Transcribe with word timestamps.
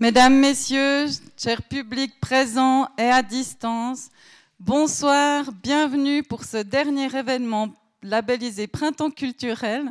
Mesdames, 0.00 0.38
Messieurs, 0.38 1.06
chers 1.36 1.60
publics 1.60 2.20
présents 2.20 2.88
et 2.96 3.10
à 3.10 3.20
distance, 3.20 4.10
bonsoir, 4.60 5.50
bienvenue 5.50 6.22
pour 6.22 6.44
ce 6.44 6.58
dernier 6.58 7.12
événement 7.12 7.74
labellisé 8.04 8.68
Printemps 8.68 9.10
culturel 9.10 9.90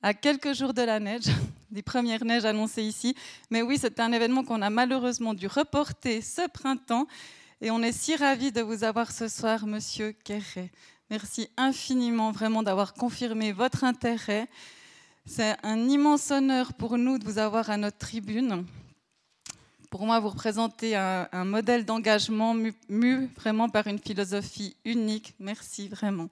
à 0.00 0.14
quelques 0.14 0.54
jours 0.54 0.72
de 0.72 0.80
la 0.80 0.98
neige, 1.00 1.26
des 1.70 1.82
premières 1.82 2.24
neiges 2.24 2.46
annoncées 2.46 2.82
ici. 2.82 3.14
Mais 3.50 3.60
oui, 3.60 3.76
c'est 3.78 4.00
un 4.00 4.12
événement 4.12 4.42
qu'on 4.42 4.62
a 4.62 4.70
malheureusement 4.70 5.34
dû 5.34 5.48
reporter 5.48 6.22
ce 6.22 6.48
printemps 6.48 7.06
et 7.60 7.70
on 7.70 7.82
est 7.82 7.92
si 7.92 8.16
ravis 8.16 8.52
de 8.52 8.62
vous 8.62 8.84
avoir 8.84 9.12
ce 9.12 9.28
soir, 9.28 9.66
Monsieur 9.66 10.12
Quéré. 10.12 10.70
Merci 11.10 11.50
infiniment 11.58 12.32
vraiment 12.32 12.62
d'avoir 12.62 12.94
confirmé 12.94 13.52
votre 13.52 13.84
intérêt. 13.84 14.48
C'est 15.26 15.56
un 15.62 15.90
immense 15.90 16.30
honneur 16.30 16.72
pour 16.72 16.96
nous 16.96 17.18
de 17.18 17.24
vous 17.26 17.36
avoir 17.36 17.68
à 17.68 17.76
notre 17.76 17.98
tribune 17.98 18.64
pour 19.92 20.06
moi, 20.06 20.20
vous 20.20 20.30
représentez 20.30 20.96
un, 20.96 21.44
modèle 21.44 21.84
d'engagement 21.84 22.54
mu, 22.54 23.28
vraiment 23.36 23.68
par 23.68 23.86
une 23.86 23.98
philosophie 23.98 24.74
unique. 24.86 25.34
Merci 25.38 25.86
vraiment. 25.86 26.30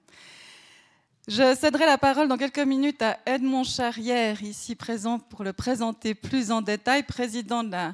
Je 1.27 1.55
céderai 1.55 1.85
la 1.85 1.99
parole 1.99 2.27
dans 2.27 2.37
quelques 2.37 2.57
minutes 2.57 3.03
à 3.03 3.19
Edmond 3.27 3.63
Charrière, 3.63 4.41
ici 4.41 4.73
présent 4.73 5.19
pour 5.19 5.43
le 5.43 5.53
présenter 5.53 6.15
plus 6.15 6.51
en 6.51 6.63
détail, 6.63 7.03
président 7.03 7.63
de 7.63 7.69
la 7.69 7.93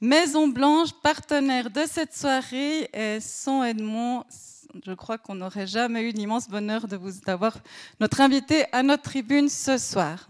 Maison 0.00 0.46
Blanche, 0.46 0.92
partenaire 1.02 1.68
de 1.68 1.82
cette 1.84 2.14
soirée. 2.14 2.88
Et 2.94 3.18
sans 3.18 3.64
Edmond, 3.64 4.22
je 4.86 4.92
crois 4.92 5.18
qu'on 5.18 5.34
n'aurait 5.34 5.66
jamais 5.66 6.08
eu 6.08 6.12
l'immense 6.12 6.48
bonheur 6.48 6.86
de 6.86 6.96
vous 6.96 7.10
d'avoir 7.26 7.58
notre 7.98 8.20
invité 8.20 8.66
à 8.70 8.84
notre 8.84 9.02
tribune 9.02 9.48
ce 9.48 9.78
soir. 9.78 10.28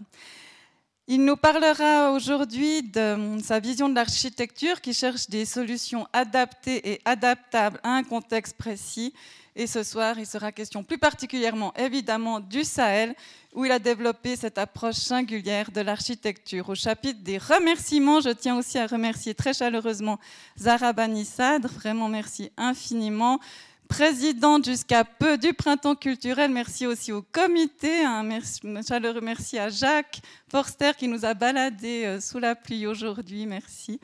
Il 1.11 1.25
nous 1.25 1.37
parlera 1.37 2.11
aujourd'hui 2.11 2.83
de 2.83 3.39
sa 3.43 3.59
vision 3.59 3.89
de 3.89 3.95
l'architecture 3.95 4.79
qui 4.79 4.93
cherche 4.93 5.27
des 5.27 5.43
solutions 5.43 6.07
adaptées 6.13 6.87
et 6.87 7.01
adaptables 7.03 7.79
à 7.81 7.95
un 7.95 8.03
contexte 8.03 8.55
précis. 8.55 9.11
Et 9.55 9.65
ce 9.65 9.81
soir, 9.81 10.19
il 10.19 10.27
sera 10.27 10.51
question 10.51 10.83
plus 10.83 10.99
particulièrement 10.99 11.73
évidemment 11.73 12.39
du 12.39 12.63
Sahel, 12.63 13.15
où 13.55 13.65
il 13.65 13.71
a 13.71 13.79
développé 13.79 14.35
cette 14.35 14.59
approche 14.59 14.97
singulière 14.97 15.71
de 15.71 15.81
l'architecture. 15.81 16.69
Au 16.69 16.75
chapitre 16.75 17.23
des 17.23 17.39
remerciements, 17.39 18.21
je 18.21 18.29
tiens 18.29 18.59
aussi 18.59 18.77
à 18.77 18.85
remercier 18.85 19.33
très 19.33 19.55
chaleureusement 19.55 20.19
Zara 20.59 20.93
Banissad. 20.93 21.65
Vraiment, 21.65 22.07
merci 22.07 22.51
infiniment 22.55 23.39
présidente 23.89 24.65
jusqu'à 24.65 25.03
peu 25.03 25.37
du 25.37 25.53
Printemps 25.53 25.95
culturel. 25.95 26.51
Merci 26.51 26.85
aussi 26.85 27.11
au 27.11 27.21
comité. 27.21 28.05
Un 28.05 28.23
merci, 28.23 28.61
chaleureux 28.87 29.19
merci 29.19 29.57
à 29.57 29.69
Jacques 29.69 30.21
Forster 30.49 30.91
qui 30.97 31.07
nous 31.09 31.25
a 31.25 31.33
baladés 31.33 32.05
euh, 32.05 32.21
sous 32.21 32.39
la 32.39 32.55
pluie 32.55 32.85
aujourd'hui. 32.85 33.45
Merci. 33.47 33.99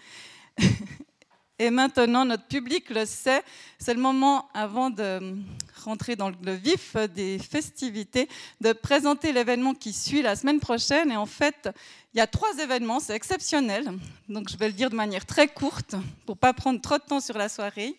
Et 1.59 1.69
maintenant, 1.69 2.25
notre 2.25 2.47
public 2.47 2.89
le 2.89 3.05
sait, 3.05 3.41
c'est 3.79 3.93
le 3.93 4.01
moment, 4.01 4.49
avant 4.53 4.89
de 4.89 5.37
rentrer 5.85 6.17
dans 6.17 6.29
le 6.29 6.53
vif 6.53 6.97
des 7.15 7.39
festivités, 7.39 8.27
de 8.59 8.73
présenter 8.73 9.31
l'événement 9.31 9.73
qui 9.73 9.93
suit 9.93 10.21
la 10.21 10.35
semaine 10.35 10.59
prochaine. 10.59 11.11
Et 11.11 11.15
en 11.15 11.27
fait, 11.27 11.69
il 12.13 12.17
y 12.17 12.21
a 12.21 12.27
trois 12.27 12.57
événements, 12.57 12.99
c'est 12.99 13.15
exceptionnel. 13.15 13.89
Donc 14.27 14.49
je 14.49 14.57
vais 14.57 14.67
le 14.67 14.73
dire 14.73 14.89
de 14.89 14.95
manière 14.95 15.25
très 15.25 15.47
courte 15.47 15.95
pour 16.25 16.35
ne 16.35 16.39
pas 16.39 16.51
prendre 16.53 16.81
trop 16.81 16.97
de 16.97 17.03
temps 17.03 17.21
sur 17.21 17.37
la 17.37 17.47
soirée. 17.47 17.95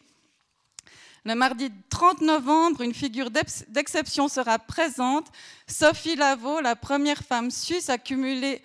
Le 1.26 1.34
mardi 1.34 1.72
30 1.90 2.20
novembre, 2.20 2.82
une 2.82 2.94
figure 2.94 3.32
d'exception 3.32 4.28
sera 4.28 4.60
présente. 4.60 5.26
Sophie 5.66 6.14
Lavaux, 6.14 6.60
la 6.60 6.76
première 6.76 7.24
femme 7.24 7.50
suisse 7.50 7.90
à 7.90 7.98
cumuler 7.98 8.62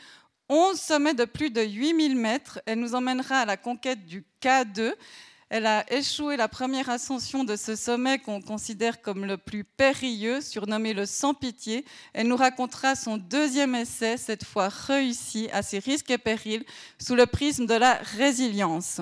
11 0.48 0.80
sommets 0.80 1.16
de 1.16 1.26
plus 1.26 1.50
de 1.50 1.64
8000 1.64 2.16
mètres. 2.16 2.62
Elle 2.67 2.80
nous 2.80 2.94
emmènera 2.94 3.38
à 3.38 3.45
la 3.45 3.58
conquête 3.58 4.06
du 4.06 4.23
K2. 4.44 4.94
Elle 5.50 5.66
a 5.66 5.92
échoué 5.92 6.38
la 6.38 6.48
première 6.48 6.92
ascension 6.92 7.44
de 7.44 7.56
ce 7.56 7.76
sommet 7.76 8.20
qu'on 8.20 8.44
considère 8.44 9.02
comme 9.02 9.26
le 9.26 9.38
plus 9.38 9.64
périlleux, 9.64 10.39
surnommé 10.39 10.94
le 10.94 11.08
sans 11.08 11.34
pitié. 11.34 11.83
Elle 12.14 12.28
nous 12.28 12.38
racontera 12.38 12.93
son 12.93 13.17
deuxième 13.17 13.73
essai, 13.73 14.17
cette 14.17 14.45
fois 14.45 14.70
réussi, 14.70 15.49
à 15.52 15.64
ses 15.64 15.80
risques 15.80 16.11
et 16.11 16.20
périls, 16.20 16.66
sous 16.99 17.16
le 17.16 17.26
prisme 17.26 17.66
de 17.66 17.73
la 17.73 17.95
résilience. 18.17 19.02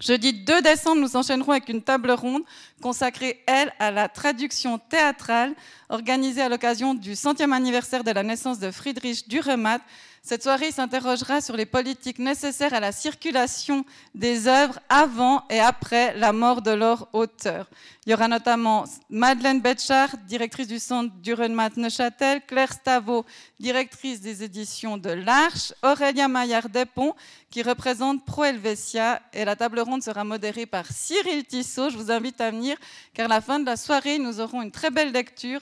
Jeudi 0.00 0.32
2 0.32 0.62
décembre, 0.62 1.02
nous 1.02 1.14
enchaînerons 1.14 1.52
avec 1.52 1.68
une 1.68 1.82
table 1.82 2.10
ronde 2.12 2.42
consacrée, 2.80 3.42
elle, 3.46 3.70
à 3.78 3.90
la 3.90 4.08
traduction 4.08 4.78
théâtrale 4.78 5.54
organisée 5.90 6.40
à 6.40 6.48
l'occasion 6.48 6.94
du 6.94 7.14
centième 7.14 7.52
anniversaire 7.52 8.02
de 8.02 8.10
la 8.10 8.22
naissance 8.22 8.58
de 8.58 8.70
Friedrich 8.70 9.28
Dürrenmatt, 9.28 9.82
cette 10.22 10.42
soirée 10.42 10.70
s'interrogera 10.70 11.40
sur 11.40 11.56
les 11.56 11.64
politiques 11.64 12.18
nécessaires 12.18 12.74
à 12.74 12.80
la 12.80 12.92
circulation 12.92 13.84
des 14.14 14.48
œuvres 14.48 14.78
avant 14.90 15.44
et 15.48 15.60
après 15.60 16.14
la 16.16 16.32
mort 16.32 16.60
de 16.60 16.70
leur 16.70 17.08
auteur. 17.14 17.66
Il 18.04 18.10
y 18.10 18.14
aura 18.14 18.28
notamment 18.28 18.84
Madeleine 19.08 19.60
Betchard, 19.60 20.16
directrice 20.26 20.68
du 20.68 20.78
centre 20.78 21.14
Durenmat 21.22 21.70
Neuchâtel, 21.76 22.42
Claire 22.46 22.72
Stavo, 22.72 23.24
directrice 23.58 24.20
des 24.20 24.44
éditions 24.44 24.98
de 24.98 25.10
l'Arche, 25.10 25.72
Aurélia 25.82 26.28
Maillard-Despont, 26.28 27.14
qui 27.50 27.62
représente 27.62 28.24
Pro 28.24 28.44
Helvetia, 28.44 29.22
et 29.32 29.44
la 29.44 29.56
table 29.56 29.80
ronde 29.80 30.02
sera 30.02 30.22
modérée 30.24 30.66
par 30.66 30.86
Cyril 30.92 31.44
Tissot. 31.44 31.90
Je 31.90 31.96
vous 31.96 32.10
invite 32.10 32.40
à 32.40 32.50
venir, 32.50 32.76
car 33.14 33.26
à 33.26 33.28
la 33.28 33.40
fin 33.40 33.58
de 33.58 33.66
la 33.66 33.76
soirée, 33.76 34.18
nous 34.18 34.40
aurons 34.40 34.60
une 34.62 34.70
très 34.70 34.90
belle 34.90 35.12
lecture 35.12 35.60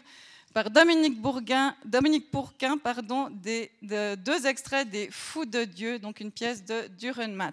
par 0.54 0.70
Dominique, 0.70 1.20
Bourguin, 1.20 1.75
Dominique 1.84 2.31
Pourquin 2.31 2.78
pardon, 2.78 3.28
deux 3.31 4.47
extraits 4.47 4.88
des 4.88 5.09
Fous 5.10 5.44
de 5.44 5.64
Dieu, 5.64 5.98
donc 5.98 6.20
une 6.20 6.32
pièce 6.32 6.64
de 6.64 6.88
Durenmat. 6.98 7.53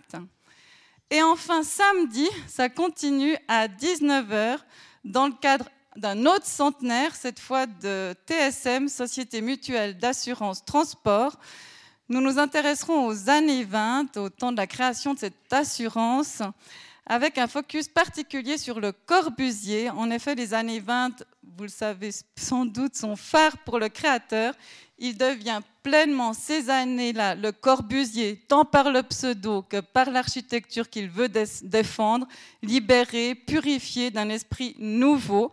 Et 1.11 1.21
enfin, 1.21 1.63
samedi, 1.63 2.27
ça 2.47 2.69
continue 2.69 3.37
à 3.47 3.67
19h 3.67 4.57
dans 5.03 5.27
le 5.27 5.33
cadre 5.33 5.69
d'un 5.95 6.25
autre 6.25 6.45
centenaire, 6.45 7.15
cette 7.15 7.39
fois 7.39 7.67
de 7.67 8.13
TSM, 8.27 8.87
Société 8.87 9.41
Mutuelle 9.41 9.97
d'Assurance 9.97 10.65
Transport. 10.65 11.37
Nous 12.09 12.21
nous 12.21 12.39
intéresserons 12.39 13.07
aux 13.07 13.29
années 13.29 13.63
20, 13.63 14.17
au 14.17 14.29
temps 14.29 14.51
de 14.51 14.57
la 14.57 14.67
création 14.67 15.13
de 15.13 15.19
cette 15.19 15.53
assurance, 15.53 16.41
avec 17.05 17.37
un 17.37 17.47
focus 17.47 17.87
particulier 17.87 18.57
sur 18.57 18.79
le 18.79 18.91
Corbusier. 18.91 19.89
En 19.89 20.09
effet, 20.09 20.35
les 20.35 20.53
années 20.53 20.79
20 20.79 21.23
vous 21.57 21.63
le 21.63 21.69
savez 21.69 22.09
sans 22.35 22.65
doute, 22.65 22.95
son 22.95 23.15
phare 23.15 23.57
pour 23.59 23.79
le 23.79 23.87
créateur. 23.87 24.53
Il 24.97 25.17
devient 25.17 25.61
pleinement 25.83 26.33
ces 26.33 26.69
années-là 26.69 27.35
le 27.35 27.51
Corbusier, 27.51 28.41
tant 28.47 28.65
par 28.65 28.91
le 28.91 29.03
pseudo 29.03 29.61
que 29.61 29.79
par 29.79 30.09
l'architecture 30.09 30.89
qu'il 30.89 31.09
veut 31.09 31.29
défendre, 31.63 32.27
libéré, 32.61 33.35
purifié 33.35 34.11
d'un 34.11 34.29
esprit 34.29 34.75
nouveau. 34.79 35.51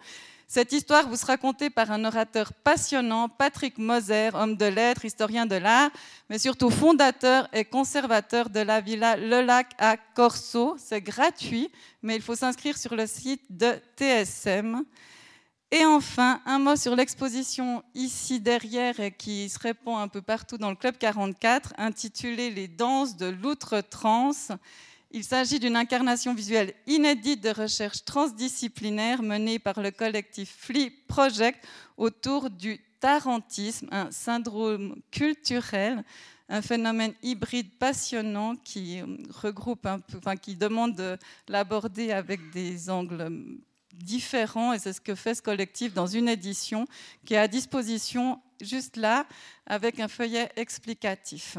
Cette 0.54 0.74
histoire 0.74 1.08
vous 1.08 1.16
sera 1.16 1.38
contée 1.38 1.70
par 1.70 1.90
un 1.92 2.04
orateur 2.04 2.52
passionnant, 2.52 3.30
Patrick 3.30 3.78
Moser, 3.78 4.28
homme 4.34 4.58
de 4.58 4.66
lettres, 4.66 5.06
historien 5.06 5.46
de 5.46 5.56
l'art, 5.56 5.90
mais 6.28 6.38
surtout 6.38 6.68
fondateur 6.68 7.48
et 7.54 7.64
conservateur 7.64 8.50
de 8.50 8.60
la 8.60 8.82
villa 8.82 9.16
Le 9.16 9.40
Lac 9.40 9.70
à 9.78 9.96
Corso. 9.96 10.76
C'est 10.76 11.00
gratuit, 11.00 11.70
mais 12.02 12.16
il 12.16 12.20
faut 12.20 12.34
s'inscrire 12.34 12.76
sur 12.76 12.94
le 12.94 13.06
site 13.06 13.40
de 13.48 13.80
TSM. 13.96 14.84
Et 15.70 15.86
enfin, 15.86 16.42
un 16.44 16.58
mot 16.58 16.76
sur 16.76 16.94
l'exposition 16.96 17.82
ici 17.94 18.38
derrière 18.38 19.00
et 19.00 19.10
qui 19.10 19.48
se 19.48 19.58
répand 19.58 20.02
un 20.02 20.08
peu 20.08 20.20
partout 20.20 20.58
dans 20.58 20.68
le 20.68 20.76
Club 20.76 20.98
44, 20.98 21.72
intitulée 21.78 22.50
Les 22.50 22.68
danses 22.68 23.16
de 23.16 23.24
l'outre-trans. 23.24 24.32
Il 25.14 25.24
s'agit 25.24 25.60
d'une 25.60 25.76
incarnation 25.76 26.32
visuelle 26.32 26.72
inédite 26.86 27.42
de 27.42 27.50
recherche 27.50 28.02
transdisciplinaire 28.02 29.22
menée 29.22 29.58
par 29.58 29.78
le 29.78 29.90
collectif 29.90 30.56
Flea 30.58 30.90
Project 31.06 31.62
autour 31.98 32.48
du 32.48 32.80
tarantisme, 32.98 33.88
un 33.92 34.10
syndrome 34.10 34.96
culturel, 35.10 36.02
un 36.48 36.62
phénomène 36.62 37.12
hybride 37.22 37.70
passionnant 37.78 38.56
qui 38.56 39.02
regroupe 39.28 39.84
un 39.84 39.98
peu, 39.98 40.16
enfin, 40.16 40.36
qui 40.36 40.56
demande 40.56 40.96
de 40.96 41.18
l'aborder 41.46 42.10
avec 42.12 42.50
des 42.50 42.88
angles 42.88 43.58
différent 43.92 44.72
et 44.72 44.78
c'est 44.78 44.94
ce 44.94 45.00
que 45.02 45.14
fait 45.14 45.34
ce 45.34 45.42
collectif 45.42 45.92
dans 45.92 46.06
une 46.06 46.28
édition 46.28 46.86
qui 47.26 47.34
est 47.34 47.38
à 47.38 47.48
disposition 47.48 48.40
juste 48.62 48.96
là 48.96 49.26
avec 49.66 50.00
un 50.00 50.08
feuillet 50.08 50.50
explicatif. 50.56 51.58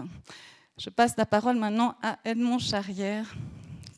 Je 0.77 0.89
passe 0.89 1.15
la 1.17 1.25
parole 1.25 1.57
maintenant 1.57 1.95
à 2.01 2.17
Edmond 2.25 2.59
Charrière 2.59 3.35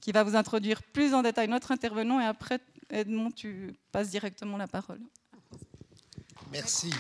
qui 0.01 0.12
va 0.12 0.24
vous 0.24 0.36
introduire 0.36 0.83
plus 0.83 1.13
en 1.13 1.22
détail 1.24 1.48
notre 1.48 1.72
intervenant 1.72 2.19
et 2.19 2.25
après 2.25 2.60
Edmond 2.89 3.31
tu 3.31 3.74
passes 3.92 4.10
directement 4.10 4.57
la 4.57 4.68
parole. 4.68 5.00
Merci. 6.51 6.94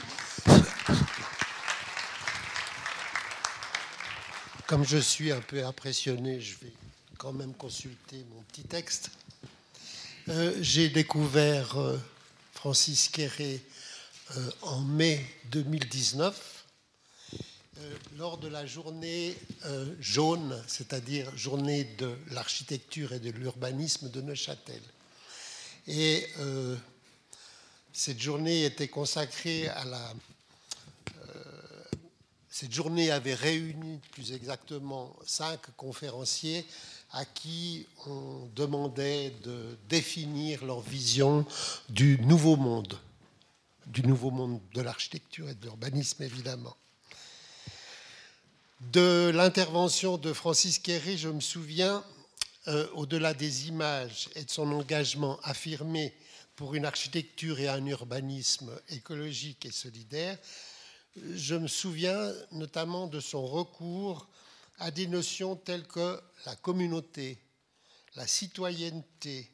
Comme 4.65 4.83
je 4.85 4.97
suis 4.97 5.31
un 5.31 5.41
peu 5.41 5.63
impressionné, 5.63 6.39
je 6.39 6.57
vais 6.59 6.73
quand 7.17 7.33
même 7.33 7.53
consulter 7.53 8.25
mon 8.33 8.41
petit 8.43 8.63
texte. 8.63 9.11
Euh, 10.29 10.57
j'ai 10.61 10.89
découvert 10.89 11.77
euh, 11.77 11.97
Francis 12.53 13.09
Quéré 13.09 13.61
euh, 14.35 14.49
en 14.63 14.81
mai 14.81 15.23
2019 15.51 16.54
Euh, 16.54 16.54
lors 18.17 18.37
de 18.37 18.47
la 18.47 18.65
journée 18.65 19.35
euh, 19.65 19.93
jaune, 19.99 20.61
c'est-à-dire 20.67 21.35
journée 21.37 21.83
de 21.97 22.15
l'architecture 22.31 23.13
et 23.13 23.19
de 23.19 23.29
l'urbanisme 23.31 24.09
de 24.09 24.21
Neuchâtel. 24.21 24.81
Et 25.87 26.25
euh, 26.39 26.75
cette 27.93 28.19
journée 28.19 28.65
était 28.65 28.87
consacrée 28.87 29.67
à 29.67 29.85
la... 29.85 30.13
cette 32.49 32.71
journée 32.71 33.11
avait 33.11 33.35
réuni 33.35 33.99
plus 34.11 34.31
exactement 34.31 35.15
cinq 35.25 35.59
conférenciers 35.75 36.65
à 37.11 37.25
qui 37.25 37.85
on 38.07 38.49
demandait 38.55 39.31
de 39.43 39.77
définir 39.87 40.65
leur 40.65 40.81
vision 40.81 41.45
du 41.89 42.19
nouveau 42.21 42.55
monde, 42.55 42.99
du 43.85 44.01
nouveau 44.03 44.31
monde 44.31 44.59
de 44.73 44.81
l'architecture 44.81 45.49
et 45.49 45.55
de 45.55 45.63
l'urbanisme 45.63 46.23
évidemment. 46.23 46.75
De 48.81 49.31
l'intervention 49.33 50.17
de 50.17 50.33
Francis 50.33 50.79
Quéré, 50.79 51.15
je 51.15 51.29
me 51.29 51.39
souviens, 51.39 52.03
euh, 52.67 52.85
au-delà 52.93 53.33
des 53.33 53.69
images 53.69 54.27
et 54.35 54.43
de 54.43 54.51
son 54.51 54.69
engagement 54.73 55.39
affirmé 55.43 56.13
pour 56.57 56.75
une 56.75 56.83
architecture 56.83 57.57
et 57.61 57.69
un 57.69 57.85
urbanisme 57.85 58.77
écologique 58.89 59.65
et 59.65 59.71
solidaire, 59.71 60.37
je 61.15 61.55
me 61.55 61.69
souviens 61.69 62.33
notamment 62.51 63.07
de 63.07 63.21
son 63.21 63.45
recours 63.45 64.27
à 64.79 64.91
des 64.91 65.07
notions 65.07 65.55
telles 65.55 65.87
que 65.87 66.21
la 66.45 66.57
communauté, 66.57 67.39
la 68.15 68.27
citoyenneté, 68.27 69.49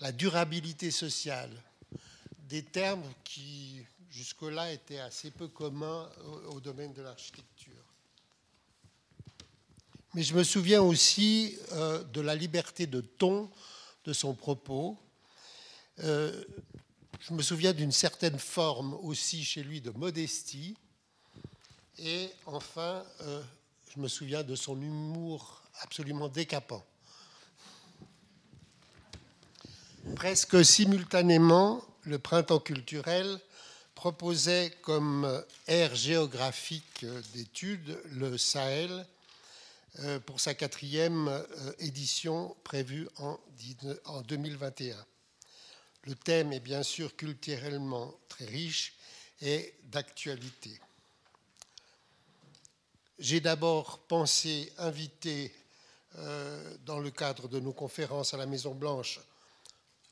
la 0.00 0.12
durabilité 0.12 0.90
sociale, 0.90 1.50
des 2.38 2.62
termes 2.62 3.04
qui 3.22 3.84
jusque-là 4.10 4.72
étaient 4.72 5.00
assez 5.00 5.30
peu 5.30 5.48
communs 5.48 6.08
au 6.46 6.60
domaine 6.60 6.94
de 6.94 7.02
l'architecture. 7.02 7.77
Mais 10.14 10.22
je 10.22 10.34
me 10.34 10.42
souviens 10.42 10.80
aussi 10.80 11.58
euh, 11.72 12.02
de 12.02 12.22
la 12.22 12.34
liberté 12.34 12.86
de 12.86 13.02
ton 13.02 13.50
de 14.06 14.14
son 14.14 14.32
propos. 14.32 14.96
Euh, 16.02 16.44
je 17.20 17.34
me 17.34 17.42
souviens 17.42 17.74
d'une 17.74 17.92
certaine 17.92 18.38
forme 18.38 18.94
aussi 19.02 19.44
chez 19.44 19.62
lui 19.62 19.82
de 19.82 19.90
modestie. 19.90 20.76
Et 21.98 22.30
enfin, 22.46 23.04
euh, 23.20 23.42
je 23.94 24.00
me 24.00 24.08
souviens 24.08 24.42
de 24.42 24.54
son 24.54 24.80
humour 24.80 25.62
absolument 25.82 26.28
décapant. 26.28 26.84
Presque 30.16 30.64
simultanément, 30.64 31.84
le 32.04 32.18
printemps 32.18 32.60
culturel 32.60 33.38
proposait 33.94 34.70
comme 34.80 35.44
aire 35.66 35.94
géographique 35.94 37.04
d'études 37.34 38.00
le 38.12 38.38
Sahel 38.38 39.06
pour 40.26 40.38
sa 40.38 40.54
quatrième 40.54 41.26
euh, 41.26 41.72
édition 41.80 42.56
prévue 42.62 43.08
en 43.16 43.38
2021. 44.22 44.96
Le 46.04 46.14
thème 46.14 46.52
est 46.52 46.60
bien 46.60 46.84
sûr 46.84 47.16
culturellement 47.16 48.14
très 48.28 48.44
riche 48.44 48.94
et 49.40 49.74
d'actualité. 49.84 50.78
J'ai 53.18 53.40
d'abord 53.40 53.98
pensé 54.06 54.72
inviter, 54.78 55.52
euh, 56.16 56.76
dans 56.86 57.00
le 57.00 57.10
cadre 57.10 57.48
de 57.48 57.58
nos 57.58 57.72
conférences 57.72 58.32
à 58.34 58.36
la 58.36 58.46
Maison 58.46 58.74
Blanche, 58.74 59.18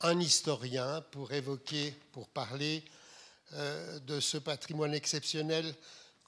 un 0.00 0.18
historien 0.18 1.00
pour 1.12 1.32
évoquer, 1.32 1.94
pour 2.12 2.28
parler 2.28 2.84
de 3.52 4.18
ce 4.18 4.36
patrimoine 4.38 4.92
exceptionnel 4.92 5.72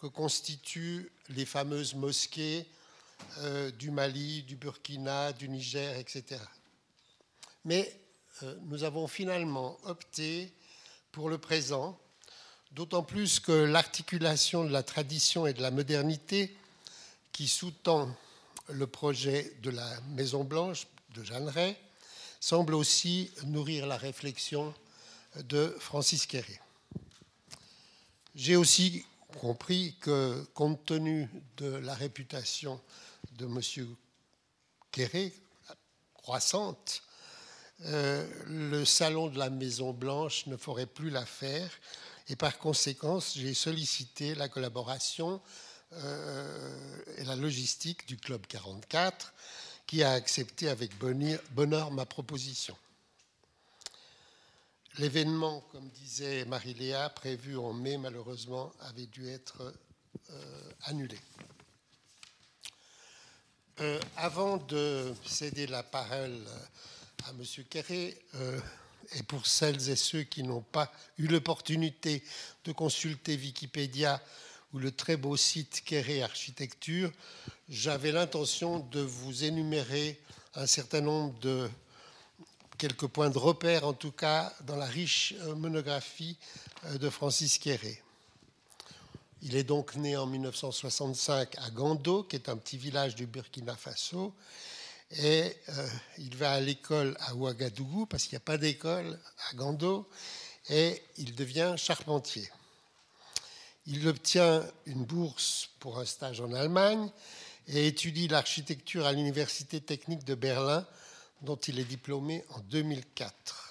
que 0.01 0.07
constituent 0.07 1.11
les 1.31 1.45
fameuses 1.45 1.95
mosquées 1.95 2.65
euh, 3.39 3.71
du 3.71 3.91
Mali, 3.91 4.43
du 4.43 4.57
Burkina, 4.57 5.33
du 5.33 5.49
Niger, 5.49 5.97
etc. 5.99 6.41
Mais 7.65 8.01
euh, 8.43 8.55
nous 8.63 8.85
avons 8.85 9.07
finalement 9.07 9.79
opté 9.85 10.53
pour 11.13 11.29
le 11.29 11.39
présent, 11.39 11.99
d'autant 12.73 13.03
plus 13.03 13.41
que 13.41 13.53
l'articulation 13.53 14.65
de 14.65 14.71
la 14.71 14.83
tradition 14.83 15.47
et 15.47 15.53
de 15.53 15.63
la 15.63 15.71
modernité 15.71 16.57
qui 17.33 17.49
sous-tend 17.49 18.15
le 18.69 18.87
projet 18.87 19.53
de 19.63 19.71
la 19.71 20.01
Maison 20.11 20.45
Blanche 20.45 20.87
de 21.15 21.25
Jeanneret 21.25 21.77
semble 22.41 22.75
aussi 22.75 23.31
nourrir 23.45 23.87
la 23.87 23.97
réflexion 23.97 24.75
de 25.37 25.75
Francis 25.79 26.27
Quéré. 26.27 26.61
J'ai 28.35 28.57
aussi 28.57 29.05
compris 29.41 29.97
que, 30.01 30.45
compte 30.55 30.85
tenu 30.85 31.29
de 31.57 31.67
la 31.67 31.95
réputation 31.95 32.81
de 33.39 33.47
M. 33.47 33.97
Quéré, 34.91 35.33
croissante, 36.15 37.03
euh, 37.85 38.27
le 38.47 38.85
salon 38.85 39.29
de 39.29 39.39
la 39.39 39.51
Maison 39.51 39.93
Blanche 39.93 40.47
ne 40.47 40.57
ferait 40.57 40.87
plus 40.87 41.11
l'affaire 41.11 41.71
et 42.29 42.37
par 42.37 42.59
conséquent, 42.59 43.21
j'ai 43.21 43.55
sollicité 43.55 44.35
la 44.35 44.49
collaboration 44.49 45.41
euh, 45.93 47.03
et 47.17 47.25
la 47.25 47.37
logistique 47.37 48.07
du 48.07 48.17
Club 48.17 48.47
44 48.47 49.33
qui 49.87 50.03
a 50.03 50.13
accepté 50.13 50.69
avec 50.69 50.93
bonheur 50.99 51.91
ma 51.91 52.05
proposition. 52.05 52.77
L'événement, 54.99 55.61
comme 55.73 55.89
disait 55.91 56.45
Marie-Léa, 56.45 57.09
prévu 57.11 57.57
en 57.57 57.73
mai, 57.73 57.97
malheureusement, 57.97 58.73
avait 58.81 59.07
dû 59.07 59.29
être 59.29 59.73
euh, 60.31 60.71
annulé. 60.83 61.19
Euh, 63.81 64.01
avant 64.17 64.57
de 64.57 65.15
céder 65.25 65.69
la 65.69 65.85
parole 65.85 66.43
à 67.25 67.31
M. 67.31 67.45
Quéré, 67.71 68.19
euh, 68.35 68.59
et 69.15 69.23
pour 69.23 69.47
celles 69.47 69.89
et 69.89 69.95
ceux 69.95 70.25
qui 70.25 70.43
n'ont 70.43 70.63
pas 70.63 70.91
eu 71.17 71.29
l'opportunité 71.29 72.25
de 72.65 72.73
consulter 72.73 73.37
Wikipédia 73.37 74.21
ou 74.73 74.81
le 74.81 74.91
très 74.91 75.17
beau 75.17 75.37
site 75.37 75.83
Quéré 75.85 76.25
Architecture, 76.25 77.13
j'avais 77.69 78.11
l'intention 78.11 78.81
de 78.81 79.01
vous 79.01 79.45
énumérer 79.45 80.21
un 80.57 80.67
certain 80.67 81.01
nombre 81.01 81.39
de 81.39 81.71
quelques 82.79 83.07
points 83.07 83.31
de 83.31 83.39
repère, 83.39 83.87
en 83.87 83.93
tout 83.93 84.13
cas, 84.13 84.53
dans 84.63 84.77
la 84.77 84.87
riche 84.87 85.35
euh, 85.43 85.55
monographie 85.55 86.37
de 86.99 87.09
Francis 87.09 87.59
Quéré. 87.59 88.03
Il 89.43 89.55
est 89.55 89.65
donc 89.65 89.95
né 89.95 90.17
en 90.17 90.27
1965 90.27 91.57
à 91.59 91.71
Gando, 91.71 92.25
qui 92.25 92.35
est 92.35 92.49
un 92.49 92.57
petit 92.57 92.77
village 92.77 93.15
du 93.15 93.27
Burkina 93.27 93.77
Faso. 93.77 94.35
Et 95.13 95.57
euh, 95.69 95.89
il 96.19 96.37
va 96.37 96.53
à 96.53 96.61
l'école 96.61 97.17
à 97.21 97.35
Ouagadougou, 97.35 98.07
parce 98.07 98.25
qu'il 98.25 98.33
n'y 98.33 98.39
a 98.39 98.41
pas 98.41 98.59
d'école 98.59 99.19
à 99.51 99.55
Gando, 99.55 100.09
et 100.71 101.01
il 101.19 101.37
devient 101.37 101.75
charpentier. 101.77 102.51
Il 103.87 104.07
obtient 104.09 104.67
une 104.87 105.05
bourse 105.05 105.71
pour 105.79 105.99
un 106.01 106.05
stage 106.05 106.41
en 106.41 106.53
Allemagne 106.53 107.09
et 107.69 107.87
étudie 107.87 108.27
l'architecture 108.27 109.07
à 109.07 109.13
l'Université 109.13 109.81
technique 109.81 110.25
de 110.25 110.35
Berlin, 110.35 110.85
dont 111.43 111.57
il 111.57 111.79
est 111.79 111.85
diplômé 111.85 112.45
en 112.51 112.59
2004 112.61 113.68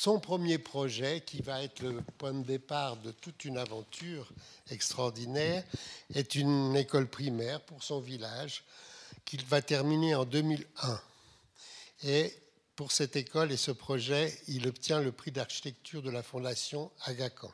son 0.00 0.18
premier 0.18 0.56
projet, 0.56 1.20
qui 1.20 1.42
va 1.42 1.62
être 1.62 1.82
le 1.82 2.00
point 2.16 2.32
de 2.32 2.42
départ 2.42 2.96
de 2.96 3.10
toute 3.10 3.44
une 3.44 3.58
aventure 3.58 4.32
extraordinaire, 4.70 5.62
est 6.14 6.36
une 6.36 6.74
école 6.74 7.06
primaire 7.06 7.60
pour 7.60 7.82
son 7.82 8.00
village 8.00 8.64
qu'il 9.26 9.44
va 9.44 9.60
terminer 9.60 10.14
en 10.14 10.24
2001. 10.24 11.00
Et 12.04 12.34
pour 12.76 12.92
cette 12.92 13.14
école 13.14 13.52
et 13.52 13.58
ce 13.58 13.72
projet, 13.72 14.34
il 14.48 14.66
obtient 14.66 15.02
le 15.02 15.12
prix 15.12 15.32
d'architecture 15.32 16.00
de 16.00 16.10
la 16.10 16.22
Fondation 16.22 16.90
Agacan. 17.04 17.52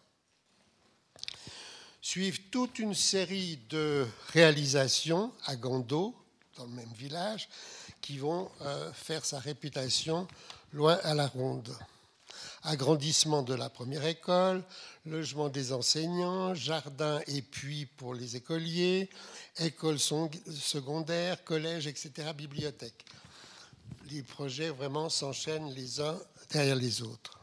Suivent 2.01 2.49
toute 2.53 2.79
une 2.79 2.95
série 2.95 3.59
de 3.69 4.07
réalisations 4.29 5.33
à 5.47 5.57
Gando, 5.57 6.15
dans 6.55 6.67
le 6.67 6.71
même 6.71 6.93
village, 6.97 7.49
qui 8.01 8.19
vont 8.19 8.53
euh, 8.61 8.93
faire 8.93 9.25
sa 9.25 9.41
réputation 9.41 10.29
loin 10.73 11.01
à 11.03 11.13
la 11.13 11.27
ronde 11.27 11.77
agrandissement 12.67 13.43
de 13.43 13.55
la 13.55 13.71
première 13.71 14.05
école, 14.05 14.63
logement 15.05 15.49
des 15.49 15.73
enseignants, 15.73 16.53
jardin 16.55 17.21
et 17.29 17.41
puits 17.41 17.87
pour 17.87 18.13
les 18.13 18.35
écoliers, 18.37 19.09
école 19.59 19.99
secondaire, 20.01 21.45
collège, 21.45 21.87
etc., 21.87 22.11
bibliothèque. 22.37 23.05
Les 24.11 24.23
projets 24.23 24.71
vraiment 24.71 25.09
s'enchaînent 25.09 25.73
les 25.75 26.01
uns 26.01 26.19
derrière 26.51 26.75
les 26.75 27.03
autres. 27.03 27.39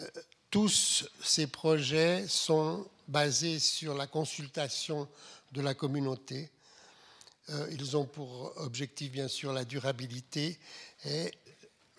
Euh, 0.00 0.08
tous 0.50 1.08
ces 1.22 1.48
projets 1.48 2.26
sont 2.28 2.86
basés 3.08 3.58
sur 3.58 3.94
la 3.94 4.06
consultation 4.06 5.08
de 5.52 5.60
la 5.60 5.74
communauté. 5.74 6.50
Euh, 7.50 7.68
ils 7.72 7.96
ont 7.96 8.06
pour 8.06 8.52
objectif, 8.58 9.10
bien 9.10 9.28
sûr, 9.28 9.52
la 9.52 9.64
durabilité 9.64 10.58
et 11.04 11.32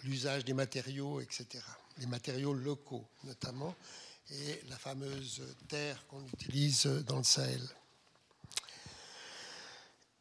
l'usage 0.03 0.45
des 0.45 0.53
matériaux, 0.53 1.19
etc 1.19 1.59
les 1.99 2.07
matériaux 2.07 2.53
locaux 2.53 3.05
notamment, 3.23 3.75
et 4.31 4.61
la 4.69 4.77
fameuse 4.77 5.41
terre 5.67 6.05
qu'on 6.07 6.25
utilise 6.33 6.85
dans 7.07 7.17
le 7.17 7.23
Sahel. 7.23 7.61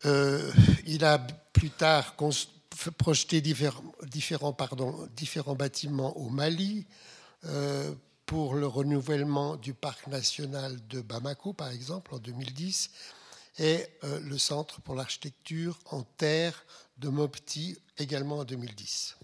Euh, 0.05 0.53
il 0.87 1.05
a 1.05 1.19
plus 1.19 1.71
tard 1.71 2.15
projeté 2.97 3.41
différents, 3.41 4.55
bâtiments 5.55 6.17
au 6.17 6.29
Mali 6.29 6.87
euh, 7.45 7.93
pour 8.25 8.55
le 8.55 8.67
renouvellement 8.67 9.57
du 9.57 9.75
parc 9.75 10.07
national 10.07 10.87
de 10.89 11.01
Bamako, 11.01 11.53
par 11.53 11.71
exemple, 11.71 12.15
en 12.15 12.19
2010, 12.19 12.91
et 13.59 13.87
euh, 14.05 14.21
le 14.21 14.39
Centre 14.39 14.81
pour 14.83 14.95
l'architecture 14.95 15.79
en 15.87 16.03
terre 16.03 16.65
de 16.99 17.09
Mopti, 17.09 17.77
également 17.99 18.39
en 18.39 18.45
2010. 18.45 19.17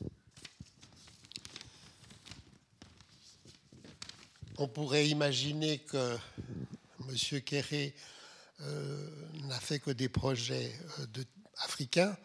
On 4.57 4.69
pourrait 4.69 5.09
imaginer 5.09 5.79
que 5.79 6.17
M. 7.09 7.41
Kéré 7.41 7.93
euh, 8.61 9.09
n'a 9.49 9.59
fait 9.59 9.81
que 9.81 9.91
des 9.91 10.09
projets 10.09 10.73
euh, 11.01 11.25
africains. 11.57 12.17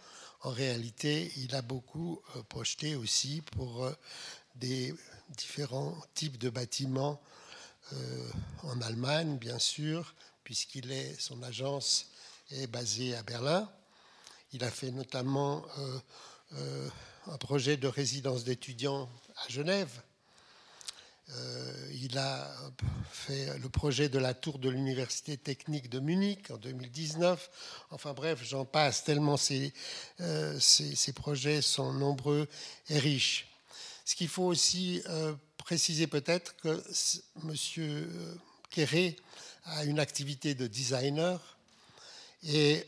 En 0.42 0.52
réalité, 0.52 1.32
il 1.38 1.56
a 1.56 1.64
beaucoup 1.64 2.22
euh, 2.36 2.44
projeté 2.44 2.96
aussi 2.96 3.42
pour 3.54 3.92
des 4.56 4.94
différents 5.30 5.98
types 6.14 6.38
de 6.38 6.50
bâtiments 6.50 7.20
en 8.62 8.80
Allemagne, 8.82 9.40
bien 9.40 9.58
sûr, 9.58 10.14
puisqu'il 10.44 10.92
est 10.92 11.20
son 11.20 11.42
agence 11.42 12.12
est 12.52 12.68
basée 12.68 13.16
à 13.16 13.24
Berlin. 13.24 13.68
Il 14.54 14.64
a 14.64 14.70
fait 14.70 14.92
notamment 14.92 15.66
un 16.52 17.38
projet 17.38 17.78
de 17.78 17.88
résidence 17.88 18.44
d'étudiants 18.44 19.10
à 19.46 19.50
Genève 19.50 20.04
il 21.94 22.18
a 22.18 22.48
fait 23.12 23.58
le 23.60 23.70
projet 23.70 24.10
de 24.10 24.20
la 24.20 24.34
tour 24.34 24.60
de 24.60 24.70
l'Université 24.70 25.38
technique 25.38 25.90
de 25.90 26.00
Munich 26.00 26.50
en 26.52 26.58
2019. 26.58 27.50
Enfin 27.92 28.14
bref, 28.14 28.40
j'en 28.44 28.66
passe 28.66 29.04
tellement 29.04 29.38
ces, 29.38 29.74
euh, 30.22 30.60
ces, 30.60 31.14
projets 31.14 31.62
sont 31.62 31.94
nombreux 31.94 32.48
et 32.90 33.00
riches. 33.00 33.48
Ce 34.06 34.16
qu'il 34.16 34.28
faut 34.28 34.46
aussi 34.46 35.02
euh, 35.10 35.34
préciser 35.58 36.08
peut-être 36.08 36.56
que 36.58 36.84
M. 37.44 38.08
Kéré 38.70 39.16
a 39.66 39.84
une 39.84 40.00
activité 40.00 40.56
de 40.56 40.68
designer 40.68 41.58
et 42.44 42.86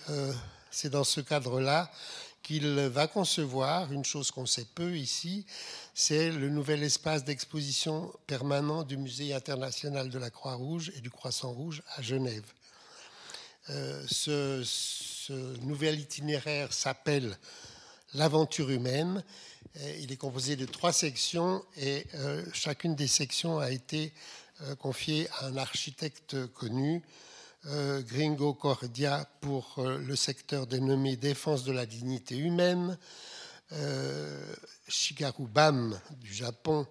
c'est 0.71 0.89
dans 0.89 1.03
ce 1.03 1.19
cadre-là 1.19 1.91
qu'il 2.51 2.67
va 2.67 3.07
concevoir 3.07 3.93
une 3.93 4.03
chose 4.03 4.29
qu'on 4.29 4.45
sait 4.45 4.67
peu 4.75 4.97
ici, 4.97 5.45
c'est 5.93 6.29
le 6.29 6.49
nouvel 6.49 6.83
espace 6.83 7.23
d'exposition 7.23 8.11
permanent 8.27 8.83
du 8.83 8.97
Musée 8.97 9.33
international 9.33 10.09
de 10.09 10.19
la 10.19 10.29
Croix-Rouge 10.29 10.91
et 10.97 10.99
du 10.99 11.09
Croissant-Rouge 11.09 11.81
à 11.95 12.01
Genève. 12.01 12.43
Euh, 13.69 14.03
ce, 14.05 15.61
nouvel 15.61 16.01
itinéraire 16.01 16.73
s'appelle 16.73 17.37
L'aventure 18.15 18.69
humaine. 18.69 19.23
Il 19.99 20.11
est 20.11 20.17
composé 20.17 20.57
de 20.57 20.65
trois 20.65 20.91
sections 20.91 21.63
et 21.77 22.05
euh, 22.15 22.43
chacune 22.51 22.95
des 22.95 23.07
sections 23.07 23.59
a 23.59 23.71
été 23.71 24.11
euh, 24.63 24.75
confiée 24.75 25.29
à 25.39 25.45
un 25.45 25.55
architecte 25.55 26.47
connu, 26.47 27.01
Gringo 27.63 28.53
Cordia 28.53 29.27
pour 29.39 29.75
le 29.77 30.15
secteur 30.15 30.67
dénommé 30.67 31.15
Défense 31.15 31.63
de 31.63 31.71
la 31.71 31.85
dignité 31.85 32.37
humaine, 32.37 32.97
euh, 33.73 34.53
Shigaru 34.89 35.47
Bam 35.47 35.97
du 36.19 36.33
Japon 36.33 36.85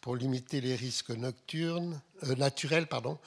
pour 0.00 0.16
limiter 0.16 0.62
les 0.62 0.74
risques 0.74 1.10
nocturnes, 1.10 2.00
euh, 2.24 2.34
naturels. 2.36 2.86
Pardon. 2.86 3.18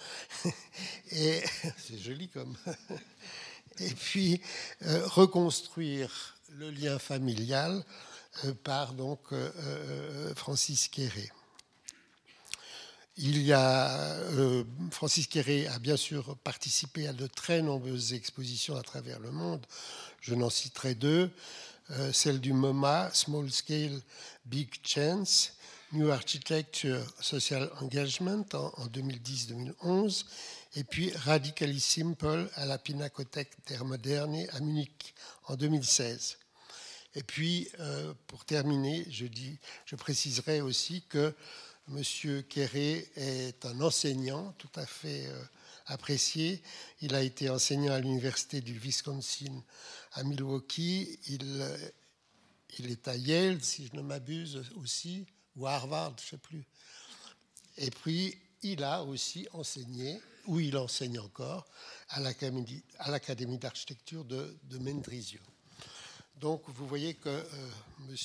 Et 1.11 1.43
c'est 1.77 1.99
joli 1.99 2.29
comme. 2.29 2.55
Et 3.79 3.93
puis 3.93 4.41
euh, 4.83 5.05
reconstruire 5.07 6.37
le 6.57 6.71
lien 6.71 6.97
familial 6.97 7.83
par 8.63 8.93
donc 8.93 9.33
Francis 10.35 10.87
Quéré. 10.89 11.31
Il 13.17 13.41
y 13.41 13.53
a, 13.53 14.17
Francis 14.91 15.27
Quéré 15.27 15.67
a 15.67 15.79
bien 15.79 15.95
sûr 15.95 16.35
participé 16.43 17.07
à 17.07 17.13
de 17.13 17.27
très 17.27 17.61
nombreuses 17.61 18.11
expositions 18.11 18.75
à 18.75 18.83
travers 18.83 19.21
le 19.21 19.31
monde. 19.31 19.65
Je 20.19 20.35
n'en 20.35 20.49
citerai 20.49 20.95
deux. 20.95 21.31
Euh, 21.91 22.11
celle 22.11 22.41
du 22.41 22.51
MoMA, 22.51 23.09
Small 23.13 23.49
Scale 23.49 24.01
Big 24.45 24.69
Chance, 24.83 25.53
New 25.93 26.09
Architecture 26.09 27.01
Social 27.21 27.71
Engagement 27.79 28.43
en, 28.53 28.87
2010-2011, 28.87 30.25
et 30.75 30.83
puis 30.83 31.11
Radically 31.15 31.79
Simple 31.79 32.49
à 32.55 32.65
la 32.65 32.77
Pinacothèque 32.77 33.53
d'Air 33.67 33.85
Moderne 33.85 34.45
à 34.51 34.59
Munich 34.59 35.13
en 35.45 35.55
2016. 35.55 36.37
Et 37.13 37.23
puis, 37.23 37.69
euh, 37.79 38.13
pour 38.27 38.43
terminer, 38.43 39.07
je 39.09 39.95
préciserai 39.95 40.59
aussi 40.59 41.03
que 41.07 41.33
M. 41.89 42.43
Kéré 42.43 43.07
est 43.15 43.65
un 43.65 43.79
enseignant 43.81 44.53
tout 44.57 44.69
à 44.75 44.85
fait 44.85 45.27
euh, 45.27 45.43
apprécié. 45.87 46.61
Il 47.01 47.13
a 47.13 47.21
été 47.21 47.49
enseignant 47.49 47.93
à 47.93 47.99
l'Université 47.99 48.61
du 48.61 48.73
Wisconsin 48.73 49.63
à 50.13 50.23
Milwaukee. 50.23 51.19
Il, 51.27 51.63
il 52.79 52.91
est 52.91 53.07
à 53.07 53.15
Yale, 53.15 53.63
si 53.63 53.87
je 53.87 53.95
ne 53.95 54.01
m'abuse 54.01 54.63
aussi, 54.75 55.25
ou 55.55 55.67
à 55.67 55.73
Harvard, 55.73 56.15
je 56.19 56.25
ne 56.25 56.29
sais 56.31 56.37
plus. 56.37 56.65
Et 57.77 57.89
puis, 57.91 58.37
il 58.61 58.83
a 58.83 59.03
aussi 59.03 59.47
enseigné, 59.53 60.19
ou 60.47 60.59
il 60.59 60.77
enseigne 60.77 61.19
encore, 61.19 61.65
à 62.09 62.19
l'Académie 62.19 63.57
d'architecture 63.57 64.25
de, 64.25 64.57
de, 64.63 64.77
Mendrisio. 64.77 65.39
Donc, 66.41 66.63
vous 66.67 66.85
voyez 66.85 67.13
que 67.13 67.29
euh, 67.29 67.69
M. 68.09 68.15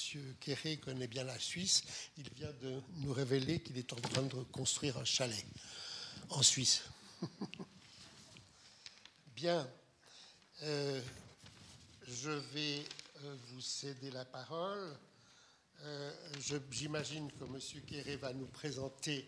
Kéré 0.41 0.79
connaît 0.79 1.07
bien 1.07 1.23
la 1.23 1.39
Suisse. 1.39 1.83
Il 2.19 2.29
vient 2.31 2.53
de 2.61 2.81
nous 2.97 3.13
révéler 3.13 3.61
qu'il 3.61 3.79
est 3.79 3.93
en 3.93 4.01
train 4.01 4.23
de 4.23 4.43
construire 4.51 4.99
un 4.99 5.05
chalet 5.05 5.45
en 6.31 6.43
Suisse. 6.43 6.83
bien. 9.37 9.69
Euh, 10.63 11.01
je 12.09 12.31
vais 12.31 12.83
euh, 13.25 13.37
vous 13.49 13.61
céder 13.61 14.11
la 14.11 14.25
parole. 14.25 14.97
J'imagine 16.71 17.31
que 17.33 17.45
M. 17.45 17.59
Kéré 17.87 18.17
va 18.17 18.35
nous 18.35 18.49
présenter 18.49 19.27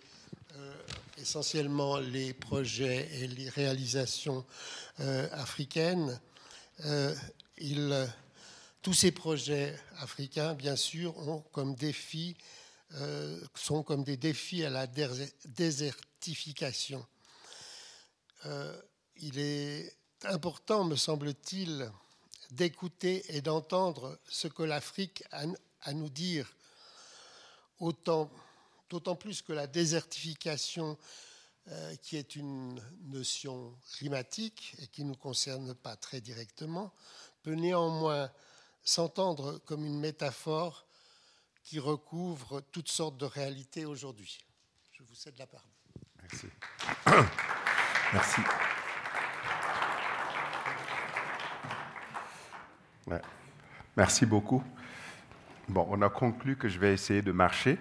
essentiellement 1.16 1.96
les 1.96 2.34
projets 2.34 3.08
et 3.10 3.26
les 3.26 3.48
réalisations 3.48 4.44
africaines. 4.98 6.20
Il, 7.56 8.06
tous 8.82 8.94
ces 8.94 9.12
projets 9.12 9.78
africains, 9.98 10.54
bien 10.54 10.76
sûr, 10.76 11.16
ont 11.28 11.42
comme 11.52 11.74
défi, 11.74 12.36
sont 13.54 13.82
comme 13.82 14.04
des 14.04 14.16
défis 14.16 14.64
à 14.64 14.70
la 14.70 14.86
désertification. 14.86 17.06
il 19.16 19.38
est 19.38 19.94
important, 20.24 20.84
me 20.84 20.96
semble-t-il, 20.96 21.90
d'écouter 22.50 23.24
et 23.34 23.40
d'entendre 23.40 24.18
ce 24.28 24.48
que 24.48 24.62
l'Afrique 24.62 25.24
a 25.32 25.44
à 25.82 25.94
nous 25.94 26.10
dire, 26.10 26.54
autant, 27.78 28.30
d'autant 28.88 29.16
plus 29.16 29.42
que 29.42 29.52
la 29.52 29.66
désertification, 29.66 30.96
euh, 31.68 31.96
qui 31.96 32.16
est 32.16 32.36
une 32.36 32.80
notion 33.04 33.76
climatique 33.94 34.74
et 34.78 34.86
qui 34.88 35.04
ne 35.04 35.10
nous 35.10 35.16
concerne 35.16 35.74
pas 35.74 35.96
très 35.96 36.20
directement, 36.20 36.92
peut 37.42 37.54
néanmoins 37.54 38.30
s'entendre 38.82 39.58
comme 39.64 39.84
une 39.84 39.98
métaphore 39.98 40.86
qui 41.62 41.78
recouvre 41.78 42.60
toutes 42.72 42.88
sortes 42.88 43.16
de 43.16 43.26
réalités 43.26 43.84
aujourd'hui. 43.84 44.38
Je 44.92 45.02
vous 45.02 45.14
cède 45.14 45.38
la 45.38 45.46
parole. 45.46 45.68
Merci. 46.20 46.46
Merci. 48.12 48.40
Merci 53.94 54.24
beaucoup. 54.24 54.64
Bon, 55.68 55.86
on 55.90 56.00
a 56.00 56.08
conclu 56.08 56.56
que 56.56 56.66
je 56.68 56.78
vais 56.78 56.94
essayer 56.94 57.20
de 57.20 57.30
marcher 57.30 57.78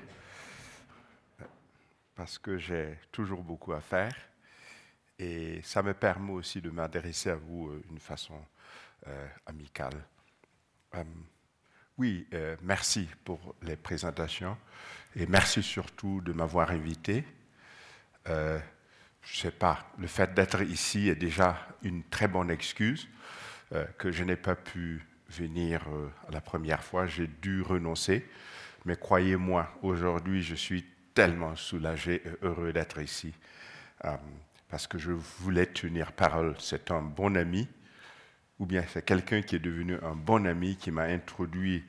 parce 2.16 2.38
que 2.38 2.58
j'ai 2.58 3.00
toujours 3.12 3.42
beaucoup 3.42 3.72
à 3.72 3.82
faire 3.82 4.14
et 5.18 5.62
ça 5.64 5.82
me 5.82 5.94
permet 5.94 6.34
aussi 6.34 6.62
de 6.62 6.70
m'adresser 6.70 7.30
à 7.30 7.36
vous 7.36 7.72
d'une 7.88 8.00
façon 8.00 8.36
euh, 9.08 9.28
amicale. 9.46 10.04
Euh, 10.96 11.04
oui, 11.98 12.28
euh, 12.34 12.56
merci 12.62 13.08
pour 13.24 13.56
les 13.62 13.76
présentations 13.76 14.58
et 15.16 15.26
merci 15.26 15.64
surtout 15.64 16.22
de 16.22 16.34
m'avoir 16.34 16.72
invité. 16.72 17.24
je 18.26 18.32
ne 18.32 18.62
sais 19.24 19.52
pas, 19.52 19.92
le 19.98 20.08
fait 20.08 20.34
d'être 20.34 20.62
ici 20.62 21.10
est 21.10 21.16
déjà 21.16 21.68
une 21.84 22.04
très 22.04 22.28
bonne 22.28 22.50
excuse 22.50 23.08
que 23.98 24.12
je 24.12 24.24
n'ai 24.24 24.36
pas 24.36 24.56
pu 24.56 25.06
venir 25.30 25.86
euh, 25.88 26.10
la 26.32 26.42
première 26.42 26.84
fois, 26.84 27.08
j'ai 27.08 27.28
dû 27.28 27.62
renoncer. 27.62 28.28
Mais 28.86 28.96
croyez-moi, 28.96 29.70
aujourd'hui, 29.82 30.42
je 30.44 30.56
suis 30.56 30.86
tellement 31.14 31.56
soulagé 31.56 32.22
et 32.26 32.46
heureux 32.46 32.74
d'être 32.74 33.00
ici 33.00 33.34
parce 34.70 34.88
que 34.88 34.98
je 34.98 35.12
voulais 35.12 35.68
tenir 35.68 36.12
parole. 36.14 36.56
C'est 36.58 36.90
un 36.90 37.02
bon 37.02 37.38
ami, 37.38 37.68
ou 38.62 38.68
bien 38.68 38.86
c'est 38.88 39.04
quelqu'un 39.04 39.42
qui 39.42 39.56
est 39.56 39.60
devenu 39.60 39.98
un 40.04 40.16
bon 40.16 40.46
ami, 40.46 40.76
qui 40.76 40.92
m'a 40.92 41.06
introduit 41.06 41.84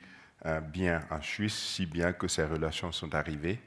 bien 0.73 1.05
en 1.11 1.21
Suisse, 1.21 1.53
si 1.53 1.85
bien 1.85 2.13
que 2.13 2.27
ces 2.27 2.43
relations 2.43 2.91
sont 2.91 3.13
arrivées. 3.13 3.59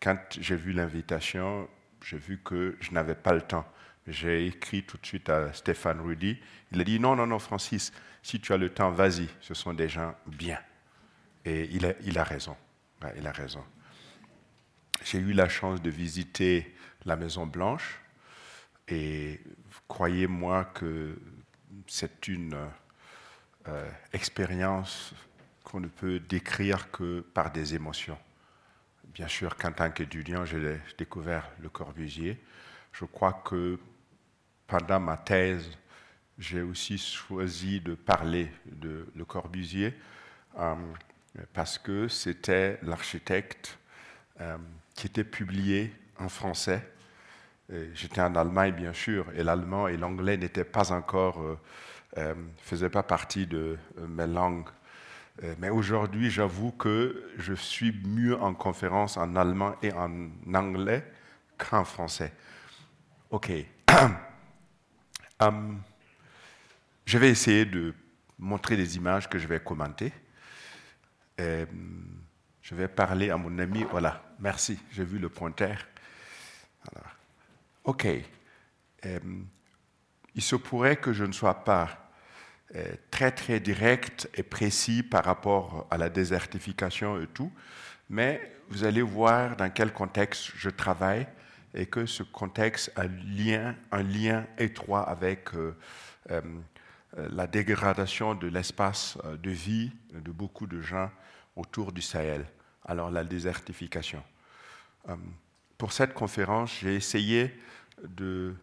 Quand 0.00 0.18
j'ai 0.40 0.56
vu 0.56 0.72
l'invitation, 0.72 1.68
j'ai 2.04 2.18
vu 2.18 2.38
que 2.44 2.76
je 2.80 2.90
n'avais 2.90 3.14
pas 3.14 3.32
le 3.32 3.42
temps. 3.42 3.64
J'ai 4.08 4.48
écrit 4.48 4.82
tout 4.82 4.98
de 4.98 5.06
suite 5.06 5.28
à 5.30 5.52
Stéphane 5.52 6.00
Rudy. 6.00 6.36
Il 6.72 6.80
a 6.80 6.84
dit 6.84 6.98
non, 6.98 7.14
non, 7.14 7.28
non, 7.28 7.38
Francis, 7.38 7.92
si 8.24 8.40
tu 8.40 8.52
as 8.52 8.56
le 8.56 8.70
temps, 8.70 8.90
vas-y, 8.90 9.28
ce 9.40 9.54
sont 9.54 9.72
des 9.72 9.88
gens 9.88 10.16
bien. 10.26 10.58
Et 11.44 11.68
il 11.70 11.86
a, 11.86 11.92
il 12.02 12.18
a 12.18 12.24
raison. 12.24 12.56
il 13.16 13.26
a 13.26 13.32
raison. 13.32 13.64
J'ai 15.04 15.18
eu 15.18 15.32
la 15.32 15.48
chance 15.48 15.80
de 15.80 15.90
visiter 15.90 16.74
la 17.04 17.14
Maison 17.14 17.46
Blanche 17.46 18.00
et 18.88 19.40
croyez-moi 19.86 20.64
que 20.74 21.16
c'est 21.86 22.28
une 22.28 22.56
euh, 23.68 23.90
expérience 24.12 25.14
qu'on 25.64 25.80
ne 25.80 25.88
peut 25.88 26.18
décrire 26.20 26.90
que 26.90 27.20
par 27.20 27.50
des 27.50 27.74
émotions. 27.74 28.18
Bien 29.04 29.28
sûr 29.28 29.56
qu'en 29.56 29.72
tant 29.72 29.90
qu'étudiant, 29.90 30.44
j'ai 30.44 30.80
découvert 30.96 31.50
le 31.60 31.68
Corbusier. 31.68 32.42
Je 32.92 33.04
crois 33.04 33.42
que 33.44 33.78
pendant 34.66 35.00
ma 35.00 35.16
thèse, 35.16 35.70
j'ai 36.38 36.62
aussi 36.62 36.98
choisi 36.98 37.80
de 37.80 37.94
parler 37.94 38.50
de 38.66 39.06
Le 39.14 39.24
Corbusier 39.24 39.94
euh, 40.58 40.74
parce 41.52 41.78
que 41.78 42.08
c'était 42.08 42.78
l'architecte 42.82 43.78
euh, 44.40 44.56
qui 44.94 45.08
était 45.08 45.24
publié 45.24 45.92
en 46.18 46.28
français. 46.28 46.82
J'étais 47.92 48.22
en 48.22 48.34
Allemagne, 48.34 48.74
bien 48.74 48.94
sûr, 48.94 49.26
et 49.34 49.42
l'allemand 49.42 49.88
et 49.88 49.96
l'anglais 49.96 50.36
n'étaient 50.36 50.64
pas 50.64 50.90
encore, 50.90 51.42
euh, 51.42 51.58
euh 52.16 52.34
faisaient 52.62 52.88
pas 52.88 53.02
partie 53.02 53.46
de 53.46 53.76
mes 54.08 54.26
langues. 54.26 54.68
Mais 55.58 55.70
aujourd'hui, 55.70 56.30
j'avoue 56.30 56.72
que 56.72 57.30
je 57.36 57.54
suis 57.54 57.92
mieux 58.04 58.36
en 58.40 58.54
conférence 58.54 59.16
en 59.16 59.36
allemand 59.36 59.76
et 59.82 59.92
en 59.92 60.10
anglais 60.52 61.04
qu'en 61.56 61.84
français. 61.84 62.32
OK. 63.30 63.52
Um, 65.40 65.80
je 67.06 67.16
vais 67.16 67.30
essayer 67.30 67.64
de 67.64 67.94
montrer 68.40 68.76
des 68.76 68.96
images 68.96 69.28
que 69.28 69.38
je 69.38 69.46
vais 69.46 69.60
commenter. 69.60 70.12
Euh, 71.40 71.64
je 72.60 72.74
vais 72.74 72.88
parler 72.88 73.30
à 73.30 73.36
mon 73.36 73.56
ami. 73.58 73.84
Voilà, 73.90 74.22
merci, 74.40 74.78
j'ai 74.90 75.04
vu 75.04 75.18
le 75.18 75.28
pointeur. 75.28 75.76
OK. 77.88 78.06
Euh, 79.06 79.18
il 80.34 80.42
se 80.42 80.56
pourrait 80.56 80.96
que 80.96 81.14
je 81.14 81.24
ne 81.24 81.32
sois 81.32 81.64
pas 81.64 82.10
euh, 82.74 82.84
très 83.10 83.30
très 83.30 83.60
direct 83.60 84.28
et 84.34 84.42
précis 84.42 85.02
par 85.02 85.24
rapport 85.24 85.86
à 85.90 85.96
la 85.96 86.10
désertification 86.10 87.18
et 87.18 87.26
tout, 87.28 87.50
mais 88.10 88.52
vous 88.68 88.84
allez 88.84 89.00
voir 89.00 89.56
dans 89.56 89.70
quel 89.70 89.94
contexte 89.94 90.52
je 90.54 90.68
travaille 90.68 91.26
et 91.72 91.86
que 91.86 92.04
ce 92.04 92.22
contexte 92.22 92.92
a 92.94 93.06
lien, 93.06 93.74
un 93.90 94.02
lien 94.02 94.46
étroit 94.58 95.08
avec 95.08 95.48
la 97.16 97.46
dégradation 97.46 98.34
de 98.34 98.48
l'espace 98.48 99.16
de 99.42 99.50
vie 99.50 99.92
de 100.12 100.30
beaucoup 100.30 100.66
de 100.66 100.82
gens 100.82 101.10
autour 101.56 101.92
du 101.92 102.02
Sahel, 102.02 102.44
alors 102.84 103.10
la 103.10 103.24
désertification. 103.24 104.22
Euh, 105.08 105.16
pour 105.78 105.92
cette 105.92 106.12
conférence, 106.12 106.76
j'ai 106.80 106.96
essayé 106.96 107.56
de 108.04 108.54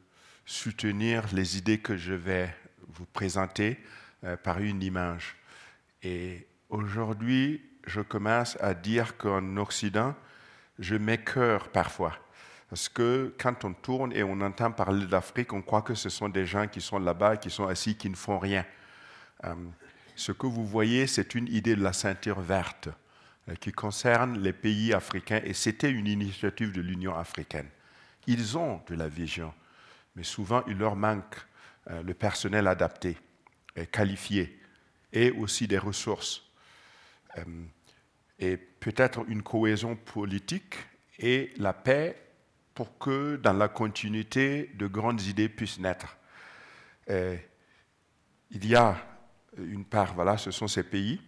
soutenir 0.46 1.24
les 1.34 1.58
idées 1.58 1.80
que 1.80 1.98
je 1.98 2.14
vais 2.14 2.54
vous 2.88 3.06
présenter 3.06 3.80
euh, 4.24 4.38
par 4.38 4.60
une 4.60 4.82
image. 4.82 5.36
Et 6.04 6.48
aujourd'hui, 6.70 7.62
je 7.88 8.02
commence 8.02 8.58
à 8.62 8.74
dire 8.74 9.18
qu'en 9.18 9.58
Occident, 9.58 10.16
je 10.80 10.96
m'écœure 10.96 11.70
parfois. 11.70 12.18
Parce 12.70 12.90
que 12.90 13.34
quand 13.40 13.64
on 13.64 13.74
tourne 13.74 14.12
et 14.14 14.24
on 14.24 14.42
entend 14.42 14.72
parler 14.72 15.06
d'Afrique, 15.06 15.54
on 15.54 15.62
croit 15.62 15.82
que 15.82 15.96
ce 15.96 16.10
sont 16.10 16.30
des 16.30 16.46
gens 16.46 16.68
qui 16.68 16.82
sont 16.82 17.00
là-bas, 17.00 17.38
qui 17.38 17.50
sont 17.50 17.68
assis, 17.68 17.96
qui 17.96 18.10
ne 18.10 18.16
font 18.16 18.40
rien. 18.40 18.66
Euh, 19.44 19.54
ce 20.16 20.32
que 20.32 20.48
vous 20.48 20.66
voyez, 20.66 21.08
c'est 21.08 21.36
une 21.36 21.48
idée 21.48 21.76
de 21.76 21.84
la 21.84 21.94
ceinture 21.94 22.40
verte 22.40 22.90
euh, 23.50 23.56
qui 23.56 23.72
concerne 23.72 24.40
les 24.40 24.54
pays 24.54 24.94
africains 24.94 25.42
et 25.44 25.54
c'était 25.54 25.92
une 25.92 26.08
initiative 26.08 26.72
de 26.72 26.82
l'Union 26.82 27.16
africaine. 27.16 27.68
Ils 28.28 28.58
ont 28.58 28.82
de 28.88 28.96
la 28.96 29.08
vision, 29.08 29.54
mais 30.16 30.24
souvent 30.24 30.64
il 30.68 30.78
leur 30.78 30.96
manque 30.96 31.36
euh, 31.90 32.02
le 32.04 32.14
personnel 32.14 32.68
adapté, 32.68 33.18
qualifié 33.92 34.60
et 35.12 35.32
aussi 35.32 35.68
des 35.68 35.78
ressources 35.78 36.44
euh, 37.38 37.44
et 38.40 38.56
peut-être 38.58 39.26
une 39.28 39.44
cohésion 39.44 39.96
politique 39.96 40.76
et 41.20 41.54
la 41.58 41.74
paix 41.74 42.22
pour 42.74 42.98
que 42.98 43.38
dans 43.38 43.54
la 43.54 43.68
continuité 43.68 44.72
de 44.76 44.88
grandes 44.88 45.22
idées 45.22 45.50
puissent 45.50 45.80
naître. 45.80 46.18
il 47.08 48.66
y 48.66 48.76
a 48.76 48.98
une 49.58 49.86
part, 49.86 50.14
voilà, 50.14 50.38
ce 50.38 50.52
sont 50.52 50.68
ces 50.68 50.84
pays. 50.84 51.22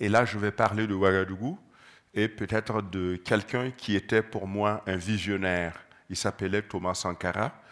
Et 0.00 0.08
là, 0.08 0.24
je 0.24 0.38
vais 0.38 0.52
parler 0.52 0.86
de 0.86 0.94
Ouagadougou 0.94 1.58
et 2.16 2.28
peut-être 2.28 2.80
de 2.80 3.16
quelqu'un 3.16 3.70
qui 3.70 3.94
était 3.94 4.22
pour 4.22 4.48
moi 4.48 4.82
un 4.86 4.96
visionnaire. 4.96 5.78
Il 6.08 6.16
s'appelait 6.16 6.62
Thomas 6.62 6.94
Sankara. 6.94 7.62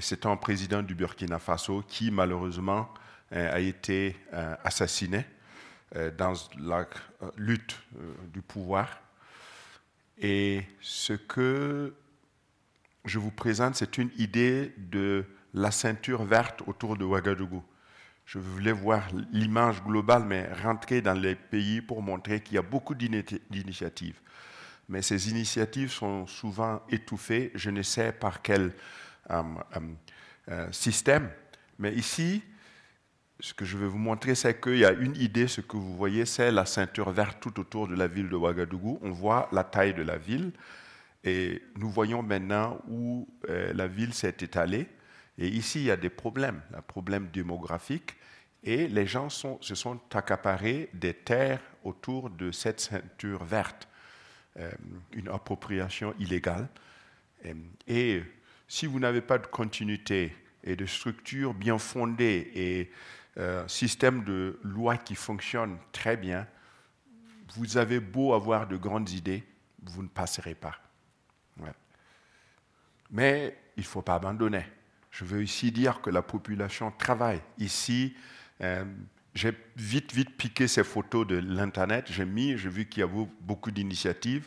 C'est 0.00 0.26
un 0.26 0.36
président 0.36 0.82
du 0.82 0.96
Burkina 0.96 1.38
Faso 1.38 1.82
qui, 1.86 2.10
malheureusement, 2.10 2.92
euh, 3.32 3.54
a 3.54 3.60
été 3.60 4.16
euh, 4.34 4.56
assassiné 4.64 5.24
euh, 5.94 6.10
dans 6.10 6.34
la 6.58 6.86
lutte 7.36 7.78
du 8.32 8.42
pouvoir. 8.42 9.00
Et 10.18 10.64
ce 10.80 11.12
que 11.12 11.94
je 13.04 13.18
vous 13.20 13.30
présente, 13.30 13.76
c'est 13.76 13.96
une 13.96 14.10
idée 14.18 14.74
de 14.76 15.24
la 15.54 15.70
ceinture 15.70 16.24
verte 16.24 16.62
autour 16.66 16.96
de 16.96 17.04
Ouagadougou. 17.04 17.62
Je 18.28 18.38
voulais 18.38 18.72
voir 18.72 19.08
l'image 19.32 19.82
globale, 19.82 20.22
mais 20.22 20.52
rentrer 20.62 21.00
dans 21.00 21.14
les 21.14 21.34
pays 21.34 21.80
pour 21.80 22.02
montrer 22.02 22.42
qu'il 22.42 22.56
y 22.56 22.58
a 22.58 22.62
beaucoup 22.62 22.94
d'initiatives. 22.94 24.20
Mais 24.90 25.00
ces 25.00 25.30
initiatives 25.30 25.90
sont 25.90 26.26
souvent 26.26 26.82
étouffées, 26.90 27.50
je 27.54 27.70
ne 27.70 27.80
sais 27.80 28.12
par 28.12 28.42
quel 28.42 28.74
euh, 29.30 29.42
euh, 29.76 29.80
euh, 30.50 30.72
système. 30.72 31.30
Mais 31.78 31.94
ici, 31.94 32.42
ce 33.40 33.54
que 33.54 33.64
je 33.64 33.78
vais 33.78 33.86
vous 33.86 33.96
montrer, 33.96 34.34
c'est 34.34 34.60
qu'il 34.60 34.76
y 34.76 34.84
a 34.84 34.92
une 34.92 35.16
idée, 35.16 35.48
ce 35.48 35.62
que 35.62 35.78
vous 35.78 35.96
voyez, 35.96 36.26
c'est 36.26 36.52
la 36.52 36.66
ceinture 36.66 37.10
verte 37.10 37.40
tout 37.40 37.58
autour 37.58 37.88
de 37.88 37.94
la 37.94 38.08
ville 38.08 38.28
de 38.28 38.36
Ouagadougou. 38.36 38.98
On 39.00 39.10
voit 39.10 39.48
la 39.52 39.64
taille 39.64 39.94
de 39.94 40.02
la 40.02 40.18
ville 40.18 40.52
et 41.24 41.62
nous 41.78 41.88
voyons 41.88 42.22
maintenant 42.22 42.78
où 42.90 43.26
la 43.48 43.86
ville 43.86 44.12
s'est 44.12 44.36
étalée. 44.40 44.86
Et 45.38 45.48
ici, 45.48 45.80
il 45.80 45.84
y 45.84 45.90
a 45.90 45.96
des 45.96 46.10
problèmes, 46.10 46.60
un 46.74 46.82
problème 46.82 47.28
démographique, 47.32 48.16
et 48.64 48.88
les 48.88 49.06
gens 49.06 49.30
se 49.30 49.74
sont 49.74 50.00
accaparés 50.12 50.90
des 50.92 51.14
terres 51.14 51.62
autour 51.84 52.28
de 52.28 52.50
cette 52.50 52.80
ceinture 52.80 53.44
verte, 53.44 53.88
euh, 54.58 54.70
une 55.12 55.28
appropriation 55.28 56.12
illégale. 56.18 56.68
Euh, 57.46 57.54
et 57.86 58.22
si 58.66 58.86
vous 58.86 58.98
n'avez 58.98 59.20
pas 59.20 59.38
de 59.38 59.46
continuité 59.46 60.34
et 60.64 60.74
de 60.74 60.86
structure 60.86 61.54
bien 61.54 61.78
fondée 61.78 62.50
et 62.54 62.90
euh, 63.38 63.66
système 63.68 64.24
de 64.24 64.58
loi 64.64 64.96
qui 64.96 65.14
fonctionne 65.14 65.78
très 65.92 66.16
bien, 66.16 66.46
vous 67.54 67.76
avez 67.76 68.00
beau 68.00 68.34
avoir 68.34 68.66
de 68.66 68.76
grandes 68.76 69.10
idées, 69.10 69.44
vous 69.84 70.02
ne 70.02 70.08
passerez 70.08 70.56
pas. 70.56 70.76
Mais 73.10 73.56
il 73.76 73.80
ne 73.80 73.86
faut 73.86 74.02
pas 74.02 74.16
abandonner. 74.16 74.66
Je 75.18 75.24
veux 75.24 75.42
ici 75.42 75.72
dire 75.72 76.00
que 76.00 76.10
la 76.10 76.22
population 76.22 76.92
travaille. 76.92 77.40
Ici, 77.58 78.14
euh, 78.60 78.84
j'ai 79.34 79.52
vite, 79.74 80.14
vite 80.14 80.36
piqué 80.36 80.68
ces 80.68 80.84
photos 80.84 81.26
de 81.26 81.34
l'Internet. 81.34 82.06
J'ai 82.08 82.24
mis, 82.24 82.56
j'ai 82.56 82.68
vu 82.68 82.88
qu'il 82.88 83.00
y 83.00 83.02
a 83.02 83.08
beaucoup 83.40 83.72
d'initiatives. 83.72 84.46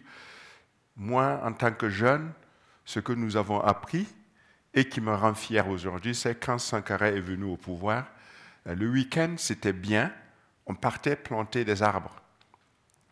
Moi, 0.96 1.42
en 1.44 1.52
tant 1.52 1.74
que 1.74 1.90
jeune, 1.90 2.32
ce 2.86 3.02
que 3.02 3.12
nous 3.12 3.36
avons 3.36 3.60
appris 3.60 4.08
et 4.74 4.86
qui 4.86 5.02
me 5.02 5.14
rend 5.14 5.34
fier 5.34 5.68
aujourd'hui, 5.68 6.16
c'est 6.16 6.36
quand 6.36 6.58
Sankara 6.58 7.10
est 7.10 7.20
venu 7.20 7.44
au 7.44 7.58
pouvoir, 7.58 8.08
euh, 8.68 8.74
le 8.74 8.90
week-end, 8.90 9.36
c'était 9.38 9.74
bien. 9.74 10.10
On 10.68 10.76
partait 10.76 11.18
planter 11.18 11.66
des 11.66 11.84
arbres. 11.84 12.16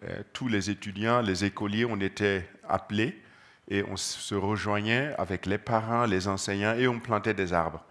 Euh, 0.04 0.24
tous 0.32 0.48
les 0.48 0.70
étudiants, 0.70 1.20
les 1.20 1.44
écoliers, 1.44 1.84
on 1.84 2.00
était 2.00 2.50
appelés 2.70 3.22
et 3.70 3.84
on 3.84 3.96
se 3.96 4.36
rejoignait 4.36 5.14
avec 5.18 5.46
les 5.46 5.60
parents, 5.60 6.06
les 6.06 6.28
enseignants 6.28 6.74
et 6.74 6.88
on 6.88 7.00
plantait 7.00 7.36
des 7.36 7.54
arbres. 7.54 7.86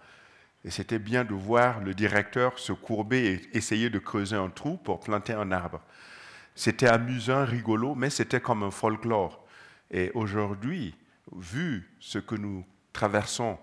Et 0.65 0.71
c'était 0.71 0.99
bien 0.99 1.23
de 1.23 1.33
voir 1.33 1.79
le 1.79 1.93
directeur 1.93 2.59
se 2.59 2.73
courber 2.73 3.25
et 3.25 3.57
essayer 3.57 3.89
de 3.89 3.97
creuser 3.97 4.35
un 4.35 4.49
trou 4.49 4.75
pour 4.77 4.99
planter 4.99 5.33
un 5.33 5.51
arbre. 5.51 5.81
C'était 6.53 6.89
amusant, 6.89 7.45
rigolo, 7.45 7.95
mais 7.95 8.09
c'était 8.09 8.41
comme 8.41 8.63
un 8.63 8.71
folklore. 8.71 9.45
Et 9.89 10.11
aujourd'hui, 10.13 10.93
vu 11.33 11.89
ce 12.01 12.19
que 12.19 12.35
nous 12.35 12.65
traversons 12.91 13.57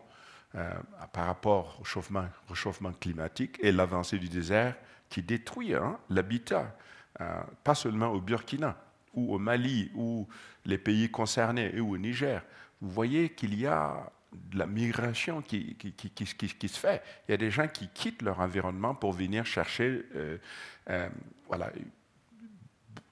euh, 0.54 0.72
par 1.12 1.26
rapport 1.26 1.78
au 1.80 1.84
chauffement, 1.84 2.24
réchauffement 2.48 2.92
climatique 2.92 3.58
et 3.60 3.72
l'avancée 3.72 4.18
du 4.18 4.30
désert 4.30 4.74
qui 5.10 5.22
détruit 5.22 5.74
hein, 5.74 5.98
l'habitat, 6.08 6.74
euh, 7.20 7.42
pas 7.62 7.74
seulement 7.74 8.08
au 8.08 8.20
Burkina 8.22 8.76
ou 9.12 9.34
au 9.34 9.38
Mali 9.38 9.90
ou 9.94 10.26
les 10.66 10.78
pays 10.78 11.10
concernés 11.10 11.78
ou 11.80 11.94
au 11.94 11.98
Niger, 11.98 12.42
vous 12.80 12.90
voyez 12.90 13.30
qu'il 13.30 13.58
y 13.58 13.66
a 13.66 14.10
de 14.32 14.58
la 14.58 14.66
migration 14.66 15.40
qui, 15.40 15.76
se 16.18 16.78
fait. 16.78 17.02
Il 17.26 17.30
y 17.32 17.34
a 17.34 17.38
des 17.38 17.50
gens 17.50 17.68
qui 17.68 17.88
quittent 17.88 18.22
leur 18.22 18.40
environnement 18.40 18.94
pour 18.94 19.12
venir 19.12 19.46
chercher 19.46 20.04
euh, 20.14 20.38
euh, 20.90 21.08
voilà, 21.46 21.70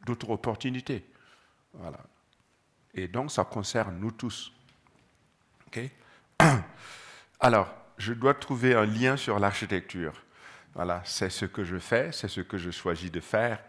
d'autres 0.04 0.30
opportunités. 0.30 1.04
Voilà. 1.72 2.00
Et 2.92 3.08
donc, 3.08 3.30
ça 3.30 3.44
concerne 3.44 3.98
nous 3.98 4.12
tous. 4.12 4.52
Alors, 7.40 7.74
je 7.98 8.12
dois 8.12 8.34
trouver 8.34 8.74
un 8.74 8.86
lien 8.86 9.16
sur 9.16 9.38
l'architecture. 9.38 10.12
Voilà, 10.74 11.02
c'est 11.04 11.30
ce 11.30 11.46
que 11.46 11.64
je 11.64 11.78
fais, 11.78 12.10
c'est 12.12 12.28
ce 12.28 12.40
que 12.40 12.58
je 12.58 12.70
choisis 12.70 13.10
de 13.10 13.20
faire, 13.20 13.62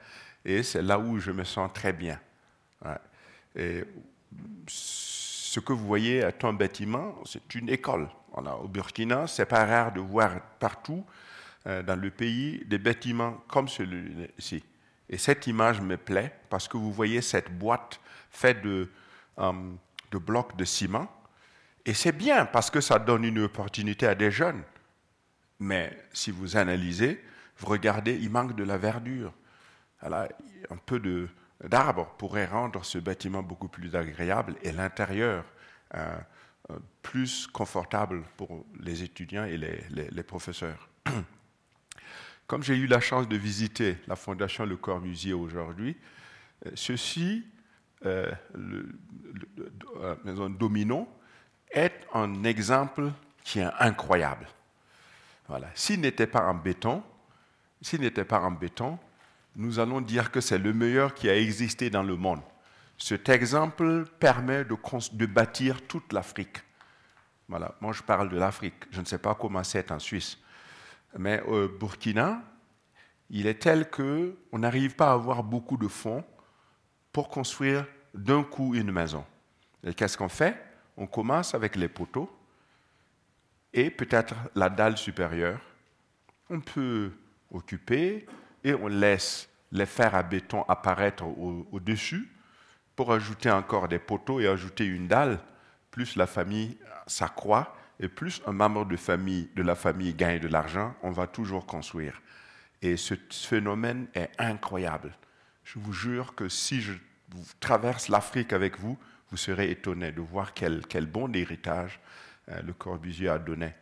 et 0.44 0.64
c'est 0.64 0.82
là 0.82 0.98
où 0.98 1.20
je 1.20 1.32
me 1.32 1.44
sens 1.44 1.72
très 1.72 1.94
bien. 1.94 2.20
Et 3.56 3.84
ce 4.68 5.60
que 5.60 5.74
vous 5.74 5.86
voyez 5.86 6.18
est 6.18 6.44
un 6.44 6.54
bâtiment, 6.54 7.16
c'est 7.26 7.56
une 7.56 7.70
école. 7.70 8.10
au 8.34 8.68
Burkina, 8.68 9.28
c'est 9.28 9.46
pas 9.46 9.66
rare 9.66 9.94
de 9.94 10.02
voir 10.02 10.42
partout 10.60 11.06
euh, 11.68 11.82
dans 11.82 11.96
le 11.96 12.12
pays 12.12 12.64
des 12.66 12.78
bâtiments 12.78 13.44
comme 13.48 13.68
celui-ci. 13.68 14.64
Et 15.08 15.18
cette 15.18 15.48
image 15.48 15.82
me 15.82 15.98
plaît 15.98 16.34
parce 16.50 16.68
que 16.68 16.78
vous 16.78 16.92
voyez 16.92 17.22
cette 17.22 17.58
boîte 17.58 18.00
faite 18.30 18.62
de, 18.62 18.90
euh, 19.40 19.54
de 20.12 20.18
blocs 20.18 20.58
de 20.58 20.66
ciment. 20.66 21.08
Et 21.86 21.94
c'est 21.94 22.12
bien 22.12 22.46
parce 22.46 22.70
que 22.70 22.82
ça 22.82 23.00
donne 23.00 23.24
une 23.24 23.40
opportunité 23.40 24.08
à 24.08 24.16
des 24.16 24.32
jeunes. 24.32 24.64
Mais 25.60 25.98
si 26.12 26.32
vous 26.32 26.58
analysez, 26.58 27.24
vous 27.58 27.68
regardez, 27.68 28.16
il 28.16 28.30
manque 28.30 28.56
de 28.56 28.64
la 28.64 28.78
verdure. 28.78 29.34
un 30.02 30.78
peu 30.86 31.00
de, 31.00 31.30
d'arbres 31.64 32.14
pourrait 32.18 32.46
rendre 32.46 32.84
ce 32.84 32.98
bâtiment 32.98 33.44
beaucoup 33.44 33.68
plus 33.68 33.96
agréable 33.96 34.56
et 34.62 34.72
l'intérieur 34.72 35.46
euh, 35.96 36.18
euh, 36.72 36.80
plus 37.02 37.48
confortable 37.48 38.24
pour 38.38 38.66
les 38.80 39.04
étudiants 39.04 39.46
et 39.46 39.58
les, 39.58 40.24
professeurs. 40.24 40.90
Comme 42.48 42.64
j'ai 42.64 42.76
eu 42.76 42.88
la 42.88 43.00
chance 43.00 43.28
de 43.28 43.38
visiter 43.38 43.98
la 44.08 44.16
Fondation 44.16 44.66
Le 44.66 44.78
Corbusier 44.78 45.34
aujourd'hui, 45.34 45.96
euh, 46.66 46.72
ceci, 46.76 47.46
le, 48.04 49.00
maison 50.24 50.50
Domino, 50.50 51.08
est 51.72 52.06
un 52.14 52.44
exemple 52.44 53.12
qui 53.44 53.60
est 53.60 53.70
incroyable. 53.80 54.48
Voilà. 55.48 55.70
S'il 55.74 56.02
n'était 56.02 56.28
pas 56.28 56.48
en 56.48 56.54
béton, 56.54 57.04
s'il 57.82 58.02
n'était 58.02 58.26
pas 58.26 58.42
en 58.42 58.52
béton, 58.52 59.00
nous 59.56 59.80
allons 59.80 60.02
dire 60.02 60.32
que 60.32 60.42
c'est 60.42 60.58
le 60.58 60.74
meilleur 60.74 61.14
qui 61.14 61.30
a 61.30 61.38
existé 61.38 61.90
dans 61.90 62.04
le 62.04 62.16
monde. 62.16 62.42
Cet 62.98 63.30
exemple 63.30 64.06
permet 64.20 64.66
de, 64.66 65.26
bâtir 65.26 65.86
toute 65.88 66.14
l'Afrique. 66.14 66.58
Voilà, 67.48 67.76
moi 67.82 67.94
je 67.94 68.02
parle 68.02 68.30
de 68.30 68.38
l'Afrique, 68.38 68.86
je 68.92 69.02
ne 69.02 69.06
sais 69.06 69.18
pas 69.18 69.36
comment 69.36 69.64
c'est 69.64 69.92
en 69.92 70.00
Suisse. 70.00 70.38
Mais 71.18 71.42
au 71.42 71.68
Burkina, 71.68 72.42
il 73.30 73.48
est 73.48 73.62
tel 73.62 73.90
qu'on 73.90 74.60
n'arrive 74.60 74.96
pas 74.96 75.12
à 75.12 75.14
avoir 75.14 75.44
beaucoup 75.44 75.78
de 75.78 75.88
fonds 75.88 76.24
pour 77.12 77.30
construire 77.30 77.86
d'un 78.14 78.44
coup 78.44 78.76
une 78.76 78.92
maison. 78.92 79.26
Et 79.84 79.94
qu'est-ce 79.94 80.18
qu'on 80.18 80.30
fait? 80.30 80.62
On 80.98 81.08
commence 81.08 81.54
avec 81.54 81.76
les 81.76 81.88
poteaux 81.88 82.30
et 83.74 83.90
peut-être 83.90 84.36
la 84.56 84.70
dalle 84.70 84.98
supérieure. 84.98 85.60
On 86.50 86.62
peut 86.62 87.12
occuper 87.52 88.26
et 88.66 88.74
on 88.74 88.88
laisse 88.88 89.48
les 89.72 89.86
fers 89.86 90.16
à 90.16 90.24
béton 90.24 90.64
apparaître 90.68 91.24
au-dessus 91.72 92.30
pour 92.96 93.14
ajouter 93.14 93.52
encore 93.52 93.88
des 93.88 94.00
poteaux 94.00 94.40
et 94.40 94.48
ajouter 94.48 94.86
une 94.86 95.08
dalle. 95.08 95.40
Plus 95.92 96.16
la 96.16 96.26
famille 96.26 96.78
s'accroît 97.06 97.78
et 98.00 98.10
plus 98.10 98.42
un 98.48 98.52
membre 98.52 98.86
de, 98.86 98.98
famille, 98.98 99.50
de 99.56 99.62
la 99.62 99.76
famille 99.76 100.14
gagne 100.14 100.40
de 100.40 100.48
l'argent, 100.48 100.96
on 101.04 101.12
va 101.12 101.28
toujours 101.28 101.66
construire. 101.66 102.22
Et 102.82 102.98
ce 102.98 103.14
phénomène 103.32 104.08
est 104.16 104.32
incroyable. 104.40 105.16
Je 105.64 105.80
vous 105.80 105.94
jure 105.94 106.36
que 106.36 106.50
si 106.50 106.82
je 106.82 106.94
traverse 107.60 108.10
l'Afrique 108.10 108.52
avec 108.52 108.80
vous, 108.80 108.98
vous 109.30 109.38
serez 109.38 109.70
étonné 109.72 110.12
de 110.12 110.22
voir 110.22 110.54
quel, 110.54 110.86
quel 110.88 111.06
bon 111.06 111.34
héritage 111.34 112.00
euh, 112.50 112.62
le 112.62 112.74
Corbusier 112.74 113.30
a 113.30 113.40
donné 113.40 113.74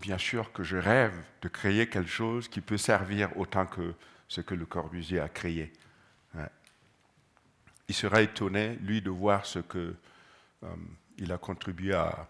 bien 0.00 0.18
sûr 0.18 0.52
que 0.52 0.62
je 0.62 0.76
rêve 0.76 1.14
de 1.42 1.48
créer 1.48 1.88
quelque 1.88 2.10
chose 2.10 2.48
qui 2.48 2.60
peut 2.60 2.76
servir 2.78 3.36
autant 3.36 3.66
que 3.66 3.94
ce 4.28 4.40
que 4.40 4.54
le 4.54 4.66
Corbusier 4.66 5.20
a 5.20 5.28
créé. 5.28 5.72
Il 7.88 7.94
sera 7.94 8.20
étonné, 8.22 8.76
lui, 8.82 9.00
de 9.00 9.10
voir 9.10 9.46
ce 9.46 9.60
qu'il 9.60 9.94
euh, 10.64 11.34
a 11.34 11.38
contribué 11.38 11.94
à, 11.94 12.28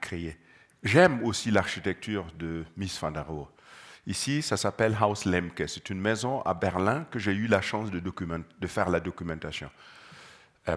créer. 0.00 0.36
J'aime 0.82 1.22
aussi 1.24 1.50
l'architecture 1.50 2.26
de 2.38 2.64
Miss 2.76 2.98
van 2.98 3.10
der 3.10 3.26
Rohe. 3.26 3.48
Ici, 4.06 4.40
ça 4.40 4.56
s'appelle 4.56 4.96
Haus 5.00 5.28
Lemke. 5.28 5.64
C'est 5.68 5.90
une 5.90 6.00
maison 6.00 6.42
à 6.42 6.54
Berlin 6.54 7.06
que 7.10 7.18
j'ai 7.18 7.32
eu 7.32 7.46
la 7.46 7.60
chance 7.60 7.90
de, 7.90 8.00
de, 8.00 8.66
faire 8.66 8.88
la 8.88 9.00
documentation. 9.00 9.70
Euh, 10.68 10.76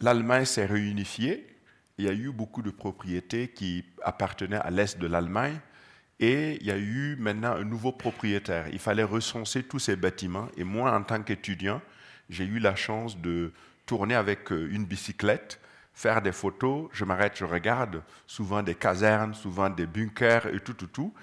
L'Allemagne 0.00 0.44
s'est 0.44 0.66
réunifiée 0.66 1.53
il 1.98 2.04
y 2.04 2.08
a 2.08 2.12
eu 2.12 2.32
beaucoup 2.32 2.62
de 2.62 2.70
propriétés 2.70 3.48
qui 3.48 3.84
appartenaient 4.02 4.56
à 4.56 4.70
l'est 4.70 4.98
de 4.98 5.06
l'Allemagne 5.06 5.58
et 6.20 6.56
il 6.60 6.66
y 6.66 6.70
a 6.70 6.78
eu 6.78 7.16
maintenant 7.16 7.52
un 7.52 7.64
nouveau 7.64 7.92
propriétaire. 7.92 8.68
Il 8.72 8.78
fallait 8.78 9.04
recenser 9.04 9.62
tous 9.62 9.78
ces 9.78 9.96
bâtiments 9.96 10.48
et 10.56 10.64
moi, 10.64 10.92
en 10.92 11.02
tant 11.02 11.22
qu'étudiant, 11.22 11.80
j'ai 12.30 12.44
eu 12.44 12.58
la 12.58 12.74
chance 12.74 13.18
de 13.18 13.52
tourner 13.86 14.14
avec 14.14 14.50
euh, 14.50 14.68
une 14.72 14.86
bicyclette, 14.86 15.60
faire 15.92 16.22
des 16.22 16.32
photos, 16.32 16.88
je 16.92 17.04
m'arrête, 17.04 17.36
je 17.36 17.44
regarde, 17.44 18.02
souvent 18.26 18.62
des 18.62 18.74
casernes, 18.74 19.34
souvent 19.34 19.70
des 19.70 19.86
bunkers 19.86 20.46
et 20.46 20.60
tout, 20.60 20.74
tout, 20.74 20.86
tout. 20.86 21.14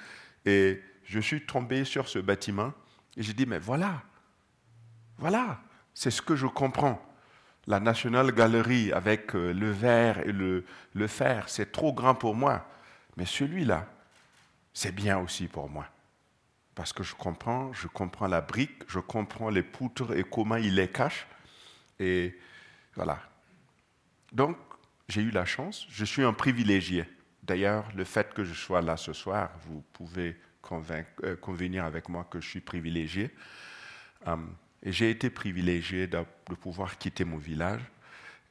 Et 0.45 0.81
je 1.03 1.19
suis 1.19 1.45
tombé 1.45 1.83
sur 1.83 2.07
ce 2.07 2.19
bâtiment 2.19 2.73
et 3.17 3.23
j'ai 3.23 3.33
dit, 3.33 3.45
mais 3.45 3.59
voilà, 3.59 4.01
voilà, 5.17 5.61
c'est 5.93 6.11
ce 6.11 6.21
que 6.21 6.35
je 6.35 6.47
comprends 6.47 7.01
la 7.71 7.79
National 7.79 8.33
Gallery 8.33 8.91
avec 8.91 9.33
euh, 9.33 9.53
le 9.53 9.71
verre 9.71 10.19
et 10.27 10.33
le, 10.33 10.65
fer, 11.07 11.47
c'est 11.47 11.71
trop 11.71 11.93
grand 11.93 12.13
pour 12.13 12.35
moi. 12.35 12.67
Mais 13.15 13.25
celui-là, 13.25 13.87
c'est 14.73 14.93
bien 14.93 15.17
aussi 15.19 15.47
pour 15.47 15.69
moi. 15.69 15.87
Parce 16.75 16.91
que 16.91 17.01
je 17.01 17.15
comprends, 17.15 17.71
je 17.71 17.87
comprends 17.87 18.27
la 18.27 18.41
brique, 18.41 18.83
je 18.89 18.99
comprends 18.99 19.49
les 19.49 19.63
poutres 19.63 20.11
et 20.17 20.23
comment 20.23 20.57
il 20.57 20.75
les 20.75 20.89
cache. 20.89 21.27
Et 21.97 22.37
voilà. 22.95 23.19
Donc, 24.33 24.57
j'ai 25.07 25.21
eu 25.21 25.31
la 25.31 25.45
chance, 25.45 25.87
je 25.89 26.03
suis 26.03 26.23
un 26.23 26.33
privilégié. 26.33 27.05
D'ailleurs, 27.41 27.85
le 27.95 28.03
fait 28.03 28.33
que 28.33 28.43
je 28.43 28.53
sois 28.53 28.81
là 28.81 28.97
ce 28.97 29.13
soir, 29.13 29.49
vous 29.65 29.81
pouvez 29.93 30.37
euh, 30.71 31.35
convenir 31.37 31.85
avec 31.85 32.09
moi 32.09 32.27
que 32.29 32.41
je 32.41 32.49
suis 32.49 32.61
privilégié. 32.61 33.33
Hum, 34.25 34.55
et 34.83 34.91
j'ai 34.91 35.09
été 35.09 35.29
privilégié 35.29 36.07
de, 36.07 36.23
pouvoir 36.59 36.97
quitter 36.97 37.23
mon 37.23 37.37
village. 37.37 37.81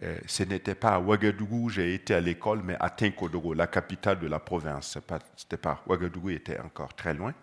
Euh, 0.03 0.17
ce 0.27 0.43
n'était 0.45 0.75
pas 0.75 0.95
à 0.95 1.01
Ouagadougou, 1.01 1.69
j'ai 1.69 1.95
été 1.95 2.15
à 2.15 2.21
l'école, 2.21 2.63
mais 2.63 2.77
à 2.81 2.89
Tinkodogo, 2.89 3.53
la 3.53 3.67
capitale 3.67 4.19
de 4.19 4.27
la 4.27 4.39
province. 4.39 4.99
C'était 5.37 5.57
pas, 5.57 5.83
Ouagadougou 5.87 6.31
était 6.31 6.59
encore 6.61 6.95
très 6.95 7.15
loin. 7.15 7.35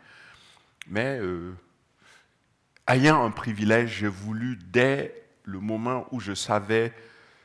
Mais 0.87 1.19
euh, 1.19 1.53
ayant 2.87 3.23
un 3.25 3.31
privilège, 3.31 3.97
j'ai 3.99 4.07
voulu, 4.07 4.57
dès 4.57 5.23
le 5.43 5.59
moment 5.59 6.07
où 6.11 6.19
je 6.19 6.33
savais 6.33 6.93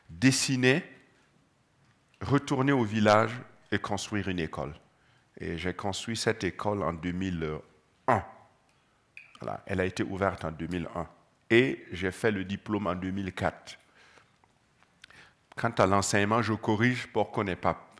dessiner, 0.09 0.83
retourner 2.21 2.71
au 2.71 2.83
village 2.83 3.33
et 3.71 3.79
construire 3.79 4.29
une 4.29 4.39
école. 4.39 4.73
Et 5.39 5.57
j'ai 5.57 5.73
construit 5.73 6.15
cette 6.15 6.43
école 6.43 6.81
en 6.83 6.93
2001. 6.93 8.23
Voilà, 9.41 9.63
elle 9.65 9.81
a 9.81 9.85
été 9.85 10.03
ouverte 10.03 10.45
en 10.45 10.51
2001 10.51 11.07
et 11.53 11.85
j'ai 11.91 12.09
fait 12.09 12.31
le 12.31 12.43
diplôme 12.43 12.87
en 12.87 12.95
2004. 12.95 13.77
Quant 15.55 15.69
à 15.69 15.85
l'enseignement, 15.85 16.41
je 16.41 16.53
corrige 16.53 17.05
pour 17.07 17.31
qu'on 17.31 17.43
n'ait 17.43 17.55
pas. 17.55 17.93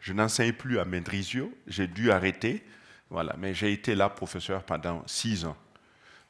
Je 0.00 0.12
n'enseigne 0.12 0.52
plus 0.52 0.78
à 0.78 0.84
Mendrisio, 0.84 1.50
j'ai 1.66 1.86
dû 1.86 2.10
arrêter, 2.10 2.62
voilà, 3.08 3.34
mais 3.38 3.54
j'ai 3.54 3.72
été 3.72 3.94
là 3.94 4.10
professeur 4.10 4.62
pendant 4.64 5.02
six 5.06 5.46
ans. 5.46 5.56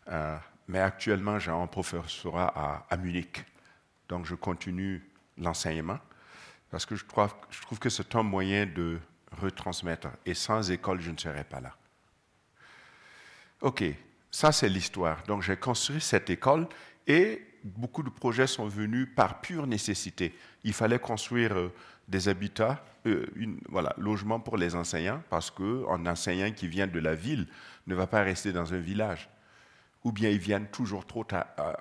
Euh, 0.08 0.36
mais 0.68 0.78
actuellement, 0.78 1.40
j'ai 1.40 1.50
un 1.50 1.66
professorat 1.66 2.86
à, 2.88 2.96
Munich. 2.96 3.44
Donc 4.08 4.26
je 4.26 4.36
continue 4.36 5.04
l'enseignement 5.38 5.98
parce 6.70 6.86
que 6.86 6.94
je 6.94 7.04
trouve, 7.04 7.34
je 7.50 7.60
trouve 7.62 7.80
que 7.80 7.90
c'est 7.90 8.14
un 8.14 8.22
moyen 8.22 8.64
de 8.64 9.00
retransmettre. 9.32 10.06
Et 10.24 10.34
sans 10.34 10.70
école, 10.70 11.00
je 11.00 11.10
ne 11.10 11.18
serais 11.18 11.42
pas 11.42 11.60
là. 11.60 11.74
OK, 13.60 13.82
ça, 14.30 14.52
c'est 14.52 14.68
l'histoire. 14.68 15.22
Donc, 15.24 15.42
j'ai 15.42 15.56
construit 15.56 16.00
cette 16.00 16.30
école 16.30 16.68
Et 17.06 17.46
beaucoup 17.64 18.02
de 18.02 18.10
projets 18.10 18.46
sont 18.46 18.68
venus 18.68 19.08
par 19.14 19.40
pure 19.40 19.66
nécessité. 19.66 20.34
Il 20.64 20.72
fallait 20.72 20.98
construire 20.98 21.56
euh, 21.56 21.72
des 22.08 22.28
habitats, 22.28 22.84
euh, 23.06 23.26
voilà, 23.68 23.94
logement 23.98 24.40
pour 24.40 24.56
les 24.56 24.74
enseignants, 24.74 25.22
parce 25.28 25.50
qu'un 25.50 26.06
enseignant 26.06 26.50
qui 26.52 26.68
vient 26.68 26.86
de 26.86 26.98
la 26.98 27.14
ville 27.14 27.46
ne 27.86 27.94
va 27.94 28.06
pas 28.06 28.22
rester 28.22 28.52
dans 28.52 28.72
un 28.74 28.78
village. 28.78 29.28
Ou 30.04 30.12
bien 30.12 30.30
ils 30.30 30.38
viennent 30.38 30.68
toujours 30.68 31.06
trop 31.06 31.26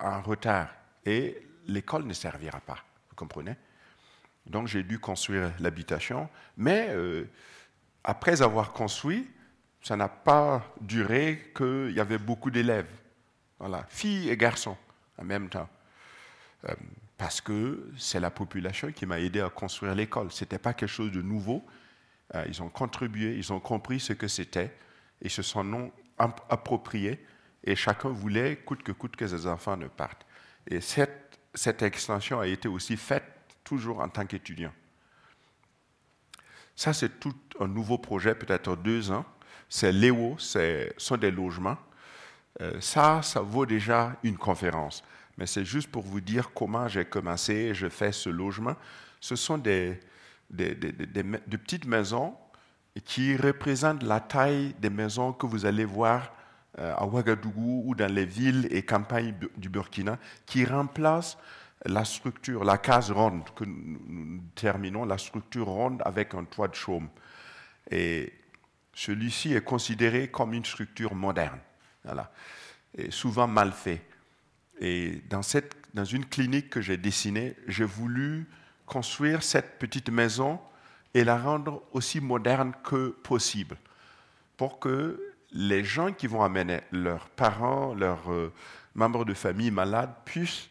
en 0.01 0.21
retard. 0.21 0.69
Et 1.05 1.41
l'école 1.67 2.05
ne 2.05 2.13
servira 2.13 2.59
pas. 2.59 2.77
Vous 3.09 3.15
comprenez? 3.15 3.55
Donc 4.45 4.67
j'ai 4.67 4.83
dû 4.83 4.99
construire 4.99 5.51
l'habitation. 5.59 6.29
Mais 6.57 6.88
euh, 6.89 7.29
après 8.03 8.41
avoir 8.41 8.73
construit, 8.73 9.29
ça 9.81 9.95
n'a 9.95 10.09
pas 10.09 10.63
duré 10.81 11.51
qu'il 11.55 11.91
y 11.91 11.99
avait 11.99 12.17
beaucoup 12.17 12.51
d'élèves. 12.51 12.89
Voilà, 13.59 13.85
filles 13.89 14.29
et 14.29 14.37
garçons 14.37 14.77
en 15.17 15.23
même 15.23 15.49
temps. 15.49 15.69
Euh, 16.67 16.73
parce 17.17 17.41
que 17.41 17.91
c'est 17.97 18.19
la 18.19 18.31
population 18.31 18.91
qui 18.91 19.05
m'a 19.05 19.19
aidé 19.19 19.41
à 19.41 19.49
construire 19.49 19.95
l'école. 19.95 20.31
Ce 20.31 20.43
n'était 20.43 20.57
pas 20.57 20.73
quelque 20.73 20.89
chose 20.89 21.11
de 21.11 21.21
nouveau. 21.21 21.65
Euh, 22.35 22.45
ils 22.47 22.61
ont 22.61 22.69
contribué, 22.69 23.35
ils 23.35 23.51
ont 23.51 23.59
compris 23.59 23.99
ce 23.99 24.13
que 24.13 24.27
c'était 24.27 24.73
et 25.21 25.29
se 25.29 25.41
sont 25.41 25.91
appropriés. 26.17 27.25
Et 27.63 27.75
chacun 27.75 28.09
voulait, 28.09 28.57
coûte 28.57 28.83
que 28.83 28.93
coûte, 28.93 29.15
que 29.17 29.27
ses 29.27 29.47
enfants 29.47 29.75
ne 29.75 29.87
partent. 29.87 30.25
Et 30.67 30.79
cette 30.81 31.81
extension 31.81 32.39
a 32.39 32.47
été 32.47 32.69
aussi 32.69 32.95
faite 32.95 33.25
toujours 33.65 33.99
en 33.99 34.07
tant 34.07 34.25
qu'étudiant. 34.25 34.71
Ça, 36.75 36.93
c'est 36.93 37.19
tout 37.19 37.35
un 37.59 37.67
nouveau 37.67 37.97
projet, 37.97 38.33
peut-être 38.33 38.77
deux 38.77 39.11
ans. 39.11 39.25
C'est 39.69 39.91
Léo, 39.91 40.36
ce 40.38 40.89
sont 40.97 41.17
des 41.17 41.32
logements. 41.32 41.77
Euh, 42.62 42.82
ça, 42.82 43.21
ça 43.21 43.41
vaut 43.41 43.65
déjà 43.65 44.15
une 44.23 44.38
conférence 44.38 45.03
mais 45.39 45.45
c'est 45.45 45.63
juste 45.63 45.89
pour 45.89 46.03
vous 46.03 46.19
dire 46.19 46.51
comment 46.53 46.89
j'ai 46.89 47.05
commencé, 47.05 47.73
je 47.73 47.88
fais 47.88 48.12
ce 48.12 48.29
logement. 48.29 48.75
Ce 49.21 49.38
sont 49.38 49.58
des, 49.58 49.97
des, 50.49 50.75
petites 50.75 51.86
maisons 51.86 52.36
qui 53.05 53.38
représentent 53.38 54.03
la 54.03 54.19
taille 54.19 54.75
des 54.82 54.89
maisons 54.89 55.32
que 55.32 55.45
vous 55.45 55.65
allez 55.65 55.86
voir 55.86 56.34
euh, 56.77 56.93
à 56.97 57.05
Ouagadougou 57.05 57.84
ou 57.86 57.95
dans 57.95 58.13
les 58.13 58.25
villes 58.25 58.67
et 58.69 58.82
campagnes 58.82 59.34
du 59.55 59.69
Burkina, 59.69 60.19
qui 60.45 60.65
remplacent 60.65 61.38
la 61.86 62.03
structure, 62.03 62.65
la 62.65 62.77
case 62.77 63.10
ronde 63.10 63.43
que 63.55 63.63
nous 63.63 64.41
terminons, 64.55 65.05
la 65.05 65.17
structure 65.17 65.67
ronde 65.67 66.01
avec 66.03 66.34
un 66.34 66.43
toit 66.43 66.67
de 66.67 66.75
chaume. 66.75 67.08
Et 67.89 68.34
celui-ci 68.93 69.54
est 69.54 69.63
considéré 69.63 70.30
comme 70.30 70.54
une 70.54 70.65
structure 70.65 71.15
moderne, 71.15 71.60
voilà, 72.04 72.32
souvent 73.10 73.47
mal 73.47 73.71
fait. 73.71 74.02
Et 74.80 75.21
dans, 75.30 75.41
cette, 75.41 75.75
dans 75.93 76.06
une 76.06 76.25
clinique 76.25 76.69
que 76.69 76.82
j'ai 76.82 76.97
dessinée, 76.97 77.56
j'ai 77.67 77.86
voulu 77.86 78.47
construire 78.86 79.43
cette 79.43 79.78
petite 79.78 80.10
maison 80.10 80.60
et 81.13 81.23
la 81.23 81.38
rendre 81.38 81.84
aussi 81.91 82.21
moderne 82.21 82.73
que 82.84 83.10
possible 83.10 83.78
pour 84.58 84.80
que 84.80 85.19
les 85.52 85.84
gens 85.84 86.12
qui 86.12 86.28
vont 86.28 86.43
amener 86.43 86.82
leurs 86.91 87.30
parents, 87.30 87.93
leurs 87.93 88.32
euh, 88.32 88.54
membres 88.93 89.25
de 89.25 89.34
famille 89.34 89.71
malades 89.71 90.13
puissent 90.25 90.69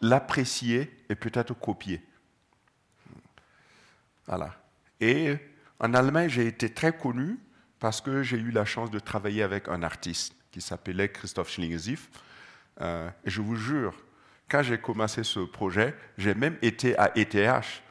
l'apprécier 0.00 1.04
et 1.08 1.14
peut-être 1.14 1.54
copier. 1.54 2.02
Voilà. 4.26 4.56
Et 5.00 5.36
en 5.82 5.94
Allemagne, 5.94 6.28
j'ai 6.28 6.46
été 6.46 6.70
très 6.70 6.96
connu 6.96 7.38
parce 7.80 8.00
que 8.00 8.22
j'ai 8.22 8.38
eu 8.38 8.52
la 8.52 8.64
chance 8.64 8.90
de 8.90 9.00
travailler 9.00 9.42
avec 9.42 9.68
un 9.68 9.82
artiste 9.82 10.34
qui 10.52 10.60
s'appelait 10.60 11.10
Christoph 11.10 11.50
Schlingesif, 11.50 12.08
euh, 12.80 13.10
je 13.24 13.42
vous 13.42 13.56
jure, 13.56 13.94
quand 14.48 14.62
j'ai 14.62 14.78
commencé 14.78 15.24
ce 15.24 15.40
projet, 15.40 15.94
j'ai 16.16 16.34
même 16.34 16.56
été 16.62 16.96
à 16.98 17.10
ETH, 17.16 17.82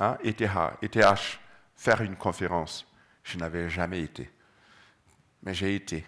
hein, 0.00 0.16
ETH, 0.24 0.42
ETH, 0.82 1.40
faire 1.76 2.00
une 2.00 2.16
conférence. 2.16 2.86
Je 3.22 3.36
n'avais 3.36 3.68
jamais 3.68 4.00
été. 4.00 4.30
Mais 5.42 5.52
j'ai 5.52 5.74
été. 5.74 6.06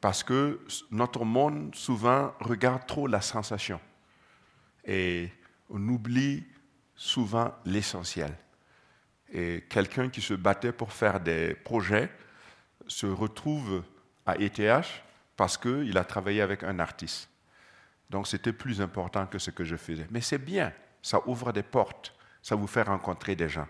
Parce 0.00 0.22
que 0.22 0.60
notre 0.90 1.24
monde, 1.24 1.74
souvent, 1.74 2.32
regarde 2.40 2.86
trop 2.86 3.06
la 3.06 3.20
sensation. 3.20 3.80
Et 4.84 5.30
on 5.68 5.86
oublie 5.88 6.46
souvent 6.94 7.52
l'essentiel. 7.64 8.32
Et 9.32 9.64
quelqu'un 9.68 10.08
qui 10.08 10.20
se 10.20 10.34
battait 10.34 10.72
pour 10.72 10.92
faire 10.92 11.20
des 11.20 11.54
projets 11.54 12.10
se 12.86 13.06
retrouve 13.06 13.82
à 14.24 14.36
ETH 14.36 14.86
parce 15.36 15.58
qu'il 15.58 15.96
a 15.98 16.04
travaillé 16.04 16.40
avec 16.40 16.62
un 16.62 16.78
artiste. 16.78 17.28
Donc 18.08 18.26
c'était 18.26 18.52
plus 18.52 18.80
important 18.80 19.26
que 19.26 19.38
ce 19.38 19.50
que 19.50 19.64
je 19.64 19.76
faisais. 19.76 20.06
Mais 20.10 20.20
c'est 20.20 20.38
bien, 20.38 20.72
ça 21.02 21.20
ouvre 21.26 21.52
des 21.52 21.62
portes, 21.62 22.14
ça 22.42 22.54
vous 22.54 22.66
fait 22.66 22.82
rencontrer 22.82 23.34
des 23.34 23.48
gens. 23.48 23.66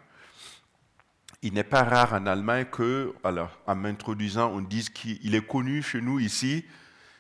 Il 1.43 1.55
n'est 1.55 1.65
pas 1.65 1.85
rare 1.85 2.15
en 2.15 2.27
Allemagne 2.27 2.67
que, 2.67 3.15
alors, 3.23 3.59
en 3.67 3.77
m'introduisant, 3.77 4.51
on 4.53 4.61
dise 4.61 4.89
qu'il 4.89 5.35
est 5.35 5.47
connu 5.47 5.83
chez 5.83 6.01
nous 6.01 6.19
ici, 6.19 6.65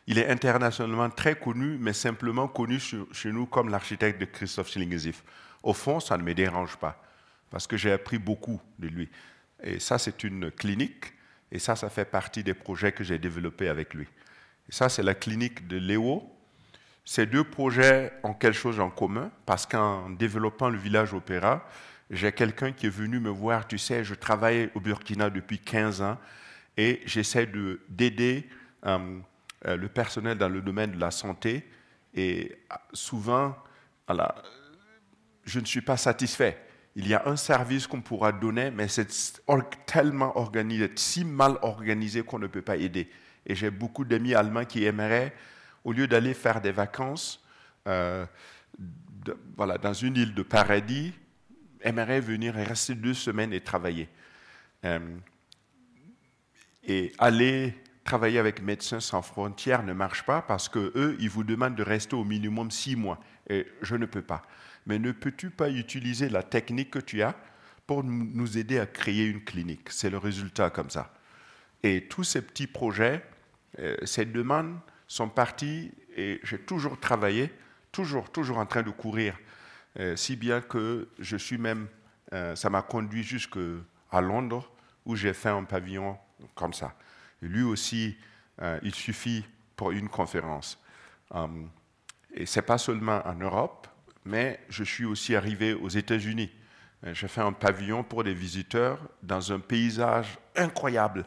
il 0.06 0.18
est 0.18 0.28
internationalement 0.28 1.10
très 1.10 1.36
connu, 1.38 1.78
mais 1.80 1.92
simplement 1.92 2.48
connu 2.48 2.80
chez 2.80 3.32
nous 3.32 3.46
comme 3.46 3.68
l'architecte 3.68 4.20
de 4.20 4.24
Christophe 4.24 4.70
Schlingesif. 4.70 5.24
Au 5.62 5.72
fond, 5.72 6.00
ça 6.00 6.16
ne 6.16 6.22
me 6.22 6.32
dérange 6.32 6.76
pas, 6.76 7.02
parce 7.50 7.66
que 7.66 7.76
j'ai 7.76 7.92
appris 7.92 8.18
beaucoup 8.18 8.60
de 8.78 8.88
lui. 8.88 9.08
Et 9.62 9.78
ça, 9.78 9.98
c'est 9.98 10.24
une 10.24 10.50
clinique, 10.50 11.12
et 11.50 11.58
ça, 11.58 11.76
ça 11.76 11.88
fait 11.90 12.04
partie 12.04 12.42
des 12.42 12.54
projets 12.54 12.92
que 12.92 13.04
j'ai 13.04 13.18
développés 13.18 13.68
avec 13.68 13.94
lui. 13.94 14.06
Et 14.68 14.72
ça, 14.72 14.88
c'est 14.88 15.02
la 15.02 15.14
clinique 15.14 15.66
de 15.68 15.76
Léo, 15.76 16.36
ces 17.08 17.24
deux 17.24 17.44
projets 17.44 18.12
ont 18.24 18.34
quelque 18.34 18.58
chose 18.58 18.80
en 18.80 18.90
commun 18.90 19.30
parce 19.46 19.64
qu'en 19.64 20.10
développant 20.10 20.68
le 20.68 20.76
village 20.76 21.14
opéra, 21.14 21.64
j'ai 22.10 22.32
quelqu'un 22.32 22.72
qui 22.72 22.86
est 22.86 22.90
venu 22.90 23.20
me 23.20 23.30
voir, 23.30 23.68
tu 23.68 23.78
sais, 23.78 24.02
je 24.02 24.14
travaille 24.14 24.70
au 24.74 24.80
Burkina 24.80 25.30
depuis 25.30 25.60
15 25.60 26.02
ans 26.02 26.18
et 26.76 27.00
j'essaie 27.06 27.48
d'aider 27.88 28.48
euh, 28.84 29.20
euh, 29.66 29.76
le 29.76 29.88
personnel 29.88 30.36
dans 30.36 30.48
le 30.48 30.60
domaine 30.60 30.90
de 30.90 31.00
la 31.00 31.12
santé 31.12 31.68
et 32.12 32.58
souvent, 32.92 33.56
voilà, 34.08 34.34
je 35.44 35.60
ne 35.60 35.64
suis 35.64 35.82
pas 35.82 35.96
satisfait. 35.96 36.65
Il 36.96 37.06
y 37.06 37.14
a 37.14 37.28
un 37.28 37.36
service 37.36 37.86
qu'on 37.86 38.00
pourra 38.00 38.32
donner, 38.32 38.70
mais 38.70 38.88
c'est 38.88 39.08
tellement 39.86 40.36
organisé, 40.36 40.90
si 40.96 41.24
mal 41.24 41.58
organisé 41.62 42.22
qu'on 42.22 42.38
ne 42.38 42.46
peut 42.46 42.62
pas 42.62 42.76
aider. 42.76 43.08
Et 43.44 43.54
j'ai 43.54 43.70
beaucoup 43.70 44.04
d'amis 44.04 44.34
allemands 44.34 44.64
qui 44.64 44.84
aimeraient 44.84 45.32
au 45.84 45.92
lieu 45.92 46.08
d'aller 46.08 46.34
faire 46.34 46.60
des 46.60 46.72
vacances 46.72 47.44
euh, 47.86 48.26
voilà, 49.56 49.78
dans 49.78 49.92
une 49.92 50.16
île 50.16 50.34
de 50.34 50.42
paradis, 50.42 51.12
aimerait 51.80 52.20
venir 52.20 52.54
rester 52.54 52.94
deux 52.94 53.14
semaines 53.14 53.52
et 53.52 53.60
travailler. 53.60 54.08
Euh, 54.84 55.16
et 56.84 57.12
aller 57.18 57.74
travailler 58.04 58.38
avec 58.38 58.62
Médecins 58.62 59.00
sans 59.00 59.22
frontières 59.22 59.82
ne 59.82 59.92
marche 59.92 60.24
pas 60.24 60.42
parce 60.42 60.68
qu'eux, 60.68 61.16
ils 61.18 61.28
vous 61.28 61.42
demandent 61.42 61.74
de 61.74 61.82
rester 61.82 62.14
au 62.14 62.24
minimum 62.24 62.70
six 62.70 62.96
mois. 62.96 63.18
Et 63.48 63.66
je 63.82 63.96
ne 63.96 64.06
peux 64.06 64.22
pas. 64.22 64.42
Mais 64.86 64.98
ne 64.98 65.12
peux-tu 65.12 65.50
pas 65.50 65.68
utiliser 65.68 66.28
la 66.28 66.42
technique 66.42 66.90
que 66.90 66.98
tu 67.00 67.22
as 67.22 67.34
pour 67.86 68.04
nous 68.04 68.58
aider 68.58 68.78
à 68.78 68.86
créer 68.86 69.26
une 69.26 69.42
clinique? 69.42 69.90
C'est 69.90 70.10
le 70.10 70.18
résultat 70.18 70.70
comme 70.70 70.90
ça. 70.90 71.12
Et 71.82 72.06
tous 72.08 72.24
ces 72.24 72.42
petits 72.42 72.66
projets, 72.66 73.22
euh, 73.78 73.96
ces 74.04 74.24
demandes 74.24 74.78
sont 75.06 75.28
partis 75.28 75.92
et 76.16 76.40
j'ai 76.42 76.58
toujours 76.58 76.98
travaillé, 76.98 77.52
toujours, 77.92 78.30
toujours 78.30 78.58
en 78.58 78.66
train 78.66 78.82
de 78.82 78.90
courir, 78.90 79.38
euh, 79.98 80.16
si 80.16 80.36
bien 80.36 80.60
que 80.60 81.08
je 81.18 81.36
suis 81.36 81.58
même, 81.58 81.88
euh, 82.32 82.56
ça 82.56 82.70
m'a 82.70 82.82
conduit 82.82 83.22
jusqu'à 83.22 84.20
Londres 84.20 84.70
où 85.04 85.14
j'ai 85.14 85.32
fait 85.32 85.50
un 85.50 85.64
pavillon 85.64 86.18
comme 86.54 86.72
ça. 86.72 86.94
lui 87.40 87.62
aussi, 87.62 88.16
il 88.82 88.94
suffit 88.94 89.44
pour 89.76 89.92
une 89.92 90.08
conférence. 90.08 90.82
et 92.34 92.46
c'est 92.46 92.62
pas 92.62 92.78
seulement 92.78 93.20
en 93.24 93.34
Europe, 93.34 93.86
mais 94.26 94.60
je 94.68 94.84
suis 94.84 95.04
aussi 95.04 95.36
arrivé 95.36 95.72
aux 95.72 95.88
États-Unis. 95.88 96.50
J'ai 97.12 97.28
fait 97.28 97.40
un 97.40 97.52
pavillon 97.52 98.02
pour 98.02 98.24
des 98.24 98.34
visiteurs 98.34 98.98
dans 99.22 99.52
un 99.52 99.60
paysage 99.60 100.38
incroyable 100.56 101.24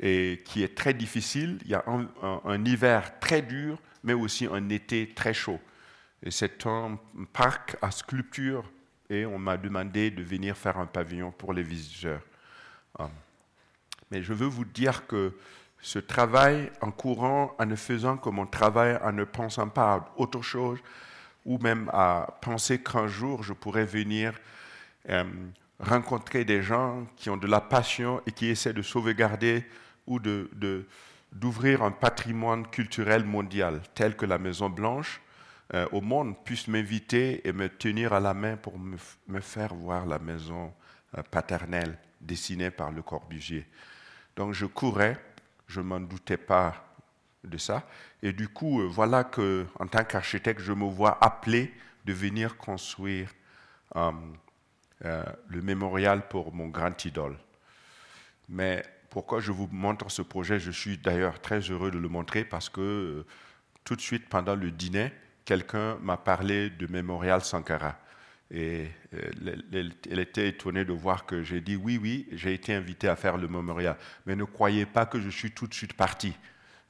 et 0.00 0.42
qui 0.44 0.62
est 0.62 0.76
très 0.76 0.92
difficile. 0.92 1.58
Il 1.64 1.70
y 1.70 1.74
a 1.74 1.84
un, 1.86 2.64
hiver 2.64 3.18
très 3.20 3.42
dur, 3.42 3.78
mais 4.02 4.12
aussi 4.12 4.46
un 4.46 4.68
été 4.68 5.12
très 5.14 5.32
chaud. 5.32 5.60
Et 6.22 6.30
c'est 6.30 6.66
un 6.66 6.98
parc 7.32 7.76
à 7.80 7.90
sculpture 7.90 8.64
et 9.08 9.24
on 9.26 9.38
m'a 9.38 9.56
demandé 9.56 10.10
de 10.10 10.22
venir 10.22 10.56
faire 10.56 10.78
un 10.78 10.86
pavillon 10.86 11.30
pour 11.30 11.52
les 11.52 11.62
visiteurs. 11.62 12.22
Ah. 12.98 13.10
Mais 14.10 14.22
je 14.22 14.32
veux 14.32 14.46
vous 14.46 14.64
dire 14.64 15.06
que 15.06 15.36
ce 15.80 15.98
travail 15.98 16.72
en 16.80 16.90
courant, 16.90 17.54
en 17.58 17.66
ne 17.66 17.76
faisant 17.76 18.16
que 18.16 18.30
mon 18.30 18.46
travail, 18.46 18.98
en 19.02 19.12
ne 19.12 19.24
pensant 19.24 19.68
pas 19.68 19.94
à 19.94 20.14
autre 20.16 20.40
chose, 20.40 20.78
ou 21.44 21.58
même 21.58 21.90
à 21.92 22.38
penser 22.40 22.82
qu'un 22.82 23.06
jour 23.06 23.42
je 23.42 23.52
pourrais 23.52 23.84
venir 23.84 24.32
euh, 25.10 25.24
rencontrer 25.78 26.44
des 26.44 26.62
gens 26.62 27.06
qui 27.16 27.30
ont 27.30 27.36
de 27.36 27.46
la 27.46 27.60
passion 27.60 28.22
et 28.26 28.32
qui 28.32 28.46
essaient 28.46 28.72
de 28.72 28.82
sauvegarder 28.82 29.66
ou 30.06 30.18
d'ouvrir 30.18 31.78
de, 31.80 31.84
un 31.84 31.90
patrimoine 31.90 32.66
culturel 32.66 33.24
mondial, 33.24 33.80
tel 33.94 34.16
que 34.16 34.26
la 34.26 34.38
Maison 34.38 34.70
Blanche, 34.70 35.20
euh, 35.72 35.86
au 35.92 36.00
monde 36.00 36.36
puisse 36.44 36.68
m'inviter 36.68 37.46
et 37.48 37.52
me 37.52 37.68
tenir 37.68 38.12
à 38.12 38.20
la 38.20 38.34
main 38.34 38.56
pour 38.56 38.78
me, 38.78 38.96
faire 39.40 39.74
voir 39.74 40.04
la 40.04 40.18
maison 40.18 40.72
euh, 41.16 41.22
paternelle 41.22 41.98
dessinée 42.20 42.70
par 42.70 42.92
le 42.92 43.02
Corbusier. 43.02 43.66
Donc 44.36 44.52
je 44.52 44.66
courais, 44.66 45.18
je 45.66 45.80
ne 45.80 45.86
m'en 45.86 46.00
doutais 46.00 46.36
pas 46.36 46.93
de 47.44 47.58
ça. 47.58 47.86
Et 48.22 48.32
du 48.32 48.48
coup, 48.48 48.80
euh, 48.80 48.86
voilà 48.86 49.24
que, 49.24 49.66
en 49.78 49.86
tant 49.86 50.04
qu'architecte, 50.04 50.60
je 50.60 50.72
me 50.72 50.84
vois 50.84 51.18
appelé 51.22 51.72
de 52.04 52.12
venir 52.12 52.56
construire 52.56 53.30
le 53.94 55.62
mémorial 55.62 56.28
pour 56.28 56.52
mon 56.52 56.68
grand 56.68 57.04
idole. 57.04 57.36
Mais 58.48 58.82
pourquoi 59.08 59.40
je 59.40 59.52
vous 59.52 59.68
montre 59.70 60.10
ce 60.10 60.22
projet? 60.22 60.58
Je 60.58 60.70
suis 60.70 60.98
d'ailleurs 60.98 61.40
très 61.40 61.60
heureux 61.60 61.90
de 61.90 61.98
le 61.98 62.08
montrer 62.08 62.44
parce 62.44 62.68
que 62.68 63.24
tout 63.84 63.96
de 63.96 64.00
suite 64.00 64.28
pendant 64.28 64.56
le 64.56 64.70
dîner, 64.70 65.12
quelqu'un 65.44 65.96
m'a 66.02 66.16
parlé 66.16 66.70
de 66.70 66.86
Mémorial 66.86 67.42
Sankara. 67.42 67.98
Et 68.50 68.88
euh, 69.14 69.56
elle 70.10 70.18
était 70.18 70.48
étonnée 70.48 70.84
de 70.84 70.92
voir 70.92 71.26
que 71.26 71.42
j'ai 71.42 71.60
dit 71.60 71.76
oui, 71.76 71.98
oui, 72.00 72.28
j'ai 72.32 72.54
été 72.54 72.74
invité 72.74 73.08
à 73.08 73.16
faire 73.16 73.36
le 73.36 73.48
mémorial. 73.48 73.96
Mais 74.26 74.36
ne 74.36 74.44
croyez 74.44 74.86
pas 74.86 75.06
que 75.06 75.20
je 75.20 75.28
suis 75.28 75.50
tout 75.50 75.66
de 75.66 75.74
suite 75.74 75.94
parti. 75.94 76.34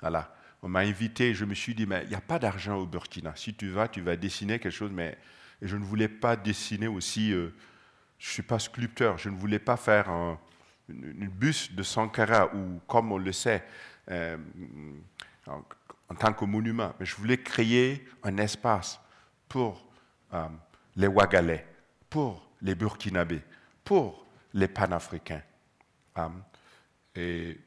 Voilà. 0.00 0.34
On 0.64 0.68
m'a 0.68 0.81
invité 0.81 1.35
je 1.35 1.44
me 1.44 1.55
suis 1.55 1.74
dit, 1.74 1.85
mais 1.85 2.00
il 2.05 2.09
n'y 2.09 2.14
a 2.14 2.22
pas 2.22 2.38
d'argent 2.38 2.77
au 2.77 2.87
Burkina. 2.87 3.37
Si 3.37 3.53
tu 3.53 3.68
vas, 3.68 3.87
tu 3.87 4.00
vas 4.00 4.16
dessiner 4.16 4.59
quelque 4.59 4.72
chose, 4.72 4.90
mais 4.90 5.18
je 5.61 5.77
ne 5.77 5.85
voulais 5.85 6.09
pas 6.09 6.37
dessiner 6.37 6.88
aussi. 6.88 7.33
Euh, 7.35 7.55
je 8.18 8.29
ne 8.29 8.33
suis 8.33 8.42
pas 8.42 8.59
sculpteur, 8.59 9.18
je 9.18 9.29
ne 9.29 9.37
voulais 9.37 9.59
pas 9.59 9.77
faire 9.77 10.09
une, 10.88 11.29
buste 11.29 11.74
de 11.74 11.83
Sankara 11.83 12.55
ou, 12.55 12.81
comme 12.87 13.12
on 13.12 13.18
le 13.18 13.33
sait, 13.33 13.62
euh, 14.11 14.38
en 15.46 16.14
tant 16.18 16.33
que 16.33 16.46
monument, 16.46 16.94
mais 16.98 17.05
je 17.05 17.14
voulais 17.16 17.37
créer 17.37 18.09
un 18.22 18.38
espace 18.38 18.98
pour 19.46 19.87
euh, 20.33 20.48
les 20.96 21.09
Ouagalais, 21.09 21.66
pour 22.09 22.48
les 22.62 22.74
Burkinabés, 22.74 23.42
pour 23.85 24.24
les 24.55 24.68
Panafricains. 24.68 25.42
Et 27.14 27.59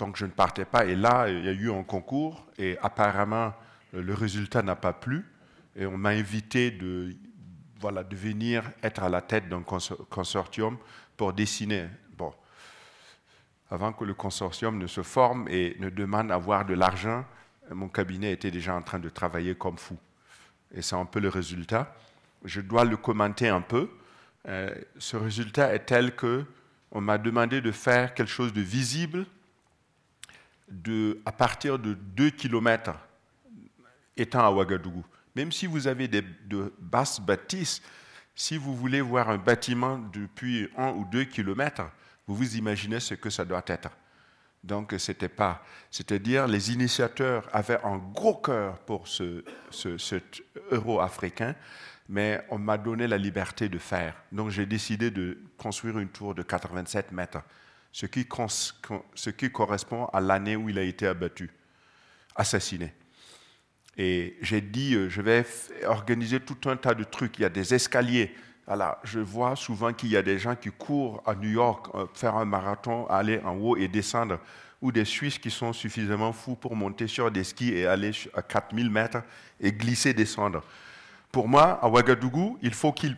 donc 0.00 0.16
je 0.16 0.24
ne 0.24 0.30
partais 0.30 0.64
pas. 0.64 0.86
Et 0.86 0.96
là, 0.96 1.28
il 1.28 1.44
y 1.44 1.48
a 1.48 1.52
eu 1.52 1.70
un 1.70 1.84
concours 1.84 2.46
et 2.58 2.76
apparemment 2.82 3.52
le 3.92 4.14
résultat 4.14 4.62
n'a 4.62 4.74
pas 4.74 4.92
plu. 4.92 5.24
Et 5.76 5.86
on 5.86 5.96
m'a 5.96 6.10
invité 6.10 6.70
de, 6.70 7.14
voilà, 7.78 8.02
de 8.02 8.16
venir 8.16 8.64
être 8.82 9.02
à 9.02 9.08
la 9.08 9.20
tête 9.20 9.48
d'un 9.48 9.62
consortium 9.62 10.78
pour 11.16 11.32
dessiner. 11.32 11.86
Bon, 12.16 12.32
avant 13.70 13.92
que 13.92 14.04
le 14.04 14.14
consortium 14.14 14.78
ne 14.78 14.86
se 14.86 15.02
forme 15.02 15.46
et 15.48 15.76
ne 15.78 15.90
demande 15.90 16.32
à 16.32 16.36
avoir 16.36 16.64
de 16.64 16.74
l'argent, 16.74 17.24
mon 17.70 17.88
cabinet 17.88 18.32
était 18.32 18.50
déjà 18.50 18.74
en 18.74 18.82
train 18.82 18.98
de 18.98 19.10
travailler 19.10 19.54
comme 19.54 19.76
fou. 19.76 19.96
Et 20.74 20.82
c'est 20.82 20.96
un 20.96 21.04
peu 21.04 21.20
le 21.20 21.28
résultat. 21.28 21.94
Je 22.44 22.62
dois 22.62 22.84
le 22.84 22.96
commenter 22.96 23.48
un 23.48 23.60
peu. 23.60 23.90
Euh, 24.48 24.74
ce 24.98 25.16
résultat 25.18 25.74
est 25.74 25.84
tel 25.86 26.16
que 26.16 26.46
on 26.90 27.02
m'a 27.02 27.18
demandé 27.18 27.60
de 27.60 27.70
faire 27.70 28.14
quelque 28.14 28.30
chose 28.30 28.52
de 28.52 28.62
visible 28.62 29.26
de, 30.70 31.20
à 31.24 31.32
partir 31.32 31.78
de 31.78 31.94
2 31.94 32.30
km 32.30 32.94
étant 34.16 34.40
à 34.40 34.50
Ouagadougou. 34.50 35.04
Même 35.34 35.52
si 35.52 35.66
vous 35.66 35.86
avez 35.86 36.08
de 36.08 36.72
basses 36.78 37.20
bâtisses, 37.20 37.82
si 38.34 38.56
vous 38.56 38.74
voulez 38.74 39.00
voir 39.00 39.28
un 39.28 39.38
bâtiment 39.38 39.98
depuis 39.98 40.68
1 40.76 40.90
ou 40.92 41.04
2 41.04 41.24
km, 41.24 41.90
vous 42.26 42.34
vous 42.34 42.56
imaginez 42.56 43.00
ce 43.00 43.14
que 43.14 43.30
ça 43.30 43.44
doit 43.44 43.64
être. 43.66 43.90
Donc, 44.62 44.94
c'était 44.98 45.28
pas. 45.28 45.64
C'est-à-dire, 45.90 46.46
les 46.46 46.72
initiateurs 46.72 47.48
avaient 47.52 47.82
un 47.82 47.96
gros 47.96 48.36
cœur 48.36 48.78
pour 48.80 49.08
ce, 49.08 49.42
cet 49.70 50.42
euro 50.70 51.00
africain, 51.00 51.54
mais 52.08 52.44
on 52.50 52.58
m'a 52.58 52.76
donné 52.76 53.06
la 53.06 53.16
liberté 53.16 53.68
de 53.68 53.78
faire. 53.78 54.14
Donc, 54.32 54.50
j'ai 54.50 54.66
décidé 54.66 55.10
de 55.10 55.38
construire 55.56 55.98
une 55.98 56.08
tour 56.08 56.34
de 56.34 56.42
87 56.42 57.12
mètres, 57.12 57.42
ce 57.92 58.06
qui, 58.06 58.26
correspond 59.50 60.06
à 60.06 60.20
l'année 60.20 60.56
où 60.56 60.68
il 60.68 60.78
a 60.78 60.82
été 60.82 61.06
abattu, 61.06 61.50
assassiné. 62.36 62.92
Et 63.96 64.36
j'ai 64.40 64.60
dit, 64.60 64.94
euh, 64.94 65.08
je 65.08 65.20
vais 65.20 65.44
organiser 65.84 66.40
tout 66.40 66.68
un 66.70 66.76
tas 66.76 66.94
de 66.94 67.04
trucs. 67.04 67.38
Il 67.38 67.42
y 67.42 67.44
a 67.44 67.50
des 67.50 67.74
escaliers 67.74 68.34
alors, 68.70 68.98
je 69.02 69.18
vois 69.18 69.56
souvent 69.56 69.92
qu'il 69.92 70.10
y 70.10 70.16
a 70.16 70.22
des 70.22 70.38
gens 70.38 70.54
qui 70.54 70.70
courent 70.70 71.20
à 71.26 71.34
New 71.34 71.48
York, 71.48 71.88
euh, 71.96 72.06
faire 72.14 72.36
un 72.36 72.44
marathon, 72.44 73.04
aller 73.08 73.40
en 73.44 73.56
haut 73.56 73.76
et 73.76 73.88
descendre, 73.88 74.38
ou 74.80 74.92
des 74.92 75.04
Suisses 75.04 75.40
qui 75.40 75.50
sont 75.50 75.72
suffisamment 75.72 76.32
fous 76.32 76.54
pour 76.54 76.76
monter 76.76 77.08
sur 77.08 77.32
des 77.32 77.42
skis 77.42 77.74
et 77.74 77.86
aller 77.86 78.12
à 78.32 78.42
4000 78.42 78.88
mètres 78.88 79.24
et 79.58 79.72
glisser, 79.72 80.14
descendre. 80.14 80.62
Pour 81.32 81.48
moi, 81.48 81.80
à 81.82 81.88
Ouagadougou, 81.88 82.58
il 82.62 82.72
faut 82.72 82.92
que 82.92 83.08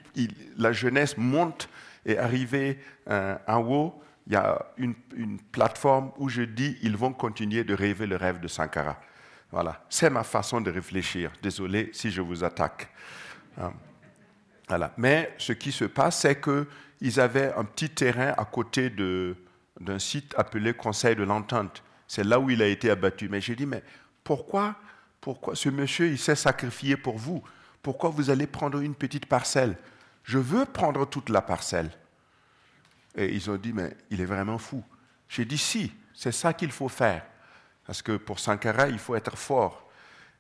la 0.56 0.72
jeunesse 0.72 1.18
monte 1.18 1.68
et 2.06 2.16
arrive 2.16 2.76
euh, 3.10 3.36
en 3.46 3.60
haut. 3.60 4.02
Il 4.26 4.34
y 4.34 4.36
a 4.36 4.66
une, 4.76 4.94
plateforme 5.50 6.12
où 6.16 6.28
je 6.28 6.42
dis 6.42 6.78
ils 6.82 6.96
vont 6.96 7.12
continuer 7.12 7.64
de 7.64 7.74
rêver 7.74 8.06
le 8.06 8.16
rêve 8.16 8.40
de 8.40 8.48
Sankara. 8.48 9.00
Voilà, 9.50 9.84
c'est 9.88 10.10
ma 10.10 10.22
façon 10.22 10.60
de 10.60 10.70
réfléchir. 10.70 11.32
Désolé 11.42 11.90
si 11.92 12.10
je 12.10 12.22
vous 12.22 12.44
attaque. 12.44 12.88
Hein. 13.58 13.72
Mais 14.96 15.34
ce 15.38 15.52
qui 15.52 15.72
se 15.72 15.84
passe, 15.84 16.20
c'est 16.20 16.40
qu'ils 16.40 17.20
avaient 17.20 17.52
un 17.54 17.64
petit 17.64 17.90
terrain 17.90 18.32
à 18.36 18.44
côté 18.44 18.90
d'un 18.90 19.98
site 19.98 20.34
appelé 20.36 20.72
Conseil 20.72 21.16
de 21.16 21.24
l'Entente. 21.24 21.82
C'est 22.06 22.24
là 22.24 22.38
où 22.38 22.50
il 22.50 22.62
a 22.62 22.66
été 22.66 22.90
abattu. 22.90 23.28
Mais 23.28 23.40
j'ai 23.40 23.56
dit, 23.56 23.66
mais 23.66 23.82
pourquoi, 24.24 24.76
pourquoi 25.20 25.54
ce 25.54 25.68
monsieur, 25.68 26.08
il 26.08 26.18
s'est 26.18 26.36
sacrifié 26.36 26.96
pour 26.96 27.18
vous? 27.18 27.42
Pourquoi 27.82 28.10
vous 28.10 28.30
allez 28.30 28.46
prendre 28.46 28.80
une 28.80 28.94
petite 28.94 29.26
parcelle? 29.26 29.76
Je 30.24 30.38
veux 30.38 30.64
prendre 30.64 31.06
toute 31.06 31.28
la 31.28 31.42
parcelle. 31.42 31.90
Et 33.14 33.34
ils 33.34 33.50
ont 33.50 33.56
dit, 33.56 33.72
mais 33.72 33.96
il 34.10 34.20
est 34.20 34.26
vraiment 34.26 34.58
fou. 34.58 34.82
J'ai 35.28 35.44
dit, 35.44 35.58
si, 35.58 35.92
c'est 36.14 36.32
ça 36.32 36.52
qu'il 36.52 36.72
faut 36.72 36.88
faire. 36.88 37.24
Parce 37.86 38.02
que 38.02 38.16
pour 38.16 38.38
Sankara, 38.38 38.88
il 38.88 38.98
faut 38.98 39.14
être 39.14 39.36
fort. 39.36 39.90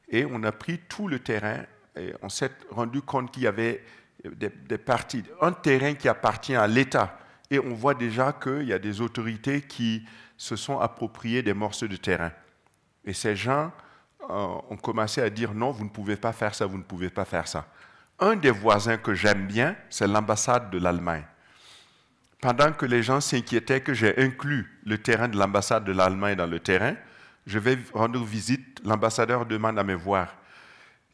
Et 0.08 0.24
on 0.24 0.42
a 0.42 0.52
pris 0.52 0.78
tout 0.88 1.08
le 1.08 1.18
terrain 1.18 1.64
et 1.96 2.14
on 2.22 2.28
s'est 2.28 2.50
rendu 2.70 3.02
compte 3.02 3.30
qu'il 3.30 3.42
y 3.42 3.46
avait 3.46 3.84
des, 4.24 4.78
parties, 4.78 5.24
un 5.40 5.52
terrain 5.52 5.94
qui 5.94 6.08
appartient 6.08 6.54
à 6.54 6.66
l'État. 6.66 7.18
Et 7.50 7.58
on 7.58 7.74
voit 7.74 7.94
déjà 7.94 8.32
qu'il 8.32 8.64
y 8.64 8.72
a 8.72 8.78
des 8.78 9.00
autorités 9.00 9.62
qui 9.62 10.06
se 10.36 10.56
sont 10.56 10.78
appropriées 10.78 11.42
des 11.42 11.52
morceaux 11.52 11.88
de 11.88 11.96
terrain. 11.96 12.32
Et 13.04 13.12
ces 13.12 13.36
gens 13.36 13.72
euh, 14.30 14.56
ont 14.70 14.76
commencé 14.76 15.20
à 15.20 15.28
dire 15.28 15.52
non, 15.52 15.70
vous 15.70 15.84
ne 15.84 15.90
pouvez 15.90 16.16
pas 16.16 16.32
faire 16.32 16.54
ça, 16.54 16.66
vous 16.66 16.78
ne 16.78 16.82
pouvez 16.82 17.10
pas 17.10 17.24
faire 17.24 17.46
ça. 17.46 17.66
Un 18.18 18.36
des 18.36 18.50
voisins 18.50 18.96
que 18.96 19.14
j'aime 19.14 19.46
bien, 19.46 19.76
c'est 19.90 20.06
l'ambassade 20.06 20.70
de 20.70 20.78
l'Allemagne. 20.78 21.24
Pendant 22.42 22.72
que 22.72 22.86
les 22.86 23.04
gens 23.04 23.20
s'inquiétaient 23.20 23.82
que 23.82 23.94
j'ai 23.94 24.20
inclus 24.20 24.68
le 24.84 24.98
terrain 24.98 25.28
de 25.28 25.38
l'ambassade 25.38 25.84
de 25.84 25.92
l'Allemagne 25.92 26.34
dans 26.34 26.48
le 26.48 26.58
terrain, 26.58 26.96
je 27.46 27.60
vais 27.60 27.78
rendre 27.94 28.20
visite, 28.24 28.80
l'ambassadeur 28.84 29.46
demande 29.46 29.78
à 29.78 29.84
me 29.84 29.94
voir. 29.94 30.36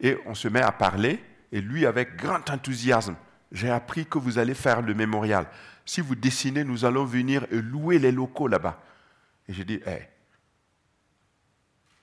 Et 0.01 0.17
on 0.25 0.35
se 0.35 0.49
met 0.49 0.62
à 0.62 0.73
parler, 0.73 1.23
et 1.53 1.61
lui, 1.61 1.85
avec 1.85 2.17
grand 2.17 2.49
enthousiasme, 2.49 3.14
j'ai 3.53 3.69
appris 3.69 4.07
que 4.07 4.17
vous 4.17 4.38
allez 4.38 4.55
faire 4.55 4.81
le 4.81 4.95
mémorial. 4.95 5.47
Si 5.85 6.01
vous 6.01 6.14
dessinez, 6.14 6.64
nous 6.64 6.87
allons 6.87 7.05
venir 7.05 7.47
louer 7.51 7.99
les 7.99 8.11
locaux 8.11 8.49
là-bas. 8.49 8.81
Et 9.49 9.53
j'ai 9.53 9.67
dit, 9.67 9.81
hey, 9.85 10.09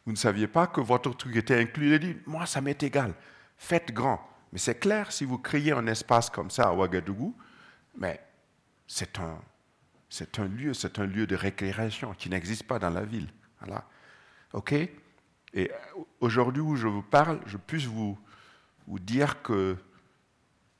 vous 0.05 0.11
ne 0.11 0.17
saviez 0.17 0.47
pas 0.47 0.67
que 0.67 0.81
votre 0.81 1.17
truc 1.17 1.35
était 1.35 1.59
inclus 1.59 1.87
Il 1.87 1.93
a 1.95 1.97
dit, 1.97 2.15
moi, 2.27 2.45
ça 2.45 2.61
m'est 2.61 2.83
égal. 2.83 3.15
Faites 3.57 3.91
grand. 3.91 4.21
Mais 4.53 4.59
c'est 4.59 4.75
clair, 4.75 5.11
si 5.11 5.25
vous 5.25 5.39
créez 5.39 5.71
un 5.71 5.87
espace 5.87 6.29
comme 6.29 6.51
ça 6.51 6.67
à 6.67 6.73
Ouagadougou, 6.73 7.35
mais 7.97 8.21
c'est 8.87 9.19
un, 9.19 10.47
lieu, 10.47 10.73
c'est 10.73 10.99
un 10.99 11.05
lieu 11.05 11.27
de 11.27 11.35
récréation 11.35 12.13
qui 12.13 12.29
n'existe 12.29 12.63
pas 12.63 12.79
dans 12.79 12.89
la 12.89 13.03
ville. 13.03 13.27
Voilà. 13.59 13.87
Et 15.53 15.71
aujourd'hui 16.19 16.61
où 16.61 16.75
je 16.75 16.87
vous 16.87 17.01
parle, 17.01 17.39
je 17.45 17.57
puisse 17.57 17.85
vous 17.85 18.17
ou 18.87 18.99
dire 18.99 19.41
que 19.41 19.77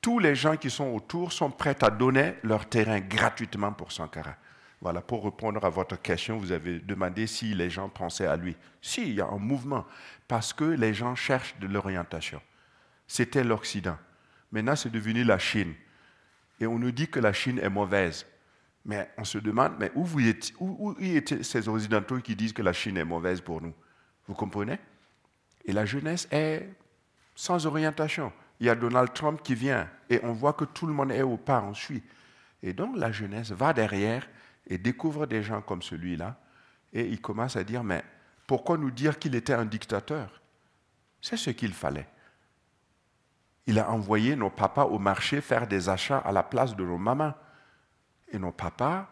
tous 0.02 0.20
les 0.20 0.36
gens 0.36 0.56
qui 0.56 0.70
sont 0.70 0.94
autour 0.94 1.32
sont 1.32 1.50
prêts 1.50 1.84
à 1.84 1.90
donner 1.90 2.36
leur 2.44 2.70
terrain 2.70 3.00
gratuitement 3.00 3.74
pour 3.74 3.92
Sankara. 3.92 4.36
Voilà, 4.82 5.02
pour 5.02 5.24
répondre 5.24 5.66
à 5.66 5.70
votre 5.70 6.00
question, 6.00 6.38
vous 6.38 6.52
avez 6.52 6.80
demandé 6.80 7.26
si 7.26 7.56
les 7.56 7.72
gens 7.72 7.90
pensaient 7.90 8.28
à 8.28 8.36
lui. 8.36 8.56
Si, 8.82 9.02
il 9.02 9.16
y 9.16 9.22
a 9.22 9.26
un 9.26 9.40
mouvement, 9.40 9.86
parce 10.28 10.54
que 10.54 10.66
les 10.66 10.94
gens 10.94 11.16
cherchent 11.16 11.58
de 11.60 11.66
l'orientation. 11.66 12.40
C'était 13.08 13.44
l'Occident. 13.44 13.98
Maintenant, 14.52 14.76
c'est 14.76 14.92
devenu 14.92 15.24
la 15.24 15.40
Chine. 15.40 15.74
Et 16.60 16.68
on 16.68 16.80
nous 16.80 16.92
dit 16.92 17.08
que 17.08 17.20
la 17.20 17.34
Chine 17.34 17.60
est 17.60 17.70
mauvaise. 17.70 18.26
Mais 18.86 19.10
on 19.18 19.24
se 19.24 19.38
demande, 19.38 19.74
mais 19.80 19.92
où, 19.96 20.06
vous 20.06 20.20
où, 20.60 20.92
où 20.92 20.96
étaient 21.00 21.44
ces 21.44 21.68
Occidentaux 21.68 22.20
qui 22.20 22.36
disent 22.36 22.54
que 22.54 22.62
la 22.62 22.74
Chine 22.74 22.98
est 22.98 23.06
mauvaise 23.06 23.42
pour 23.42 23.62
nous? 23.62 23.74
Vous 24.28 24.36
comprenez? 24.36 24.80
Et 25.66 25.74
la 25.74 25.86
jeunesse 25.86 26.28
est 26.32 26.70
sans 27.36 27.66
orientation. 27.66 28.32
Il 28.60 28.68
y 28.68 28.70
a 28.70 28.76
Donald 28.76 29.12
Trump 29.14 29.42
qui 29.44 29.56
vient 29.56 29.90
et 30.10 30.20
on 30.24 30.32
voit 30.32 30.54
que 30.54 30.66
tout 30.66 30.88
le 30.88 30.94
monde 30.94 31.12
est 31.12 31.24
au 31.24 31.38
pas, 31.38 31.62
on 31.62 31.74
suit. 31.74 32.04
Et 32.64 32.74
donc 32.74 32.96
la 32.96 33.12
jeunesse 33.12 33.52
va 33.52 33.74
derrière 33.74 34.28
et 34.68 34.78
découvre 34.78 35.26
des 35.26 35.44
gens 35.44 35.62
comme 35.62 35.82
celui-là 35.82 36.40
et 36.94 37.06
il 37.06 37.20
commence 37.20 37.58
à 37.58 37.64
dire, 37.64 37.84
mais 37.84 38.04
pourquoi 38.48 38.78
nous 38.78 38.92
dire 38.92 39.20
qu'il 39.20 39.36
était 39.36 39.54
un 39.54 39.66
dictateur? 39.66 40.42
C'est 41.22 41.38
ce 41.38 41.50
qu'il 41.50 41.74
fallait. 41.74 42.08
Il 43.68 43.80
a 43.80 43.90
envoyé 43.90 44.36
nos 44.36 44.50
papas 44.50 44.86
au 44.86 45.00
marché 45.00 45.42
faire 45.42 45.68
des 45.68 45.90
achats 45.90 46.20
à 46.20 46.32
la 46.32 46.44
place 46.44 46.76
de 46.76 46.84
nos 46.84 46.98
mamans. 46.98 47.34
Et 48.32 48.38
nos 48.38 48.52
papas 48.52 49.08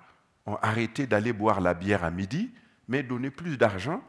ont 0.45 0.57
arrêté 0.61 1.07
d'aller 1.07 1.33
boire 1.33 1.61
la 1.61 1.73
bière 1.73 2.03
à 2.03 2.11
midi, 2.11 2.51
mais 2.87 3.01
donné 3.01 3.31
plus 3.31 3.57
d'argent 3.57 4.01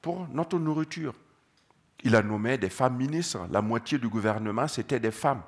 pour 0.00 0.28
notre 0.28 0.58
nourriture. 0.58 1.14
Il 2.04 2.14
a 2.14 2.22
nommé 2.22 2.58
des 2.58 2.70
femmes 2.70 2.96
ministres. 2.96 3.46
La 3.50 3.60
moitié 3.60 3.98
du 3.98 4.08
gouvernement, 4.08 4.68
c'était 4.68 5.00
des 5.00 5.10
femmes. 5.10 5.42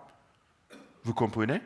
Vous 1.05 1.14
comprenez? 1.14 1.61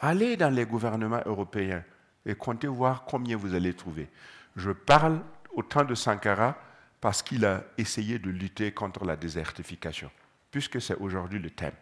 Allez 0.00 0.36
dans 0.36 0.54
les 0.54 0.64
gouvernements 0.64 1.22
européens 1.26 1.84
et 2.24 2.34
comptez 2.34 2.68
voir 2.68 3.04
combien 3.04 3.36
vous 3.36 3.54
allez 3.54 3.74
trouver. 3.74 4.08
Je 4.56 4.70
parle 4.70 5.20
au 5.52 5.62
temps 5.62 5.84
de 5.84 5.94
Sankara 5.94 6.56
parce 7.00 7.22
qu'il 7.22 7.44
a 7.44 7.64
essayé 7.76 8.18
de 8.18 8.30
lutter 8.30 8.72
contre 8.72 9.04
la 9.04 9.16
désertification, 9.16 10.10
puisque 10.50 10.80
c'est 10.80 10.96
aujourd'hui 10.96 11.38
le 11.38 11.50
thème. 11.50 11.74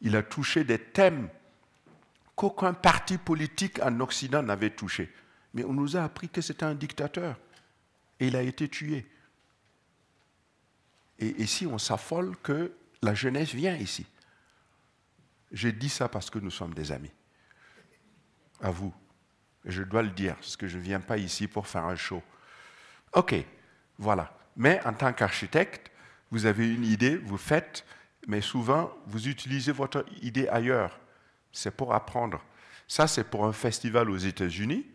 Il 0.00 0.16
a 0.16 0.22
touché 0.22 0.64
des 0.64 0.78
thèmes 0.78 1.28
qu'aucun 2.34 2.74
parti 2.74 3.18
politique 3.18 3.80
en 3.82 4.00
Occident 4.00 4.42
n'avait 4.42 4.70
touché. 4.70 5.12
Mais 5.54 5.64
on 5.64 5.72
nous 5.72 5.96
a 5.96 6.04
appris 6.04 6.28
que 6.28 6.40
c'était 6.40 6.64
un 6.64 6.74
dictateur. 6.74 7.38
Et 8.20 8.28
il 8.28 8.36
a 8.36 8.42
été 8.42 8.68
tué. 8.68 9.06
Et 11.18 11.42
ici, 11.42 11.66
on 11.66 11.78
s'affole 11.78 12.36
que 12.42 12.72
la 13.02 13.14
jeunesse 13.14 13.54
vient 13.54 13.74
ici. 13.76 14.06
J'ai 15.52 15.72
dit 15.72 15.88
ça 15.88 16.08
parce 16.08 16.28
que 16.28 16.38
nous 16.38 16.50
sommes 16.50 16.74
des 16.74 16.92
amis. 16.92 17.12
À 18.60 18.70
vous. 18.70 18.92
Et 19.64 19.70
je 19.70 19.82
dois 19.82 20.02
le 20.02 20.10
dire, 20.10 20.34
parce 20.36 20.56
que 20.56 20.68
je 20.68 20.76
ne 20.76 20.82
viens 20.82 21.00
pas 21.00 21.16
ici 21.16 21.48
pour 21.48 21.66
faire 21.66 21.84
un 21.84 21.96
show. 21.96 22.22
OK, 23.12 23.34
voilà. 23.98 24.36
Mais 24.56 24.80
en 24.84 24.92
tant 24.92 25.12
qu'architecte, 25.12 25.90
vous 26.30 26.46
avez 26.46 26.72
une 26.72 26.84
idée, 26.84 27.16
vous 27.16 27.38
faites, 27.38 27.84
mais 28.26 28.40
souvent, 28.40 28.92
vous 29.06 29.28
utilisez 29.28 29.72
votre 29.72 30.04
idée 30.20 30.48
ailleurs. 30.48 30.98
C'est 31.52 31.70
pour 31.70 31.94
apprendre. 31.94 32.42
Ça, 32.88 33.06
c'est 33.06 33.24
pour 33.24 33.46
un 33.46 33.52
festival 33.52 34.10
aux 34.10 34.16
États-Unis. 34.16 34.86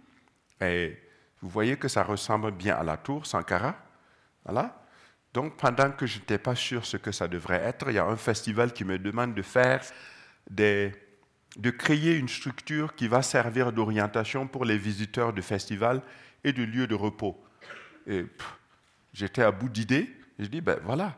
Et 0.59 0.97
vous 1.41 1.49
voyez 1.49 1.77
que 1.77 1.87
ça 1.87 2.03
ressemble 2.03 2.51
bien 2.51 2.75
à 2.75 2.83
la 2.83 2.97
tour 2.97 3.25
Sankara. 3.25 3.75
Voilà. 4.43 4.85
Donc, 5.33 5.55
pendant 5.57 5.91
que 5.91 6.05
je 6.05 6.19
n'étais 6.19 6.37
pas 6.37 6.55
sûr 6.55 6.85
ce 6.85 6.97
que 6.97 7.11
ça 7.11 7.27
devrait 7.27 7.61
être, 7.63 7.89
il 7.89 7.95
y 7.95 7.99
a 7.99 8.05
un 8.05 8.17
festival 8.17 8.73
qui 8.73 8.83
me 8.83 8.99
demande 8.99 9.33
de 9.33 9.41
faire 9.41 9.81
des, 10.49 10.91
de 11.55 11.69
créer 11.69 12.17
une 12.17 12.27
structure 12.27 12.95
qui 12.95 13.07
va 13.07 13.21
servir 13.21 13.71
d'orientation 13.71 14.45
pour 14.45 14.65
les 14.65 14.77
visiteurs 14.77 15.31
du 15.31 15.41
festival 15.41 16.01
et 16.43 16.51
de 16.51 16.63
lieu 16.63 16.85
de 16.85 16.95
repos. 16.95 17.41
Et 18.07 18.25
j'étais 19.13 19.43
à 19.43 19.51
bout 19.51 19.69
d'idées. 19.69 20.13
Je 20.37 20.47
dis, 20.47 20.59
ben 20.59 20.79
voilà. 20.83 21.17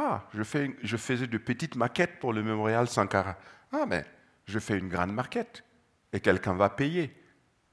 Ah, 0.00 0.22
je, 0.32 0.44
fais, 0.44 0.76
je 0.80 0.96
faisais 0.96 1.26
de 1.26 1.38
petites 1.38 1.74
maquettes 1.74 2.20
pour 2.20 2.32
le 2.32 2.40
mémorial 2.40 2.86
Sankara. 2.86 3.36
Ah, 3.72 3.84
mais 3.84 4.04
je 4.46 4.60
fais 4.60 4.78
une 4.78 4.88
grande 4.88 5.12
maquette. 5.12 5.64
Et 6.12 6.20
quelqu'un 6.20 6.54
va 6.54 6.70
payer. 6.70 7.12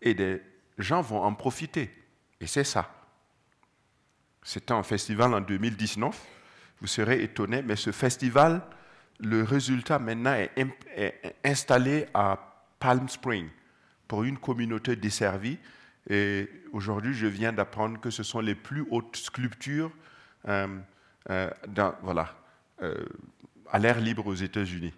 Et 0.01 0.15
des 0.15 0.41
gens 0.79 1.01
vont 1.01 1.21
en 1.21 1.35
profiter. 1.35 1.93
Et 2.41 2.47
c'est 2.47 2.63
ça. 2.63 2.91
C'était 4.41 4.71
un 4.71 4.81
festival 4.81 5.35
en 5.35 5.41
2019. 5.41 6.19
Vous 6.81 6.87
serez 6.87 7.21
étonné, 7.21 7.61
mais 7.61 7.75
ce 7.75 7.91
festival, 7.91 8.63
le 9.19 9.43
résultat 9.43 9.99
maintenant 9.99 10.33
est, 10.33 11.35
installé 11.43 12.07
à 12.15 12.39
Palm 12.79 13.07
Spring 13.07 13.49
pour 14.07 14.23
une 14.23 14.39
communauté 14.39 14.95
desservie. 14.95 15.59
Et 16.09 16.49
aujourd'hui, 16.73 17.13
je 17.13 17.27
viens 17.27 17.53
d'apprendre 17.53 17.99
que 18.01 18.09
ce 18.09 18.23
sont 18.23 18.39
les 18.39 18.55
plus 18.55 18.83
hautes 18.89 19.15
sculptures 19.15 19.91
euh, 20.47 20.79
dans, 21.27 21.95
voilà, 22.01 22.35
euh, 22.81 23.05
à 23.71 23.79
l'air 23.79 23.99
libre 23.99 24.27
aux 24.27 24.35
États-Unis. 24.35 24.93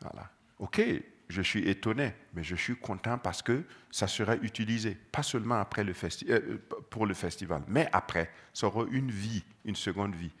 Voilà. 0.00 0.30
OK, 0.58 0.80
je 1.28 1.42
suis 1.42 1.68
étonné, 1.68 2.14
mais 2.32 2.42
je 2.42 2.56
suis 2.56 2.76
content 2.76 3.18
parce 3.18 3.42
que 3.42 3.64
ça 3.90 4.06
sera 4.06 4.36
utilisé, 4.36 4.96
pas 5.12 5.22
seulement 5.22 5.56
après 5.56 5.84
le 5.84 5.94
euh, 6.28 6.58
pour 6.90 7.06
le 7.06 7.14
festival, 7.14 7.62
mais 7.68 7.88
après, 7.92 8.30
ça 8.52 8.66
aura 8.66 8.86
une 8.90 9.10
vie, 9.10 9.44
une 9.64 9.76
seconde 9.76 10.14
vie. 10.14 10.32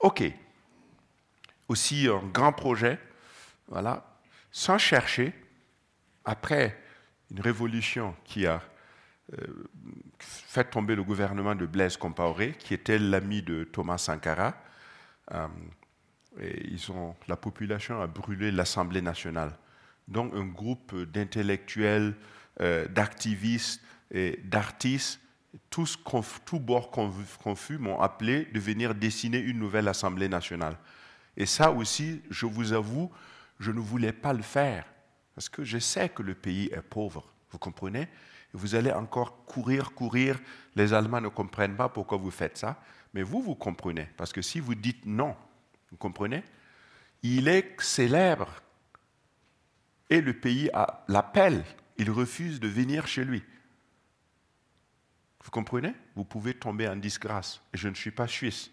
OK. 0.00 0.22
Aussi 1.68 2.08
un 2.08 2.26
grand 2.26 2.52
projet, 2.52 2.98
voilà, 3.68 4.18
sans 4.50 4.78
chercher, 4.78 5.32
après 6.24 6.80
une 7.30 7.40
révolution 7.40 8.14
qui 8.24 8.46
a 8.46 8.62
euh, 9.32 9.46
fait 10.24 10.64
tomber 10.64 10.94
le 10.94 11.02
gouvernement 11.02 11.54
de 11.54 11.66
Blaise 11.66 11.96
Compaoré, 11.96 12.54
qui 12.58 12.74
était 12.74 12.98
l'ami 12.98 13.42
de 13.42 13.64
Thomas 13.64 13.98
Sankara, 13.98 14.54
euh, 15.32 15.48
ils 16.40 16.90
ont, 16.90 17.14
la 17.28 17.36
population 17.36 18.00
a 18.00 18.06
brûlé 18.06 18.50
l'Assemblée 18.50 19.02
nationale. 19.02 19.56
Donc 20.08 20.34
un 20.34 20.44
groupe 20.44 20.94
d'intellectuels, 21.10 22.14
euh, 22.60 22.86
d'activistes 22.88 23.82
et 24.10 24.40
d'artistes, 24.44 25.20
tous, 25.70 25.98
tous 26.44 26.58
bords 26.58 26.90
confus, 26.90 27.78
m'ont 27.78 28.00
appelé 28.00 28.46
de 28.46 28.60
venir 28.60 28.94
dessiner 28.94 29.38
une 29.38 29.58
nouvelle 29.58 29.88
Assemblée 29.88 30.28
nationale. 30.28 30.76
Et 31.36 31.46
ça 31.46 31.70
aussi, 31.70 32.22
je 32.30 32.46
vous 32.46 32.72
avoue, 32.72 33.10
je 33.58 33.70
ne 33.70 33.80
voulais 33.80 34.12
pas 34.12 34.32
le 34.32 34.42
faire, 34.42 34.84
parce 35.34 35.48
que 35.48 35.64
je 35.64 35.78
sais 35.78 36.08
que 36.08 36.22
le 36.22 36.34
pays 36.34 36.70
est 36.72 36.82
pauvre, 36.82 37.32
vous 37.50 37.58
comprenez? 37.58 38.08
Vous 38.54 38.74
allez 38.76 38.92
encore 38.92 39.44
courir, 39.44 39.92
courir, 39.92 40.40
les 40.76 40.92
Allemands 40.92 41.20
ne 41.20 41.28
comprennent 41.28 41.76
pas 41.76 41.88
pourquoi 41.88 42.18
vous 42.18 42.30
faites 42.30 42.56
ça, 42.56 42.80
mais 43.12 43.22
vous, 43.22 43.42
vous 43.42 43.56
comprenez, 43.56 44.08
parce 44.16 44.32
que 44.32 44.42
si 44.42 44.60
vous 44.60 44.74
dites 44.74 45.04
non, 45.04 45.36
vous 45.90 45.96
comprenez 45.96 46.42
Il 47.22 47.48
est 47.48 47.80
célèbre 47.80 48.62
et 50.08 50.20
le 50.20 50.32
pays 50.32 50.70
l'appelle, 51.08 51.64
il 51.98 52.10
refuse 52.10 52.60
de 52.60 52.68
venir 52.68 53.06
chez 53.06 53.24
lui. 53.24 53.42
Vous 55.42 55.50
comprenez? 55.50 55.92
Vous 56.14 56.24
pouvez 56.24 56.54
tomber 56.54 56.88
en 56.88 56.96
disgrâce. 56.96 57.60
Et 57.72 57.76
je 57.76 57.88
ne 57.88 57.94
suis 57.94 58.10
pas 58.10 58.26
suisse. 58.26 58.70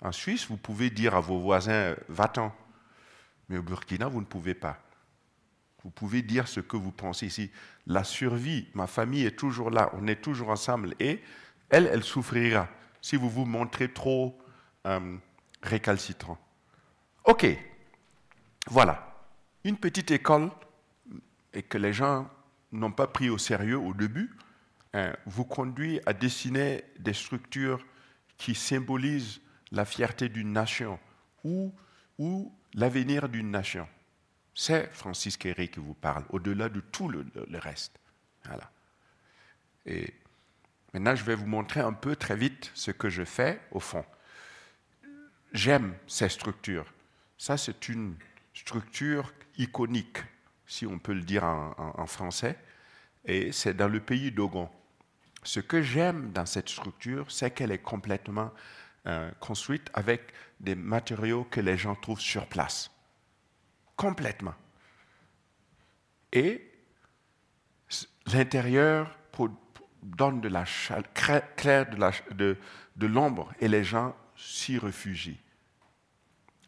En 0.00 0.12
Suisse, 0.12 0.46
vous 0.46 0.56
pouvez 0.56 0.90
dire 0.90 1.14
à 1.14 1.20
vos 1.20 1.38
voisins, 1.38 1.96
va-t'en. 2.08 2.54
Mais 3.48 3.58
au 3.58 3.62
Burkina, 3.62 4.06
vous 4.06 4.20
ne 4.20 4.26
pouvez 4.26 4.54
pas. 4.54 4.78
Vous 5.82 5.90
pouvez 5.90 6.22
dire 6.22 6.46
ce 6.46 6.60
que 6.60 6.76
vous 6.76 6.92
pensez 6.92 7.26
ici. 7.26 7.50
La 7.88 8.04
survie, 8.04 8.68
ma 8.74 8.86
famille 8.86 9.24
est 9.26 9.36
toujours 9.36 9.70
là, 9.70 9.90
on 9.94 10.06
est 10.06 10.22
toujours 10.22 10.50
ensemble. 10.50 10.94
Et 11.00 11.20
elle, 11.68 11.88
elle 11.92 12.04
souffrira 12.04 12.68
si 13.02 13.16
vous 13.16 13.28
vous 13.28 13.44
montrez 13.44 13.92
trop 13.92 14.38
euh, 14.86 15.16
récalcitrant. 15.62 16.38
OK, 17.24 17.46
voilà 18.68 19.08
une 19.64 19.76
petite 19.76 20.10
école 20.10 20.50
et 21.52 21.62
que 21.62 21.78
les 21.78 21.92
gens 21.92 22.28
n'ont 22.72 22.92
pas 22.92 23.06
pris 23.06 23.28
au 23.28 23.38
sérieux 23.38 23.78
au 23.78 23.94
début, 23.94 24.36
hein, 24.94 25.14
vous 25.26 25.44
conduit 25.44 26.00
à 26.06 26.12
dessiner 26.12 26.84
des 26.98 27.12
structures 27.12 27.84
qui 28.36 28.54
symbolisent 28.54 29.40
la 29.70 29.84
fierté 29.84 30.28
d'une 30.28 30.52
nation 30.52 30.98
ou, 31.44 31.74
ou 32.18 32.52
l'avenir 32.74 33.28
d'une 33.28 33.50
nation. 33.50 33.86
C'est 34.60 34.92
Francis 34.92 35.36
Kéré 35.36 35.68
qui 35.68 35.78
vous 35.78 35.94
parle, 35.94 36.24
au-delà 36.30 36.68
de 36.68 36.80
tout 36.80 37.08
le, 37.08 37.24
le 37.48 37.58
reste. 37.58 37.96
Voilà. 38.44 38.68
Et 39.86 40.12
maintenant, 40.92 41.14
je 41.14 41.22
vais 41.22 41.36
vous 41.36 41.46
montrer 41.46 41.78
un 41.78 41.92
peu 41.92 42.16
très 42.16 42.34
vite 42.34 42.72
ce 42.74 42.90
que 42.90 43.08
je 43.08 43.22
fais 43.22 43.60
au 43.70 43.78
fond. 43.78 44.04
J'aime 45.52 45.94
ces 46.08 46.28
structures. 46.28 46.92
Ça, 47.38 47.56
c'est 47.56 47.88
une 47.88 48.16
structure 48.52 49.32
iconique, 49.58 50.18
si 50.66 50.86
on 50.86 50.98
peut 50.98 51.14
le 51.14 51.22
dire 51.22 51.44
en, 51.44 52.06
français, 52.06 52.58
et 53.26 53.52
c'est 53.52 53.74
dans 53.74 53.86
le 53.86 54.00
pays 54.00 54.32
d'Ogon. 54.32 54.68
Ce 55.44 55.60
que 55.60 55.82
j'aime 55.82 56.32
dans 56.32 56.46
cette 56.46 56.68
structure, 56.68 57.30
c'est 57.30 57.52
qu'elle 57.52 57.70
est 57.70 57.78
complètement 57.78 58.50
euh, 59.06 59.30
construite 59.38 59.88
avec 59.94 60.32
des 60.58 60.74
matériaux 60.74 61.44
que 61.44 61.60
les 61.60 61.78
gens 61.78 61.94
trouvent 61.94 62.20
sur 62.20 62.48
place. 62.48 62.90
Complètement. 63.98 64.54
Et 66.32 66.70
l'intérieur 68.32 69.18
donne 70.04 70.40
de 70.40 70.48
la 70.48 70.64
de 72.30 73.06
l'ombre 73.06 73.52
et 73.58 73.66
les 73.66 73.82
gens 73.82 74.14
s'y 74.36 74.78
réfugient, 74.78 75.40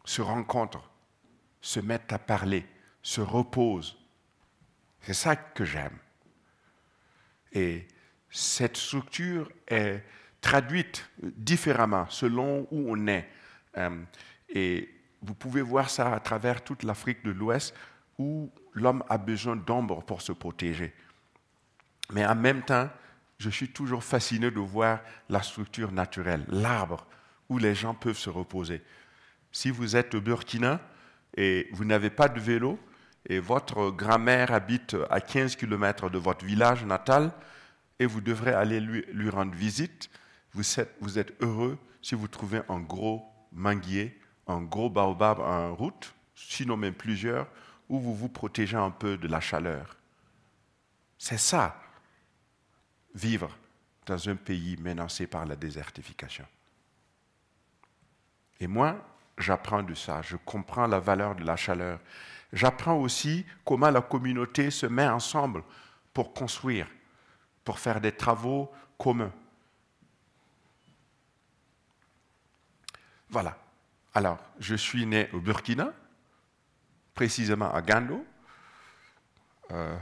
se 0.03 0.21
rencontrent, 0.21 0.91
se 1.61 1.79
mettent 1.79 2.11
à 2.11 2.19
parler, 2.19 2.65
se 3.01 3.21
repose. 3.21 3.97
C'est 4.99 5.13
ça 5.13 5.37
que 5.37 5.63
j'aime. 5.63 5.97
Et 7.53 7.87
cette 8.29 8.75
structure 8.75 9.49
est 9.67 10.03
traduite 10.41 11.09
différemment 11.21 12.09
selon 12.09 12.67
où 12.71 12.91
on 12.91 13.07
est. 13.07 13.29
Euh, 13.77 14.03
vous 15.21 15.35
pouvez 15.35 15.61
voir 15.61 15.89
ça 15.89 16.13
à 16.13 16.19
travers 16.19 16.63
toute 16.63 16.83
l'Afrique 16.83 17.23
de 17.23 17.31
l'Ouest 17.31 17.75
où 18.17 18.51
l'homme 18.73 19.03
a 19.09 19.17
besoin 19.17 19.55
d'ombre 19.55 20.03
pour 20.03 20.21
se 20.21 20.31
protéger. 20.31 20.93
Mais 22.11 22.25
en 22.25 22.35
même 22.35 22.63
temps, 22.63 22.89
je 23.37 23.49
suis 23.49 23.69
toujours 23.69 24.03
fasciné 24.03 24.51
de 24.51 24.59
voir 24.59 24.99
la 25.29 25.41
structure 25.41 25.91
naturelle, 25.91 26.45
l'arbre 26.47 27.07
où 27.49 27.57
les 27.57 27.73
gens 27.73 27.93
peuvent 27.93 28.17
se 28.17 28.29
reposer. 28.29 28.83
Si 29.51 29.71
vous 29.71 29.95
êtes 29.95 30.13
au 30.15 30.21
Burkina, 30.21 30.79
et 31.35 31.67
vous 31.71 31.85
n'avez 31.85 32.09
pas 32.09 32.27
de 32.27 32.39
vélo, 32.39 32.79
et 33.25 33.39
votre 33.39 33.89
grand-mère 33.91 34.53
habite 34.53 34.95
à 35.09 35.21
15 35.21 35.55
km 35.55 36.09
de 36.09 36.17
votre 36.17 36.45
village 36.45 36.85
natal, 36.85 37.31
et 37.99 38.05
vous 38.05 38.21
devrez 38.21 38.53
aller 38.53 38.79
lui, 38.79 39.29
rendre 39.29 39.53
visite, 39.53 40.09
vous 40.53 40.79
êtes, 41.19 41.33
heureux 41.41 41.77
si 42.01 42.15
vous 42.15 42.27
trouvez 42.27 42.61
un 42.69 42.79
gros 42.79 43.23
manguier, 43.51 44.19
un 44.51 44.61
gros 44.61 44.89
baobab 44.89 45.39
en 45.39 45.73
route, 45.75 46.13
sinon 46.35 46.77
même 46.77 46.93
plusieurs, 46.93 47.47
où 47.89 47.99
vous 47.99 48.15
vous 48.15 48.29
protégez 48.29 48.77
un 48.77 48.91
peu 48.91 49.17
de 49.17 49.27
la 49.27 49.39
chaleur. 49.39 49.97
C'est 51.17 51.37
ça, 51.37 51.79
vivre 53.13 53.55
dans 54.05 54.29
un 54.29 54.35
pays 54.35 54.77
menacé 54.77 55.27
par 55.27 55.45
la 55.45 55.55
désertification. 55.55 56.45
Et 58.59 58.67
moi, 58.67 58.95
j'apprends 59.37 59.83
de 59.83 59.93
ça, 59.93 60.21
je 60.21 60.37
comprends 60.37 60.87
la 60.87 60.99
valeur 60.99 61.35
de 61.35 61.43
la 61.43 61.55
chaleur. 61.55 61.99
J'apprends 62.53 62.95
aussi 62.95 63.45
comment 63.65 63.89
la 63.89 64.01
communauté 64.01 64.71
se 64.71 64.85
met 64.85 65.07
ensemble 65.07 65.63
pour 66.13 66.33
construire, 66.33 66.87
pour 67.63 67.79
faire 67.79 68.01
des 68.01 68.11
travaux 68.11 68.71
communs. 68.97 69.33
Voilà. 73.29 73.60
Alors, 74.13 74.39
je 74.59 74.75
suis 74.75 75.05
né 75.05 75.29
au 75.31 75.39
Burkina, 75.39 75.93
précisément 77.13 77.73
à 77.73 77.81
Gando, 77.81 78.25
euh, 79.71 79.97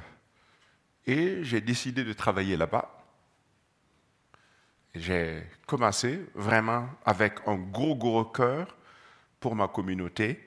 et 1.06 1.44
j'ai 1.44 1.62
décidé 1.62 2.04
de 2.04 2.14
travailler 2.14 2.58
là-bas. 2.58 2.90
J'ai 4.96 5.48
commencé 5.68 6.26
vraiment 6.34 6.90
avec 7.06 7.36
un 7.46 7.56
gros, 7.56 7.96
gros 7.96 8.26
cœur 8.26 8.76
pour 9.40 9.56
ma 9.56 9.68
communauté, 9.68 10.44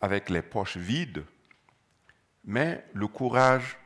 avec 0.00 0.30
les 0.30 0.42
poches 0.42 0.78
vides, 0.78 1.24
mais 2.44 2.86
le 2.94 3.08
courage 3.08 3.76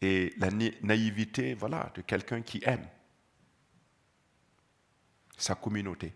et 0.00 0.32
la 0.38 0.50
naïveté 0.82 1.54
voilà, 1.54 1.90
de 1.94 2.02
quelqu'un 2.02 2.42
qui 2.42 2.62
aime 2.64 2.86
sa 5.36 5.56
communauté. 5.56 6.12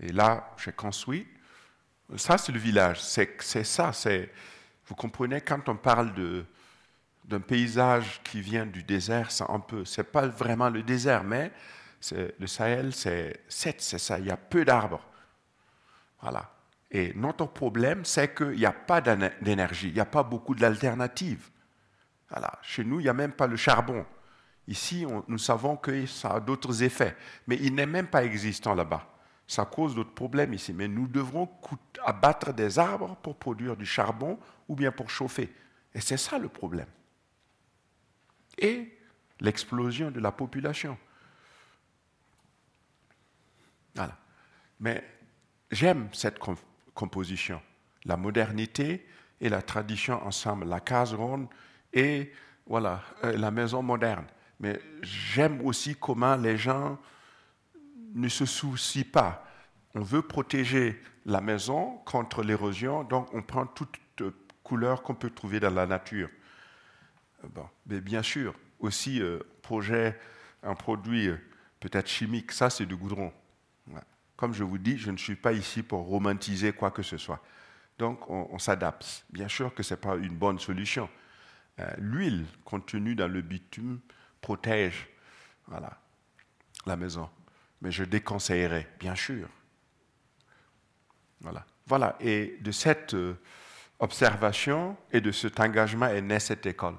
Et 0.00 0.12
là, 0.12 0.54
j'ai 0.56 0.72
construit. 0.72 1.26
Ça, 2.16 2.38
c'est 2.38 2.52
le 2.52 2.58
village. 2.58 3.00
C'est 3.02 3.64
ça. 3.64 3.90
Vous 4.86 4.94
comprenez, 4.94 5.40
quand 5.40 5.68
on 5.68 5.76
parle 5.76 6.12
d'un 7.24 7.40
paysage 7.40 8.20
qui 8.22 8.40
vient 8.40 8.64
du 8.64 8.82
désert, 8.82 9.30
c'est 9.30 9.48
un 9.48 9.60
peu, 9.60 9.84
c'est 9.84 10.04
pas 10.04 10.26
vraiment 10.26 10.70
le 10.70 10.82
désert, 10.82 11.24
mais 11.24 11.52
le 12.12 12.46
Sahel, 12.46 12.94
c'est 12.94 13.42
c'est 13.48 13.80
ça. 13.80 14.18
Il 14.18 14.26
y 14.26 14.30
a 14.30 14.36
peu 14.36 14.64
d'arbres. 14.64 15.04
Voilà. 16.22 16.50
Et 16.90 17.12
notre 17.14 17.46
problème, 17.46 18.04
c'est 18.04 18.34
qu'il 18.34 18.52
n'y 18.52 18.64
a 18.64 18.72
pas 18.72 19.00
d'énergie, 19.02 19.88
il 19.88 19.94
n'y 19.94 20.00
a 20.00 20.06
pas 20.06 20.22
beaucoup 20.22 20.54
d'alternatives. 20.54 21.50
Voilà. 22.30 22.52
Chez 22.62 22.84
nous, 22.84 23.00
il 23.00 23.02
n'y 23.02 23.08
a 23.10 23.14
même 23.14 23.32
pas 23.32 23.46
le 23.46 23.56
charbon. 23.56 24.06
Ici, 24.68 25.06
nous 25.28 25.38
savons 25.38 25.78
que 25.78 26.04
ça 26.04 26.34
a 26.34 26.40
d'autres 26.40 26.82
effets, 26.82 27.16
mais 27.46 27.56
il 27.56 27.74
n'est 27.74 27.86
même 27.86 28.06
pas 28.06 28.22
existant 28.22 28.74
là-bas. 28.74 29.08
Ça 29.46 29.64
cause 29.64 29.94
d'autres 29.94 30.12
problèmes 30.12 30.52
ici, 30.52 30.74
mais 30.74 30.86
nous 30.86 31.08
devrons 31.08 31.48
abattre 32.04 32.52
des 32.52 32.78
arbres 32.78 33.16
pour 33.22 33.36
produire 33.36 33.78
du 33.78 33.86
charbon 33.86 34.38
ou 34.68 34.76
bien 34.76 34.92
pour 34.92 35.08
chauffer. 35.08 35.50
Et 35.94 36.02
c'est 36.02 36.18
ça 36.18 36.38
le 36.38 36.50
problème. 36.50 36.86
Et 38.58 38.94
l'explosion 39.40 40.10
de 40.10 40.20
la 40.20 40.32
population. 40.32 40.98
Voilà. 43.94 44.18
Mais 44.80 45.02
j'aime 45.70 46.10
cette 46.12 46.38
composition, 46.92 47.62
la 48.04 48.18
modernité 48.18 49.08
et 49.40 49.48
la 49.48 49.62
tradition 49.62 50.22
ensemble, 50.26 50.66
la 50.66 50.80
case 50.80 51.14
ronde 51.14 51.48
et 51.94 52.30
voilà, 52.66 53.02
euh, 53.24 53.34
la 53.38 53.50
maison 53.50 53.82
moderne. 53.82 54.26
Mais 54.60 54.80
j'aime 55.02 55.64
aussi 55.64 55.94
comment 55.94 56.36
les 56.36 56.56
gens 56.56 56.98
ne 58.14 58.28
se 58.28 58.46
soucient 58.46 59.04
pas. 59.12 59.44
On 59.94 60.02
veut 60.02 60.22
protéger 60.22 61.00
la 61.26 61.40
maison 61.40 61.98
contre 62.04 62.42
l'érosion, 62.42 63.04
donc 63.04 63.32
on 63.34 63.42
prend 63.42 63.66
toute 63.66 63.96
couleur 64.62 65.02
qu'on 65.02 65.14
peut 65.14 65.30
trouver 65.30 65.60
dans 65.60 65.72
la 65.72 65.86
nature. 65.86 66.28
Bon, 67.54 67.66
mais 67.86 68.00
bien 68.00 68.22
sûr, 68.22 68.54
aussi, 68.80 69.20
euh, 69.22 69.38
projet, 69.62 70.18
un 70.62 70.74
produit 70.74 71.28
euh, 71.28 71.36
peut-être 71.80 72.08
chimique, 72.08 72.52
ça 72.52 72.68
c'est 72.68 72.86
du 72.86 72.96
goudron. 72.96 73.32
Comme 74.36 74.54
je 74.54 74.62
vous 74.62 74.78
dis, 74.78 74.96
je 74.98 75.10
ne 75.10 75.16
suis 75.16 75.34
pas 75.34 75.52
ici 75.52 75.82
pour 75.82 76.06
romantiser 76.06 76.72
quoi 76.72 76.92
que 76.92 77.02
ce 77.02 77.16
soit. 77.16 77.42
Donc 77.98 78.30
on, 78.30 78.56
s'adapte. 78.60 79.24
Bien 79.30 79.48
sûr 79.48 79.74
que 79.74 79.82
ce 79.82 79.94
n'est 79.94 80.00
pas 80.00 80.14
une 80.14 80.36
bonne 80.36 80.60
solution. 80.60 81.08
Euh, 81.80 81.90
l'huile 81.98 82.46
contenue 82.64 83.16
dans 83.16 83.26
le 83.26 83.42
bitume 83.42 83.98
protège 84.40 85.08
voilà, 85.66 85.98
la 86.86 86.96
maison. 86.96 87.28
Mais 87.80 87.90
je 87.92 88.04
déconseillerais, 88.04 88.88
bien 88.98 89.14
sûr. 89.14 89.48
Voilà. 91.40 91.64
voilà. 91.86 92.16
Et 92.20 92.58
de 92.60 92.72
cette 92.72 93.14
euh, 93.14 93.38
observation 94.00 94.96
et 95.12 95.20
de 95.20 95.30
cet 95.30 95.60
engagement 95.60 96.06
est 96.06 96.20
née 96.20 96.40
cette 96.40 96.66
école. 96.66 96.96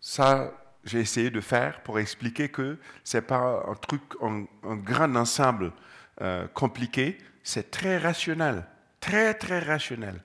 Ça, 0.00 0.52
j'ai 0.84 1.00
essayé 1.00 1.30
de 1.30 1.40
faire 1.40 1.82
pour 1.82 1.98
expliquer 1.98 2.50
que 2.50 2.78
ce 3.02 3.16
n'est 3.16 3.22
pas 3.22 3.64
un 3.66 3.74
truc, 3.74 4.02
un, 4.20 4.76
grand 4.76 5.16
ensemble 5.16 5.72
euh, 6.20 6.46
compliqué, 6.48 7.18
c'est 7.42 7.70
très 7.70 7.96
rationnel, 7.96 8.66
très 9.00 9.32
très 9.34 9.60
rationnel. 9.60 10.22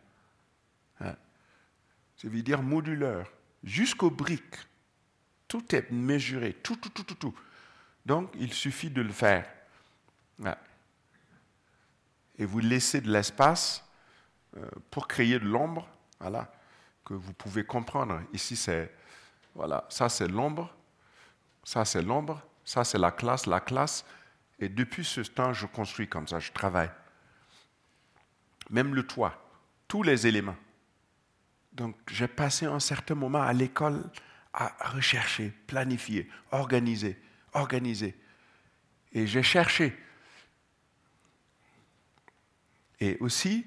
Hein. 1.00 1.16
Ça 2.18 2.28
veut 2.28 2.42
dire 2.42 2.62
modulaire, 2.62 3.26
jusqu'aux 3.64 4.12
briques. 4.12 4.58
Tout 5.50 5.76
est 5.76 5.92
mesuré, 5.92 6.54
tout, 6.54 6.78
tout, 6.78 6.90
tout, 6.90 7.04
tout, 7.04 7.16
tout. 7.16 7.36
Donc, 8.06 8.32
il 8.40 8.54
suffit 8.54 8.90
de 8.90 9.02
le 9.02 9.12
faire. 9.12 9.46
Et 12.38 12.46
vous 12.46 12.60
laissez 12.60 13.02
de 13.02 13.12
l'espace 13.12 13.84
euh, 14.56 14.66
pour 14.90 15.10
créer 15.10 15.38
de 15.40 15.46
l'ombre, 15.46 15.86
voilà, 16.22 16.50
que 17.04 17.14
vous 17.14 17.34
pouvez 17.34 17.66
comprendre. 17.66 18.22
Ici, 18.32 18.56
c'est 18.56 18.94
voilà, 19.56 19.86
ça 19.90 20.08
c'est 20.08 20.28
l'ombre, 20.28 20.74
ça 21.66 21.84
c'est 21.84 22.02
l'ombre, 22.02 22.42
ça 22.64 22.86
c'est 22.86 22.98
la 22.98 23.12
classe, 23.12 23.46
la 23.46 23.60
classe. 23.60 24.06
Et 24.58 24.70
depuis 24.70 25.04
ce 25.04 25.20
temps, 25.22 25.52
je 25.52 25.66
construis 25.66 26.08
comme 26.08 26.28
ça, 26.28 26.40
je 26.40 26.54
travaille. 26.54 26.92
Même 28.70 28.96
le 28.96 29.06
toit, 29.06 29.36
tous 29.88 30.04
les 30.04 30.26
éléments. 30.28 30.56
Donc 31.74 31.96
j'ai 32.08 32.28
passé 32.28 32.66
un 32.66 32.80
certain 32.80 33.16
moment 33.16 33.42
à 33.42 33.52
l'école 33.52 34.04
à 34.60 34.76
rechercher, 34.92 35.54
planifier, 35.68 36.30
organiser, 36.52 37.18
organiser. 37.54 38.14
Et 39.14 39.26
j'ai 39.26 39.42
cherché. 39.42 39.98
Et 43.00 43.18
aussi, 43.22 43.66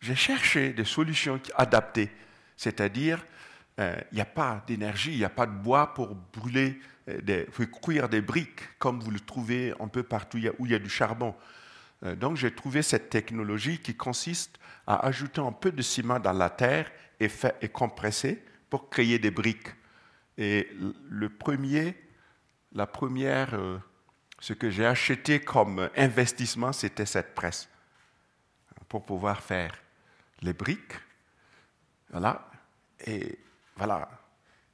j'ai 0.00 0.14
cherché 0.14 0.72
des 0.72 0.86
solutions 0.86 1.38
adaptées, 1.54 2.10
c'est-à-dire 2.56 3.22
euh, 3.78 4.00
il 4.12 4.14
n'y 4.14 4.20
a 4.22 4.26
pas 4.26 4.64
d'énergie, 4.66 5.12
il 5.12 5.18
n'y 5.18 5.24
a 5.24 5.30
pas 5.30 5.44
de 5.44 5.52
bois 5.52 5.92
pour 5.92 6.14
brûler, 6.14 6.80
euh, 7.08 7.20
des, 7.20 7.46
cuire 7.82 8.08
des 8.08 8.22
briques 8.22 8.78
comme 8.78 8.98
vous 9.00 9.10
le 9.10 9.20
trouvez 9.20 9.74
un 9.78 9.88
peu 9.88 10.02
partout 10.02 10.38
où 10.58 10.64
il 10.64 10.72
y 10.72 10.74
a 10.74 10.78
du 10.78 10.88
charbon. 10.88 11.34
Euh, 12.02 12.16
donc 12.16 12.38
j'ai 12.38 12.54
trouvé 12.54 12.80
cette 12.80 13.10
technologie 13.10 13.78
qui 13.78 13.94
consiste 13.94 14.58
à 14.86 15.06
ajouter 15.06 15.42
un 15.42 15.52
peu 15.52 15.70
de 15.70 15.82
ciment 15.82 16.18
dans 16.18 16.32
la 16.32 16.48
terre 16.48 16.90
et, 17.20 17.28
et 17.60 17.68
compresser 17.68 18.42
pour 18.70 18.88
créer 18.88 19.18
des 19.18 19.30
briques. 19.30 19.68
Et 20.40 20.70
le 21.10 21.28
premier, 21.28 21.94
la 22.72 22.86
première, 22.86 23.60
ce 24.38 24.54
que 24.54 24.70
j'ai 24.70 24.86
acheté 24.86 25.38
comme 25.38 25.90
investissement, 25.94 26.72
c'était 26.72 27.04
cette 27.04 27.34
presse 27.34 27.68
pour 28.88 29.04
pouvoir 29.04 29.42
faire 29.42 29.74
les 30.40 30.54
briques. 30.54 30.94
Voilà. 32.08 32.50
Et 33.06 33.38
voilà, 33.76 34.08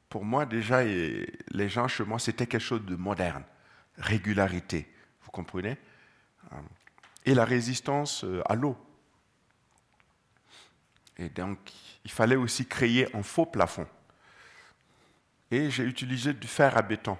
pour 0.08 0.24
moi 0.24 0.46
déjà, 0.46 0.84
les 0.84 1.68
gens 1.68 1.88
chez 1.88 2.04
moi, 2.04 2.20
c'était 2.20 2.46
quelque 2.46 2.62
chose 2.62 2.84
de 2.84 2.94
moderne, 2.94 3.42
régularité, 3.98 4.88
vous 5.22 5.32
comprenez? 5.32 5.76
Euh, 6.52 6.56
Et 7.24 7.34
la 7.34 7.44
résistance 7.44 8.22
euh, 8.22 8.40
à 8.46 8.54
l'eau. 8.54 8.76
Et 11.18 11.28
donc, 11.28 11.58
il 12.04 12.10
fallait 12.10 12.36
aussi 12.36 12.66
créer 12.66 13.14
un 13.16 13.22
faux 13.24 13.46
plafond. 13.46 13.88
Et 15.51 15.70
j'ai 15.70 15.84
utilisé 15.84 16.32
du 16.34 16.47
fer 16.47 16.76
à 16.76 16.82
béton 16.82 17.18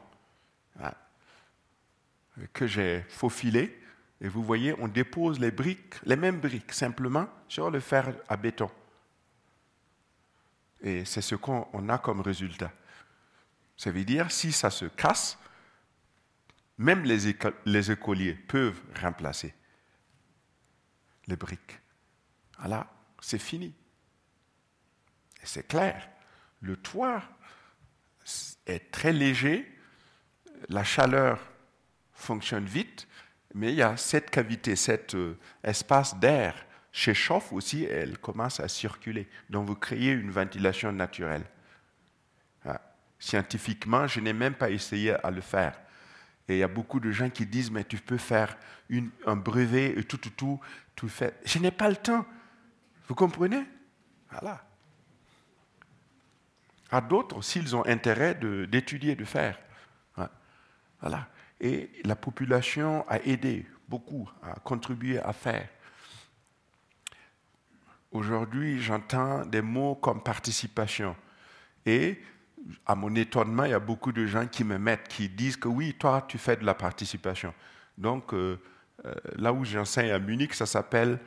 que 2.53 2.67
j'ai 2.67 3.03
faufilé. 3.09 3.83
Et 4.21 4.29
vous 4.29 4.43
voyez, 4.43 4.75
on 4.79 4.89
dépose 4.89 5.39
les 5.39 5.51
briques, 5.51 5.95
les 6.05 6.17
mêmes 6.17 6.41
briques, 6.41 6.73
simplement 6.73 7.29
sur 7.49 7.71
le 7.71 7.81
fer 7.81 8.15
à 8.29 8.37
béton. 8.37 8.71
Et 10.81 11.05
c'est 11.05 11.23
ce 11.23 11.35
qu'on 11.35 11.89
a 11.89 11.99
comme 11.99 12.21
résultat. 12.21 12.73
Ça 13.77 13.91
veut 13.91 14.05
dire, 14.05 14.31
si 14.31 14.53
ça 14.53 14.71
se 14.71 14.87
casse, 14.87 15.39
même 16.79 17.05
les, 17.05 17.35
les 17.65 17.91
écoliers 17.91 18.35
peuvent 18.35 18.81
remplacer. 19.01 19.55
les 21.27 21.37
briques. 21.37 21.79
Voilà, 22.59 22.87
c'est 23.21 23.39
fini. 23.39 23.75
Et 25.43 25.47
c'est 25.47 25.67
clair. 25.67 26.09
Le 26.61 26.77
toit 26.77 27.23
est 28.67 28.91
très 28.91 29.13
léger, 29.13 29.71
la 30.69 30.85
chaleur 30.85 31.39
fonctionne 32.13 32.67
vite, 32.67 33.07
mais 33.55 33.73
il 33.73 33.77
y 33.77 33.83
a 33.83 33.97
cette 33.97 34.31
cavité, 34.31 34.77
cet 34.77 35.15
euh, 35.15 35.39
espace 35.63 36.19
d'air 36.19 36.67
s'échauffe 36.93 37.53
aussi, 37.53 37.85
elle 37.85 38.19
commence 38.19 38.59
à 38.61 38.69
circuler. 38.69 39.29
Donc 39.51 39.67
vous 39.67 39.75
créez 39.75 40.13
une 40.13 40.31
ventilation 40.31 40.93
naturelle. 40.93 41.45
Ah, 42.65 42.81
scientifiquement, 43.19 44.07
je 44.07 44.21
n'ai 44.21 44.33
même 44.33 44.55
pas 44.55 44.71
essayé 44.71 45.13
à 45.13 45.31
le 45.31 45.43
faire. 45.43 45.79
Et 46.49 46.57
il 46.57 46.59
y 46.59 46.63
a 46.63 46.69
beaucoup 46.69 47.01
de 47.01 47.11
gens 47.11 47.29
qui 47.29 47.45
disent, 47.45 47.71
mais 47.71 47.85
tu 47.85 47.99
peux 47.99 48.19
faire 48.19 48.57
un 49.27 49.37
brevet 49.37 49.99
et 49.99 50.05
tout, 50.05 50.17
tout, 50.17 50.31
tout, 50.31 50.61
tout 50.95 51.09
fait. 51.09 51.39
Je 51.45 51.59
n'ai 51.59 51.71
pas 51.71 51.89
le 51.89 51.97
temps. 51.97 52.25
Vous 53.09 53.15
comprenez? 53.15 53.65
Voilà. 54.31 54.66
À 56.91 57.01
d'autres, 57.01 57.43
s'ils 57.43 57.75
ont 57.75 57.85
intérêt 57.87 58.35
d'étudier, 58.35 59.17
de, 59.17 59.25
faire. 59.25 59.59
Voilà. 61.01 61.29
Et 61.61 61.91
la 62.05 62.17
population 62.17 63.05
a 63.09 63.19
aidé 63.21 63.67
beaucoup, 63.89 64.29
a 64.43 64.55
contribué 64.61 65.19
à 65.19 65.33
faire. 65.33 65.69
Aujourd'hui, 68.13 68.81
j'entends 68.81 69.45
des 69.45 69.63
mots 69.63 69.97
comme 69.97 70.23
participation. 70.23 71.17
Et 71.85 72.21
à 72.85 72.95
mon 72.95 73.15
étonnement, 73.15 73.65
il 73.65 73.71
y 73.71 73.75
a 73.75 73.81
beaucoup 73.81 74.13
de 74.13 74.27
gens 74.27 74.47
qui 74.47 74.65
me 74.65 74.79
mettent, 74.79 75.09
qui 75.09 75.29
disent 75.29 75.57
que 75.57 75.69
oui, 75.69 75.95
toi, 75.95 76.25
tu 76.27 76.39
fais 76.39 76.57
de 76.57 76.65
la 76.65 76.75
participation. 76.75 77.53
Donc, 77.97 78.33
euh, 78.33 78.59
euh, 79.05 79.15
là 79.37 79.53
où 79.53 79.65
j'enseigne 79.65 80.11
à 80.11 80.19
Munich, 80.19 80.55
ça 80.55 80.67
s'appelle 80.67 81.19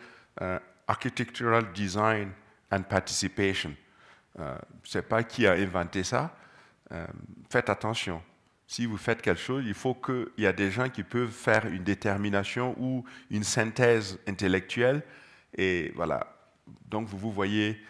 euh, 0.42 0.60
Architectural 0.88 1.72
Design 1.74 2.32
and 2.72 2.84
Participation. 2.84 3.74
Je 4.38 4.44
ne 4.44 4.58
sais 4.86 5.02
pas 5.02 5.24
qui 5.24 5.46
a 5.48 5.54
inventé 5.54 6.04
ça. 6.04 6.36
faites 7.50 7.70
attention. 7.70 8.22
Si 8.68 8.86
vous 8.86 8.98
faites 8.98 9.22
quelque 9.22 9.42
chose, 9.42 9.64
il 9.66 9.74
faut 9.74 9.96
qu'il 9.96 10.28
y 10.38 10.46
ait 10.46 10.54
des 10.54 10.72
gens 10.72 10.90
qui 10.90 11.04
peuvent 11.04 11.32
faire 11.32 11.66
une 11.66 11.84
détermination 11.84 12.76
ou 12.80 13.04
une 13.32 13.44
synthèse 13.44 14.20
intellectuelle. 14.28 15.02
Et 15.58 15.92
voilà. 15.96 16.36
Donc, 16.88 17.08
vous 17.08 17.18
vous 17.18 17.32
voyez 17.32 17.82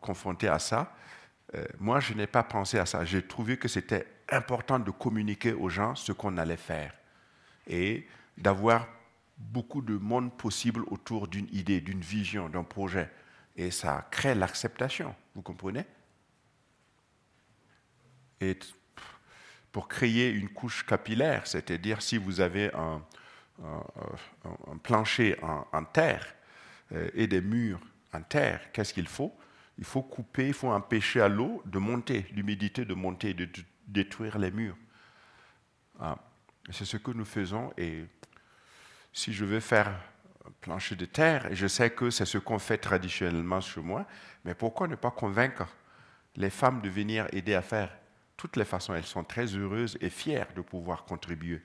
confronté 0.00 0.48
à 0.48 0.58
ça. 0.58 0.92
Euh, 1.54 1.64
moi, 1.78 2.00
je 2.00 2.14
n'ai 2.14 2.26
pas 2.26 2.42
pensé 2.42 2.78
à 2.78 2.86
ça. 2.86 3.04
J'ai 3.04 3.22
trouvé 3.22 3.56
que 3.56 3.68
c'était 3.68 4.06
important 4.30 4.78
de 4.78 4.90
communiquer 4.90 5.52
aux 5.52 5.68
gens 5.68 5.94
ce 5.94 6.12
qu'on 6.12 6.38
allait 6.38 6.56
faire 6.56 6.94
et 7.66 8.06
d'avoir 8.38 8.88
beaucoup 9.36 9.82
de 9.82 9.96
monde 9.96 10.36
possible 10.36 10.82
autour 10.90 11.28
d'une 11.28 11.48
idée, 11.52 11.80
d'une 11.80 12.00
vision, 12.00 12.48
d'un 12.48 12.64
projet. 12.64 13.10
Et 13.56 13.70
ça 13.70 14.06
crée 14.10 14.34
l'acceptation, 14.34 15.14
vous 15.34 15.42
comprenez? 15.42 15.84
Et 18.40 18.58
pour 19.70 19.88
créer 19.88 20.30
une 20.30 20.48
couche 20.48 20.84
capillaire, 20.84 21.46
c'est-à-dire 21.46 22.02
si 22.02 22.18
vous 22.18 22.40
avez 22.40 22.70
un, 22.74 23.02
plancher 24.82 25.36
en, 25.42 25.84
terre 25.84 26.26
euh, 26.92 27.08
et 27.14 27.26
des 27.26 27.40
murs 27.40 27.80
en 28.12 28.22
terre, 28.22 28.72
qu'est-ce 28.72 28.92
qu'il 28.92 29.06
faut? 29.06 29.36
Il 29.78 29.84
faut 29.84 30.02
couper, 30.02 30.48
il 30.48 30.54
faut 30.54 30.70
empêcher 30.70 31.20
à 31.20 31.28
l'eau 31.28 31.62
de 31.64 31.78
monter, 31.78 32.26
l'humidité 32.32 32.84
de 32.84 32.94
monter, 32.94 33.34
de, 33.34 33.48
détruire 33.86 34.38
les 34.38 34.50
murs. 34.50 34.76
Ah, 36.00 36.18
c'est 36.70 36.84
ce 36.84 36.96
que 36.96 37.10
nous 37.10 37.24
faisons. 37.24 37.72
Et 37.76 38.04
si 39.12 39.32
je 39.32 39.44
veux 39.44 39.60
faire 39.60 39.94
plancher 40.60 40.96
de 40.96 41.04
terre, 41.04 41.46
et 41.46 41.54
je 41.54 41.66
sais 41.66 41.90
que 41.90 42.10
c'est 42.10 42.24
ce 42.24 42.38
qu'on 42.38 42.58
fait 42.58 42.78
traditionnellement 42.78 43.60
chez 43.60 43.80
moi, 43.80 44.06
mais 44.44 44.54
pourquoi 44.54 44.88
ne 44.88 44.96
pas 44.96 45.10
convaincre 45.10 45.66
les 46.36 46.50
femmes 46.50 46.80
de 46.80 46.88
venir 46.88 47.26
aider 47.32 47.54
à 47.54 47.62
faire? 47.62 47.96
Toutes 48.36 48.56
les 48.56 48.64
façons, 48.64 48.94
elles 48.94 49.04
sont 49.04 49.24
très 49.24 49.46
heureuses 49.46 49.96
et 50.00 50.10
fières 50.10 50.52
de 50.54 50.62
pouvoir 50.62 51.04
contribuer. 51.04 51.62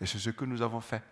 Et 0.00 0.06
c'est 0.06 0.18
ce 0.18 0.30
que 0.30 0.44
nous 0.44 0.60
avons 0.60 0.80
fait. 0.80 1.02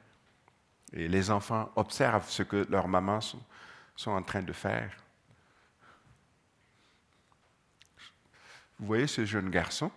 Et 0.93 1.09
les 1.09 1.31
enfants 1.31 1.71
observent 1.77 2.29
ce 2.29 2.43
que 2.43 2.67
leurs 2.69 2.89
mamans 2.89 3.21
sont 3.21 4.11
en 4.11 4.23
train 4.23 4.43
de 4.43 4.53
faire. 4.53 4.95
Vous 8.79 8.87
voyez 8.87 9.07
ce 9.07 9.25
jeune 9.25 9.51
garçon? 9.51 9.91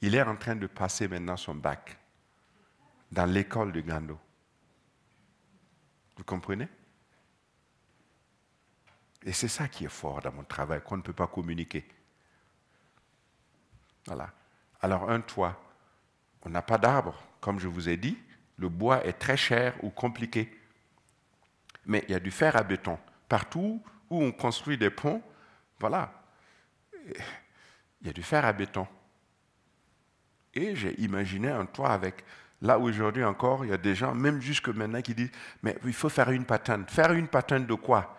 Il 0.00 0.14
est 0.14 0.22
en 0.22 0.36
train 0.36 0.56
de 0.56 0.66
passer 0.66 1.08
maintenant 1.08 1.36
son 1.36 1.54
bac 1.54 1.98
dans 3.10 3.26
l'école 3.26 3.72
de 3.72 3.80
Gando. 3.80 4.18
Vous 6.16 6.24
comprenez? 6.24 6.68
Et 9.24 9.32
c'est 9.32 9.48
ça 9.48 9.68
qui 9.68 9.84
est 9.84 9.90
fort 9.90 10.20
dans 10.20 10.32
mon 10.32 10.44
travail, 10.44 10.80
qu'on 10.82 10.96
ne 10.96 11.02
peut 11.02 11.12
pas 11.12 11.26
communiquer. 11.26 11.86
Voilà. 14.06 14.32
Alors 14.80 15.10
un 15.10 15.20
toit, 15.20 15.60
on 16.42 16.50
n'a 16.50 16.62
pas 16.62 16.78
d'arbre, 16.78 17.20
comme 17.40 17.58
je 17.58 17.68
vous 17.68 17.88
ai 17.88 17.96
dit, 17.96 18.16
le 18.56 18.68
bois 18.68 19.04
est 19.04 19.14
très 19.14 19.36
cher 19.36 19.76
ou 19.82 19.90
compliqué. 19.90 20.56
Mais 21.86 22.04
il 22.08 22.12
y 22.12 22.14
a 22.14 22.20
du 22.20 22.30
fer 22.30 22.56
à 22.56 22.62
béton. 22.62 22.98
Partout 23.28 23.82
où 24.10 24.22
on 24.22 24.32
construit 24.32 24.78
des 24.78 24.90
ponts, 24.90 25.22
voilà. 25.78 26.12
Il 28.00 28.06
y 28.06 28.10
a 28.10 28.12
du 28.12 28.22
fer 28.22 28.44
à 28.44 28.52
béton. 28.52 28.86
Et 30.54 30.74
j'ai 30.74 30.98
imaginé 31.00 31.48
un 31.48 31.66
toit 31.66 31.90
avec. 31.90 32.24
Là 32.60 32.78
aujourd'hui 32.78 33.22
encore, 33.24 33.64
il 33.64 33.70
y 33.70 33.74
a 33.74 33.78
des 33.78 33.94
gens, 33.94 34.14
même 34.14 34.40
jusque 34.40 34.68
maintenant, 34.68 35.00
qui 35.00 35.14
disent 35.14 35.30
Mais 35.62 35.76
il 35.84 35.92
faut 35.92 36.08
faire 36.08 36.30
une 36.30 36.44
patente. 36.44 36.90
Faire 36.90 37.12
une 37.12 37.28
patente 37.28 37.66
de 37.66 37.74
quoi? 37.74 38.16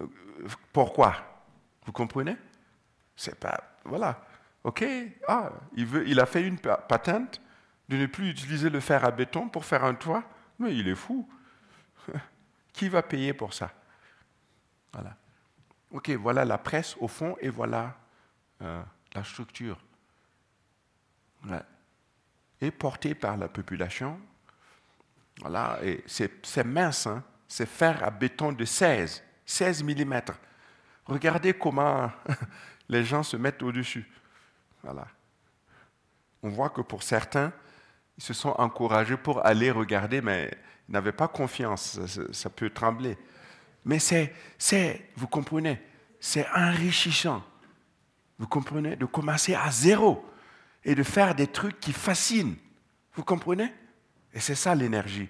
Euh, 0.00 0.06
Pourquoi 0.72 1.16
Vous 1.84 1.92
comprenez? 1.92 2.36
C'est 3.16 3.38
pas. 3.38 3.60
Voilà. 3.84 4.24
OK 4.64 4.84
Ah, 5.26 5.50
il, 5.74 5.86
veut, 5.86 6.06
il 6.08 6.20
a 6.20 6.26
fait 6.26 6.46
une 6.46 6.58
patente 6.58 7.40
de 7.88 7.96
ne 7.96 8.06
plus 8.06 8.30
utiliser 8.30 8.70
le 8.70 8.78
fer 8.80 9.04
à 9.04 9.10
béton 9.10 9.48
pour 9.48 9.64
faire 9.64 9.84
un 9.84 9.94
toit. 9.94 10.22
Mais 10.58 10.76
il 10.76 10.86
est 10.88 10.94
fou. 10.94 11.28
Qui 12.72 12.88
va 12.88 13.02
payer 13.02 13.34
pour 13.34 13.52
ça? 13.52 13.72
Voilà. 14.92 15.16
OK, 15.90 16.10
voilà 16.10 16.44
la 16.44 16.58
presse 16.58 16.96
au 17.00 17.08
fond 17.08 17.36
et 17.40 17.48
voilà 17.48 17.96
euh, 18.62 18.82
la 19.14 19.24
structure. 19.24 19.78
Et 22.62 22.70
portée 22.70 23.16
par 23.16 23.36
la 23.36 23.48
population. 23.48 24.20
Voilà, 25.40 25.80
et 25.82 26.04
c'est 26.06 26.64
mince, 26.64 27.08
hein? 27.08 27.24
c'est 27.48 27.66
fer 27.66 28.02
à 28.04 28.10
béton 28.10 28.52
de 28.52 28.64
16, 28.64 29.20
16 29.44 29.82
mm. 29.82 30.20
Regardez 31.06 31.54
comment 31.54 32.10
les 32.88 33.04
gens 33.04 33.24
se 33.24 33.36
mettent 33.36 33.64
au-dessus. 33.64 34.08
Voilà. 34.84 35.08
On 36.44 36.50
voit 36.50 36.70
que 36.70 36.82
pour 36.82 37.02
certains, 37.02 37.52
ils 38.16 38.22
se 38.22 38.32
sont 38.32 38.50
encouragés 38.50 39.16
pour 39.16 39.44
aller 39.44 39.72
regarder, 39.72 40.20
mais 40.20 40.56
ils 40.88 40.92
n'avaient 40.92 41.10
pas 41.10 41.26
confiance, 41.26 41.98
ça 42.30 42.48
peut 42.48 42.70
trembler. 42.70 43.18
Mais 43.84 43.98
c'est, 43.98 44.32
c'est, 44.56 45.10
vous 45.16 45.26
comprenez, 45.26 45.82
c'est 46.20 46.46
enrichissant. 46.54 47.42
Vous 48.38 48.46
comprenez 48.46 48.94
De 48.94 49.06
commencer 49.06 49.54
à 49.56 49.68
zéro 49.72 50.24
et 50.84 50.94
de 50.94 51.02
faire 51.02 51.34
des 51.34 51.46
trucs 51.46 51.78
qui 51.80 51.92
fascinent. 51.92 52.56
Vous 53.14 53.24
comprenez? 53.24 53.72
Et 54.34 54.40
c'est 54.40 54.54
ça 54.54 54.74
l'énergie. 54.74 55.28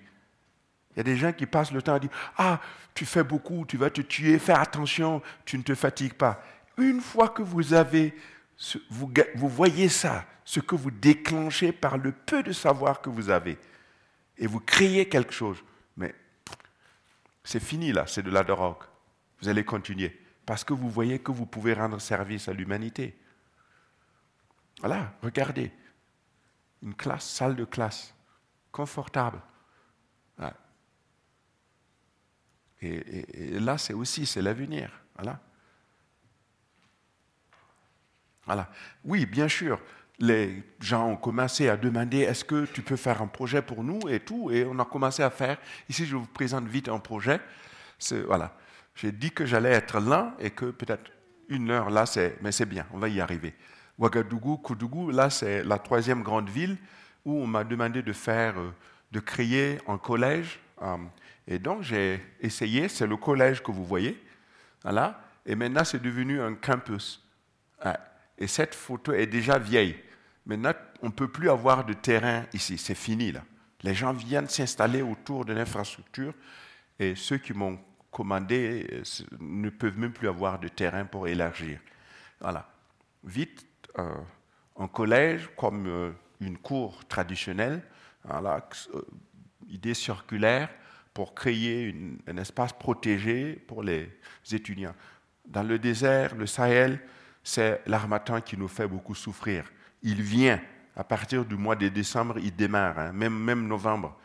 Il 0.90 0.98
y 0.98 1.00
a 1.00 1.05
des 1.05 1.16
gens 1.16 1.32
qui 1.32 1.46
passent 1.46 1.72
le 1.72 1.82
temps 1.82 1.94
à 1.94 1.98
dire 1.98 2.11
Ah, 2.36 2.61
tu 2.94 3.07
fais 3.07 3.24
beaucoup, 3.24 3.64
tu 3.66 3.76
vas 3.76 3.90
te 3.90 4.00
tuer, 4.00 4.38
fais 4.38 4.53
attention, 4.53 5.22
tu 5.44 5.57
ne 5.59 5.62
te 5.62 5.74
fatigues 5.74 6.14
pas. 6.14 6.42
Une 6.76 7.00
fois 7.00 7.28
que 7.28 7.42
vous 7.42 7.74
avez, 7.74 8.14
vous, 8.90 9.48
voyez 9.48 9.88
ça, 9.88 10.24
ce 10.44 10.61
que 10.61 10.74
vous 10.74 10.90
déclenchez 10.90 11.72
par 11.72 11.98
le 11.98 12.12
peu 12.12 12.42
de 12.42 12.53
savoir 12.53 13.00
que 13.00 13.11
vous 13.11 13.30
avez, 13.30 13.59
et 14.38 14.46
vous 14.46 14.61
créez 14.61 15.09
quelque 15.09 15.32
chose, 15.32 15.62
mais 15.96 16.14
c'est 17.44 17.62
fini 17.62 17.92
là, 17.92 18.07
c'est 18.07 18.22
de 18.22 18.30
la 18.30 18.42
drogue. 18.42 18.82
Vous 19.40 19.48
allez 19.48 19.64
continuer. 19.64 20.18
Parce 20.46 20.64
que 20.64 20.72
vous 20.72 20.90
voyez 20.90 21.18
que 21.18 21.32
vous 21.32 21.46
pouvez 21.46 21.74
rendre 21.74 22.00
service 22.00 22.48
à 22.48 22.53
l'humanité. 22.53 23.16
Voilà, 24.83 25.14
regardez. 25.22 25.72
Une 26.83 26.95
classe, 26.95 27.24
salle 27.24 27.57
de 27.57 27.64
classe, 27.64 28.12
confortable. 28.70 29.41
Et, 32.83 33.61
là, 33.61 33.78
c'est 33.78 33.93
aussi, 33.93 34.26
c'est 34.26 34.43
l'avenir. 34.43 34.91
Voilà. 35.14 35.41
Voilà. 38.45 38.68
Oui, 39.05 39.24
bien 39.24 39.47
sûr, 39.47 39.80
les 40.18 40.64
gens 40.80 41.11
ont 41.11 41.16
commencé 41.16 41.68
à 41.68 41.76
demander 41.76 42.18
est-ce 42.18 42.45
que 42.45 42.66
tu 42.66 42.83
peux 42.83 42.97
faire 42.97 43.22
un 43.22 43.28
projet 43.28 43.62
pour 43.62 43.85
nous 43.85 44.01
et 44.09 44.18
tout, 44.18 44.51
et 44.51 44.64
on 44.64 44.78
a 44.80 44.85
commencé 44.85 45.22
à 45.22 45.30
faire. 45.30 45.59
Ici, 45.89 46.07
je 46.07 46.16
vous 46.16 46.26
présente 46.26 46.66
vite 46.66 46.89
un 46.89 46.99
projet. 46.99 47.41
Voilà. 48.26 48.57
J'ai 48.97 49.12
dit 49.12 49.30
que 49.30 49.47
j'allais 49.47 49.70
être 49.70 50.01
là 50.01 50.35
et 50.41 50.51
que 50.51 50.66
peut-être 50.66 51.11
une 51.49 51.70
heure 51.70 51.89
là, 51.89 52.05
c'est, 52.05 52.37
mais 52.43 52.51
c'est 52.51 52.66
bien, 52.66 52.87
on 52.93 52.99
va 52.99 53.09
y 53.09 53.20
arriver. 53.20 53.55
Ouagadougou, 53.99 54.57
Koudougou, 54.59 55.11
là, 55.11 55.30
c'est 55.30 55.62
la 55.64 55.78
troisième 55.78 56.22
grande 56.22 56.49
ville 56.49 56.76
où 57.24 57.34
on 57.43 57.47
m'a 57.47 57.64
demandé 57.64 58.03
de 58.03 58.12
faire 58.12 58.59
euh, 58.59 58.72
de 59.12 59.20
créer 59.20 59.78
un 59.86 59.99
collège. 59.99 60.59
Euh, 60.82 60.97
et 61.47 61.59
donc, 61.59 61.82
j'ai 61.82 62.20
essayé, 62.40 62.88
c'est 62.88 63.07
le 63.07 63.16
collège 63.16 63.62
que 63.62 63.70
vous 63.70 63.84
voyez. 63.84 64.20
Voilà. 64.82 65.22
Et 65.45 65.55
maintenant, 65.55 65.84
c'est 65.84 66.03
devenu 66.03 66.40
un 66.40 66.55
campus. 66.55 67.22
Et 68.38 68.47
cette 68.47 68.74
photo 68.74 69.12
est 69.12 69.26
déjà 69.26 69.59
vieille. 69.59 69.97
Maintenant, 70.47 70.72
on 71.03 71.07
ne 71.07 71.12
peut 71.12 71.28
plus 71.28 71.51
avoir 71.51 71.84
de 71.84 71.93
terrain 71.93 72.45
ici. 72.53 72.78
C'est 72.78 72.95
fini, 72.95 73.32
là. 73.32 73.43
Les 73.82 73.95
gens 73.95 74.12
viennent 74.12 74.49
s'installer 74.49 75.03
autour 75.03 75.45
de 75.45 75.53
l'infrastructure 75.53 76.32
et 76.99 77.14
ceux 77.16 77.38
qui 77.38 77.53
m'ont 77.53 77.78
commandé 78.11 78.86
euh, 78.93 79.03
ne 79.40 79.70
peuvent 79.70 79.99
même 79.99 80.12
plus 80.12 80.28
avoir 80.28 80.59
de 80.59 80.68
terrain 80.68 81.05
pour 81.05 81.26
élargir. 81.26 81.80
Voilà. 82.40 82.68
Vite, 83.24 83.66
un 83.97 84.88
collège 84.88 85.49
comme 85.57 85.86
euh, 85.86 86.11
une 86.40 86.59
cour 86.59 87.05
traditionnelle, 87.07 87.82
voilà, 88.24 88.66
idée 89.68 89.95
circulaire 89.95 90.68
pour 91.14 91.34
créer 91.34 91.95
un 92.26 92.36
espace 92.36 92.72
protégé 92.72 93.55
pour 93.66 93.82
les 93.82 94.09
étudiants. 94.51 94.95
Dans 95.47 95.62
le 95.62 95.78
désert, 95.78 96.34
le 96.34 96.47
Sahel, 96.47 97.01
c'est 97.43 97.82
l'armatan 97.86 98.40
qui 98.40 98.57
nous 98.57 98.68
fait 98.68 98.86
beaucoup 98.86 99.14
souffrir. 99.14 99.70
Il 100.03 100.22
vient, 100.22 100.61
à 100.97 101.05
partir 101.05 101.45
du 101.45 101.57
mois 101.57 101.76
de 101.76 101.88
décembre, 101.88 102.38
il 102.38 102.55
démarre, 102.55 102.99
hein, 102.99 103.12
même, 103.12 103.38
même 103.38 103.66
novembre, 103.66 104.16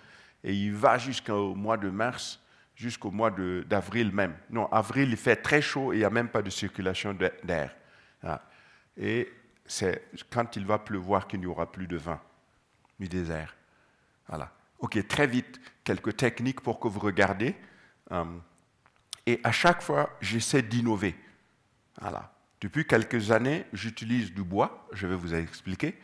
et 0.43 0.53
il 0.53 0.73
va 0.73 0.97
jusqu'au 0.97 1.55
mois 1.55 1.77
de 1.77 1.89
mars, 1.89 2.39
jusqu'au 2.75 3.11
mois 3.11 3.31
d'avril 3.31 4.11
même. 4.11 4.35
Non, 4.49 4.67
avril, 4.71 5.09
il 5.09 5.17
fait 5.17 5.35
très 5.35 5.61
chaud 5.61 5.91
et 5.91 5.97
il 5.97 5.99
n'y 5.99 6.05
a 6.05 6.09
même 6.09 6.29
pas 6.29 6.41
de 6.41 6.49
circulation 6.49 7.17
d'air. 7.43 7.75
Ah. 8.23 8.41
Et 8.95 9.29
c'est 9.67 10.09
quand 10.29 10.55
il 10.55 10.65
va 10.65 10.79
pleuvoir 10.79 11.27
qu'il 11.27 11.41
n'y 11.41 11.45
aura 11.45 11.71
plus 11.71 11.87
de 11.87 11.97
vent 11.97 12.19
du 12.99 13.07
désert. 13.07 13.55
Voilà. 14.27 14.51
OK, 14.79 15.07
très 15.07 15.27
vite, 15.27 15.59
quelques 15.83 16.15
techniques 16.17 16.61
pour 16.61 16.79
que 16.79 16.87
vous 16.87 16.99
regardez. 16.99 17.55
Hum. 18.09 18.41
et 19.25 19.41
à 19.43 19.51
chaque 19.51 19.81
fois, 19.81 20.15
j'essaie 20.21 20.61
d'innover. 20.61 21.13
Voilà. 21.99 22.33
Depuis 22.61 22.87
quelques 22.87 23.31
années, 23.31 23.65
j'utilise 23.73 24.33
du 24.33 24.43
bois, 24.43 24.87
je 24.93 25.05
vais 25.05 25.15
vous 25.15 25.33
expliquer. 25.33 25.99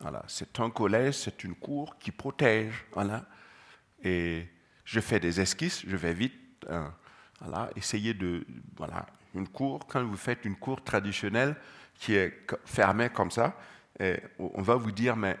Voilà. 0.00 0.24
C'est 0.26 0.58
un 0.58 0.70
collège, 0.70 1.14
c'est 1.14 1.44
une 1.44 1.54
cour 1.54 1.98
qui 1.98 2.10
protège. 2.12 2.86
Voilà. 2.92 3.26
Et 4.02 4.48
je 4.84 5.00
fais 5.00 5.20
des 5.20 5.40
esquisses, 5.40 5.84
je 5.86 5.96
vais 5.96 6.14
vite. 6.14 6.34
Hein, 6.68 6.94
voilà, 7.40 7.70
essayer 7.76 8.14
de. 8.14 8.46
Voilà, 8.76 9.06
une 9.34 9.48
cour, 9.48 9.86
quand 9.86 10.02
vous 10.02 10.16
faites 10.16 10.44
une 10.44 10.56
cour 10.56 10.82
traditionnelle 10.82 11.56
qui 11.94 12.14
est 12.14 12.46
fermée 12.64 13.08
comme 13.08 13.30
ça, 13.30 13.56
on 14.38 14.62
va 14.62 14.74
vous 14.74 14.92
dire, 14.92 15.16
mais 15.16 15.36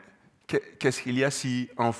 qu'est-ce 0.46 1.02
qu'il 1.02 1.18
y 1.18 1.24
a 1.24 1.30
si 1.30 1.68
un, 1.76 1.92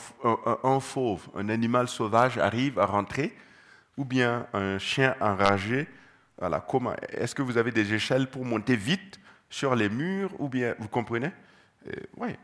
fauve, 0.81 1.29
un 1.35 1.49
animal 1.49 1.89
sauvage 1.89 2.39
arrive 2.39 2.79
à 2.79 2.87
rentrer, 2.87 3.37
ou 3.97 4.05
bien 4.05 4.47
un 4.53 4.79
chien 4.79 5.17
enragé 5.21 5.89
voilà, 6.39 6.61
comment 6.61 6.95
Est-ce 7.11 7.35
que 7.35 7.43
vous 7.43 7.59
avez 7.59 7.71
des 7.71 7.95
échelles 7.95 8.29
pour 8.29 8.45
monter 8.45 8.77
vite 8.77 9.21
sur 9.49 9.75
les 9.75 9.89
murs, 9.89 10.33
ou 10.41 10.49
bien, 10.49 10.75
vous 10.79 10.89
comprenez? 10.89 11.31
Oui, 12.17 12.37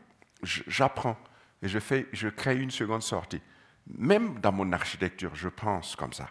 j'apprends 0.43 1.17
et 1.61 1.67
je, 1.67 1.79
fais, 1.79 2.07
je 2.13 2.29
crée 2.29 2.57
une 2.57 2.71
seconde 2.71 3.03
sortie. 3.03 3.41
Même 3.97 4.39
dans 4.39 4.51
mon 4.51 4.71
architecture, 4.71 5.35
je 5.35 5.49
pense 5.49 5.95
comme 5.95 6.13
ça, 6.13 6.29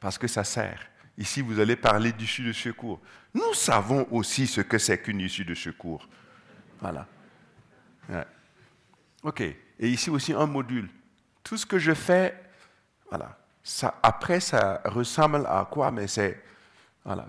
parce 0.00 0.18
que 0.18 0.28
ça 0.28 0.44
sert. 0.44 0.86
Ici, 1.16 1.40
vous 1.40 1.60
allez 1.60 1.76
parler 1.76 2.12
d'issue 2.12 2.44
de 2.44 2.52
secours. 2.52 3.00
Nous 3.32 3.54
savons 3.54 4.06
aussi 4.10 4.46
ce 4.46 4.60
que 4.60 4.78
c'est 4.78 4.98
qu'une 4.98 5.20
issue 5.20 5.44
de 5.44 5.54
secours. 5.54 6.08
Voilà. 6.80 7.06
OK. 9.22 9.40
Et 9.40 9.88
ici 9.88 10.10
aussi 10.10 10.32
un 10.32 10.46
module. 10.46 10.88
Tout 11.42 11.56
ce 11.56 11.66
que 11.66 11.78
je 11.78 11.94
fais, 11.94 12.40
voilà. 13.08 13.38
Après, 14.02 14.40
ça 14.40 14.80
ressemble 14.84 15.46
à 15.46 15.66
quoi 15.70 15.90
Mais 15.90 16.06
c'est. 16.06 16.42
Voilà. 17.04 17.28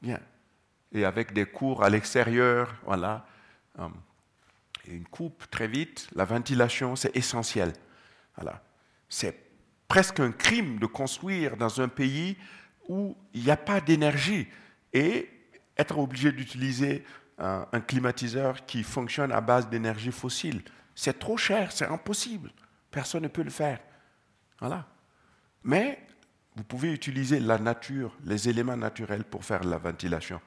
Bien. 0.00 0.20
Et 0.92 1.04
avec 1.04 1.32
des 1.32 1.46
cours 1.46 1.82
à 1.82 1.90
l'extérieur, 1.90 2.74
voilà. 2.84 3.26
Hum. 3.78 3.94
Une 4.86 5.06
coupe 5.06 5.48
très 5.50 5.66
vite, 5.66 6.08
la 6.14 6.24
ventilation, 6.24 6.94
c'est 6.94 7.16
essentiel. 7.16 7.72
Voilà. 8.36 8.62
C'est 9.08 9.43
presque 9.88 10.20
un 10.20 10.32
crime 10.32 10.78
de 10.78 10.86
construire 10.86 11.56
dans 11.56 11.80
un 11.80 11.88
pays 11.88 12.36
où 12.88 13.16
il 13.32 13.44
n'y 13.44 13.50
a 13.50 13.56
pas 13.56 13.80
d'énergie 13.80 14.48
et 14.92 15.30
être 15.76 15.98
obligé 15.98 16.32
d'utiliser 16.32 17.04
un, 17.38 17.80
climatiseur 17.80 18.64
qui 18.64 18.82
fonctionne 18.82 19.32
à 19.32 19.40
base 19.40 19.68
d'énergie 19.68 20.12
fossile. 20.12 20.62
C'est 20.94 21.18
trop 21.18 21.36
cher, 21.36 21.72
c'est 21.72 21.86
impossible. 21.86 22.52
Personne 22.90 23.24
ne 23.24 23.28
peut 23.28 23.42
le 23.42 23.50
faire. 23.50 23.80
Voilà. 24.60 24.86
Mais 25.64 26.06
vous 26.54 26.62
pouvez 26.62 26.92
utiliser 26.92 27.40
la 27.40 27.58
nature, 27.58 28.16
les 28.24 28.48
éléments 28.48 28.76
naturels 28.76 29.24
pour 29.24 29.44
faire 29.44 29.64
la 29.64 29.78
ventilation. 29.78 30.40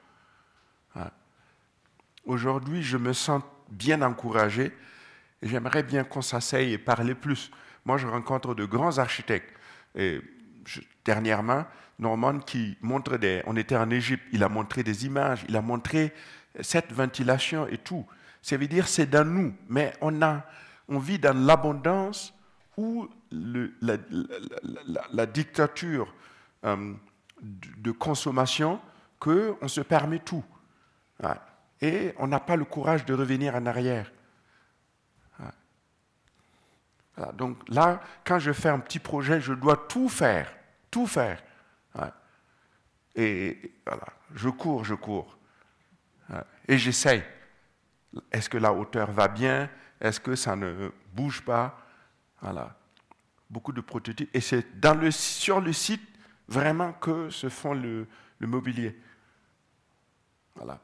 Aujourd'hui, 2.24 2.82
je 2.82 2.96
me 2.96 3.12
sens 3.12 3.42
bien 3.70 4.02
encouragé 4.02 4.76
et 5.42 5.48
j'aimerais 5.48 5.82
bien 5.82 6.04
qu'on 6.04 6.22
s'asseye 6.22 6.72
et 6.72 6.78
parler 6.78 7.14
plus. 7.14 7.50
Moi, 7.88 7.96
je 7.96 8.06
rencontre 8.06 8.54
de 8.54 8.66
grands 8.66 8.98
architectes. 8.98 9.50
Et 9.94 10.20
dernièrement, 11.06 11.64
Norman 11.98 12.38
qui 12.38 12.76
montre 12.82 13.16
des... 13.16 13.42
On 13.46 13.56
était 13.56 13.76
en 13.76 13.88
Égypte, 13.88 14.24
il 14.30 14.44
a 14.44 14.50
montré 14.50 14.82
des 14.82 15.06
images, 15.06 15.46
il 15.48 15.56
a 15.56 15.62
montré 15.62 16.12
cette 16.60 16.92
ventilation 16.92 17.66
et 17.66 17.78
tout. 17.78 18.04
Ça 18.42 18.58
veut 18.58 18.68
dire 18.68 18.86
c'est 18.86 19.06
dans 19.06 19.24
nous, 19.24 19.54
mais 19.70 19.94
on, 20.02 20.20
a, 20.20 20.44
on 20.86 20.98
vit 20.98 21.18
dans 21.18 21.34
l'abondance 21.34 22.34
où 22.76 23.08
la, 23.30 23.96
dictature 25.24 26.12
euh, 26.66 26.92
de 27.40 27.90
consommation 27.90 28.80
qu'on 29.18 29.66
se 29.66 29.80
permet 29.80 30.18
tout. 30.18 30.44
Et 31.80 32.12
on 32.18 32.26
n'a 32.26 32.40
pas 32.40 32.56
le 32.56 32.66
courage 32.66 33.06
de 33.06 33.14
revenir 33.14 33.54
en 33.54 33.64
arrière 33.64 34.12
donc 37.34 37.68
là, 37.68 38.00
quand 38.24 38.38
je 38.38 38.52
fais 38.52 38.68
un 38.68 38.78
petit 38.78 39.00
projet, 39.00 39.40
je 39.40 39.52
dois 39.52 39.76
tout 39.88 40.08
faire, 40.08 40.52
tout 40.90 41.06
faire. 41.06 41.42
Et 43.14 43.72
voilà, 43.84 44.06
je 44.34 44.48
cours, 44.48 44.84
je 44.84 44.94
cours. 44.94 45.36
Et 46.68 46.78
j'essaye. 46.78 47.24
Est-ce 48.30 48.48
que 48.48 48.58
la 48.58 48.72
hauteur 48.72 49.10
va 49.10 49.26
bien? 49.26 49.68
Est-ce 50.00 50.20
que 50.20 50.36
ça 50.36 50.54
ne 50.54 50.92
bouge 51.12 51.42
pas? 51.42 51.84
Voilà. 52.40 52.78
Beaucoup 53.50 53.72
de 53.72 53.80
prototypes. 53.80 54.30
Et 54.32 54.40
c'est 54.40 54.64
sur 55.10 55.60
le 55.60 55.72
site 55.72 56.06
vraiment 56.46 56.92
que 56.92 57.30
se 57.30 57.48
font 57.48 57.74
le, 57.74 58.06
le 58.38 58.46
mobilier. 58.46 58.96
Voilà. 60.54 60.80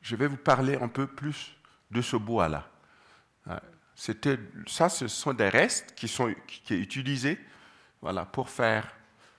Je 0.00 0.16
vais 0.16 0.26
vous 0.26 0.36
parler 0.36 0.76
un 0.76 0.88
peu 0.88 1.06
plus 1.06 1.56
de 1.92 2.02
ce 2.02 2.16
bois-là. 2.16 2.68
C'était, 4.04 4.36
ça, 4.66 4.88
ce 4.88 5.06
sont 5.06 5.32
des 5.32 5.48
restes 5.48 5.94
qui 5.94 6.08
sont 6.08 6.34
qui, 6.48 6.74
utilisés 6.74 7.38
voilà, 8.00 8.24
pour 8.24 8.50
faire. 8.50 8.92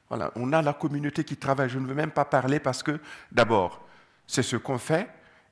Voilà, 0.08 0.32
on 0.38 0.54
a 0.54 0.62
la 0.62 0.72
communauté 0.72 1.26
qui 1.26 1.36
travaille. 1.36 1.68
Je 1.68 1.80
ne 1.80 1.86
veux 1.86 1.94
même 1.94 2.12
pas 2.12 2.24
parler 2.24 2.62
parce 2.62 2.82
que, 2.82 2.98
d'abord, 3.30 3.86
c'est 4.26 4.42
ce 4.42 4.56
qu'on 4.56 4.78
fait 4.78 5.10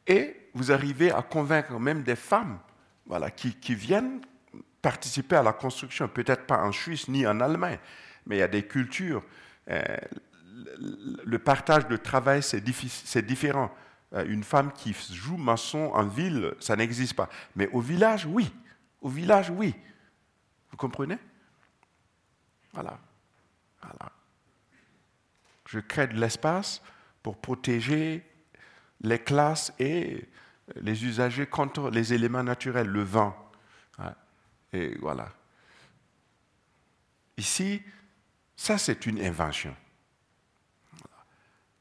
et 0.07 0.47
vous 0.53 0.71
arrivez 0.71 1.11
à 1.11 1.21
convaincre 1.23 1.77
même 1.77 2.03
des 2.03 2.15
femmes 2.15 2.57
voilà, 3.05 3.29
qui, 3.29 3.53
qui 3.55 3.75
viennent 3.75 4.21
participer 4.81 5.35
à 5.35 5.43
la 5.43 5.51
construction, 5.51 6.07
peut-être 6.07 6.45
pas 6.45 6.63
en 6.63 6.71
Suisse 6.71 7.09
ni 7.09 7.27
en 7.27 7.41
Allemagne, 7.41 7.79
mais 8.25 8.37
il 8.37 8.39
y 8.39 8.43
a 8.43 8.47
des 8.47 8.63
cultures. 8.63 9.25
Euh, 9.69 9.83
le 11.25 11.37
partage 11.37 11.85
de 11.89 11.97
travail, 11.97 12.41
c'est 12.41 12.61
différent. 13.25 13.75
Euh, 14.13 14.23
une 14.29 14.45
femme 14.45 14.71
qui 14.71 14.95
joue 15.11 15.35
maçon 15.35 15.91
en 15.93 16.05
ville, 16.05 16.53
ça 16.61 16.77
n'existe 16.77 17.15
pas. 17.15 17.27
Mais 17.57 17.67
au 17.73 17.81
village, 17.81 18.25
oui. 18.25 18.49
Au 19.01 19.09
village, 19.09 19.49
oui. 19.49 19.75
Vous 20.69 20.77
comprenez? 20.77 21.17
Voilà. 22.73 22.99
Je 25.65 25.79
crée 25.79 26.07
de 26.07 26.19
l'espace 26.19 26.81
pour 27.23 27.37
protéger 27.37 28.25
les 29.01 29.19
classes 29.19 29.73
et 29.79 30.27
les 30.75 31.05
usagers 31.05 31.47
contre 31.47 31.89
les 31.89 32.13
éléments 32.13 32.43
naturels, 32.43 32.87
le 32.87 33.03
vent. 33.03 33.35
Et 34.73 34.97
voilà. 34.99 35.29
Ici, 37.37 37.81
ça 38.55 38.77
c'est 38.77 39.05
une 39.05 39.19
invention, 39.21 39.75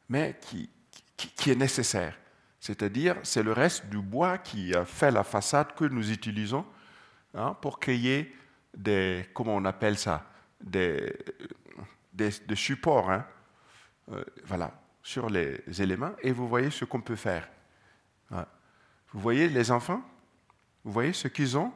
mais 0.08 0.38
qui, 0.40 0.70
qui, 1.16 1.50
est 1.50 1.56
nécessaire. 1.56 2.16
C'est-à-dire, 2.60 3.16
c'est 3.22 3.42
le 3.42 3.52
reste 3.52 3.86
du 3.86 3.98
bois 3.98 4.38
qui 4.38 4.74
a 4.74 4.84
fait 4.84 5.10
la 5.10 5.24
façade 5.24 5.74
que 5.74 5.84
nous 5.84 6.10
utilisons 6.10 6.64
hein, 7.34 7.56
pour 7.60 7.78
créer 7.78 8.34
des, 8.76 9.26
comment 9.34 9.56
on 9.56 9.64
appelle 9.64 9.98
ça, 9.98 10.26
des, 10.60 11.16
des, 12.12 12.30
supports, 12.54 13.10
hein, 13.10 13.26
euh, 14.12 14.24
voilà, 14.44 14.72
sur 15.02 15.28
les 15.28 15.62
éléments. 15.80 16.12
Et 16.22 16.32
vous 16.32 16.48
voyez 16.48 16.70
ce 16.70 16.84
qu'on 16.84 17.00
peut 17.00 17.16
faire. 17.16 17.48
Vous 19.12 19.18
voyez 19.18 19.48
les 19.48 19.70
enfants? 19.72 20.02
Vous 20.84 20.92
voyez 20.92 21.12
ce 21.12 21.28
qu'ils 21.28 21.58
ont? 21.58 21.72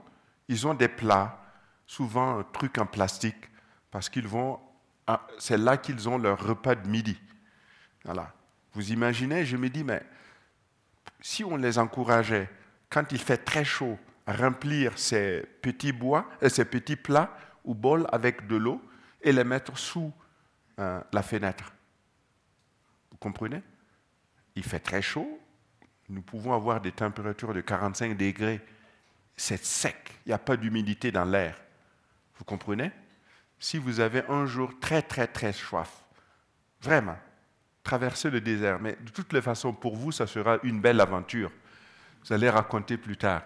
Ils 0.49 0.67
ont 0.67 0.75
des 0.75 0.89
plats, 0.89 1.43
souvent 1.87 2.39
un 2.39 2.43
truc 2.45 2.79
en 2.79 2.87
plastique, 2.87 3.51
parce 3.91 4.09
qu'ils 4.09 4.29
vont. 4.29 4.61
C'est 5.39 5.59
là 5.59 5.77
qu'ils 5.77 6.09
ont 6.09 6.17
leur 6.17 6.43
repas 6.43 6.75
de 6.75 6.89
midi. 6.89 7.21
Voilà. 8.05 8.33
Vous 8.73 8.93
imaginez, 8.93 9.45
je 9.45 9.57
me 9.57 9.69
dis, 9.69 9.85
mais 9.85 10.03
si 11.21 11.45
on 11.45 11.57
les 11.57 11.79
encourageait, 11.79 12.49
quand 12.89 13.13
il 13.13 13.19
fait 13.19 13.39
très 13.39 13.65
chaud, 13.65 13.99
remplir 14.27 14.99
ces 14.99 15.45
petits 15.63 15.93
bois, 15.93 16.29
euh, 16.43 16.49
ces 16.49 16.65
petits 16.65 16.97
plats 16.97 17.37
ou 17.65 17.75
bols 17.75 18.07
avec 18.13 18.47
de 18.47 18.57
l'eau 18.57 18.81
et 19.21 19.33
les 19.33 19.45
mettre 19.45 19.77
sous 19.79 20.13
euh, 20.79 21.01
la 21.13 21.23
fenêtre. 21.23 21.73
Vous 23.11 23.19
comprenez? 23.19 23.63
Il 24.57 24.63
fait 24.63 24.81
très 24.81 25.03
chaud, 25.03 25.41
nous 26.09 26.23
pouvons 26.23 26.53
avoir 26.53 26.81
des 26.81 26.93
températures 26.93 27.55
de 27.55 27.61
45 27.61 28.17
degrés. 28.17 28.61
C'est 29.37 29.65
sec, 29.65 29.97
il 30.25 30.29
n'y 30.29 30.35
a 30.35 30.39
pas 30.39 30.57
d'humidité 30.57 31.11
dans 31.11 31.25
l'air. 31.25 31.57
Vous 32.37 32.45
comprenez? 32.45 32.93
Si 33.59 33.79
vous 33.79 34.01
avez 34.01 34.23
un 34.29 34.47
jour 34.47 34.79
très 34.81 35.03
très 35.03 35.27
très 35.27 35.53
soif, 35.53 36.05
vraiment, 36.81 37.17
traversez 37.83 38.31
le 38.31 38.41
désert, 38.41 38.79
mais 38.81 38.97
de 39.01 39.11
toutes 39.11 39.33
les 39.33 39.43
façons, 39.43 39.73
pour 39.73 39.97
vous, 39.97 40.13
ça 40.13 40.27
sera 40.27 40.59
une 40.63 40.81
belle 40.81 41.01
aventure. 41.01 41.51
Vous 42.25 42.33
allez 42.33 42.51
raconter 42.51 42.97
plus 42.97 43.17
tard. 43.17 43.43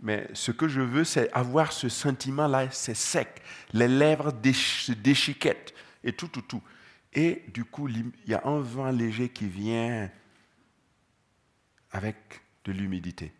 Mais 0.00 0.28
ce 0.32 0.52
que 0.52 0.68
je 0.68 0.80
veux, 0.80 1.04
c'est 1.04 1.32
avoir 1.32 1.72
ce 1.72 1.88
sentiment-là, 1.88 2.70
c'est 2.70 2.94
sec. 2.94 3.42
Les 3.72 3.88
lèvres 3.88 4.30
se 4.30 4.92
déchiquettent 4.92 5.74
et 6.04 6.12
tout, 6.12 6.28
tout, 6.28 6.42
tout. 6.42 6.62
Et 7.12 7.44
du 7.48 7.64
coup, 7.64 7.88
il 7.88 8.12
y 8.26 8.34
a 8.34 8.46
un 8.46 8.60
vent 8.60 8.90
léger 8.90 9.28
qui 9.28 9.48
vient 9.48 10.10
avec 11.90 12.16
de 12.64 12.72
l'humidité. 12.72 13.32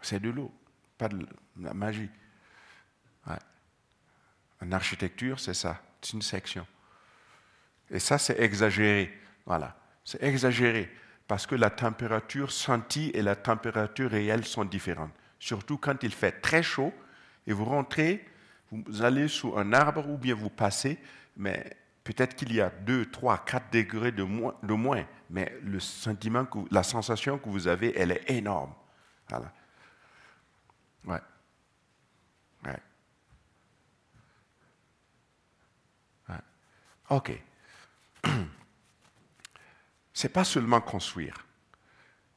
C'est 0.00 0.18
de 0.18 0.30
l'eau, 0.30 0.52
pas 0.98 1.08
de 1.08 1.24
la 1.60 1.74
magie. 1.74 2.10
En 4.60 4.70
architecture, 4.70 5.40
c'est 5.40 5.54
ça, 5.54 5.82
c'est 6.00 6.12
une 6.12 6.22
section. 6.22 6.64
Et 7.90 7.98
ça, 7.98 8.16
c'est 8.16 8.38
exagéré. 8.40 9.12
Voilà, 9.44 9.76
c'est 10.04 10.22
exagéré 10.22 10.88
parce 11.32 11.46
que 11.46 11.54
la 11.54 11.70
température 11.70 12.52
sentie 12.52 13.10
et 13.14 13.22
la 13.22 13.34
température 13.34 14.10
réelle 14.10 14.44
sont 14.44 14.66
différentes. 14.66 15.14
Surtout 15.38 15.78
quand 15.78 16.02
il 16.02 16.12
fait 16.12 16.42
très 16.42 16.62
chaud 16.62 16.92
et 17.46 17.54
vous 17.54 17.64
rentrez, 17.64 18.22
vous 18.70 19.00
allez 19.00 19.28
sous 19.28 19.56
un 19.56 19.72
arbre 19.72 20.06
ou 20.10 20.18
bien 20.18 20.34
vous 20.34 20.50
passez, 20.50 20.98
mais 21.38 21.74
peut-être 22.04 22.36
qu'il 22.36 22.52
y 22.52 22.60
a 22.60 22.68
2, 22.68 23.10
3, 23.10 23.46
4 23.46 23.72
degrés 23.72 24.12
de 24.12 24.24
moins, 24.24 25.06
mais 25.30 25.58
le 25.62 25.80
sentiment, 25.80 26.44
que, 26.44 26.58
la 26.70 26.82
sensation 26.82 27.38
que 27.38 27.48
vous 27.48 27.66
avez, 27.66 27.98
elle 27.98 28.12
est 28.12 28.30
énorme. 28.30 28.74
Voilà. 29.30 29.50
Ouais. 31.06 31.20
Ouais. 32.66 32.78
ouais. 36.28 36.40
OK. 37.08 37.42
C'est 40.12 40.32
pas 40.32 40.44
seulement 40.44 40.80
construire. 40.80 41.46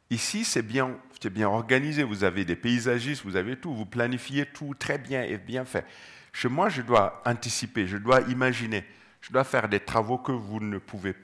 Ici, 0.09 0.45
c'est 0.45 0.61
bien, 0.61 0.97
bien 1.31 1.49
organisé. 1.49 2.03
Vous 2.03 2.23
avez 2.23 2.45
des 2.45 2.55
paysagistes, 2.55 3.23
vous 3.23 3.35
avez 3.35 3.57
tout. 3.57 3.73
Vous 3.73 3.85
planifiez 3.85 4.45
tout 4.45 4.75
très 4.77 4.97
bien 4.97 5.23
et 5.23 5.37
bien 5.37 5.65
fait. 5.65 5.85
Chez 6.31 6.49
moi, 6.49 6.69
je 6.69 6.81
dois 6.81 7.21
anticiper, 7.25 7.87
je 7.87 7.97
dois 7.97 8.19
imaginer, 8.21 8.85
je 9.21 9.31
dois 9.31 9.45
faire 9.45 9.69
des 9.69 9.79
travaux 9.79 10.17
que 10.17 10.33
vous 10.33 10.59
ne 10.59 10.79
pouvez, 10.79 11.15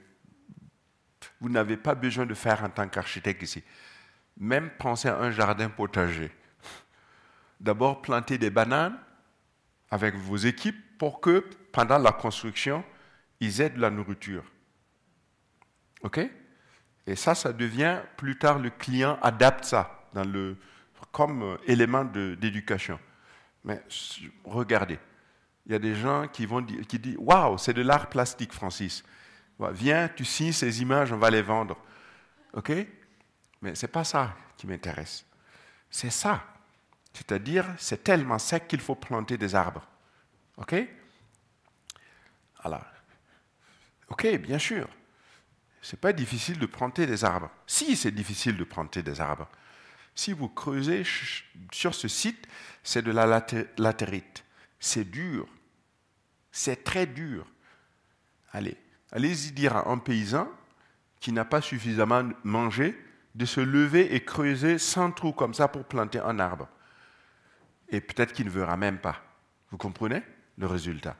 vous 1.38 1.50
n'avez 1.50 1.76
pas 1.76 1.94
besoin 1.94 2.24
de 2.24 2.32
faire 2.32 2.64
en 2.64 2.70
tant 2.70 2.88
qu'architecte 2.88 3.42
ici. 3.42 3.62
Même 4.38 4.70
penser 4.78 5.08
à 5.08 5.18
un 5.18 5.30
jardin 5.30 5.68
potager. 5.68 6.30
D'abord, 7.60 8.00
planter 8.00 8.38
des 8.38 8.48
bananes 8.48 8.98
avec 9.90 10.14
vos 10.14 10.38
équipes 10.38 10.98
pour 10.98 11.20
que 11.20 11.44
pendant 11.72 11.98
la 11.98 12.12
construction, 12.12 12.82
ils 13.38 13.60
aient 13.60 13.70
de 13.70 13.80
la 13.80 13.90
nourriture. 13.90 14.44
OK? 16.02 16.20
Et 17.06 17.16
ça, 17.16 17.34
ça 17.34 17.52
devient, 17.52 18.00
plus 18.16 18.38
tard, 18.38 18.58
le 18.58 18.70
client 18.70 19.18
adapte 19.22 19.64
ça 19.64 19.98
comme 21.10 21.42
euh, 21.42 21.56
élément 21.66 22.04
d'éducation. 22.04 22.98
Mais 23.64 23.82
regardez, 24.44 24.98
il 25.66 25.72
y 25.72 25.74
a 25.74 25.78
des 25.78 25.94
gens 25.94 26.26
qui, 26.28 26.46
vont 26.46 26.64
qui 26.64 26.98
disent 26.98 27.16
Waouh, 27.18 27.58
c'est 27.58 27.74
de 27.74 27.82
l'art 27.82 28.08
plastique, 28.08 28.52
Francis. 28.52 29.04
Viens, 29.72 30.08
tu 30.08 30.24
signes 30.24 30.52
ces 30.52 30.82
images, 30.82 31.12
on 31.12 31.18
va 31.18 31.30
les 31.30 31.42
vendre. 31.42 31.76
OK? 32.52 32.72
Mais 33.60 33.74
ce 33.76 33.86
n'est 33.86 33.92
pas 33.92 34.02
ça 34.02 34.34
qui 34.56 34.66
m'intéresse. 34.66 35.24
C'est 35.88 36.10
ça. 36.10 36.44
C'est-à-dire, 37.12 37.66
c'est 37.78 38.02
tellement 38.02 38.38
sec 38.38 38.66
qu'il 38.66 38.80
faut 38.80 38.96
planter 38.96 39.38
des 39.38 39.54
arbres. 39.54 39.86
OK? 40.56 40.74
Alors, 42.64 42.84
OK, 44.08 44.26
bien 44.38 44.58
sûr 44.58 44.88
c'est 45.82 46.00
pas 46.00 46.12
difficile 46.12 46.58
de 46.58 46.66
planter 46.66 47.06
des 47.06 47.24
arbres. 47.24 47.50
Si, 47.66 47.96
c'est 47.96 48.12
difficile 48.12 48.56
de 48.56 48.64
planter 48.64 49.02
des 49.02 49.20
arbres. 49.20 49.48
Si 50.14 50.32
vous 50.32 50.48
creusez 50.48 51.02
sur 51.72 51.94
ce 51.94 52.06
site, 52.06 52.46
c'est 52.84 53.02
de 53.02 53.10
la 53.10 53.26
latérite. 53.76 54.44
C'est 54.78 55.10
dur. 55.10 55.48
C'est 56.52 56.84
très 56.84 57.06
dur. 57.06 57.46
Allez, 58.52 58.76
allez-y 59.10 59.52
dire 59.52 59.76
à 59.76 59.88
un 59.88 59.98
paysan 59.98 60.48
qui 61.18 61.32
n'a 61.32 61.44
pas 61.44 61.60
suffisamment 61.60 62.28
mangé 62.44 62.96
de 63.34 63.44
se 63.44 63.60
lever 63.60 64.14
et 64.14 64.24
creuser 64.24 64.78
sans 64.78 65.10
trou 65.10 65.32
comme 65.32 65.54
ça 65.54 65.66
pour 65.66 65.84
planter 65.84 66.20
un 66.20 66.38
arbre. 66.38 66.68
Et 67.88 68.00
peut-être 68.00 68.32
qu'il 68.32 68.46
ne 68.46 68.50
verra 68.50 68.76
même 68.76 68.98
pas. 68.98 69.22
Vous 69.70 69.78
comprenez 69.78 70.22
le 70.58 70.66
résultat? 70.66 71.16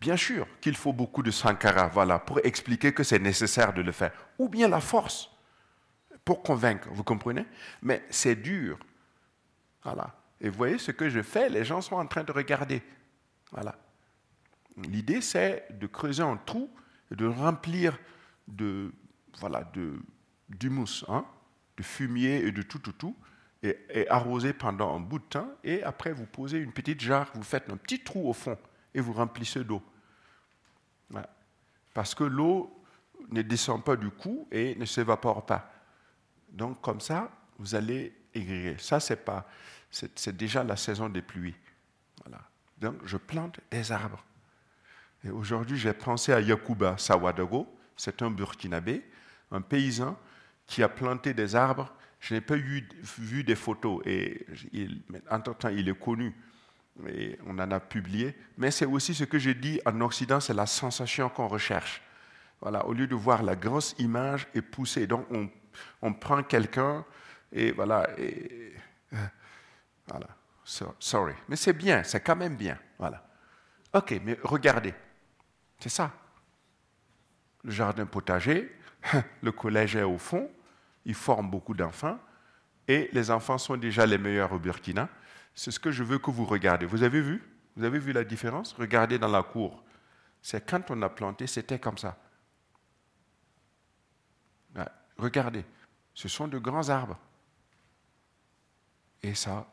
Bien 0.00 0.16
sûr 0.16 0.46
qu'il 0.60 0.76
faut 0.76 0.92
beaucoup 0.92 1.22
de 1.22 1.30
sankara, 1.30 1.88
voilà, 1.88 2.20
pour 2.20 2.38
expliquer 2.44 2.92
que 2.92 3.02
c'est 3.02 3.18
nécessaire 3.18 3.72
de 3.72 3.82
le 3.82 3.90
faire. 3.90 4.12
Ou 4.38 4.48
bien 4.48 4.68
la 4.68 4.80
force, 4.80 5.30
pour 6.24 6.42
convaincre, 6.42 6.88
vous 6.92 7.02
comprenez? 7.02 7.46
Mais 7.82 8.04
c'est 8.08 8.36
dur. 8.36 8.78
Voilà. 9.82 10.14
Et 10.40 10.50
vous 10.50 10.56
voyez 10.56 10.78
ce 10.78 10.92
que 10.92 11.08
je 11.08 11.20
fais, 11.20 11.48
les 11.48 11.64
gens 11.64 11.80
sont 11.80 11.96
en 11.96 12.06
train 12.06 12.22
de 12.22 12.30
regarder. 12.30 12.80
Voilà. 13.50 13.74
L'idée, 14.76 15.20
c'est 15.20 15.66
de 15.76 15.88
creuser 15.88 16.22
un 16.22 16.36
trou 16.36 16.70
et 17.10 17.16
de 17.16 17.26
remplir 17.26 17.98
de, 18.46 18.92
voilà, 19.40 19.64
de, 19.74 19.98
d'humus, 20.48 21.04
hein, 21.08 21.24
de 21.76 21.82
fumier 21.82 22.46
et 22.46 22.52
de 22.52 22.62
tout, 22.62 22.78
tout, 22.78 22.92
tout, 22.92 23.16
et, 23.64 23.76
et 23.90 24.08
arroser 24.08 24.52
pendant 24.52 24.94
un 24.94 25.00
bout 25.00 25.18
de 25.18 25.24
temps. 25.24 25.50
Et 25.64 25.82
après, 25.82 26.12
vous 26.12 26.26
posez 26.26 26.58
une 26.58 26.72
petite 26.72 27.00
jarre, 27.00 27.32
vous 27.34 27.42
faites 27.42 27.68
un 27.72 27.76
petit 27.76 28.04
trou 28.04 28.28
au 28.28 28.32
fond 28.32 28.56
et 28.94 29.00
vous 29.00 29.12
remplissez 29.12 29.64
d'eau. 29.64 29.82
Parce 31.94 32.14
que 32.14 32.24
l'eau 32.24 32.84
ne 33.30 33.42
descend 33.42 33.84
pas 33.84 33.96
du 33.96 34.10
cou 34.10 34.46
et 34.52 34.76
ne 34.76 34.84
s'évapore 34.84 35.44
pas. 35.44 35.70
Donc 36.48 36.80
comme 36.80 37.00
ça, 37.00 37.30
vous 37.58 37.74
allez 37.74 38.14
aigrir. 38.34 38.80
Ça, 38.80 39.00
c'est 39.00 39.24
pas, 39.24 39.48
c'est 39.90 40.36
déjà 40.36 40.62
la 40.62 40.76
saison 40.76 41.08
des 41.08 41.22
pluies. 41.22 41.56
Voilà. 42.24 42.40
Donc 42.78 42.96
je 43.04 43.16
plante 43.16 43.60
des 43.70 43.90
arbres. 43.90 44.24
Et 45.24 45.30
aujourd'hui, 45.30 45.76
j'ai 45.76 45.92
pensé 45.92 46.32
à 46.32 46.40
Yakuba 46.40 46.96
Sawadago. 46.98 47.66
C'est 47.96 48.22
un 48.22 48.30
Burkinabé, 48.30 49.04
un 49.50 49.60
paysan 49.60 50.16
qui 50.66 50.82
a 50.82 50.88
planté 50.88 51.34
des 51.34 51.56
arbres. 51.56 51.92
Je 52.20 52.34
n'ai 52.34 52.40
pas 52.40 52.56
vu 52.56 53.44
des 53.44 53.56
photos 53.56 54.02
et 54.06 54.46
entre-temps, 55.30 55.68
il 55.68 55.88
est 55.88 55.98
connu 55.98 56.34
on 57.46 57.58
en 57.58 57.70
a 57.70 57.80
publié, 57.80 58.36
mais 58.56 58.70
c'est 58.70 58.86
aussi 58.86 59.14
ce 59.14 59.24
que 59.24 59.38
j'ai 59.38 59.54
dit 59.54 59.80
en 59.86 60.00
Occident, 60.00 60.40
c'est 60.40 60.54
la 60.54 60.66
sensation 60.66 61.28
qu'on 61.28 61.48
recherche. 61.48 62.02
Voilà, 62.60 62.84
au 62.86 62.92
lieu 62.92 63.06
de 63.06 63.14
voir 63.14 63.42
la 63.42 63.54
grosse 63.54 63.94
image 63.98 64.48
et 64.54 64.62
pousser, 64.62 65.06
donc 65.06 65.26
on, 65.30 65.48
on 66.02 66.12
prend 66.12 66.42
quelqu'un 66.42 67.04
et 67.52 67.72
voilà, 67.72 68.08
et, 68.18 68.74
voilà, 70.08 70.26
sorry, 70.98 71.34
mais 71.48 71.56
c'est 71.56 71.72
bien, 71.72 72.02
c'est 72.02 72.20
quand 72.20 72.36
même 72.36 72.56
bien, 72.56 72.78
voilà. 72.98 73.24
Ok, 73.94 74.20
mais 74.24 74.38
regardez, 74.42 74.94
c'est 75.78 75.88
ça. 75.88 76.12
Le 77.64 77.70
jardin 77.70 78.06
potager, 78.06 78.76
le 79.42 79.52
collège 79.52 79.96
est 79.96 80.02
au 80.02 80.18
fond, 80.18 80.50
il 81.04 81.14
forme 81.14 81.50
beaucoup 81.50 81.74
d'enfants, 81.74 82.18
et 82.86 83.08
les 83.12 83.30
enfants 83.30 83.58
sont 83.58 83.76
déjà 83.76 84.04
les 84.06 84.18
meilleurs 84.18 84.52
au 84.52 84.58
Burkina. 84.58 85.08
C'est 85.58 85.72
ce 85.72 85.80
que 85.80 85.90
je 85.90 86.04
veux 86.04 86.20
que 86.20 86.30
vous 86.30 86.44
regardez. 86.44 86.86
Vous 86.86 87.02
avez 87.02 87.20
vu? 87.20 87.42
Vous 87.74 87.82
avez 87.82 87.98
vu 87.98 88.12
la 88.12 88.22
différence? 88.22 88.74
Regardez 88.74 89.18
dans 89.18 89.26
la 89.26 89.42
cour. 89.42 89.82
C'est 90.40 90.64
quand 90.64 90.88
on 90.92 91.02
a 91.02 91.08
planté, 91.08 91.48
c'était 91.48 91.80
comme 91.80 91.98
ça. 91.98 92.16
Regardez, 95.16 95.64
ce 96.14 96.28
sont 96.28 96.46
de 96.46 96.58
grands 96.58 96.88
arbres. 96.90 97.18
Et 99.20 99.34
ça 99.34 99.66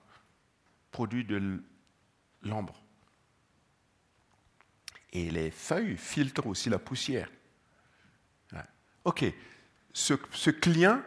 produit 0.89 1.23
de 1.23 1.61
l'ombre. 2.41 2.81
Et 5.13 5.29
les 5.29 5.51
feuilles 5.51 5.97
filtrent 5.97 6.47
aussi 6.47 6.67
la 6.67 6.79
poussière. 6.79 7.29
OK. 9.03 9.23
Ce 9.93 10.49
client 10.49 10.99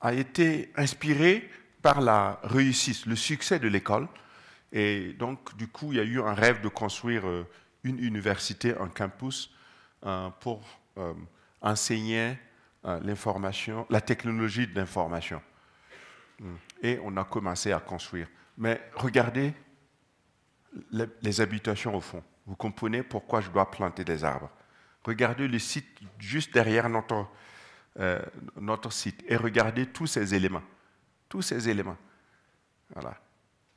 a 0.00 0.14
été 0.14 0.72
inspiré 0.74 1.48
par 1.82 2.00
la 2.00 2.40
réussite, 2.42 3.06
le 3.06 3.16
succès 3.16 3.58
de 3.58 3.68
l'école. 3.68 4.08
Et 4.72 5.14
donc, 5.14 5.56
du 5.56 5.68
coup, 5.68 5.92
il 5.92 5.96
y 5.96 6.00
a 6.00 6.04
eu 6.04 6.20
un 6.20 6.34
rêve 6.34 6.60
de 6.60 6.68
construire 6.68 7.26
euh, 7.26 7.46
une 7.82 7.98
université, 7.98 8.76
un 8.78 8.88
campus 8.88 9.52
euh, 10.06 10.28
pour 10.40 10.62
euh, 10.98 11.14
enseigner 11.60 12.38
l'information, 12.82 13.86
la 13.90 14.00
technologie 14.00 14.66
de 14.66 14.74
l'information. 14.74 15.42
Hmm. 16.38 16.54
Et 16.82 16.98
on 17.04 17.14
a 17.18 17.24
commencé 17.24 17.72
à 17.72 17.78
construire. 17.78 18.26
Mais 18.56 18.80
regardez 18.94 19.52
les 21.20 21.40
habitations 21.42 21.94
au 21.94 22.00
fond. 22.00 22.22
Vous 22.46 22.56
comprenez 22.56 23.02
pourquoi 23.02 23.42
je 23.42 23.50
dois 23.50 23.70
planter 23.70 24.02
des 24.02 24.24
arbres. 24.24 24.48
Regardez 25.04 25.46
le 25.46 25.58
site 25.58 26.00
juste 26.18 26.54
derrière 26.54 26.88
notre, 26.88 27.26
notre 28.58 28.90
site 28.90 29.22
et 29.28 29.36
regardez 29.36 29.84
tous 29.84 30.06
ces 30.06 30.34
éléments. 30.34 30.62
Tous 31.30 31.40
ces 31.40 31.70
éléments. 31.70 31.96
Voilà. 32.92 33.16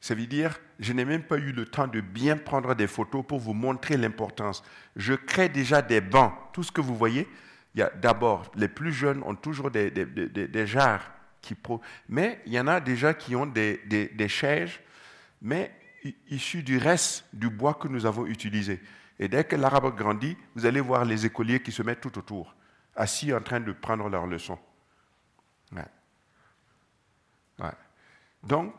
Ça 0.02 0.16
veut 0.16 0.26
dire, 0.26 0.60
je 0.80 0.92
n'ai 0.92 1.06
même 1.06 1.24
pas 1.24 1.38
eu 1.38 1.54
le 1.54 1.66
temps 1.66 1.88
de 1.88 2.02
bien 2.02 2.36
prendre 2.36 2.76
des 2.76 2.88
photos 2.88 3.24
pour 3.26 3.40
vous 3.40 3.54
montrer 3.54 3.96
l'importance. 3.96 4.62
Je 4.98 5.14
crée 5.14 5.48
déjà 5.48 5.82
des 5.82 6.02
bancs. 6.02 6.34
Tout 6.52 6.64
ce 6.64 6.74
que 6.74 6.82
vous 6.82 6.98
voyez, 6.98 7.26
d'abord, 7.74 8.52
les 8.56 8.68
plus 8.68 8.92
jeunes 8.92 9.24
ont 9.24 9.36
toujours 9.36 9.72
des, 9.72 9.92
des, 9.92 10.06
des, 10.06 10.68
jarres 10.68 11.10
qui 11.42 11.56
pro... 11.56 11.80
Mais 12.10 12.42
il 12.46 12.52
y 12.52 12.60
en 12.60 12.68
a 12.68 12.82
déjà 12.82 13.14
qui 13.14 13.34
ont 13.36 13.46
des, 13.46 13.80
chaises, 14.28 14.72
mais 15.42 15.72
issus 16.28 16.64
du 16.64 16.78
reste 16.78 17.26
du 17.32 17.50
bois 17.50 17.76
que 17.76 17.88
nous 17.88 18.06
avons 18.06 18.26
utilisé. 18.26 18.82
Et 19.20 19.30
dès 19.30 19.46
que 19.46 19.56
l'arbre 19.56 19.92
grandit, 19.92 20.36
vous 20.56 20.66
allez 20.66 20.82
voir 20.82 21.06
les 21.06 21.26
écoliers 21.26 21.62
qui 21.62 21.72
se 21.72 21.82
mettent 21.82 22.02
tout 22.02 22.18
autour, 22.18 22.54
assis 22.94 23.34
en 23.34 23.40
train 23.40 23.62
de 23.62 23.72
prendre 23.72 24.10
leurs 24.10 24.28
leçons. 24.28 24.60
Donc, 28.44 28.74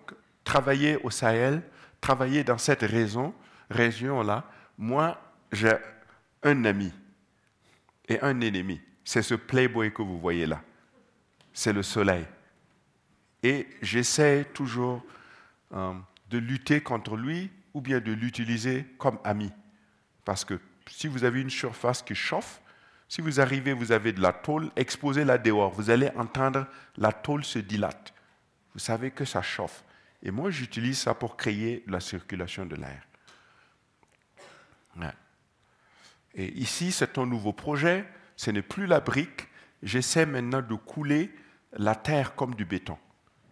travailler 0.44 0.96
au 1.02 1.10
Sahel, 1.10 1.62
travailler 2.00 2.44
dans 2.44 2.58
cette 2.58 2.82
région, 2.82 3.34
région-là, 3.70 4.44
moi, 4.76 5.18
j'ai 5.52 5.72
un 6.42 6.64
ami 6.64 6.92
et 8.08 8.20
un 8.20 8.40
ennemi. 8.40 8.80
C'est 9.04 9.22
ce 9.22 9.34
playboy 9.34 9.92
que 9.92 10.02
vous 10.02 10.18
voyez 10.18 10.46
là. 10.46 10.60
C'est 11.52 11.72
le 11.72 11.82
soleil. 11.82 12.26
Et 13.42 13.66
j'essaie 13.82 14.44
toujours 14.52 15.04
euh, 15.72 15.92
de 16.30 16.38
lutter 16.38 16.80
contre 16.80 17.16
lui 17.16 17.50
ou 17.74 17.80
bien 17.80 18.00
de 18.00 18.12
l'utiliser 18.12 18.86
comme 18.98 19.18
ami. 19.24 19.52
Parce 20.24 20.44
que 20.44 20.58
si 20.88 21.08
vous 21.08 21.24
avez 21.24 21.40
une 21.40 21.50
surface 21.50 22.02
qui 22.02 22.14
chauffe, 22.14 22.60
si 23.08 23.20
vous 23.20 23.40
arrivez, 23.40 23.72
vous 23.72 23.92
avez 23.92 24.12
de 24.12 24.20
la 24.20 24.32
tôle, 24.32 24.70
exposez-la 24.76 25.38
dehors, 25.38 25.70
vous 25.72 25.90
allez 25.90 26.10
entendre 26.16 26.66
la 26.96 27.12
tôle 27.12 27.44
se 27.44 27.58
dilate. 27.58 28.13
Vous 28.74 28.80
savez 28.80 29.10
que 29.10 29.24
ça 29.24 29.40
chauffe. 29.40 29.84
Et 30.22 30.30
moi, 30.30 30.50
j'utilise 30.50 30.98
ça 30.98 31.14
pour 31.14 31.36
créer 31.36 31.84
la 31.86 32.00
circulation 32.00 32.66
de 32.66 32.76
l'air. 32.76 33.02
Et 36.34 36.52
ici, 36.58 36.90
c'est 36.90 37.16
un 37.18 37.26
nouveau 37.26 37.52
projet. 37.52 38.04
Ce 38.36 38.50
n'est 38.50 38.62
plus 38.62 38.86
la 38.86 39.00
brique. 39.00 39.48
J'essaie 39.82 40.26
maintenant 40.26 40.62
de 40.62 40.74
couler 40.74 41.32
la 41.72 41.94
terre 41.94 42.34
comme 42.34 42.54
du 42.54 42.64
béton. 42.64 42.98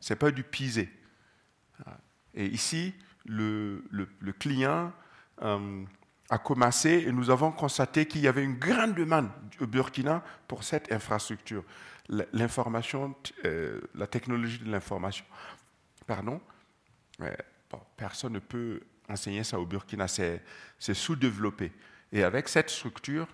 Ce 0.01 0.13
n'est 0.13 0.19
pas 0.19 0.31
du 0.31 0.43
pisé. 0.43 0.91
Et 2.35 2.47
ici, 2.47 2.95
le, 3.27 3.85
le, 3.91 4.33
client 4.33 4.93
euh, 5.43 5.85
a 6.31 6.39
commencé 6.39 7.05
et 7.07 7.13
nous 7.13 7.31
avons 7.31 7.53
constaté 7.53 8.07
qu'il 8.07 8.23
y 8.23 8.29
avait 8.29 8.43
une 8.43 8.59
grande 8.59 8.95
demande 8.95 9.29
au 9.61 9.67
Burkina 9.67 10.25
pour 10.49 10.65
cette 10.65 10.91
infrastructure. 10.91 11.63
L'information, 12.09 13.15
euh, 13.45 13.81
la 13.95 14.07
technologie 14.07 14.59
de 14.59 14.71
l'information. 14.71 15.25
Pardon? 16.07 16.41
Personne 17.97 18.35
ne 18.35 18.39
peut 18.39 18.81
enseigner 19.09 19.45
ça 19.45 19.59
au 19.59 19.67
Burkina, 19.67 20.09
c'est 20.09 20.43
sous-développé. 20.79 21.73
Et 22.11 22.25
avec 22.25 22.49
cette 22.49 22.71
structure, 22.71 23.27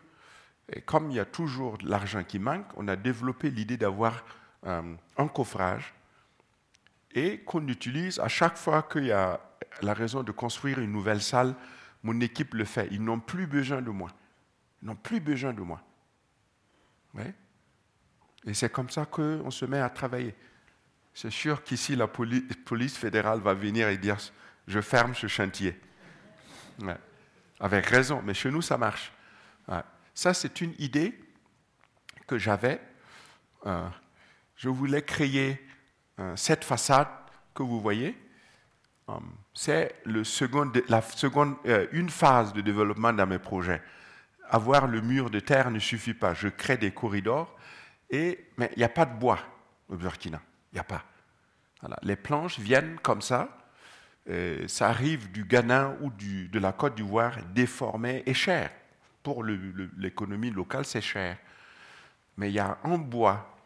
comme 0.85 1.11
il 1.11 1.17
y 1.17 1.21
a 1.21 1.25
toujours 1.25 1.79
de 1.79 1.89
l'argent 1.89 2.23
qui 2.23 2.39
manque, 2.39 2.67
on 2.77 2.89
a 2.89 2.97
développé 2.97 3.51
l'idée 3.51 3.77
d'avoir 3.77 4.25
euh, 4.67 4.95
un 5.17 5.29
coffrage 5.29 5.95
et 7.13 7.39
qu'on 7.41 7.67
utilise 7.69 8.19
à 8.19 8.29
chaque 8.29 8.57
fois 8.57 8.83
qu'il 8.83 9.07
y 9.07 9.13
a 9.13 9.41
la 9.83 9.95
raison 9.95 10.23
de 10.23 10.33
construire 10.33 10.79
une 10.79 10.93
nouvelle 10.93 11.23
salle, 11.23 11.55
mon 12.03 12.21
équipe 12.21 12.55
le 12.55 12.65
fait. 12.65 12.89
Ils 12.91 13.03
n'ont 13.03 13.21
plus 13.21 13.47
besoin 13.47 13.81
de 13.81 13.91
moi. 13.91 14.11
Ils 14.83 14.87
n'ont 14.87 14.97
plus 14.97 15.21
besoin 15.21 15.53
de 15.53 15.63
moi. 15.63 15.81
Et 18.45 18.55
c'est 18.55 18.71
comme 18.71 18.91
ça 18.91 19.05
qu'on 19.07 19.51
se 19.51 19.65
met 19.65 19.81
à 19.81 19.91
travailler. 19.91 20.35
C'est 21.15 21.31
sûr 21.31 21.65
qu'ici, 21.65 21.97
la 21.97 22.07
police 22.07 22.97
fédérale 22.97 23.41
va 23.41 23.55
venir 23.55 23.89
et 23.89 23.99
dire, 23.99 24.17
je 24.67 24.81
ferme 24.81 25.15
ce 25.15 25.27
chantier. 25.27 25.79
Avec 27.61 27.87
raison, 27.87 28.23
mais 28.25 28.35
chez 28.35 28.51
nous, 28.51 28.63
ça 28.63 28.79
marche. 28.79 29.13
Ça, 30.15 30.35
c'est 30.35 30.61
une 30.61 30.75
idée 30.79 31.19
que 32.27 32.39
j'avais. 32.39 32.81
Euh, 33.67 33.89
je 34.57 34.69
voulais 34.69 35.03
créer 35.03 35.65
euh, 36.21 36.37
cette 36.37 36.65
façade 36.65 37.09
que 37.55 37.63
vous 37.63 37.81
voyez, 37.81 38.17
euh, 39.09 39.15
c'est 39.55 39.97
la 40.07 40.23
seconde, 40.23 40.81
une 41.93 42.11
phase 42.11 42.53
de 42.53 42.61
développement 42.61 43.13
dans 43.13 43.27
mes 43.27 43.39
projets. 43.39 43.83
Avoir 44.51 44.87
le 44.87 45.01
mur 45.01 45.31
de 45.31 45.41
terre 45.41 45.71
ne 45.71 45.79
suffit 45.79 46.15
pas. 46.15 46.35
Je 46.35 46.49
crée 46.49 46.77
des 46.77 46.93
corridors, 46.93 47.58
et, 48.11 48.51
mais 48.57 48.71
il 48.77 48.79
n'y 48.79 48.85
a 48.85 48.89
pas 48.89 49.05
de 49.05 49.19
bois 49.19 49.39
au 49.89 49.97
Burkina. 49.97 50.41
Il 50.73 50.77
n'y 50.77 50.81
a 50.81 50.85
pas. 50.85 51.05
Les 52.03 52.17
planches 52.17 52.59
viennent 52.59 52.99
comme 53.01 53.23
ça. 53.23 53.49
ça 54.67 54.89
arrive 54.89 55.31
du 55.31 55.45
Ghana 55.45 55.97
ou 56.01 56.11
de 56.11 56.59
la 56.59 56.73
Côte 56.73 56.97
d'Ivoire 56.97 57.37
déformé 57.55 58.23
et 58.27 58.35
cher. 58.35 58.71
Pour 59.23 59.45
l'économie 59.45 60.51
locale, 60.51 60.85
c'est 60.85 61.01
cher. 61.01 61.39
Mais 62.37 62.51
il 62.51 62.55
y 62.55 62.59
a 62.59 62.79
un 62.85 62.99
bois 62.99 63.57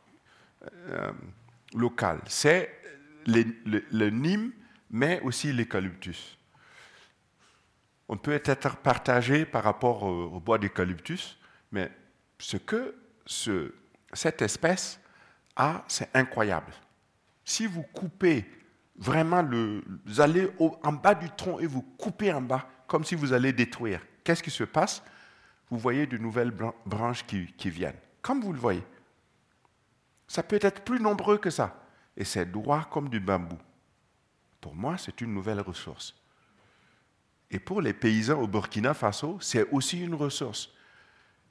local. 1.74 2.20
C'est 2.26 2.82
le, 3.26 3.44
le, 3.90 4.10
Nîmes, 4.10 4.52
mais 4.90 5.20
aussi 5.20 5.52
l'eucalyptus. 5.52 6.38
On 8.08 8.16
peut 8.16 8.32
être 8.44 8.76
partagé 8.78 9.44
par 9.44 9.64
rapport 9.64 10.02
au, 10.02 10.40
bois 10.40 10.58
d'eucalyptus, 10.58 11.38
mais 11.70 11.90
ce 12.38 12.56
que 12.56 12.94
ce, 13.24 13.72
cette 14.12 14.42
espèce 14.42 15.00
a, 15.56 15.84
c'est 15.88 16.14
incroyable. 16.14 16.72
Si 17.44 17.66
vous 17.66 17.82
coupez 17.82 18.48
vraiment 18.96 19.42
le, 19.42 19.82
vous 20.06 20.20
allez 20.20 20.50
en 20.58 20.92
bas 20.92 21.14
du 21.14 21.30
tronc 21.30 21.58
et 21.58 21.66
vous 21.66 21.82
coupez 21.82 22.32
en 22.32 22.42
bas, 22.42 22.68
comme 22.86 23.04
si 23.04 23.14
vous 23.14 23.32
allez 23.32 23.52
détruire. 23.52 24.00
Qu'est-ce 24.22 24.42
qui 24.42 24.50
se 24.50 24.64
passe? 24.64 25.02
Vous 25.70 25.78
voyez 25.78 26.06
de 26.06 26.18
nouvelles 26.18 26.52
branches 26.84 27.24
qui 27.26 27.70
viennent, 27.70 27.98
comme 28.20 28.42
vous 28.42 28.52
le 28.52 28.58
voyez. 28.58 28.84
Ça 30.28 30.42
peut 30.42 30.58
être 30.62 30.84
plus 30.84 31.00
nombreux 31.00 31.38
que 31.38 31.50
ça. 31.50 31.78
Et 32.16 32.24
c'est 32.24 32.50
droit 32.50 32.84
comme 32.90 33.08
du 33.08 33.20
bambou. 33.20 33.58
Pour 34.60 34.74
moi, 34.74 34.96
c'est 34.98 35.20
une 35.20 35.34
nouvelle 35.34 35.60
ressource. 35.60 36.14
Et 37.50 37.58
pour 37.58 37.80
les 37.80 37.92
paysans 37.92 38.40
au 38.40 38.46
Burkina 38.46 38.94
Faso, 38.94 39.38
c'est 39.40 39.68
aussi 39.70 40.00
une 40.00 40.14
ressource. 40.14 40.70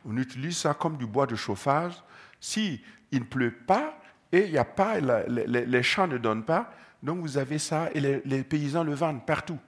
On 0.05 0.17
utilise 0.17 0.57
ça 0.57 0.73
comme 0.73 0.97
du 0.97 1.05
bois 1.05 1.27
de 1.27 1.35
chauffage. 1.35 1.93
Si 2.41 2.83
il 3.11 3.19
ne 3.21 3.25
pleut 3.25 3.53
pas 3.53 3.97
et 4.33 4.45
il 4.45 4.51
y 4.51 4.57
a 4.57 4.65
pas, 4.65 4.99
les, 4.99 5.83
champs 5.83 6.07
ne 6.07 6.17
donnent 6.17 6.43
pas, 6.43 6.73
donc 7.01 7.19
vous 7.19 7.37
avez 7.37 7.59
ça 7.59 7.89
et 7.93 8.01
les, 8.01 8.43
paysans 8.43 8.83
le 8.83 8.93
vendent 8.93 9.25
partout. 9.25 9.59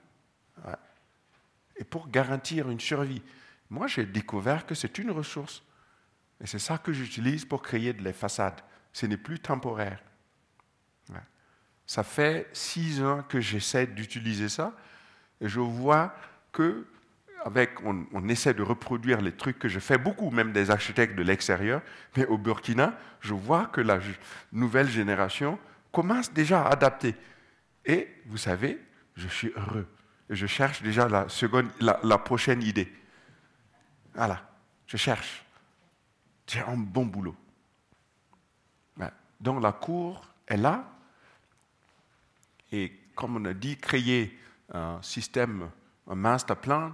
Et 1.77 1.85
pour 1.85 2.09
garantir 2.09 2.69
une 2.69 2.79
survie. 2.79 3.21
Moi, 3.69 3.87
j'ai 3.87 4.05
découvert 4.05 4.65
que 4.65 4.75
c'est 4.75 4.99
une 4.99 5.11
ressource. 5.11 5.63
Et 6.41 6.47
c'est 6.47 6.59
ça 6.59 6.77
que 6.77 6.93
j'utilise 6.93 7.45
pour 7.45 7.61
créer 7.61 7.93
des 7.93 8.13
façades 8.13 8.61
ce 8.93 9.07
n'est 9.07 9.17
plus 9.17 9.39
temporaire. 9.39 9.99
Ça 11.85 12.03
fait 12.03 12.47
six 12.53 13.03
ans 13.03 13.23
que 13.23 13.41
j'essaie 13.41 13.87
d'utiliser 13.87 14.47
ça 14.47 14.73
et 15.41 15.49
je 15.49 15.59
vois 15.59 16.15
que 16.53 16.87
avec, 17.43 17.71
on, 17.83 18.27
essaie 18.29 18.53
de 18.53 18.63
reproduire 18.63 19.21
les 19.21 19.31
trucs 19.31 19.59
que 19.59 19.67
je 19.67 19.79
fais 19.79 19.97
beaucoup, 19.97 20.31
même 20.31 20.51
des 20.51 20.71
architectes 20.71 21.15
de 21.15 21.23
l'extérieur, 21.23 21.81
mais 22.15 22.25
au 22.25 22.37
Burkina, 22.37 22.97
je 23.19 23.33
vois 23.33 23.65
que 23.67 23.81
la 23.81 23.99
nouvelle 24.51 24.89
génération 24.89 25.59
commence 25.91 26.31
déjà 26.31 26.61
à 26.61 26.73
adapter. 26.73 27.15
Et 27.85 28.07
vous 28.27 28.37
savez, 28.37 28.79
je 29.15 29.27
suis 29.27 29.51
heureux. 29.55 29.87
Je 30.29 30.47
cherche 30.47 30.81
déjà 30.81 31.07
la, 31.07 31.27
seconde, 31.29 31.69
la, 31.79 32.17
prochaine 32.17 32.63
idée. 32.63 32.91
Voilà, 34.15 34.41
je 34.87 34.97
cherche. 34.97 35.45
J'ai 36.47 36.61
un 36.61 36.77
bon 36.77 37.05
boulot. 37.05 37.35
Donc 39.43 39.61
la 39.61 39.73
cour 39.73 40.25
est 40.47 40.57
là. 40.57 40.89
Et 42.71 42.93
comme 43.13 43.35
on 43.35 43.45
a 43.45 43.53
dit, 43.53 43.77
créer 43.77 44.39
un 44.73 45.01
système, 45.01 45.69
un 46.07 46.15
master 46.15 46.55
plan 46.55 46.93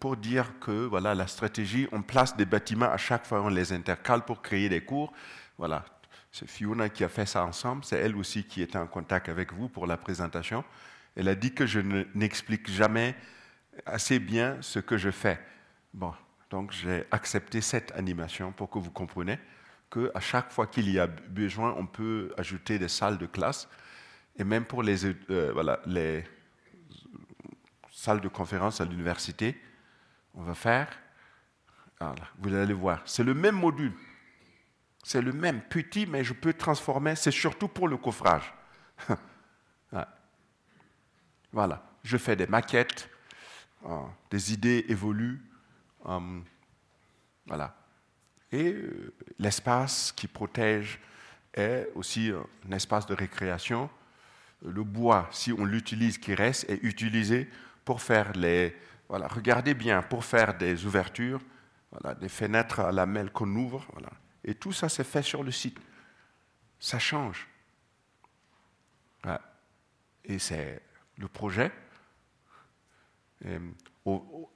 pour 0.00 0.16
dire 0.16 0.58
que 0.60 0.86
voilà, 0.86 1.14
la 1.14 1.26
stratégie, 1.26 1.88
on 1.92 2.02
place 2.02 2.36
des 2.36 2.46
bâtiments 2.46 2.90
à 2.90 2.96
chaque 2.96 3.26
fois, 3.26 3.42
on 3.42 3.48
les 3.48 3.72
intercale 3.72 4.24
pour 4.24 4.42
créer 4.42 4.68
des 4.68 4.80
cours. 4.80 5.12
Voilà. 5.56 5.84
C'est 6.32 6.48
Fiona 6.48 6.88
qui 6.88 7.04
a 7.04 7.08
fait 7.08 7.26
ça 7.26 7.44
ensemble. 7.44 7.84
C'est 7.84 7.98
elle 7.98 8.16
aussi 8.16 8.44
qui 8.44 8.62
était 8.62 8.78
en 8.78 8.86
contact 8.86 9.28
avec 9.28 9.52
vous 9.52 9.68
pour 9.68 9.86
la 9.86 9.96
présentation. 9.96 10.64
Elle 11.16 11.28
a 11.28 11.34
dit 11.34 11.54
que 11.54 11.66
je 11.66 11.80
n'explique 12.14 12.70
jamais 12.70 13.14
assez 13.86 14.18
bien 14.18 14.56
ce 14.60 14.78
que 14.78 14.96
je 14.96 15.10
fais. 15.10 15.40
Bon, 15.94 16.12
donc 16.50 16.72
j'ai 16.72 17.04
accepté 17.10 17.60
cette 17.60 17.92
animation 17.92 18.52
pour 18.52 18.70
que 18.70 18.78
vous 18.78 18.90
compreniez 18.90 19.38
qu'à 19.90 20.20
chaque 20.20 20.52
fois 20.52 20.66
qu'il 20.66 20.90
y 20.90 20.98
a 20.98 21.06
besoin, 21.06 21.74
on 21.78 21.86
peut 21.86 22.32
ajouter 22.36 22.78
des 22.78 22.88
salles 22.88 23.18
de 23.18 23.26
classe. 23.26 23.68
Et 24.36 24.44
même 24.44 24.64
pour 24.64 24.82
les, 24.82 25.06
euh, 25.06 25.50
voilà, 25.52 25.80
les 25.86 26.24
salles 27.90 28.20
de 28.20 28.28
conférence 28.28 28.80
à 28.80 28.84
l'université, 28.84 29.60
on 30.34 30.42
va 30.42 30.54
faire, 30.54 30.88
vous 32.38 32.54
allez 32.54 32.74
voir, 32.74 33.02
c'est 33.04 33.24
le 33.24 33.34
même 33.34 33.56
module. 33.56 33.92
C'est 35.04 35.22
le 35.22 35.32
même, 35.32 35.62
petit, 35.62 36.06
mais 36.06 36.22
je 36.22 36.34
peux 36.34 36.52
transformer, 36.52 37.16
c'est 37.16 37.30
surtout 37.30 37.68
pour 37.68 37.88
le 37.88 37.96
coffrage. 37.96 38.52
voilà, 41.52 41.82
je 42.02 42.16
fais 42.18 42.36
des 42.36 42.46
maquettes, 42.46 43.08
euh, 43.86 44.02
des 44.30 44.52
idées 44.52 44.84
évoluent. 44.88 45.40
Euh, 46.06 46.40
voilà. 47.46 47.74
Et 48.52 48.72
euh, 48.72 49.14
l'espace 49.38 50.12
qui 50.12 50.26
protège 50.26 51.00
est 51.54 51.88
aussi 51.94 52.30
un 52.68 52.72
espace 52.72 53.06
de 53.06 53.14
récréation. 53.14 53.88
Le 54.62 54.82
bois, 54.82 55.28
si 55.30 55.52
on 55.52 55.64
l'utilise, 55.64 56.18
qui 56.18 56.34
reste, 56.34 56.68
est 56.68 56.80
utilisé 56.82 57.48
pour 57.84 58.02
faire 58.02 58.32
les. 58.32 58.76
Voilà, 59.08 59.26
regardez 59.28 59.74
bien, 59.74 60.02
pour 60.02 60.24
faire 60.24 60.56
des 60.56 60.84
ouvertures, 60.84 61.40
voilà, 61.90 62.14
des 62.14 62.28
fenêtres 62.28 62.80
à 62.80 62.92
lamelles 62.92 63.32
qu'on 63.32 63.54
ouvre. 63.54 63.86
Et 64.44 64.54
tout 64.54 64.72
ça, 64.72 64.88
c'est 64.88 65.04
fait 65.04 65.22
sur 65.22 65.42
le 65.42 65.50
site. 65.50 65.78
Ça 66.78 66.98
change. 66.98 67.48
Et 70.24 70.38
c'est 70.38 70.82
le 71.16 71.26
projet. 71.26 71.72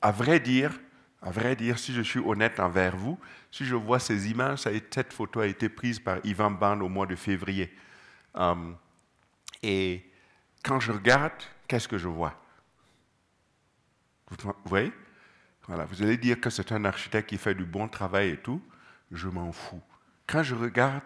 à 0.00 0.12
vrai 0.12 0.38
dire, 0.38 0.78
à 1.22 1.30
vrai 1.30 1.56
dire, 1.56 1.78
si 1.78 1.94
je 1.94 2.02
suis 2.02 2.18
honnête 2.18 2.60
envers 2.60 2.96
vous, 2.96 3.18
si 3.50 3.64
je 3.64 3.74
vois 3.74 3.98
ces 3.98 4.30
images, 4.30 4.60
cette 4.60 5.12
photo 5.12 5.40
a 5.40 5.46
été 5.46 5.68
prise 5.68 5.98
par 5.98 6.18
Ivan 6.24 6.50
Band 6.50 6.80
au 6.80 6.88
mois 6.88 7.06
de 7.06 7.16
février. 7.16 7.74
Um, 8.34 8.76
et 9.62 10.10
quand 10.64 10.80
je 10.80 10.92
regarde, 10.92 11.32
qu'est-ce 11.68 11.88
que 11.88 11.98
je 11.98 12.08
vois? 12.08 12.41
Vous 14.40 14.52
voyez? 14.64 14.92
Voilà, 15.66 15.84
Vous 15.84 16.02
allez 16.02 16.16
dire 16.16 16.40
que 16.40 16.50
c'est 16.50 16.72
un 16.72 16.84
architecte 16.84 17.28
qui 17.28 17.38
fait 17.38 17.54
du 17.54 17.64
bon 17.64 17.88
travail 17.88 18.30
et 18.30 18.36
tout. 18.36 18.62
Je 19.10 19.28
m'en 19.28 19.52
fous. 19.52 19.82
Quand 20.26 20.42
je 20.42 20.54
regarde, 20.54 21.02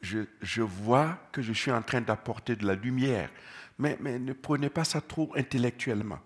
je, 0.00 0.20
je, 0.42 0.62
vois 0.62 1.18
que 1.32 1.42
je 1.42 1.52
suis 1.52 1.72
en 1.72 1.82
train 1.82 2.00
d'apporter 2.00 2.54
de 2.54 2.66
la 2.66 2.74
lumière. 2.74 3.30
Mais, 3.78 3.96
mais, 4.00 4.18
ne 4.18 4.32
prenez 4.32 4.70
pas 4.70 4.84
ça 4.84 5.00
trop 5.00 5.32
intellectuellement. 5.36 6.20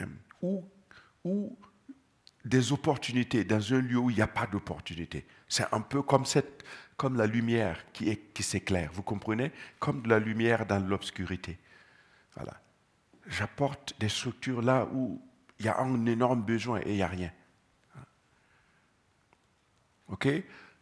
Um, 0.00 0.16
ou 0.42 0.64
ou 1.24 1.58
des 2.44 2.72
opportunités 2.72 3.44
dans 3.44 3.74
un 3.74 3.80
lieu 3.80 3.98
où 3.98 4.10
il 4.10 4.16
n'y 4.16 4.22
a 4.22 4.28
pas 4.28 4.46
d'opportunité. 4.46 5.26
C'est 5.48 5.66
un 5.72 5.80
peu 5.80 6.02
comme, 6.02 6.24
cette, 6.24 6.64
comme 6.96 7.16
la 7.16 7.26
lumière 7.26 7.84
qui, 7.92 8.16
qui 8.32 8.42
s'éclaire, 8.42 8.90
vous 8.92 9.02
comprenez? 9.02 9.52
Comme 9.78 10.02
de 10.02 10.08
la 10.08 10.18
lumière 10.18 10.64
dans 10.64 10.78
l'obscurité. 10.78 11.58
Voilà. 12.34 12.54
J'apporte 13.28 13.94
des 14.00 14.08
structures 14.08 14.62
là 14.62 14.88
où 14.92 15.22
il 15.58 15.66
y 15.66 15.68
a 15.68 15.78
un 15.78 16.06
énorme 16.06 16.42
besoin 16.42 16.80
et 16.80 16.90
il 16.90 16.96
n'y 16.96 17.02
a 17.02 17.08
rien. 17.08 17.30
OK? 20.08 20.28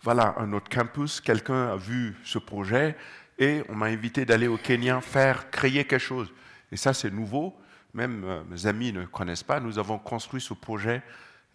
Voilà 0.02 0.34
un 0.38 0.52
autre 0.52 0.68
campus. 0.68 1.20
Quelqu'un 1.20 1.72
a 1.72 1.76
vu 1.76 2.16
ce 2.24 2.38
projet 2.38 2.96
et 3.38 3.62
on 3.68 3.74
m'a 3.74 3.86
invité 3.86 4.24
d'aller 4.24 4.46
au 4.46 4.56
Kenya 4.56 5.00
faire, 5.00 5.50
créer 5.50 5.84
quelque 5.84 5.98
chose. 5.98 6.32
Et 6.70 6.76
ça, 6.76 6.94
c'est 6.94 7.10
nouveau 7.10 7.56
même 7.96 8.24
euh, 8.24 8.42
mes 8.48 8.66
amis 8.66 8.92
ne 8.92 9.06
connaissent 9.06 9.42
pas, 9.42 9.58
nous 9.58 9.78
avons 9.78 9.98
construit 9.98 10.40
ce 10.40 10.54
projet 10.54 11.02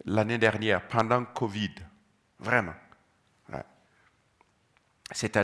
l'année 0.04 0.38
dernière, 0.38 0.86
pendant 0.88 1.24
Covid. 1.24 1.74
Vraiment. 2.38 2.74
C'est 5.12 5.36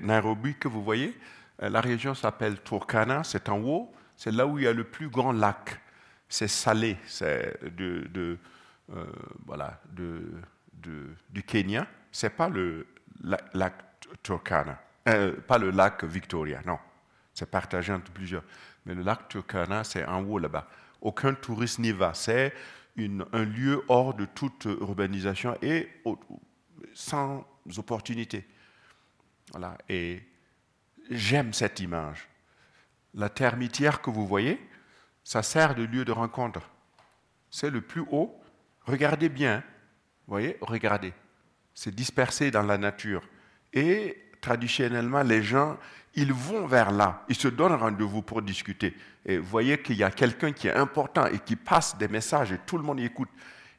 Nairobi 0.00 0.54
que 0.54 0.68
vous 0.68 0.82
voyez. 0.82 1.18
Euh, 1.62 1.68
la 1.68 1.80
région 1.80 2.14
s'appelle 2.14 2.62
Turkana, 2.62 3.22
c'est 3.24 3.48
en 3.48 3.60
haut, 3.60 3.92
c'est 4.22 4.30
là 4.30 4.46
où 4.46 4.56
il 4.56 4.66
y 4.66 4.68
a 4.68 4.72
le 4.72 4.84
plus 4.84 5.08
grand 5.08 5.32
lac. 5.32 5.80
C'est 6.28 6.46
salé, 6.46 6.96
c'est 7.08 7.58
de, 7.74 8.38
euh, 8.94 9.04
voilà, 9.44 9.80
de, 9.90 10.22
du 11.28 11.42
Kenya. 11.42 11.88
C'est 12.12 12.30
pas 12.30 12.48
le 12.48 12.86
lac, 13.20 13.74
Turkana, 14.22 14.80
pas 15.48 15.58
le 15.58 15.70
lac 15.70 16.04
Victoria, 16.04 16.60
non. 16.64 16.78
C'est 17.34 17.50
partagé 17.50 17.92
entre 17.92 18.12
plusieurs. 18.12 18.44
Mais 18.86 18.94
le 18.94 19.02
lac 19.02 19.28
Turkana, 19.28 19.82
c'est 19.82 20.04
en 20.04 20.22
haut 20.22 20.38
là-bas. 20.38 20.68
Aucun 21.00 21.34
touriste 21.34 21.80
n'y 21.80 21.90
va. 21.90 22.14
C'est 22.14 22.54
un 22.96 23.44
lieu 23.44 23.82
hors 23.88 24.14
de 24.14 24.26
toute 24.26 24.66
urbanisation 24.66 25.58
et 25.60 25.88
sans 26.94 27.44
opportunité. 27.76 28.46
Voilà. 29.50 29.76
Et 29.88 30.22
j'aime 31.10 31.52
cette 31.52 31.80
image. 31.80 32.28
La 33.14 33.28
termitière 33.28 34.00
que 34.00 34.10
vous 34.10 34.26
voyez, 34.26 34.60
ça 35.24 35.42
sert 35.42 35.74
de 35.74 35.84
lieu 35.84 36.04
de 36.04 36.12
rencontre. 36.12 36.62
C'est 37.50 37.70
le 37.70 37.80
plus 37.80 38.04
haut. 38.10 38.34
Regardez 38.86 39.28
bien. 39.28 39.62
Vous 40.26 40.32
voyez 40.32 40.56
Regardez. 40.60 41.12
C'est 41.74 41.94
dispersé 41.94 42.50
dans 42.50 42.62
la 42.62 42.78
nature. 42.78 43.22
Et 43.72 44.16
traditionnellement, 44.40 45.22
les 45.22 45.42
gens 45.42 45.78
ils 46.14 46.32
vont 46.32 46.66
vers 46.66 46.90
là, 46.90 47.24
ils 47.28 47.34
se 47.34 47.48
donnent 47.48 47.74
rendez-vous 47.74 48.22
pour 48.22 48.42
discuter. 48.42 48.94
Et 49.24 49.38
vous 49.38 49.46
voyez 49.46 49.78
qu'il 49.78 49.96
y 49.96 50.04
a 50.04 50.10
quelqu'un 50.10 50.52
qui 50.52 50.68
est 50.68 50.74
important 50.74 51.26
et 51.26 51.38
qui 51.38 51.56
passe 51.56 51.96
des 51.96 52.08
messages 52.08 52.52
et 52.52 52.58
tout 52.66 52.76
le 52.76 52.84
monde 52.84 53.00
écoute. 53.00 53.30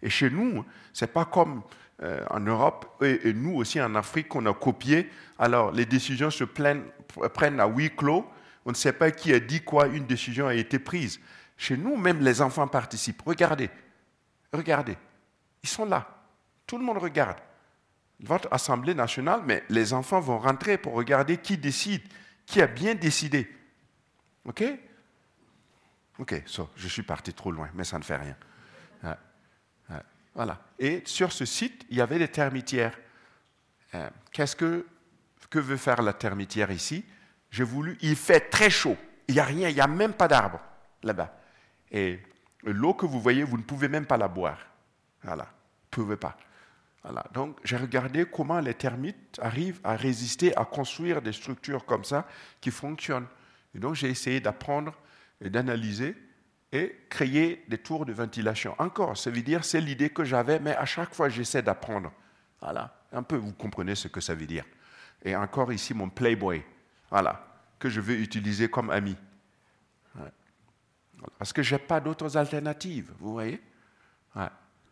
Et 0.01 0.09
chez 0.09 0.29
nous, 0.29 0.65
ce 0.91 1.05
n'est 1.05 1.11
pas 1.11 1.25
comme 1.25 1.61
euh, 2.01 2.25
en 2.31 2.39
Europe 2.39 3.03
et, 3.03 3.33
nous 3.33 3.55
aussi 3.55 3.79
en 3.79 3.93
Afrique 3.95 4.29
qu'on 4.29 4.45
a 4.47 4.53
copié. 4.53 5.09
Alors 5.37 5.71
les 5.71 5.85
décisions 5.85 6.31
se 6.31 6.43
prennent 6.43 7.59
à 7.59 7.67
huis 7.67 7.91
clos. 7.95 8.25
On 8.65 8.71
ne 8.71 8.75
sait 8.75 8.93
pas 8.93 9.11
qui 9.11 9.33
a 9.33 9.39
dit 9.39 9.61
quoi, 9.61 9.87
une 9.87 10.05
décision 10.05 10.47
a 10.47 10.53
été 10.55 10.79
prise. 10.79 11.19
Chez 11.57 11.77
nous, 11.77 11.95
même 11.97 12.21
les 12.21 12.41
enfants 12.41 12.67
participent. 12.67 13.21
Regardez, 13.21 13.69
regardez, 14.51 14.97
ils 15.61 15.69
sont 15.69 15.85
là. 15.85 16.07
Tout 16.65 16.77
le 16.77 16.83
monde 16.83 16.97
regarde. 16.97 17.37
Votre 18.21 18.47
Assemblée 18.51 18.93
nationale, 18.93 19.41
mais 19.45 19.63
les 19.69 19.93
enfants 19.93 20.19
vont 20.19 20.39
rentrer 20.39 20.77
pour 20.77 20.93
regarder 20.93 21.37
qui 21.37 21.57
décide 21.57 22.01
qui 22.45 22.61
a 22.61 22.67
bien 22.67 22.95
décidé. 22.95 23.49
OK? 24.45 24.63
OK, 26.19 26.43
je 26.75 26.87
suis 26.87 27.03
parti 27.03 27.33
trop 27.33 27.51
loin, 27.51 27.69
mais 27.73 27.83
ça 27.83 27.97
ne 27.97 28.03
fait 28.03 28.17
rien. 28.17 28.35
voilà. 30.35 30.61
Et 30.79 31.01
sur 31.05 31.31
ce 31.31 31.45
site, 31.45 31.85
il 31.89 31.97
y 31.97 32.01
avait 32.01 32.19
des 32.19 32.27
termitières. 32.27 32.97
Euh, 33.93 34.09
qu'est-ce 34.31 34.55
que, 34.55 34.85
que 35.49 35.59
veut 35.59 35.77
faire 35.77 36.01
la 36.01 36.13
termitière 36.13 36.71
ici? 36.71 37.05
J'ai 37.53 37.63
voulu. 37.63 37.99
Il 38.01 38.15
fait 38.15 38.49
très 38.49 38.71
chaud. 38.71 38.97
Il 39.27 39.35
n'y 39.35 39.39
a 39.39 39.45
rien, 39.45 39.69
il 39.69 39.75
n'y 39.75 39.81
a 39.81 39.87
même 39.87 40.13
pas 40.13 40.27
d'arbre 40.27 40.59
là-bas. 41.03 41.31
Et 41.91 42.19
l'eau 42.63 42.95
que 42.95 43.05
vous 43.05 43.21
voyez, 43.21 43.43
vous 43.43 43.57
ne 43.57 43.63
pouvez 43.63 43.87
même 43.87 44.07
pas 44.07 44.17
la 44.17 44.27
boire. 44.27 44.57
Voilà. 45.21 45.43
Vous 45.43 46.01
ne 46.01 46.05
pouvez 46.05 46.17
pas. 46.17 46.35
Donc 47.31 47.59
j'ai 47.63 47.77
regardé 47.77 48.25
comment 48.25 48.59
les 48.59 48.73
termites 48.73 49.39
arrivent 49.39 49.79
à 49.83 49.95
résister, 49.95 50.55
à 50.57 50.65
construire 50.65 51.21
des 51.21 51.33
structures 51.33 51.85
comme 51.85 52.03
ça 52.03 52.25
qui 52.59 52.71
fonctionnent. 52.71 53.27
Et 53.75 53.79
donc 53.79 53.93
j'ai 53.93 54.09
essayé 54.09 54.39
d'apprendre 54.39 54.93
et 55.39 55.49
d'analyser 55.49 56.15
et 56.71 56.95
créer 57.09 57.63
des 57.67 57.77
tours 57.77 58.05
de 58.05 58.13
ventilation. 58.13 58.73
Encore, 58.79 59.15
ça 59.15 59.29
veut 59.29 59.41
dire, 59.43 59.63
c'est 59.63 59.81
l'idée 59.81 60.09
que 60.09 60.23
j'avais, 60.23 60.59
mais 60.59 60.75
à 60.75 60.85
chaque 60.85 61.13
fois 61.13 61.29
j'essaie 61.29 61.61
d'apprendre. 61.61 62.11
Voilà, 62.61 63.03
un 63.11 63.21
peu 63.21 63.35
vous 63.35 63.53
comprenez 63.53 63.93
ce 63.93 64.07
que 64.07 64.21
ça 64.21 64.33
veut 64.33 64.47
dire. 64.47 64.65
Et 65.23 65.35
encore 65.35 65.71
ici 65.71 65.93
mon 65.93 66.09
Playboy, 66.09 66.63
voilà, 67.13 67.45
que 67.77 67.91
je 67.91 68.01
veux 68.01 68.17
utiliser 68.17 68.71
comme 68.71 68.89
ami. 68.89 69.15
Parce 71.37 71.53
que 71.53 71.61
je 71.61 71.75
n'ai 71.75 71.79
pas 71.79 71.99
d'autres 71.99 72.37
alternatives, 72.37 73.11
vous 73.19 73.33
voyez? 73.33 73.61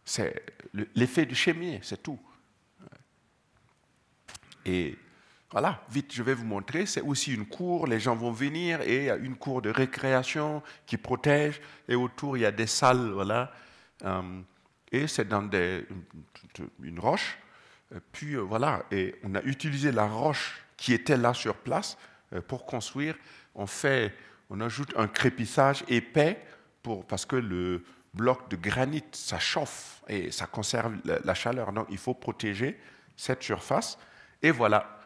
C'est 0.06 0.46
l'effet 0.94 1.26
du 1.26 1.34
chemier, 1.34 1.80
c'est 1.82 2.04
tout. 2.04 2.20
Et 4.68 5.00
voilà, 5.50 5.84
vite, 5.90 6.14
je 6.14 6.22
vais 6.22 6.36
vous 6.36 6.46
montrer. 6.46 6.86
C'est 6.86 7.02
aussi 7.02 7.34
une 7.34 7.48
cour, 7.48 7.88
les 7.88 8.00
gens 8.00 8.16
vont 8.16 8.32
venir 8.32 8.82
et 8.82 8.98
il 8.98 9.04
y 9.06 9.10
a 9.10 9.16
une 9.16 9.36
cour 9.36 9.64
de 9.64 9.72
récréation 9.72 10.62
qui 10.86 10.98
protège 10.98 11.60
et 11.88 11.96
autour 11.96 12.38
il 12.38 12.42
y 12.42 12.46
a 12.46 12.52
des 12.52 12.68
salles, 12.68 13.10
voilà. 13.14 13.52
Euh, 14.04 14.42
et 14.92 15.08
c'est 15.08 15.28
dans 15.28 15.50
une, 16.84 17.00
roche. 17.00 17.40
Puis 18.12 18.36
euh, 18.36 18.42
voilà, 18.42 18.86
et 18.92 19.16
on 19.24 19.34
a 19.34 19.42
utilisé 19.42 19.92
la 19.92 20.06
roche 20.06 20.62
qui 20.78 20.94
était 20.94 21.18
là 21.18 21.34
sur 21.34 21.56
place 21.56 21.98
pour 22.48 22.66
construire. 22.66 23.16
On 23.56 23.68
fait, 23.68 24.14
on 24.50 24.62
ajoute 24.62 24.94
un 24.98 25.08
crépissage 25.08 25.84
épais 25.88 26.42
parce 27.08 27.26
que 27.26 27.36
le, 27.36 27.84
bloc 28.14 28.50
de 28.50 28.56
granit, 28.56 29.04
ça 29.12 29.40
chauffe 29.40 30.04
et 30.08 30.32
ça 30.32 30.46
conserve 30.48 30.98
la 31.06 31.34
chaleur. 31.34 31.72
Donc 31.72 31.88
il 31.90 31.98
faut 31.98 32.14
protéger 32.14 32.80
cette 33.16 33.44
surface. 33.44 33.98
Et 34.42 34.52
voilà. 34.52 35.00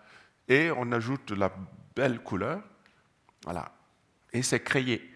Et 0.47 0.71
on 0.71 0.91
ajoute 0.91 1.31
la 1.31 1.51
belle 1.95 2.19
couleur. 2.19 2.61
Voilà. 3.43 3.71
Et 4.31 4.41
c'est 4.41 4.61
créé. 4.61 5.11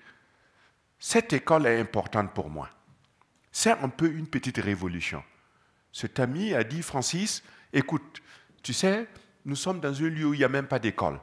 Cette 1.00 1.34
école 1.34 1.66
est 1.66 1.80
importante 1.80 2.34
pour 2.34 2.50
moi. 2.50 2.70
C'est 3.52 3.72
un 3.72 3.90
peu 3.90 4.12
une 4.12 4.28
petite 4.28 4.58
révolution. 4.58 5.24
Cet 5.92 6.20
ami 6.20 6.54
a 6.54 6.64
dit, 6.64 6.84
Francis, 6.84 7.44
écoute, 7.74 8.22
tu 8.62 8.74
sais, 8.74 9.08
nous 9.46 9.56
sommes 9.56 9.80
dans 9.80 9.98
un 10.02 10.10
lieu 10.10 10.26
où 10.26 10.34
il 10.34 10.38
n'y 10.38 10.44
a 10.44 10.50
même 10.50 10.68
pas 10.68 10.78
d'école. 10.78 11.20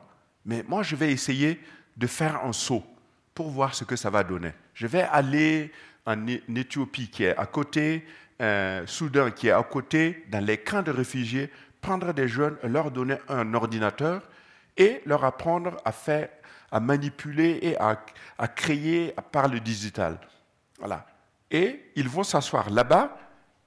Mais 0.47 0.65
moi, 0.67 0.83
je 0.83 0.97
vais 0.97 1.13
essayer 1.13 1.61
de 1.97 2.07
faire 2.07 2.45
un 2.45 2.53
saut 2.53 2.85
pour 3.35 3.51
voir 3.51 3.75
ce 3.75 3.85
que 3.85 3.97
ça 3.97 4.09
va 4.11 4.23
donner. 4.23 4.53
Je 4.73 4.87
vais 4.87 5.03
aller 5.03 5.73
en 6.07 6.27
Éthiopie 6.27 7.11
qui 7.11 7.25
est 7.25 7.37
à 7.37 7.47
côté, 7.47 8.07
euh, 8.41 8.87
Soudan 8.87 9.31
qui 9.33 9.49
est 9.49 9.53
à 9.53 9.63
côté, 9.65 10.25
dans 10.31 10.45
les 10.45 10.59
camps 10.59 10.83
de 10.83 10.93
réfugiés, 10.93 11.51
prendre 11.81 12.13
des 12.13 12.29
jeunes, 12.29 12.57
leur 12.63 12.91
donner 12.91 13.17
un 13.29 13.53
ordinateur 13.55 14.23
et 14.77 15.03
leur 15.05 15.25
apprendre 15.25 15.77
à 15.85 15.91
faire, 15.91 16.29
à 16.71 16.79
manipuler 16.79 17.59
et 17.63 17.77
à, 17.79 18.01
à 18.39 18.49
créer 18.49 19.15
par 19.33 19.49
le 19.49 19.59
digital. 19.59 20.19
Voilà. 20.79 21.07
Et 21.51 21.91
ils 21.97 22.09
vont 22.09 22.25
s'asseoir 22.25 22.71
là-bas 22.71 23.17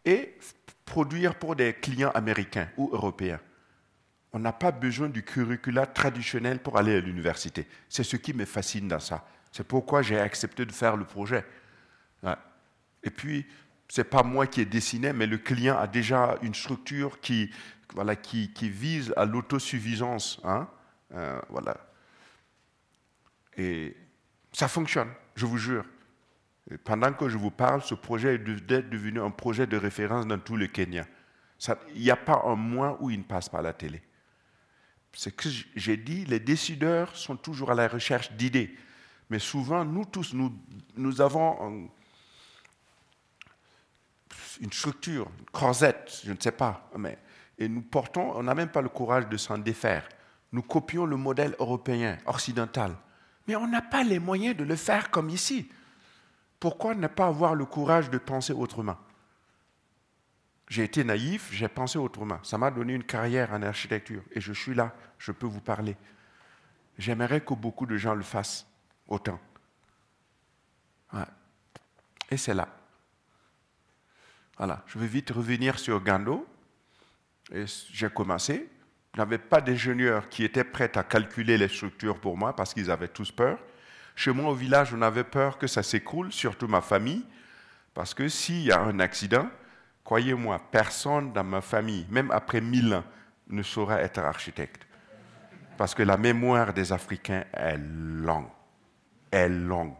et 0.05 0.37
produire 0.85 1.35
pour 1.35 1.55
des 1.55 1.73
clients 1.73 2.11
américains 2.13 2.69
ou 2.77 2.89
européens. 2.93 3.39
On 4.31 4.39
n'a 4.39 4.53
pas 4.53 4.71
besoin 4.71 5.09
du 5.09 5.23
curricula 5.23 5.85
traditionnel 5.87 6.59
pour 6.59 6.77
aller 6.77 6.95
à 6.95 6.99
l'université. 6.99 7.67
C'est 7.87 8.03
ce 8.03 8.15
qui 8.15 8.33
me 8.33 8.45
fascine 8.45 8.87
dans 8.87 8.99
ça. 8.99 9.25
C'est 9.51 9.67
pourquoi 9.67 10.01
j'ai 10.01 10.19
accepté 10.19 10.65
de 10.65 10.71
faire 10.71 10.95
le 10.95 11.05
projet. 11.05 11.43
Et 13.01 13.09
puis, 13.09 13.45
ce 13.87 14.01
n'est 14.01 14.05
pas 14.05 14.23
moi 14.23 14.45
qui 14.45 14.61
ai 14.61 14.65
dessiné, 14.65 15.13
mais 15.13 15.25
le 15.25 15.37
client 15.37 15.77
a 15.77 15.87
déjà 15.87 16.37
une 16.41 16.53
structure 16.53 17.19
qui, 17.19 17.49
vise 18.61 19.13
à 19.17 19.25
l'autosuffisance. 19.25 20.39
Hein. 20.43 20.67
Euh. 21.13 21.41
Et 23.57 23.97
ça 24.51 24.67
fonctionne, 24.67 25.09
je 25.35 25.45
vous 25.45 25.57
jure. 25.57 25.85
pendant 26.83 27.11
que 27.13 27.29
je 27.29 27.37
vous 27.37 27.51
parle, 27.51 27.81
ce 27.81 27.95
projet 27.95 28.35
est 28.35 28.37
devenu 28.37 29.21
un 29.21 29.31
projet 29.31 29.65
de 29.65 29.77
référence 29.77 30.27
dans 30.27 30.37
tout 30.37 30.55
le 30.55 30.67
Kenya. 30.67 31.05
Il 31.95 32.01
n'y 32.01 32.11
a 32.11 32.15
pas 32.15 32.43
un 32.45 32.55
mois 32.55 32.97
où 33.01 33.09
il 33.09 33.19
ne 33.19 33.23
passe 33.23 33.49
pas 33.49 33.59
à 33.59 33.63
la 33.63 33.73
télé. 33.73 34.01
C'est 35.13 35.35
que 35.35 35.49
j'ai 35.75 35.97
dit, 35.97 36.25
les 36.25 36.39
décideurs 36.39 37.15
sont 37.15 37.35
toujours 37.35 37.71
à 37.71 37.75
la 37.75 37.87
recherche 37.87 38.31
d'idées. 38.33 38.77
Mais 39.29 39.39
souvent, 39.39 39.85
nous 39.85 40.05
tous, 40.05 40.33
nous, 40.33 41.21
avons 41.21 41.89
une 44.59 44.71
structure, 44.71 45.29
une 45.39 45.45
croisette, 45.51 46.21
je 46.23 46.31
ne 46.31 46.37
sais 46.39 46.51
pas, 46.51 46.89
mais, 46.97 47.17
et 47.57 47.67
nous 47.67 47.81
portons, 47.81 48.31
on 48.35 48.43
n'a 48.43 48.55
même 48.55 48.69
pas 48.69 48.81
le 48.81 48.89
courage 48.89 49.27
de 49.27 49.37
s'en 49.37 49.57
défaire. 49.57 50.07
Nous 50.51 50.63
copions 50.63 51.05
le 51.05 51.15
modèle 51.15 51.55
européen, 51.59 52.17
occidental, 52.25 52.95
mais 53.47 53.55
on 53.55 53.67
n'a 53.67 53.81
pas 53.81 54.03
les 54.03 54.19
moyens 54.19 54.55
de 54.55 54.63
le 54.63 54.75
faire 54.75 55.11
comme 55.11 55.29
ici. 55.29 55.69
Pourquoi 56.59 56.95
ne 56.95 57.07
pas 57.07 57.27
avoir 57.27 57.55
le 57.55 57.65
courage 57.65 58.09
de 58.09 58.17
penser 58.17 58.53
autrement? 58.53 58.97
J'ai 60.69 60.83
été 60.83 61.03
naïf, 61.03 61.49
j'ai 61.51 61.67
pensé 61.67 61.97
autrement. 61.97 62.39
Ça 62.43 62.57
m'a 62.59 62.69
donné 62.69 62.93
une 62.93 63.03
carrière 63.03 63.51
en 63.51 63.61
architecture 63.63 64.21
et 64.31 64.39
je 64.39 64.53
suis 64.53 64.75
là, 64.75 64.95
je 65.17 65.31
peux 65.31 65.47
vous 65.47 65.61
parler. 65.61 65.97
J'aimerais 66.97 67.41
que 67.41 67.55
beaucoup 67.55 67.87
de 67.87 67.97
gens 67.97 68.13
le 68.13 68.23
fassent 68.23 68.67
autant. 69.07 69.39
Et 72.29 72.37
c'est 72.37 72.53
là. 72.53 72.67
Voilà, 74.57 74.83
je 74.85 74.99
vais 74.99 75.07
vite 75.07 75.31
revenir 75.31 75.79
sur 75.79 76.03
Gando. 76.03 76.45
J'ai 77.51 78.09
commencé. 78.09 78.69
Je 79.15 79.19
n'avais 79.19 79.39
pas 79.39 79.61
d'ingénieurs 79.61 80.29
qui 80.29 80.43
étaient 80.43 80.63
prêts 80.63 80.95
à 80.95 81.03
calculer 81.03 81.57
les 81.57 81.67
structures 81.67 82.19
pour 82.19 82.37
moi 82.37 82.55
parce 82.55 82.75
qu'ils 82.75 82.91
avaient 82.91 83.07
tous 83.07 83.31
peur. 83.31 83.57
Chez 84.15 84.31
moi 84.31 84.51
au 84.51 84.53
village, 84.53 84.93
on 84.93 85.01
avait 85.01 85.23
peur 85.23 85.57
que 85.57 85.65
ça 85.65 85.81
s'écroule, 85.81 86.31
surtout 86.31 86.67
ma 86.67 86.81
famille, 86.81 87.25
parce 87.95 88.13
que 88.13 88.27
s'il 88.27 88.61
y 88.61 88.71
a 88.71 88.81
un 88.81 88.99
accident, 88.99 89.49
croyez-moi, 90.09 90.59
personne 90.71 91.31
dans 91.33 91.43
ma 91.43 91.61
famille, 91.61 92.03
même 92.09 92.31
après 92.31 92.61
mille 92.61 92.95
ans, 92.95 93.03
ne 93.47 93.61
saura 93.61 94.01
être 94.01 94.17
architecte. 94.17 94.87
Parce 95.77 95.93
que 95.93 96.01
la 96.01 96.17
mémoire 96.17 96.73
des 96.73 96.91
Africains 96.91 97.45
est 97.53 97.77
longue. 97.77 98.49
Est 99.31 99.49
longue. 99.49 99.93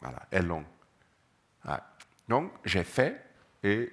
Voilà, 0.00 0.22
est 0.30 0.40
longue. 0.40 0.64
Donc, 2.26 2.50
j'ai 2.64 2.82
fait 2.82 3.22
et 3.62 3.92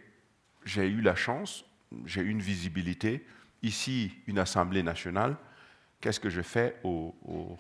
j'ai 0.64 0.88
eu 0.88 1.02
la 1.02 1.16
chance, 1.16 1.66
j'ai 2.06 2.22
eu 2.22 2.30
une 2.30 2.42
visibilité. 2.42 3.28
Ici, 3.64 4.14
une 4.28 4.40
Assemblée 4.40 4.82
nationale. 4.82 5.36
Qu'est-ce 6.00 6.22
que 6.22 6.30
je 6.30 6.42
fais 6.42 6.80
au, 6.86 7.58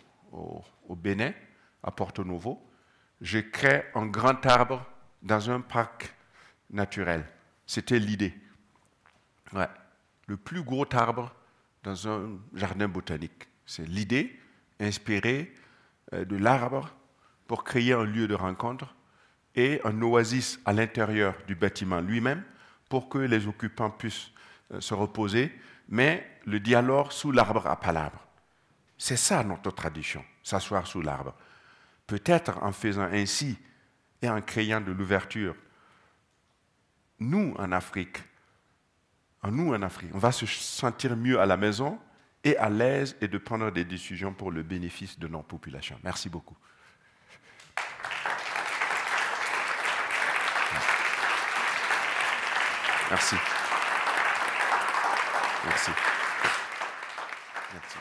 Bénin, 0.90 1.34
à 1.84 1.91
Porto 1.91 2.24
Novo? 2.24 2.66
Je 3.20 3.40
crée 3.40 3.84
un 3.94 4.06
grand 4.06 4.45
arbre 4.45 4.86
dans 5.22 5.49
un 5.49 5.60
parc 5.60 6.15
naturel. 6.76 7.26
C'était 7.65 7.99
l'idée. 7.99 8.34
Le 10.27 10.38
plus 10.38 10.61
gros 10.61 10.85
arbre 10.93 11.34
dans 11.84 12.07
un 12.07 12.38
jardin 12.53 12.88
botanique. 12.88 13.47
C'est 13.65 13.88
l'idée 13.88 14.39
inspirée 14.80 15.53
euh, 16.14 16.26
de 16.26 16.35
l'arbre 16.35 16.93
pour 17.47 17.64
créer 17.64 17.93
un 17.93 18.03
lieu 18.03 18.27
de 18.27 18.35
rencontre 18.35 18.95
et 19.56 19.80
un 19.85 20.02
oasis 20.02 20.60
à 20.65 20.73
l'intérieur 20.73 21.35
du 21.47 21.56
bâtiment 21.56 22.02
lui-même 22.02 22.43
pour 22.89 23.07
que 23.07 23.19
les 23.19 23.47
occupants 23.47 23.89
puissent 23.89 24.31
euh, 24.72 24.81
se 24.81 24.93
reposer, 24.93 25.52
mais 25.89 26.27
le 26.45 26.60
dialogue 26.60 27.11
sous 27.11 27.31
l'arbre 27.31 27.65
à 27.68 27.80
palabre. 27.80 28.19
C'est 28.97 29.18
ça 29.18 29.43
notre 29.43 29.72
tradition, 29.72 30.23
s'asseoir 30.43 30.85
sous 30.88 31.02
l'arbre. 31.02 31.35
Peut-être 32.07 32.61
en 32.61 32.72
faisant 32.72 33.10
ainsi 33.11 33.57
et 34.22 34.30
en 34.30 34.41
créant 34.41 34.81
de 34.81 34.91
l'ouverture, 34.91 35.56
nous 37.20 37.54
en 37.58 37.72
Afrique, 37.72 38.18
nous 39.44 39.74
en 39.74 39.82
Afrique, 39.82 40.12
on 40.14 40.18
va 40.18 40.32
se 40.32 40.46
sentir 40.46 41.16
mieux 41.16 41.40
à 41.40 41.46
la 41.46 41.58
maison 41.58 42.00
et 42.44 42.58
à 42.58 42.70
l'aise 42.70 43.16
et 43.22 43.28
de 43.28 43.38
prendre 43.38 43.72
des 43.72 43.86
décisions 43.86 44.34
pour 44.34 44.52
le 44.52 44.64
bénéfice 44.64 45.20
de 45.20 45.28
nos 45.28 45.42
populations. 45.42 46.00
Merci 46.04 46.30
beaucoup. 46.30 46.56
Merci. 53.10 53.36
Merci. 55.66 55.92
Merci. 57.74 57.98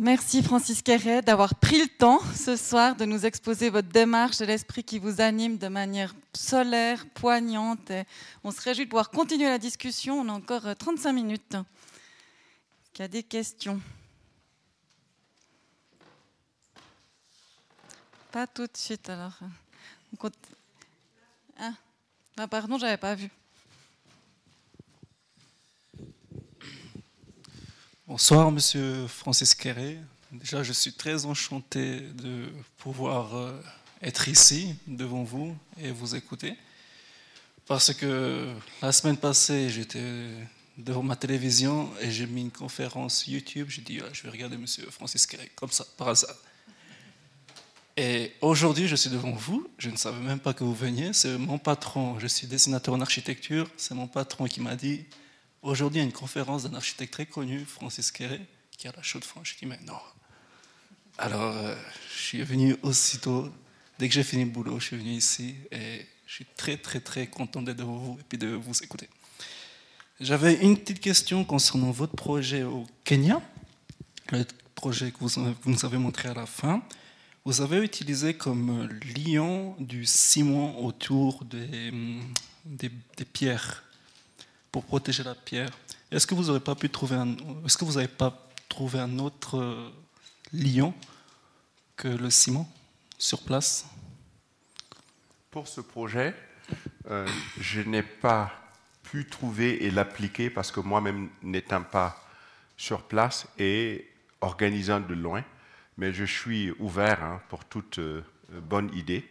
Merci 0.00 0.44
Francis 0.44 0.80
Quéret 0.80 1.22
d'avoir 1.22 1.56
pris 1.56 1.80
le 1.80 1.88
temps 1.88 2.20
ce 2.32 2.54
soir 2.54 2.94
de 2.94 3.04
nous 3.04 3.26
exposer 3.26 3.68
votre 3.68 3.88
démarche 3.88 4.40
et 4.40 4.46
l'esprit 4.46 4.84
qui 4.84 5.00
vous 5.00 5.20
anime 5.20 5.58
de 5.58 5.66
manière 5.66 6.14
solaire, 6.32 7.04
poignante. 7.14 7.90
on 8.44 8.52
se 8.52 8.60
réjouit 8.60 8.84
de 8.84 8.90
pouvoir 8.90 9.10
continuer 9.10 9.48
la 9.48 9.58
discussion. 9.58 10.20
On 10.20 10.28
a 10.28 10.32
encore 10.34 10.76
35 10.78 11.12
minutes. 11.12 11.52
Est-ce 11.52 12.90
qu'il 12.92 13.02
y 13.02 13.06
a 13.06 13.08
des 13.08 13.24
questions? 13.24 13.80
Pas 18.30 18.46
tout 18.46 18.68
de 18.68 18.76
suite 18.76 19.10
alors. 19.10 19.36
Ah, 21.58 21.72
ah 22.36 22.46
pardon, 22.46 22.78
j'avais 22.78 22.98
pas 22.98 23.16
vu. 23.16 23.28
Bonsoir, 28.08 28.50
Monsieur 28.50 29.06
Francis 29.06 29.54
Quéré. 29.54 29.98
Déjà, 30.32 30.62
je 30.62 30.72
suis 30.72 30.94
très 30.94 31.26
enchanté 31.26 32.00
de 32.00 32.46
pouvoir 32.78 33.36
euh, 33.36 33.60
être 34.00 34.28
ici 34.28 34.76
devant 34.86 35.24
vous 35.24 35.54
et 35.78 35.90
vous 35.90 36.14
écouter. 36.14 36.56
Parce 37.66 37.92
que 37.92 38.48
la 38.80 38.92
semaine 38.92 39.18
passée, 39.18 39.68
j'étais 39.68 40.30
devant 40.78 41.02
ma 41.02 41.16
télévision 41.16 41.90
et 42.00 42.10
j'ai 42.10 42.26
mis 42.26 42.40
une 42.40 42.50
conférence 42.50 43.26
YouTube. 43.26 43.66
J'ai 43.68 43.82
dit, 43.82 44.00
ah, 44.02 44.08
je 44.14 44.22
vais 44.22 44.30
regarder 44.30 44.56
Monsieur 44.56 44.86
Francis 44.90 45.26
Quéré, 45.26 45.52
comme 45.54 45.70
ça, 45.70 45.84
par 45.98 46.08
hasard. 46.08 46.34
Et 47.98 48.32
aujourd'hui, 48.40 48.88
je 48.88 48.96
suis 48.96 49.10
devant 49.10 49.32
vous. 49.32 49.68
Je 49.76 49.90
ne 49.90 49.96
savais 49.96 50.20
même 50.20 50.40
pas 50.40 50.54
que 50.54 50.64
vous 50.64 50.74
veniez. 50.74 51.12
C'est 51.12 51.36
mon 51.36 51.58
patron. 51.58 52.18
Je 52.20 52.26
suis 52.26 52.46
dessinateur 52.46 52.94
en 52.94 53.02
architecture. 53.02 53.68
C'est 53.76 53.94
mon 53.94 54.06
patron 54.06 54.46
qui 54.46 54.62
m'a 54.62 54.76
dit 54.76 55.04
aujourd'hui, 55.68 56.00
il 56.00 56.04
une 56.04 56.12
conférence 56.12 56.64
d'un 56.64 56.76
architecte 56.76 57.12
très 57.12 57.26
connu, 57.26 57.64
Francis 57.64 58.10
Quéré, 58.10 58.40
qui 58.76 58.88
a 58.88 58.92
la 58.96 59.02
chaude 59.02 59.24
franche. 59.24 59.54
Je 59.54 59.58
dis 59.58 59.66
mais 59.66 59.78
non. 59.86 59.98
Alors, 61.18 61.56
euh, 61.56 61.74
je 62.14 62.22
suis 62.22 62.42
venu 62.42 62.76
aussitôt. 62.82 63.52
Dès 63.98 64.08
que 64.08 64.14
j'ai 64.14 64.22
fini 64.22 64.44
le 64.44 64.50
boulot, 64.50 64.78
je 64.78 64.86
suis 64.86 64.96
venu 64.96 65.10
ici 65.10 65.56
et 65.72 66.06
je 66.26 66.32
suis 66.32 66.46
très, 66.56 66.76
très, 66.76 67.00
très 67.00 67.26
content 67.26 67.62
d'être 67.62 67.78
devant 67.78 67.96
vous 67.96 68.16
et 68.20 68.22
puis 68.28 68.38
de 68.38 68.48
vous 68.48 68.82
écouter. 68.82 69.08
J'avais 70.20 70.54
une 70.54 70.76
petite 70.76 71.00
question 71.00 71.44
concernant 71.44 71.90
votre 71.90 72.14
projet 72.14 72.62
au 72.62 72.86
Kenya, 73.04 73.40
le 74.32 74.44
projet 74.74 75.10
que 75.10 75.18
vous 75.18 75.30
nous 75.66 75.84
avez 75.84 75.98
montré 75.98 76.28
à 76.28 76.34
la 76.34 76.46
fin. 76.46 76.82
Vous 77.44 77.60
avez 77.60 77.78
utilisé 77.78 78.34
comme 78.34 78.88
lion 79.16 79.74
du 79.78 80.04
ciment 80.06 80.84
autour 80.84 81.44
des, 81.44 81.92
des, 82.64 83.24
pierres 83.24 83.84
pour 84.72 84.84
protéger 84.84 85.22
la 85.22 85.34
pierre. 85.34 85.70
Est-ce 86.10 86.26
que 86.26 86.34
vous 86.34 86.44
n'avez 86.44 86.60
pas 86.60 86.74
pu 86.74 86.88
trouver 86.90 87.16
un, 87.16 87.36
est-ce 87.64 87.76
que 87.76 87.84
vous 87.84 87.94
n'avez 87.94 88.08
pas 88.08 88.48
trouvé 88.68 88.98
un 88.98 89.18
autre 89.18 89.92
lion 90.52 90.94
que 91.96 92.08
le 92.08 92.30
ciment 92.30 92.70
sur 93.18 93.42
place? 93.42 93.86
Pour 95.50 95.68
ce 95.68 95.80
projet, 95.80 96.34
euh, 97.10 97.26
je 97.58 97.80
n'ai 97.80 98.02
pas 98.02 98.52
pu 99.02 99.26
trouver 99.26 99.84
et 99.84 99.90
l'appliquer 99.90 100.50
parce 100.50 100.70
que 100.70 100.80
moi-même 100.80 101.30
n'étant 101.42 101.82
pas 101.82 102.22
sur 102.76 103.02
place 103.02 103.46
et 103.58 104.08
organisant 104.40 105.00
de 105.00 105.14
loin, 105.14 105.44
mais 105.96 106.12
je 106.12 106.24
suis 106.24 106.70
ouvert 106.78 107.24
hein, 107.24 107.40
pour 107.48 107.64
toute 107.64 107.98
euh, 107.98 108.22
bonne 108.50 108.94
idée 108.94 109.28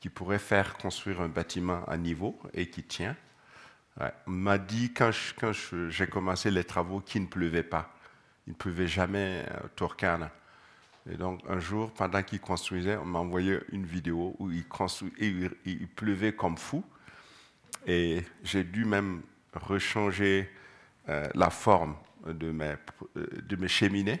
qui 0.00 0.08
pourrait 0.08 0.38
faire 0.38 0.76
construire 0.78 1.20
un 1.20 1.28
bâtiment 1.28 1.84
à 1.86 1.96
niveau 1.96 2.38
et 2.54 2.68
qui 2.68 2.82
tient. 2.82 3.16
On 4.26 4.30
m'a 4.30 4.58
dit 4.58 4.92
quand, 4.92 5.10
j'ai 5.88 6.06
commencé 6.06 6.50
les 6.50 6.64
travaux 6.64 7.00
qu'il 7.00 7.22
ne 7.22 7.26
pleuvait 7.26 7.62
pas. 7.62 7.94
Il 8.46 8.50
ne 8.50 8.56
pleuvait 8.56 8.88
jamais 8.88 9.44
au 9.64 9.68
Turkana. 9.76 10.30
Et 11.10 11.16
donc 11.16 11.40
un 11.48 11.58
jour, 11.58 11.92
pendant 11.92 12.22
qu'il 12.22 12.40
construisait, 12.40 12.96
on 12.96 13.04
m'a 13.04 13.18
envoyé 13.18 13.58
une 13.72 13.86
vidéo 13.86 14.36
où 14.38 14.50
il, 14.50 14.64
pleuvait 15.96 16.32
comme 16.32 16.56
fou. 16.56 16.84
Et 17.86 18.22
j'ai 18.42 18.64
dû 18.64 18.84
même 18.84 19.22
rechanger 19.54 20.50
euh, 21.08 21.26
la 21.34 21.50
forme 21.50 21.96
de 22.26 22.50
mes, 22.50 22.74
euh, 23.16 23.26
de 23.42 23.56
mes 23.56 23.68
cheminées. 23.68 24.20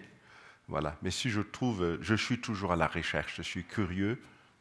Voilà. 0.68 0.96
Mais 1.02 1.10
si 1.10 1.30
je 1.30 1.40
trouve, 1.40 1.98
je 2.00 2.14
suis 2.14 2.40
toujours 2.40 2.72
à 2.72 2.76
la 2.76 2.86
recherche, 2.86 3.36
je 3.36 3.42
suis 3.42 3.64
curieux 3.64 4.20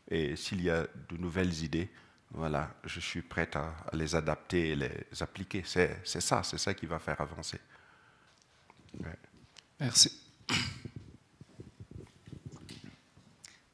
et 0.10 0.36
s'il 0.36 0.62
y 0.62 0.70
a 0.70 0.88
de 1.10 1.18
nouvelles 1.18 1.64
idées, 1.64 1.90
voilà, 2.32 2.74
je 2.86 3.00
suis 3.00 3.22
prêt 3.22 3.50
à, 3.56 3.74
les 3.94 4.16
adapter 4.16 4.70
et 4.70 4.76
les 4.76 5.08
appliquer. 5.22 5.64
C'est 5.66 6.04
ça, 6.04 6.44
c'est 6.44 6.58
ça 6.58 6.74
qui 6.74 6.86
va 6.86 7.00
faire 7.00 7.20
avancer. 7.20 7.60
Merci. 9.80 10.22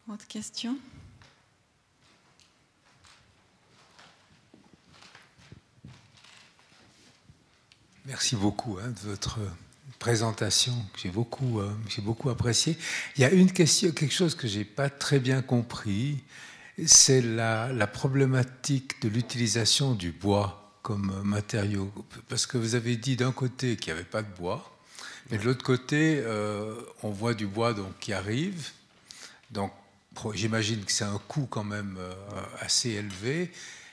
Autre 0.08 0.28
question? 0.28 0.78
Merci 8.06 8.36
beaucoup 8.36 8.78
hein, 8.78 8.90
de 8.90 9.10
votre 9.10 9.40
présentation 9.98 10.74
j'ai 10.98 11.10
beaucoup, 11.10 11.60
euh, 11.60 11.74
j'ai 11.90 12.04
beaucoup 12.04 12.30
apprécié. 12.30 12.78
Il 13.16 13.22
y 13.22 13.26
a 13.26 13.32
une 13.32 13.52
question, 13.52 13.92
quelque 13.92 14.14
chose 14.14 14.36
que 14.36 14.48
j'ai 14.48 14.64
pas 14.64 14.90
très 14.90 15.20
bien 15.20 15.42
compris, 15.42 16.24
c'est 16.86 17.22
la, 17.22 17.72
la, 17.72 17.88
problématique 17.88 19.02
de 19.02 19.10
l'utilisation 19.10 19.94
du 19.94 20.12
bois 20.12 20.78
comme 20.82 21.22
matériau. 21.24 21.92
Parce 22.28 22.46
que 22.46 22.58
vous 22.58 22.76
avez 22.76 22.98
dit 22.98 23.16
d'un 23.16 23.32
côté 23.32 23.78
qu'il 23.78 23.94
n'y 23.94 24.00
avait 24.00 24.10
pas 24.10 24.22
de 24.22 24.36
bois, 24.38 24.76
mais 25.30 25.38
de 25.38 25.44
l'autre 25.44 25.64
côté, 25.64 26.22
euh, 26.24 26.76
on 27.02 27.10
voit 27.10 27.34
du 27.34 27.48
bois 27.48 27.74
donc, 27.74 27.98
qui 28.00 28.14
arrive. 28.14 28.70
Donc 29.52 29.72
j'imagine 30.34 30.84
que 30.84 30.92
c'est 30.92 31.06
un 31.06 31.20
coût 31.28 31.48
quand 31.50 31.64
même 31.64 31.98
euh, 32.00 32.14
assez 32.60 32.92
élevé. 32.92 33.52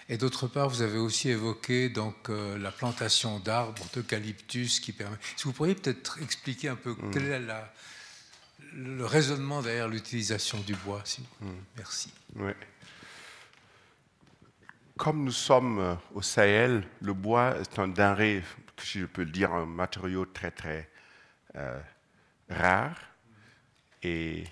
Et 0.08 0.18
d'autre 0.18 0.46
part, 0.46 0.68
vous 0.68 0.82
avez 0.82 0.98
aussi 0.98 1.30
évoqué 1.30 1.88
donc, 1.88 2.28
euh, 2.28 2.58
la 2.58 2.70
plantation 2.70 3.38
d'arbres, 3.38 3.82
d'eucalyptus, 3.94 4.80
qui 4.80 4.92
permet. 4.92 5.16
Si 5.36 5.44
vous 5.44 5.52
pourriez 5.52 5.74
peut-être 5.74 6.18
expliquer 6.20 6.68
un 6.68 6.76
peu 6.76 6.94
quel 7.12 7.24
est 7.24 7.40
la, 7.40 7.72
le 8.74 9.06
raisonnement 9.06 9.62
derrière 9.62 9.88
l'utilisation 9.88 10.60
du 10.60 10.74
bois. 10.74 11.00
Si 11.04 11.22
mm. 11.40 11.46
Merci. 11.78 12.12
Comme 15.02 15.24
nous 15.24 15.32
sommes 15.32 15.80
euh, 15.80 15.94
au 16.14 16.22
Sahel, 16.22 16.84
le 17.00 17.12
bois 17.12 17.56
est 17.58 17.76
un 17.80 17.88
denrée, 17.88 18.40
si 18.78 19.00
je 19.00 19.06
peux 19.06 19.24
le 19.24 19.32
dire, 19.32 19.52
un 19.52 19.66
matériau 19.66 20.24
très 20.26 20.52
très 20.52 20.88
euh, 21.56 21.80
rare. 22.48 22.94
Et 24.04 24.44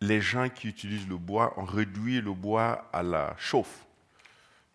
les 0.00 0.20
gens 0.20 0.48
qui 0.48 0.68
utilisent 0.68 1.08
le 1.08 1.16
bois 1.16 1.58
ont 1.58 1.64
réduit 1.64 2.20
le 2.20 2.32
bois 2.32 2.88
à 2.92 3.02
la 3.02 3.34
chauffe. 3.36 3.84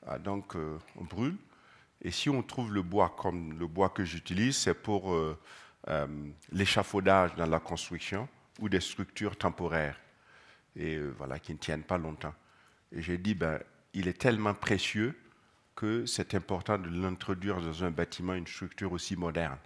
Ah, 0.05 0.19
donc, 0.19 0.57
euh, 0.57 0.77
on 0.97 1.05
brûle. 1.05 1.37
Et 2.01 2.11
si 2.11 2.29
on 2.29 2.43
trouve 2.43 2.73
le 2.73 2.81
bois 2.81 3.15
comme 3.17 3.57
le 3.57 3.67
bois 3.67 3.87
que 3.87 4.03
j'utilise, 4.03 4.57
c'est 4.57 4.73
pour 4.73 5.15
l'échafaudage 6.51 7.35
dans 7.35 7.45
la 7.45 7.61
construction 7.61 8.27
ou 8.59 8.67
des 8.67 8.81
structures 8.81 9.37
temporaires 9.37 9.97
et 10.75 10.99
voilà, 10.99 11.39
qui 11.39 11.53
ne 11.53 11.57
tiennent 11.57 11.83
pas 11.83 11.97
longtemps. 11.97 12.33
Et 12.91 13.01
j'ai 13.01 13.17
dit, 13.17 13.33
ben, 13.33 13.61
il 13.93 14.07
est 14.07 14.19
tellement 14.19 14.53
précieux 14.53 15.17
que 15.75 16.05
c'est 16.05 16.35
important 16.35 16.77
de 16.77 16.89
l'introduire 16.89 17.61
dans 17.61 17.83
un 17.83 17.91
bâtiment, 17.91 18.33
une 18.33 18.47
structure 18.47 18.91
aussi 18.91 19.15
moderne 19.15 19.57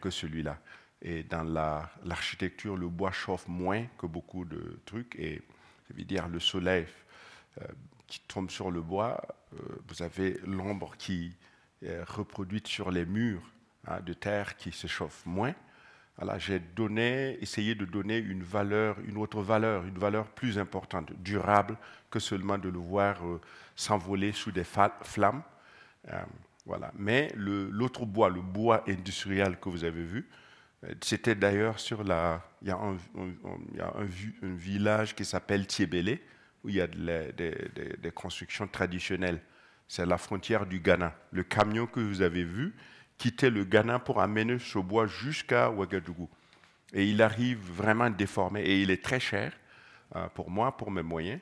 que 0.00 0.08
celui-là. 0.08 0.58
Et 1.02 1.22
dans 1.22 1.44
l'architecture, 2.04 2.76
le 2.76 2.88
bois 2.88 3.12
chauffe 3.12 3.46
moins 3.46 3.84
que 3.98 4.06
beaucoup 4.06 4.46
de 4.46 4.80
trucs. 4.86 5.14
Et 5.16 5.42
ça 5.86 5.94
veut 5.94 6.04
dire 6.04 6.28
le 6.28 6.40
soleil 6.40 6.86
euh, 7.60 7.66
qui 8.06 8.20
tombe 8.20 8.50
sur 8.50 8.70
le 8.70 8.80
bois, 8.80 9.20
euh, 9.52 9.56
vous 9.86 10.02
avez 10.02 10.40
l'ombre 10.46 10.96
qui 10.96 11.36
est 11.82 12.02
reproduite 12.04 12.66
sur 12.66 12.90
les 12.90 13.04
murs 13.04 13.42
hein, 13.86 14.00
de 14.00 14.14
terre 14.14 14.56
qui 14.56 14.72
se 14.72 14.86
chauffe 14.86 15.24
moins. 15.26 15.54
Voilà, 16.16 16.38
j'ai 16.38 16.60
donné, 16.60 17.38
essayé 17.40 17.74
de 17.74 17.84
donner 17.84 18.18
une 18.18 18.42
valeur, 18.42 18.96
une 19.06 19.16
autre 19.16 19.42
valeur, 19.42 19.84
une 19.84 19.98
valeur 19.98 20.26
plus 20.28 20.58
importante, 20.58 21.12
durable, 21.18 21.76
que 22.10 22.20
seulement 22.20 22.56
de 22.56 22.68
le 22.68 22.78
voir 22.78 23.26
euh, 23.26 23.40
s'envoler 23.74 24.32
sous 24.32 24.52
des 24.52 24.64
flammes. 24.64 25.42
voilà. 26.66 26.92
Mais 26.96 27.32
l'autre 27.36 28.06
bois, 28.06 28.28
le 28.30 28.40
bois 28.40 28.84
industriel 28.88 29.58
que 29.58 29.68
vous 29.68 29.82
avez 29.84 30.04
vu, 30.04 30.28
c'était 31.02 31.34
d'ailleurs 31.34 31.78
sur 31.80 32.04
la. 32.04 32.42
Il 32.62 32.68
y 32.68 32.70
a 32.70 32.76
un, 32.76 32.96
village 34.42 35.14
qui 35.14 35.24
s'appelle 35.24 35.66
Tiebele, 35.66 36.18
où 36.62 36.68
il 36.68 36.76
y 36.76 36.80
a 36.80 36.86
des, 36.86 38.10
constructions 38.14 38.66
traditionnelles. 38.66 39.40
C'est 39.86 40.06
la 40.06 40.18
frontière 40.18 40.66
du 40.66 40.80
Ghana. 40.80 41.14
Le 41.30 41.42
camion 41.42 41.86
que 41.86 42.00
vous 42.00 42.22
avez 42.22 42.44
vu 42.44 42.74
quittait 43.18 43.50
le 43.50 43.64
Ghana 43.64 43.98
pour 43.98 44.20
amener 44.20 44.58
ce 44.58 44.78
bois 44.78 45.06
jusqu'à 45.06 45.70
Ouagadougou. 45.70 46.28
Et 46.92 47.06
il 47.06 47.22
arrive 47.22 47.58
vraiment 47.58 48.10
déformé 48.10 48.62
et 48.62 48.80
il 48.82 48.90
est 48.90 49.02
très 49.02 49.20
cher 49.20 49.52
euh, 50.16 50.28
pour 50.28 50.50
moi, 50.50 50.76
pour 50.76 50.90
mes 50.90 51.02
moyens. 51.02 51.40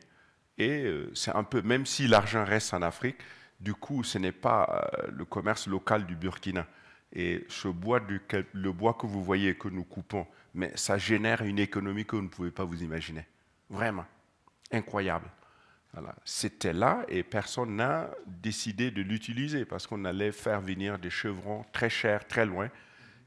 Et 0.58 0.84
euh, 0.84 1.10
c'est 1.14 1.34
un 1.34 1.44
peu, 1.44 1.62
même 1.62 1.86
si 1.86 2.06
l'argent 2.06 2.44
reste 2.44 2.74
en 2.74 2.82
Afrique, 2.82 3.18
du 3.60 3.74
coup, 3.74 4.02
ce 4.02 4.18
n'est 4.18 4.32
pas 4.32 4.90
euh, 5.04 5.10
le 5.12 5.24
commerce 5.24 5.66
local 5.66 6.06
du 6.06 6.16
Burkina. 6.16 6.66
Et 7.12 7.44
ce 7.48 7.68
bois, 7.68 8.00
le 8.52 8.72
bois 8.72 8.94
que 8.94 9.06
vous 9.06 9.22
voyez 9.22 9.54
que 9.54 9.68
nous 9.68 9.84
coupons, 9.84 10.26
mais 10.54 10.72
ça 10.76 10.96
génère 10.96 11.42
une 11.42 11.58
économie 11.58 12.06
que 12.06 12.16
vous 12.16 12.22
ne 12.22 12.28
pouvez 12.28 12.50
pas 12.50 12.64
vous 12.64 12.82
imaginer. 12.82 13.26
Vraiment. 13.68 14.06
Incroyable. 14.70 15.28
C'était 16.24 16.72
là 16.72 17.04
et 17.08 17.22
personne 17.22 17.76
n'a 17.76 18.10
décidé 18.26 18.90
de 18.90 19.02
l'utiliser 19.02 19.66
parce 19.66 19.86
qu'on 19.86 20.04
allait 20.06 20.32
faire 20.32 20.60
venir 20.60 20.98
des 20.98 21.10
chevrons 21.10 21.64
très 21.72 21.90
chers, 21.90 22.26
très 22.26 22.46
loin, 22.46 22.70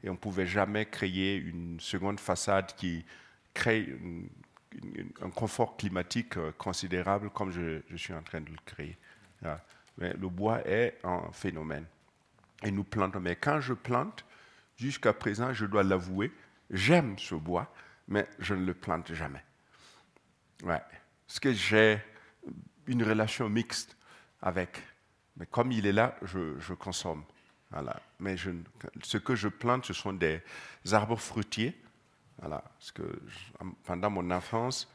et 0.02 0.08
on 0.08 0.14
ne 0.14 0.18
pouvait 0.18 0.46
jamais 0.46 0.86
créer 0.86 1.36
une 1.36 1.78
seconde 1.78 2.18
façade 2.18 2.74
qui 2.74 3.04
crée 3.54 3.96
un 5.22 5.30
confort 5.30 5.76
climatique 5.76 6.36
euh, 6.36 6.52
considérable 6.58 7.30
comme 7.30 7.50
je, 7.50 7.80
suis 7.96 8.12
en 8.12 8.22
train 8.22 8.40
de 8.40 8.50
le 8.50 8.58
créer. 8.64 8.96
Le 9.98 10.28
bois 10.28 10.66
est 10.66 10.98
un 11.04 11.30
phénomène 11.32 11.86
et 12.62 12.70
nous 12.70 12.84
plantons. 12.84 13.20
Mais 13.20 13.36
quand 13.36 13.60
je 13.60 13.72
plante, 13.72 14.24
jusqu'à 14.76 15.12
présent, 15.12 15.52
je 15.52 15.64
dois 15.66 15.82
l'avouer, 15.82 16.32
j'aime 16.70 17.18
ce 17.18 17.34
bois, 17.34 17.72
mais 18.08 18.26
je 18.38 18.54
ne 18.54 18.66
le 18.66 18.74
plante 18.74 19.12
jamais. 19.14 19.42
Ouais. 20.62 20.80
Parce 21.26 21.40
que 21.40 21.52
j'ai 21.52 21.98
une 22.86 23.02
relation 23.02 23.48
mixte 23.48 23.96
avec. 24.42 24.82
Mais 25.36 25.46
comme 25.46 25.72
il 25.72 25.86
est 25.86 25.92
là, 25.92 26.16
je, 26.22 26.74
consomme. 26.74 27.24
Voilà. 27.70 28.00
Mais 28.20 28.36
ce 29.02 29.18
que 29.18 29.34
je 29.34 29.48
plante, 29.48 29.86
ce 29.86 29.92
sont 29.92 30.12
des 30.12 30.40
arbres 30.92 31.18
fruitiers. 31.18 31.74
Voilà. 32.38 32.62
Parce 32.78 32.92
que 32.92 33.02
pendant 33.84 34.10
mon 34.10 34.30
enfance, 34.30 34.90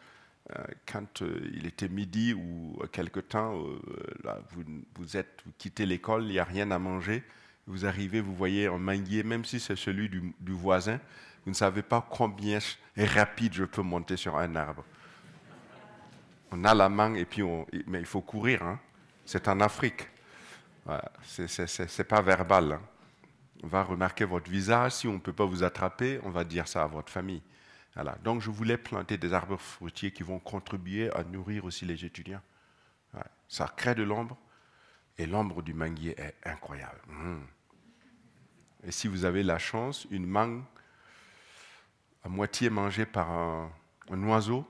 euh, 0.58 0.64
quand 0.92 1.22
euh, 1.22 1.50
il 1.54 1.66
était 1.66 1.88
midi 1.88 2.34
ou 2.34 2.80
quelque 2.92 3.20
temps, 3.20 3.56
euh, 3.58 3.80
vous, 4.52 4.64
vous, 4.96 5.18
êtes, 5.18 5.42
vous 5.46 5.52
quittez 5.58 5.86
l'école, 5.86 6.24
il 6.24 6.32
n'y 6.32 6.40
a 6.40 6.44
rien 6.44 6.72
à 6.72 6.80
manger, 6.80 7.24
vous 7.68 7.86
arrivez, 7.86 8.22
vous 8.22 8.36
voyez 8.36 8.68
un 8.68 8.78
manguier, 8.78 9.24
même 9.24 9.46
si 9.46 9.60
c'est 9.60 9.76
celui 9.76 10.10
du, 10.10 10.34
voisin, 10.52 11.00
vous 11.46 11.52
ne 11.52 11.56
savez 11.56 11.84
pas 11.84 12.06
combien 12.10 12.60
rapide 12.98 13.54
je 13.54 13.64
peux 13.64 13.82
monter 13.82 14.18
sur 14.18 14.36
un 14.38 14.56
arbre. 14.56 14.84
On 16.52 16.64
a 16.64 16.74
la 16.74 16.90
main 16.90 17.14
et 17.14 17.26
puis 17.26 17.44
on, 17.44 17.66
mais 17.88 18.00
il 18.00 18.06
faut 18.06 18.22
courir. 18.22 18.64
Hein. 18.64 18.80
C'est 19.26 19.48
en 19.48 19.60
Afrique. 19.60 20.08
Ce 21.24 21.48
C'est 21.48 22.04
pas 22.04 22.22
verbal. 22.22 22.74
Hein. 22.74 22.82
On 23.64 23.68
va 23.68 23.84
remarquer 23.84 24.26
votre 24.26 24.50
visage. 24.50 24.94
Si 24.94 25.08
on 25.08 25.14
ne 25.14 25.20
peut 25.20 25.34
pas 25.34 25.46
vous 25.46 25.64
attraper, 25.64 26.20
on 26.24 26.30
va 26.30 26.44
dire 26.44 26.68
ça 26.68 26.84
à 26.84 26.88
votre 26.88 27.12
famille. 27.12 27.42
Voilà. 27.94 28.18
Donc, 28.24 28.42
je 28.42 28.50
voulais 28.50 28.78
planter 28.78 29.18
des 29.18 29.34
arbres 29.34 29.58
fruitiers 29.58 30.12
qui 30.12 30.24
vont 30.24 30.40
contribuer 30.40 31.12
à 31.14 31.24
nourrir 31.24 31.66
aussi 31.66 31.86
les 31.86 32.04
étudiants. 32.06 32.42
Ça 33.48 33.68
crée 33.76 33.96
de 33.96 34.04
l'ombre, 34.04 34.38
et 35.18 35.26
l'ombre 35.26 35.62
du 35.62 35.74
manguier 35.74 36.16
est 36.18 36.36
incroyable. 36.46 37.02
Mmh. 37.08 37.42
Et 38.86 38.92
si 38.92 39.10
vous 39.10 39.26
avez 39.26 39.44
la 39.44 39.60
chance, 39.60 40.08
une 40.10 40.26
mangue 40.26 40.64
à 42.24 42.30
moitié 42.30 42.70
mangée 42.70 43.06
par 43.06 43.30
un, 43.30 43.72
oiseau 44.10 44.66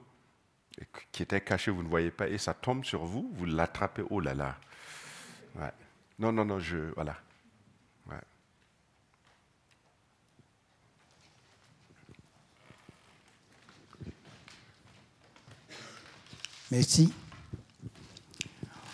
qui 1.12 1.24
était 1.24 1.42
caché, 1.42 1.72
vous 1.72 1.84
ne 1.84 1.90
voyez 1.90 2.12
pas, 2.12 2.28
et 2.28 2.38
ça 2.38 2.54
tombe 2.54 2.84
sur 2.86 3.06
vous, 3.06 3.32
vous 3.36 3.46
l'attrapez, 3.46 4.04
oh 4.10 4.20
là 4.20 4.34
là. 4.34 4.58
Non, 6.18 6.32
non, 6.32 6.46
non, 6.46 6.60
je. 6.60 6.78
Voilà. 6.96 7.18
Merci. 16.72 17.12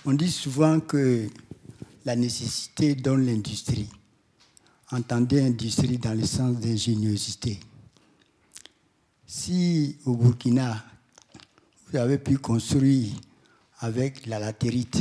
On 0.03 0.13
dit 0.13 0.31
souvent 0.31 0.79
que 0.79 1.29
la 2.05 2.15
nécessité 2.15 2.95
donne 2.95 3.25
l'industrie. 3.25 3.89
Entendez 4.89 5.41
industrie 5.41 5.99
dans 5.99 6.15
le 6.15 6.25
sens 6.25 6.57
d'ingéniosité. 6.57 7.59
Si 9.27 9.99
au 10.05 10.15
Burkina, 10.15 10.83
vous 11.89 11.97
avez 11.97 12.17
pu 12.17 12.37
construire 12.37 13.13
avec 13.79 14.25
la 14.25 14.39
latérite, 14.39 14.99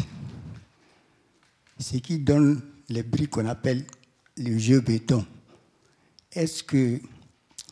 ce 1.78 1.96
qui 1.96 2.18
donne 2.18 2.62
les 2.88 3.02
briques 3.02 3.30
qu'on 3.30 3.46
appelle 3.46 3.84
le 4.36 4.56
jeu 4.58 4.80
béton, 4.80 5.26
est-ce 6.30 6.62
que, 6.62 7.00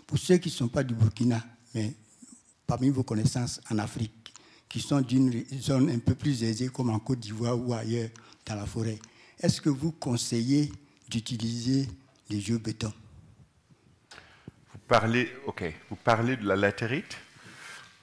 pour 0.06 0.18
ceux 0.18 0.38
qui 0.38 0.48
ne 0.48 0.54
sont 0.54 0.68
pas 0.68 0.82
du 0.82 0.94
Burkina, 0.94 1.44
mais 1.74 1.94
parmi 2.66 2.88
vos 2.88 3.02
connaissances 3.02 3.60
en 3.70 3.78
Afrique, 3.78 4.32
qui 4.68 4.80
sont 4.80 5.00
d'une 5.00 5.44
zone 5.60 5.90
un 5.90 5.98
peu 5.98 6.14
plus 6.14 6.42
aisée 6.42 6.68
comme 6.68 6.90
en 6.90 6.98
Côte 6.98 7.20
d'Ivoire 7.20 7.58
ou 7.58 7.72
ailleurs 7.72 8.10
dans 8.46 8.56
la 8.56 8.66
forêt, 8.66 8.98
est-ce 9.38 9.60
que 9.60 9.68
vous 9.70 9.92
conseillez 9.92 10.72
d'utiliser 11.08 11.88
les 12.30 12.40
jeux 12.40 12.58
béton? 12.58 12.92
Vous 14.72 14.78
parlez, 14.88 15.28
ok, 15.46 15.72
vous 15.90 15.96
parlez 15.96 16.36
de 16.36 16.46
la 16.46 16.56
latérite? 16.56 17.16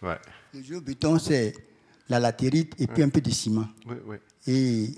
Ouais. 0.02 0.18
Le 0.54 0.64
jeu 0.64 0.80
béton, 0.80 1.18
c'est 1.18 1.54
la 2.10 2.20
latérite 2.20 2.74
et 2.80 2.88
puis 2.88 3.04
un 3.04 3.10
peu 3.10 3.22
de 3.22 3.30
ciment. 3.30 3.68
Oui, 3.86 3.96
oui. 4.06 4.18
Et 4.48 4.90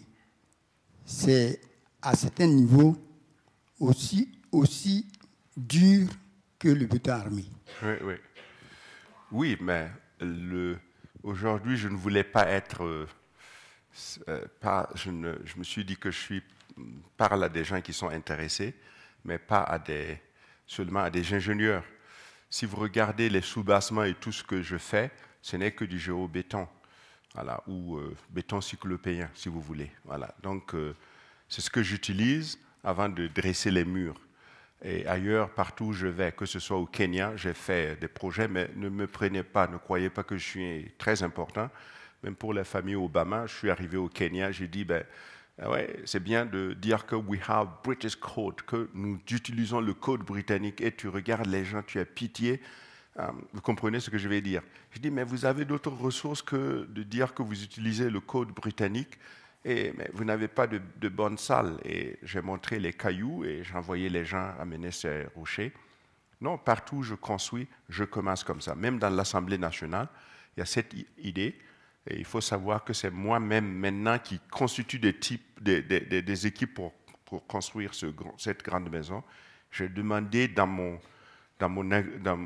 c'est 1.05 1.61
à 2.01 2.15
certains 2.15 2.47
niveaux 2.47 2.97
aussi, 3.79 4.39
aussi 4.51 5.07
dur 5.55 6.09
que 6.57 6.69
le 6.69 6.85
béton 6.85 7.11
armé. 7.11 7.45
Oui, 7.83 7.93
oui. 8.03 8.13
Oui, 9.31 9.57
mais 9.61 9.89
le, 10.19 10.77
Aujourd'hui, 11.23 11.77
je 11.77 11.87
ne 11.87 11.95
voulais 11.95 12.25
pas 12.25 12.47
être. 12.47 12.83
Euh, 12.83 13.07
euh, 14.27 14.45
pas, 14.59 14.89
je, 14.93 15.09
ne, 15.09 15.35
je, 15.45 15.57
me 15.57 15.63
suis 15.63 15.85
dit 15.85 15.95
que 15.95 16.11
je 16.11 16.19
suis 16.19 16.43
parle 17.15 17.45
à 17.45 17.49
des 17.49 17.63
gens 17.63 17.79
qui 17.79 17.93
sont 17.93 18.09
intéressés, 18.09 18.75
mais 19.23 19.37
pas 19.37 19.61
à 19.61 19.79
des, 19.79 20.19
seulement 20.67 21.01
à 21.01 21.09
des 21.09 21.33
ingénieurs. 21.33 21.85
Si 22.49 22.65
vous 22.65 22.75
regardez 22.77 23.29
les 23.29 23.41
sous-bassements 23.41 24.03
et 24.03 24.15
tout 24.15 24.31
ce 24.33 24.43
que 24.43 24.61
je 24.61 24.77
fais, 24.77 25.11
ce 25.43 25.55
n'est 25.57 25.73
que 25.73 25.85
du 25.85 25.99
géobéton, 25.99 26.67
voilà, 27.35 27.61
ou 27.67 27.97
euh, 27.97 28.15
béton 28.31 28.61
cyclopéen, 28.61 29.29
si 29.35 29.47
vous 29.47 29.61
voulez. 29.61 29.91
Voilà. 30.05 30.33
Donc, 30.41 30.75
c'est 31.47 31.61
ce 31.61 31.69
que 31.69 31.83
j'utilise 31.83 32.57
avant 32.83 33.09
de 33.09 33.27
dresser 33.27 33.69
les 33.69 33.85
murs 33.85 34.19
et 34.83 35.07
ailleurs, 35.07 35.49
partout 35.49 35.85
où 35.85 35.93
je 35.93 36.07
vais, 36.07 36.33
que 36.33 36.45
ce 36.45 36.59
soit 36.59 36.77
au 36.77 36.85
Kenya, 36.85 37.35
j'ai 37.37 37.53
fait 37.53 37.97
des 38.01 38.09
projets, 38.09 38.49
mais 38.49 38.69
ne 38.75 38.89
me 38.89 39.07
prenez 39.07 39.41
pas, 39.41 39.67
ne 39.67 39.77
croyez 39.77 40.09
pas 40.09 40.23
que 40.23 40.35
je 40.35 40.45
suis 40.45 40.91
très 40.97 41.23
important. 41.23 41.69
Même 42.21 42.35
pour 42.35 42.53
la 42.53 42.65
famille 42.65 42.95
Obama, 42.95 43.47
je 43.47 43.55
suis 43.55 43.69
arrivé 43.69 43.95
au 43.95 44.09
Kenya, 44.09 44.51
j'ai 44.51 44.67
dit, 44.67 44.83
ben, 44.83 45.05
ah 45.61 45.69
ouais, 45.69 46.01
c'est 46.03 46.21
bien 46.21 46.45
de 46.45 46.73
dire 46.73 47.05
que 47.05 47.15
we 47.15 47.39
have 47.47 47.69
British 47.81 48.17
code, 48.17 48.61
que 48.63 48.89
nous 48.93 49.19
utilisons 49.31 49.79
le 49.79 49.93
code 49.93 50.21
britannique, 50.21 50.81
et 50.81 50.91
tu 50.91 51.07
regardes 51.07 51.47
les 51.47 51.63
gens, 51.63 51.81
tu 51.83 51.99
as 51.99 52.05
pitié. 52.05 52.61
Euh, 53.19 53.27
vous 53.53 53.61
comprenez 53.61 53.99
ce 53.99 54.09
que 54.09 54.17
je 54.17 54.27
vais 54.27 54.41
dire 54.41 54.63
Je 54.91 54.99
dis, 54.99 55.11
mais 55.11 55.23
vous 55.23 55.45
avez 55.45 55.65
d'autres 55.65 55.91
ressources 55.91 56.41
que 56.41 56.87
de 56.89 57.03
dire 57.03 57.33
que 57.33 57.43
vous 57.43 57.63
utilisez 57.63 58.09
le 58.09 58.19
code 58.19 58.49
britannique 58.49 59.19
et, 59.65 59.93
vous 60.13 60.25
n'avez 60.25 60.47
pas 60.47 60.67
de, 60.67 60.81
de 60.97 61.09
bonne 61.09 61.37
salle. 61.37 61.77
Et 61.85 62.17
j'ai 62.23 62.41
montré 62.41 62.79
les 62.79 62.93
cailloux 62.93 63.45
et 63.45 63.63
envoyé 63.75 64.09
les 64.09 64.25
gens 64.25 64.53
amener 64.59 64.91
ces 64.91 65.25
rochers. 65.35 65.71
Non, 66.41 66.57
partout 66.57 66.97
où 66.97 67.03
je 67.03 67.15
construis, 67.15 67.67
je 67.87 68.03
commence 68.03 68.43
comme 68.43 68.59
ça. 68.59 68.75
Même 68.75 68.99
dans 68.99 69.09
l'Assemblée 69.09 69.57
nationale, 69.57 70.09
il 70.55 70.59
y 70.59 70.63
a 70.63 70.65
cette 70.65 70.93
idée. 71.19 71.57
Et 72.05 72.17
il 72.17 72.25
faut 72.25 72.41
savoir 72.41 72.83
que 72.83 72.91
c'est 72.91 73.09
moi-même 73.09 73.65
maintenant 73.65 74.19
qui 74.19 74.39
constitue 74.51 74.99
des, 74.99 75.17
types, 75.17 75.63
des, 75.63 76.47
équipes 76.47 76.73
pour, 76.73 76.93
construire 77.47 77.93
ce, 77.93 78.07
cette 78.37 78.61
grande 78.63 78.91
maison. 78.91 79.23
J'ai 79.71 79.87
demandé 79.87 80.49
dans, 80.49 80.67
mon, 80.67 80.99
dans, 81.59 82.39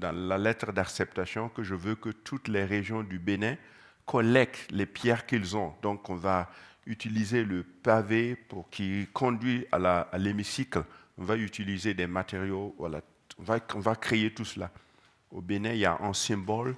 la 0.00 0.38
lettre 0.38 0.72
d'acceptation 0.72 1.48
que 1.48 1.62
je 1.62 1.74
veux 1.74 1.94
que 1.94 2.10
toutes 2.10 2.48
les 2.48 2.64
régions 2.64 3.02
du 3.02 3.18
Bénin 3.18 3.56
collectent 4.04 4.70
les 4.70 4.86
pierres 4.86 5.26
qu'ils 5.26 5.56
ont. 5.56 5.74
Donc 5.82 6.10
on 6.10 6.16
va 6.16 6.50
utiliser 6.86 7.44
le 7.44 7.62
pavé 7.62 8.34
pour 8.34 8.68
qui 8.70 9.06
conduit 9.12 9.66
à 9.72 10.18
l'hémicycle. 10.18 10.84
On 11.18 11.24
va 11.24 11.36
utiliser 11.36 11.94
des 11.94 12.06
matériaux, 12.06 12.74
voilà. 12.78 13.00
on 13.38 13.80
va 13.80 13.96
créer 13.96 14.32
tout 14.34 14.44
cela. 14.44 14.70
Au 15.30 15.40
Bénin, 15.40 15.72
il 15.72 15.78
y 15.78 15.86
a 15.86 15.98
un 16.00 16.12
symbole, 16.12 16.76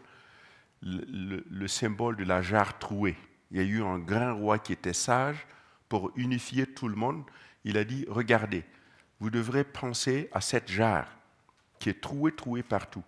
le, 0.82 1.66
symbole 1.66 2.16
de 2.16 2.24
la 2.24 2.42
jarre 2.42 2.78
trouée. 2.78 3.16
Il 3.50 3.56
y 3.56 3.60
a 3.60 3.64
eu 3.64 3.82
un 3.82 3.98
grand 3.98 4.36
roi 4.36 4.58
qui 4.58 4.72
était 4.72 4.92
sage 4.92 5.46
pour 5.88 6.12
unifier 6.16 6.66
tout 6.66 6.88
le 6.88 6.96
monde. 6.96 7.24
Il 7.64 7.78
a 7.78 7.84
dit, 7.84 8.04
regardez, 8.08 8.64
vous 9.18 9.30
devrez 9.30 9.64
penser 9.64 10.28
à 10.32 10.40
cette 10.40 10.70
jarre 10.70 11.08
qui 11.84 11.90
est 11.90 12.00
trouée, 12.00 12.32
trouée 12.32 12.62
partout. 12.62 13.04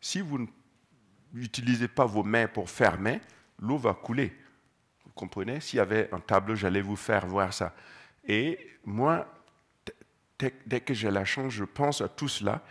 Si 0.00 0.20
vous 0.20 0.48
n'utilisez 1.32 1.86
pas 1.86 2.06
vos 2.06 2.24
mains 2.24 2.48
pour 2.48 2.68
fermer, 2.68 3.20
l'eau 3.60 3.78
va 3.78 3.94
couler. 3.94 4.36
Vous 5.04 5.12
comprenez? 5.12 5.60
S'il 5.60 5.76
y 5.76 5.80
avait 5.80 6.12
un 6.12 6.18
tableau, 6.18 6.56
j'allais 6.56 6.80
vous 6.80 6.96
faire 6.96 7.24
voir 7.24 7.54
ça. 7.54 7.72
Et 8.26 8.58
moi, 8.84 9.32
dès 10.40 10.80
que 10.80 10.92
j'ai 10.92 11.08
la 11.08 11.24
chance, 11.24 11.52
je 11.52 11.62
pense 11.62 12.00
à 12.00 12.08
tout 12.08 12.26
cela. 12.26 12.64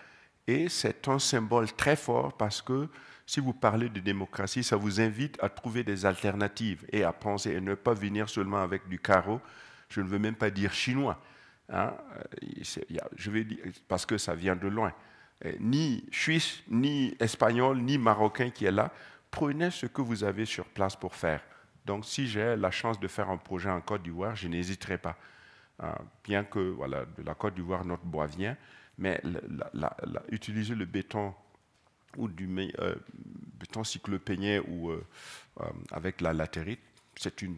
Et 0.46 0.68
c'est 0.68 1.08
un 1.08 1.20
symbole 1.20 1.72
très 1.72 1.96
fort 1.96 2.36
parce 2.36 2.62
que 2.62 2.90
si 3.26 3.40
vous 3.40 3.54
parlez 3.54 3.88
de 3.88 4.02
démocratie, 4.02 4.62
ça 4.62 4.76
vous 4.76 5.00
invite 5.00 5.42
à 5.42 5.48
trouver 5.48 5.86
des 5.86 6.06
alternatives 6.06 6.86
et 6.92 7.06
à 7.06 7.14
penser 7.14 7.52
et 7.52 7.62
ne 7.62 7.76
pas 7.76 7.94
venir 7.94 8.28
seulement 8.28 8.62
avec 8.62 8.90
du 8.90 9.00
carreau. 9.00 9.40
Je 9.88 10.02
ne 10.02 10.08
veux 10.08 10.20
même 10.20 10.36
pas 10.36 10.50
dire 10.50 10.74
chinois. 10.74 11.18
Hein. 11.70 11.94
Je 13.16 13.32
vais 13.32 13.48
parce 13.88 14.06
que 14.06 14.18
ça 14.18 14.36
vient 14.36 14.58
de 14.58 14.68
loin. 14.68 14.92
Ni 15.60 16.06
suisse, 16.12 16.64
ni 16.70 17.16
espagnol, 17.20 17.82
ni 17.82 17.98
marocain 17.98 18.50
qui 18.50 18.66
est 18.66 18.72
là 18.72 18.92
prenez 19.36 19.70
ce 19.70 19.86
que 19.86 20.02
vous 20.02 20.24
avez 20.24 20.46
sur 20.46 20.66
place 20.66 20.96
pour 20.96 21.14
faire. 21.14 21.42
Donc, 21.86 22.06
si 22.06 22.26
j'ai 22.26 22.56
la 22.56 22.72
chance 22.72 23.00
de 23.00 23.08
faire 23.08 23.30
un 23.30 23.38
projet 23.38 23.70
en 23.70 23.82
Côte 23.82 24.02
d'Ivoire, 24.02 24.36
je 24.36 24.48
n'hésiterai 24.48 24.98
pas. 24.98 25.18
Euh, 25.84 25.92
bien 26.24 26.46
que 26.46 26.60
de 27.18 27.24
la 27.24 27.36
Côte 27.36 27.56
d'Ivoire, 27.56 27.84
notre 27.84 28.06
bois 28.06 28.28
vient, 28.28 28.56
mais 28.98 29.22
utiliser 30.30 30.74
le 30.74 30.86
béton 30.86 31.36
ou 32.16 32.30
du 32.30 32.50
euh, 32.80 32.96
cyclopénien 33.84 34.62
ou 34.70 34.90
euh, 34.90 35.06
avec 35.92 36.22
la 36.22 36.32
latérite, 36.32 36.80
c'est 37.18 37.42
une, 37.42 37.58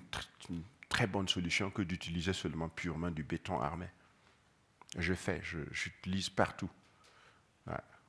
très 0.90 1.06
bonne 1.06 1.28
solution 1.28 1.70
que 1.70 1.84
d'utiliser 1.84 2.34
seulement 2.34 2.70
purement 2.70 3.12
du 3.12 3.24
béton 3.24 3.62
armé. 3.62 3.86
Je 4.98 5.14
fais, 5.14 5.42
j'utilise 5.72 6.30
partout. 6.30 6.70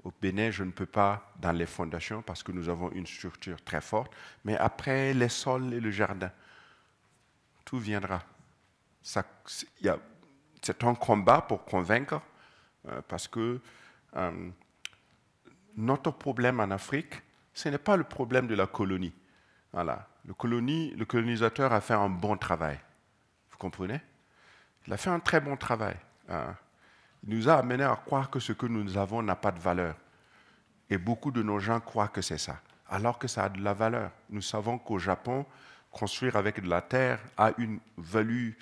Au 0.04 0.12
Bénin, 0.22 0.50
je 0.50 0.62
ne 0.62 0.70
peux 0.70 0.86
pas 0.86 1.32
dans 1.40 1.52
les 1.52 1.66
fondations 1.66 2.22
parce 2.22 2.42
que 2.42 2.52
nous 2.52 2.68
avons 2.68 2.90
une 2.92 3.06
structure 3.06 3.62
très 3.62 3.80
forte, 3.80 4.14
mais 4.44 4.56
après 4.56 5.12
les 5.12 5.28
sols 5.28 5.74
et 5.74 5.80
le 5.80 5.90
jardin, 5.90 6.30
tout 7.64 7.78
viendra. 7.78 8.22
C'est 9.02 10.84
un 10.84 10.94
combat 10.94 11.42
pour 11.42 11.64
convaincre 11.64 12.20
euh, 12.86 13.02
parce 13.08 13.26
que 13.26 13.60
euh, 14.16 14.50
notre 15.76 16.12
problème 16.12 16.60
en 16.60 16.70
Afrique, 16.70 17.22
ce 17.52 17.68
n'est 17.68 17.78
pas 17.78 17.96
le 17.96 18.04
problème 18.04 18.46
de 18.46 18.54
la 18.54 18.66
colonie. 18.66 19.14
Voilà. 19.72 20.08
Le, 20.24 20.34
colonie, 20.34 20.90
le 20.92 21.04
colonisateur 21.04 21.72
a 21.72 21.80
fait 21.80 21.94
un 21.94 22.08
bon 22.08 22.36
travail. 22.36 22.78
Vous 23.50 23.58
comprenez? 23.58 24.00
Il 24.86 24.92
a 24.92 24.96
fait 24.96 25.10
un 25.10 25.20
très 25.20 25.40
bon 25.40 25.56
travail. 25.56 25.96
Hein. 26.28 26.54
Il 27.26 27.36
nous 27.36 27.48
a 27.48 27.54
amené 27.54 27.84
à 27.84 27.96
croire 27.96 28.30
que 28.30 28.40
ce 28.40 28.52
que 28.52 28.66
nous 28.66 28.96
avons 28.96 29.22
n'a 29.22 29.36
pas 29.36 29.50
de 29.50 29.58
valeur. 29.58 29.94
Et 30.90 30.98
beaucoup 30.98 31.30
de 31.30 31.42
nos 31.42 31.58
gens 31.58 31.80
croient 31.80 32.08
que 32.08 32.22
c'est 32.22 32.38
ça, 32.38 32.60
alors 32.88 33.18
que 33.18 33.28
ça 33.28 33.44
a 33.44 33.48
de 33.48 33.60
la 33.62 33.74
valeur. 33.74 34.10
Nous 34.30 34.42
savons 34.42 34.78
qu'au 34.78 34.98
Japon, 34.98 35.44
construire 35.90 36.36
avec 36.36 36.62
de 36.62 36.68
la 36.68 36.80
terre 36.80 37.20
a 37.36 37.52
une 37.58 37.78
value, 37.96 38.52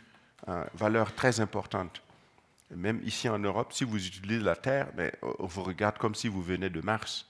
valeur 0.74 1.14
très 1.14 1.40
importante. 1.40 2.02
même 2.74 3.00
ici 3.04 3.28
en 3.28 3.38
Europe, 3.38 3.72
si 3.72 3.84
vous 3.84 4.04
utilisez 4.04 4.42
la 4.42 4.56
terre, 4.56 4.88
mais 4.96 5.12
on 5.38 5.46
vous 5.46 5.62
regarde 5.62 5.98
comme 5.98 6.14
si 6.14 6.28
vous 6.28 6.42
venez 6.42 6.70
de 6.70 6.80
Mars. 6.80 7.26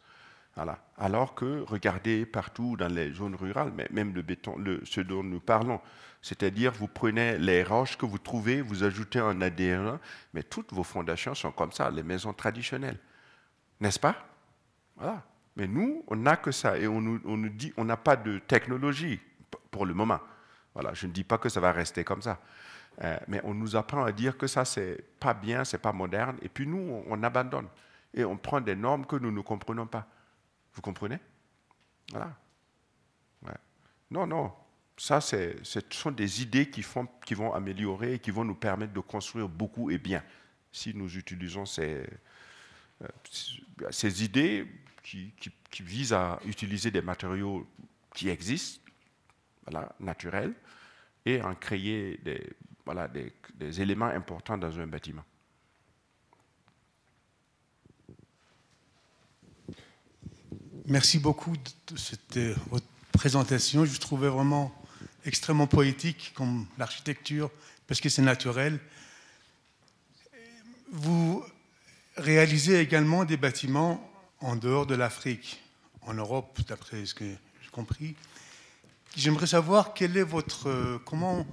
Alors 0.99 1.35
que, 1.35 1.65
regardez 1.67 2.25
partout 2.25 2.77
dans 2.77 2.89
les 2.89 3.13
zones 3.13 3.35
rurales, 3.35 3.73
mais 3.77 3.87
même 3.91 4.15
le 4.15 4.23
béton, 4.23 4.57
le, 4.57 4.81
ce 4.85 5.03
dont 5.03 5.23
nous 5.23 5.41
parlons, 5.41 5.81
c'est-à-dire 6.23 6.73
vous 6.73 6.89
prenez 6.89 7.37
les 7.37 7.63
roches 7.63 7.99
que 7.99 8.07
vous 8.07 8.19
trouvez, 8.19 8.63
vous 8.63 8.83
ajoutez 8.83 9.19
un 9.19 9.43
ADN, 9.43 9.99
mais 10.33 10.43
toutes 10.43 10.73
vos 10.73 10.83
fondations 10.83 11.35
sont 11.35 11.53
comme 11.53 11.73
ça, 11.73 11.91
les 11.91 12.03
maisons 12.03 12.33
traditionnelles. 12.33 12.99
N'est-ce 13.81 14.01
pas? 14.01 14.17
Voilà. 14.97 15.23
Mais 15.57 15.67
nous, 15.67 16.05
on 16.09 16.17
n'a 16.17 16.37
que 16.37 16.53
ça 16.53 16.79
et 16.79 16.87
on 16.87 17.01
nous, 17.01 17.21
nous 17.25 17.49
dit 17.51 17.73
on 17.77 17.85
n'a 17.85 17.97
pas 17.97 18.17
de 18.17 18.39
technologie 18.39 19.21
pour 19.71 19.85
le 19.85 19.93
moment. 19.93 20.21
Voilà, 20.75 20.95
je 20.95 21.07
ne 21.07 21.13
dis 21.13 21.25
pas 21.25 21.39
que 21.39 21.49
ça 21.49 21.61
va 21.61 21.73
rester 21.73 22.03
comme 22.03 22.23
ça. 22.23 22.39
Euh, 23.03 23.19
mais 23.29 23.41
on 23.45 23.53
nous 23.53 23.77
apprend 23.77 24.05
à 24.05 24.13
dire 24.13 24.39
que 24.39 24.47
ça, 24.47 24.65
c'est 24.65 25.05
pas 25.21 25.35
bien, 25.35 25.65
c'est 25.65 25.79
pas 25.79 25.93
moderne, 25.93 26.37
et 26.41 26.49
puis 26.49 26.67
nous, 26.67 27.03
on 27.07 27.23
abandonne. 27.23 27.69
Et 28.15 28.25
on 28.25 28.39
prend 28.39 28.61
des 28.61 28.75
normes 28.75 29.05
que 29.05 29.17
nous 29.17 29.31
ne 29.31 29.41
comprenons 29.43 29.87
pas. 29.87 30.07
Vous 30.77 30.83
comprenez? 30.83 31.19
Voilà. 32.13 32.37
Non, 34.11 34.27
non. 34.27 34.53
Ça, 34.97 35.21
ce 35.21 35.57
sont 35.91 36.13
des 36.13 36.43
idées 36.43 36.71
qui, 36.71 36.83
font, 36.83 37.09
qui 37.25 37.35
vont 37.35 37.53
améliorer 37.53 38.15
et 38.15 38.19
qui 38.19 38.31
vont 38.31 38.45
nous 38.45 38.55
permettre 38.55 38.93
de 38.93 39.01
construire 39.01 39.49
beaucoup 39.49 39.91
et 39.91 39.99
bien 39.99 40.23
si 40.71 40.95
nous 40.95 41.17
utilisons 41.17 41.67
ces, 41.67 42.07
euh, 43.03 43.09
ces 43.91 44.23
idées 44.25 44.67
qui, 45.03 45.33
qui, 45.41 45.51
qui, 45.71 45.83
visent 45.83 46.13
à 46.13 46.39
utiliser 46.45 46.91
des 46.91 47.03
matériaux 47.03 47.67
qui 48.15 48.29
existent, 48.29 48.83
voilà, 49.67 49.95
naturels, 50.01 50.55
et 51.25 51.43
en 51.43 51.55
créer 51.55 52.19
des, 52.19 52.53
voilà, 52.85 53.09
des 53.09 53.81
éléments 53.81 54.07
importants 54.07 54.59
dans 54.59 54.79
un 54.79 54.87
bâtiment. 54.87 55.25
Merci 60.89 61.19
beaucoup 61.19 61.57
de 61.57 61.97
cette, 61.97 62.39
votre 62.69 62.87
présentation. 63.11 63.85
Je 63.85 63.99
trouvais 63.99 64.29
vraiment 64.29 64.73
extrêmement 65.25 65.67
poétique 65.67 66.33
comme 66.37 66.65
l'architecture, 66.79 67.51
parce 67.89 68.01
que 68.01 68.09
c'est 68.09 68.23
naturel. 68.23 68.79
Vous 70.93 71.45
réalisez 72.17 72.79
également 72.79 73.25
des 73.25 73.37
bâtiments 73.37 74.09
en 74.39 74.55
dehors 74.55 74.87
de 74.87 74.95
l'Afrique, 74.95 75.61
en 76.03 76.15
Europe, 76.15 76.61
d'après 76.69 77.05
ce 77.05 77.15
que 77.15 77.25
j'ai 77.25 77.71
compris. 77.73 78.15
J'aimerais 79.17 79.49
savoir 79.49 79.93
quelle 79.93 80.17
est 80.17 80.23
votre, 80.23 81.01
comment, 81.05 81.45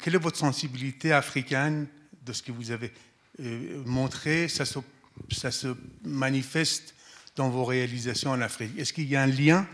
quelle 0.00 0.14
est 0.14 0.18
votre 0.18 0.38
sensibilité 0.38 1.12
africaine 1.12 1.88
de 2.24 2.32
ce 2.32 2.44
que 2.44 2.52
vous 2.52 2.70
avez 2.70 2.92
montré. 3.84 4.46
Ça 4.46 4.64
se, 4.64 4.78
ça 5.32 5.50
se 5.50 5.74
manifeste 6.04 6.94
dans 7.36 7.48
vos 7.48 7.64
réalisations 7.64 8.30
en 8.30 8.40
Afrique? 8.40 8.78
Est-ce 8.78 8.92
qu'il 8.92 9.08
y 9.08 9.16
a 9.16 9.22
un 9.22 9.26
lien 9.26 9.66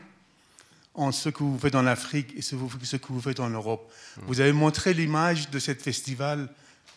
entre 0.95 1.17
ce 1.17 1.29
que 1.29 1.43
vous 1.43 1.59
faites 1.59 1.75
en 1.75 1.87
Afrique 1.87 2.33
et 2.37 2.43
ce 2.43 2.57
que 2.97 3.13
vous 3.13 3.21
faites 3.21 3.41
en 3.41 3.51
Europe? 3.51 3.93
Mmh. 4.17 4.21
Vous 4.27 4.41
avez 4.41 4.53
montré 4.53 4.95
l'image 4.95 5.51
de 5.51 5.59
ce 5.59 5.75
festival 5.75 6.49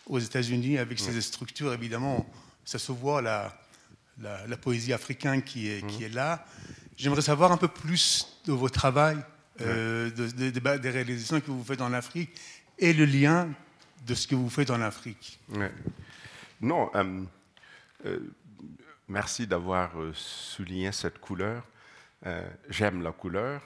aux 0.06 0.18
États-Unis 0.18 0.78
avec 0.78 1.00
mmh. 1.00 1.04
ses 1.04 1.20
structures, 1.20 1.72
évidemment, 1.72 2.26
ça 2.64 2.78
se 2.78 2.92
voit 2.92 3.22
la, 3.22 3.56
la, 4.20 4.46
la 4.46 4.56
poésie 4.56 4.92
africaine 4.92 5.42
qui 5.42 5.68
est, 5.68 5.82
mmh. 5.82 5.86
qui 5.88 6.04
est 6.04 6.08
là. 6.08 6.44
J'aimerais 6.96 7.22
savoir 7.22 7.52
un 7.52 7.56
peu 7.56 7.68
plus 7.68 8.26
de 8.44 8.52
votre 8.52 8.74
travail, 8.74 9.16
euh, 9.60 10.10
de, 10.10 10.28
de, 10.28 10.50
de, 10.50 10.78
des 10.78 10.90
réalisations 10.90 11.40
que 11.40 11.50
vous 11.50 11.64
faites 11.64 11.80
en 11.80 11.92
Afrique 11.92 12.30
et 12.78 12.92
le 12.92 13.04
lien 13.04 13.48
de 14.06 14.14
ce 14.14 14.26
que 14.26 14.34
vous 14.34 14.50
faites 14.50 14.70
en 14.70 14.80
Afrique. 14.80 15.38
Ouais. 15.50 15.72
Non, 16.60 16.90
euh, 16.94 17.22
euh, 18.06 18.18
Merci 19.10 19.44
d'avoir 19.44 20.00
euh, 20.00 20.12
souligné 20.14 20.92
cette 20.92 21.18
couleur. 21.18 21.64
Euh, 22.26 22.48
J'aime 22.68 23.02
la 23.02 23.10
couleur. 23.10 23.60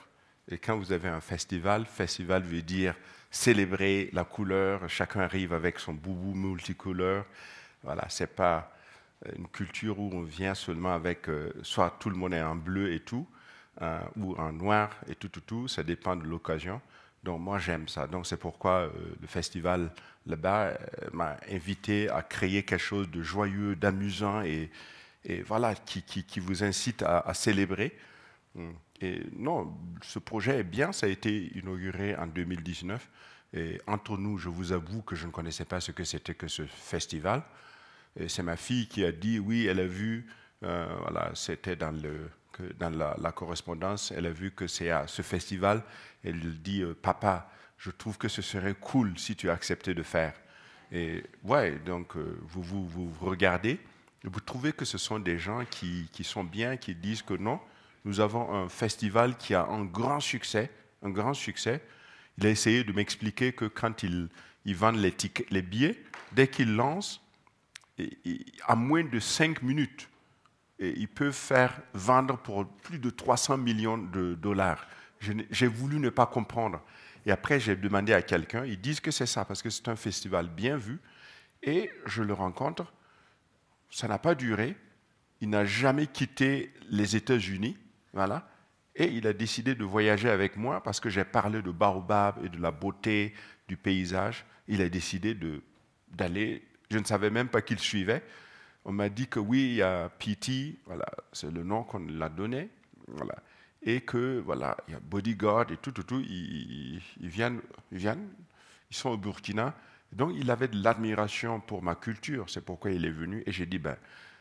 Et 0.49 0.57
quand 0.57 0.75
vous 0.75 0.91
avez 0.91 1.07
un 1.07 1.21
festival, 1.21 1.85
festival 1.85 2.41
veut 2.41 2.63
dire 2.63 2.95
célébrer 3.29 4.09
la 4.11 4.23
couleur. 4.23 4.89
Chacun 4.89 5.19
arrive 5.19 5.53
avec 5.53 5.77
son 5.77 5.93
boubou 5.93 6.33
multicouleur. 6.33 7.25
Voilà, 7.83 8.07
c'est 8.09 8.35
pas 8.35 8.75
une 9.37 9.47
culture 9.47 9.99
où 9.99 10.09
on 10.15 10.23
vient 10.23 10.55
seulement 10.55 10.95
avec 10.95 11.29
euh, 11.29 11.53
soit 11.61 11.95
tout 11.99 12.09
le 12.09 12.15
monde 12.15 12.33
est 12.33 12.41
en 12.41 12.55
bleu 12.55 12.91
et 12.91 13.01
tout, 13.01 13.27
ou 14.15 14.35
en 14.37 14.51
noir 14.51 14.89
et 15.07 15.13
tout, 15.13 15.29
tout, 15.29 15.41
tout. 15.41 15.67
Ça 15.67 15.83
dépend 15.83 16.15
de 16.15 16.23
l'occasion. 16.23 16.81
Donc 17.23 17.39
moi 17.39 17.59
j'aime 17.59 17.87
ça. 17.87 18.07
Donc 18.07 18.25
c'est 18.25 18.37
pourquoi 18.37 18.89
le 19.21 19.27
festival 19.27 19.91
là-bas 20.25 20.71
m'a 21.13 21.37
invité 21.51 22.09
à 22.09 22.23
créer 22.23 22.63
quelque 22.63 22.81
chose 22.81 23.11
de 23.11 23.21
joyeux, 23.21 23.75
d'amusant 23.75 24.41
et, 24.41 24.71
et 25.25 25.41
voilà, 25.41 25.73
qui, 25.75 26.03
qui, 26.03 26.39
vous 26.39 26.63
incite 26.63 27.03
à, 27.03 27.33
célébrer. 27.33 27.97
Et 29.01 29.21
non, 29.35 29.75
ce 30.01 30.19
projet 30.19 30.59
est 30.59 30.63
bien, 30.63 30.91
ça 30.91 31.07
a 31.07 31.09
été 31.09 31.51
inauguré 31.57 32.15
en 32.15 32.27
2019. 32.27 33.09
Et 33.53 33.81
entre 33.87 34.17
nous, 34.17 34.37
je 34.37 34.49
vous 34.49 34.71
avoue 34.71 35.01
que 35.01 35.15
je 35.15 35.25
ne 35.25 35.31
connaissais 35.31 35.65
pas 35.65 35.79
ce 35.79 35.91
que 35.91 36.03
c'était 36.03 36.35
que 36.35 36.47
ce 36.47 36.65
festival. 36.65 37.43
C'est 38.27 38.43
ma 38.43 38.55
fille 38.55 38.87
qui 38.87 39.03
a 39.03 39.11
dit, 39.11 39.39
oui, 39.39 39.65
elle 39.65 39.79
a 39.79 39.87
vu, 39.87 40.27
euh, 40.63 40.87
voilà, 41.01 41.31
c'était 41.33 41.75
dans, 41.75 41.91
le, 41.91 42.29
dans 42.77 42.89
la, 42.89 43.15
la, 43.19 43.31
correspondance, 43.31 44.11
elle 44.15 44.27
a 44.27 44.31
vu 44.31 44.51
que 44.51 44.67
c'est 44.67 44.89
à 44.89 45.07
ce 45.07 45.21
festival. 45.21 45.83
Elle 46.23 46.61
dit, 46.61 46.81
euh, 46.81 46.93
papa, 46.93 47.49
je 47.77 47.91
trouve 47.91 48.17
que 48.17 48.27
ce 48.27 48.41
serait 48.41 48.75
cool 48.75 49.17
si 49.17 49.35
tu 49.35 49.49
acceptais 49.49 49.93
de 49.93 50.03
faire. 50.03 50.33
Et 50.91 51.23
ouais, 51.43 51.77
donc 51.79 52.15
euh, 52.15 52.39
vous, 52.43 52.61
vous, 52.61 52.87
vous 52.87 53.13
regardez 53.25 53.79
vous 54.27 54.39
trouvez 54.39 54.73
que 54.73 54.85
ce 54.85 54.97
sont 54.97 55.19
des 55.19 55.37
gens 55.37 55.63
qui, 55.69 56.09
qui, 56.11 56.23
sont 56.23 56.43
bien, 56.43 56.77
qui 56.77 56.95
disent 56.95 57.21
que 57.21 57.33
non, 57.33 57.59
nous 58.05 58.19
avons 58.19 58.53
un 58.53 58.69
festival 58.69 59.37
qui 59.37 59.53
a 59.53 59.65
un 59.65 59.85
grand 59.85 60.19
succès, 60.19 60.71
un 61.03 61.09
grand 61.09 61.33
succès. 61.33 61.81
Il 62.37 62.45
a 62.45 62.49
essayé 62.49 62.83
de 62.83 62.91
m'expliquer 62.91 63.53
que 63.53 63.65
quand 63.65 64.03
ils, 64.03 64.29
ils 64.65 64.75
vendent 64.75 64.97
les, 64.97 65.13
les 65.49 65.61
billets, 65.61 66.03
dès 66.31 66.47
qu'ils 66.47 66.75
lancent, 66.75 67.21
à 68.67 68.75
moins 68.75 69.03
de 69.03 69.19
5 69.19 69.61
minutes, 69.61 70.09
ils 70.79 71.07
peuvent 71.07 71.31
faire 71.31 71.79
vendre 71.93 72.37
pour 72.37 72.67
plus 72.67 72.99
de 72.99 73.09
300 73.09 73.57
millions 73.57 73.97
de 73.97 74.35
dollars. 74.35 74.85
J'ai 75.19 75.67
voulu 75.67 75.99
ne 75.99 76.09
pas 76.09 76.25
comprendre. 76.25 76.81
Et 77.25 77.31
après, 77.31 77.59
j'ai 77.59 77.75
demandé 77.75 78.13
à 78.13 78.21
quelqu'un, 78.21 78.65
ils 78.65 78.79
disent 78.79 78.99
que 78.99 79.11
c'est 79.11 79.25
ça, 79.25 79.45
parce 79.45 79.63
que 79.63 79.69
c'est 79.69 79.87
un 79.87 79.95
festival 79.95 80.47
bien 80.47 80.77
vu. 80.77 80.99
Et 81.63 81.89
je 82.05 82.21
le 82.21 82.33
rencontre, 82.33 82.93
ça 83.95 84.09
n'a 84.09 84.19
pas 84.19 84.35
duré. 84.35 84.75
Il 85.39 85.49
n'a 85.49 85.63
jamais 85.63 86.07
quitté 86.07 86.73
les 86.89 87.15
États-Unis. 87.15 87.77
Voilà. 88.11 88.45
Et 88.93 89.05
il 89.05 89.25
a 89.25 89.31
décidé 89.31 89.73
de 89.73 89.85
voyager 89.85 90.29
avec 90.29 90.57
moi 90.57 90.83
parce 90.83 90.99
que 90.99 91.09
j'ai 91.09 91.23
parlé 91.23 91.61
de 91.61 91.71
baobab 91.71 92.43
et 92.43 92.49
de 92.49 92.61
la 92.61 92.71
beauté 92.71 93.33
du 93.69 93.77
paysage. 93.77 94.45
Il 94.67 94.81
a 94.81 94.89
décidé 94.89 95.37
d'aller. 96.11 96.61
Je 96.91 96.97
ne 96.97 97.05
savais 97.05 97.29
même 97.29 97.47
pas 97.47 97.61
qu'il 97.61 97.79
suivait. 97.79 98.21
On 98.83 98.91
m'a 98.91 99.07
dit 99.07 99.27
que 99.27 99.39
oui, 99.39 99.63
il 99.63 99.75
y 99.75 99.81
a 99.81 100.09
PT, 100.09 100.77
voilà, 100.85 101.05
c'est 101.31 101.49
le 101.49 101.63
nom 101.63 101.83
qu'on 101.83 101.99
l'a 101.99 102.27
donné. 102.27 102.69
Voilà. 103.07 103.35
Et 103.81 104.01
que, 104.01 104.41
voilà, 104.45 104.75
il 104.89 104.93
y 104.93 104.97
a 104.97 104.99
Bodyguard 104.99 105.71
et 105.71 105.77
tout, 105.77 105.93
tout, 105.93 106.03
tout. 106.03 106.19
Ils, 106.19 107.01
viennent, 107.21 107.61
ils 107.93 107.97
viennent, 107.97 108.27
ils 108.91 108.95
sont 108.95 109.11
au 109.11 109.17
Burkina. 109.17 109.73
Donc 110.11 110.31
il 110.35 110.49
avait 110.51 110.67
de 110.67 110.81
l'admiration 110.81 111.59
pour 111.59 111.83
ma 111.83 111.95
culture, 111.95 112.49
c'est 112.49 112.63
pourquoi 112.63 112.91
il 112.91 113.05
est 113.05 113.11
venu. 113.11 113.43
Et 113.45 113.51
j'ai 113.51 113.65
dit, 113.65 113.79
ben, 113.79 113.97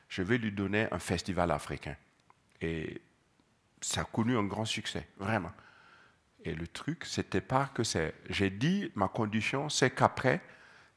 je 0.09 0.23
vais 0.23 0.39
lui 0.39 0.53
donner 0.53 0.87
un 0.93 0.99
festival 0.99 1.51
africain. 1.51 1.97
Et 2.61 3.01
ça 3.81 4.03
a 4.03 4.05
connu 4.05 4.37
un 4.37 4.45
grand 4.45 4.65
succès, 4.65 5.09
vraiment. 5.19 5.53
Et 6.45 6.55
le 6.55 6.67
truc, 6.67 7.05
c'était 7.05 7.41
pas 7.41 7.71
que 7.75 7.83
c'est. 7.83 8.15
J'ai 8.29 8.51
dit, 8.51 8.93
ma 8.95 9.09
condition, 9.09 9.69
c'est 9.69 9.91
qu'après, 9.91 10.43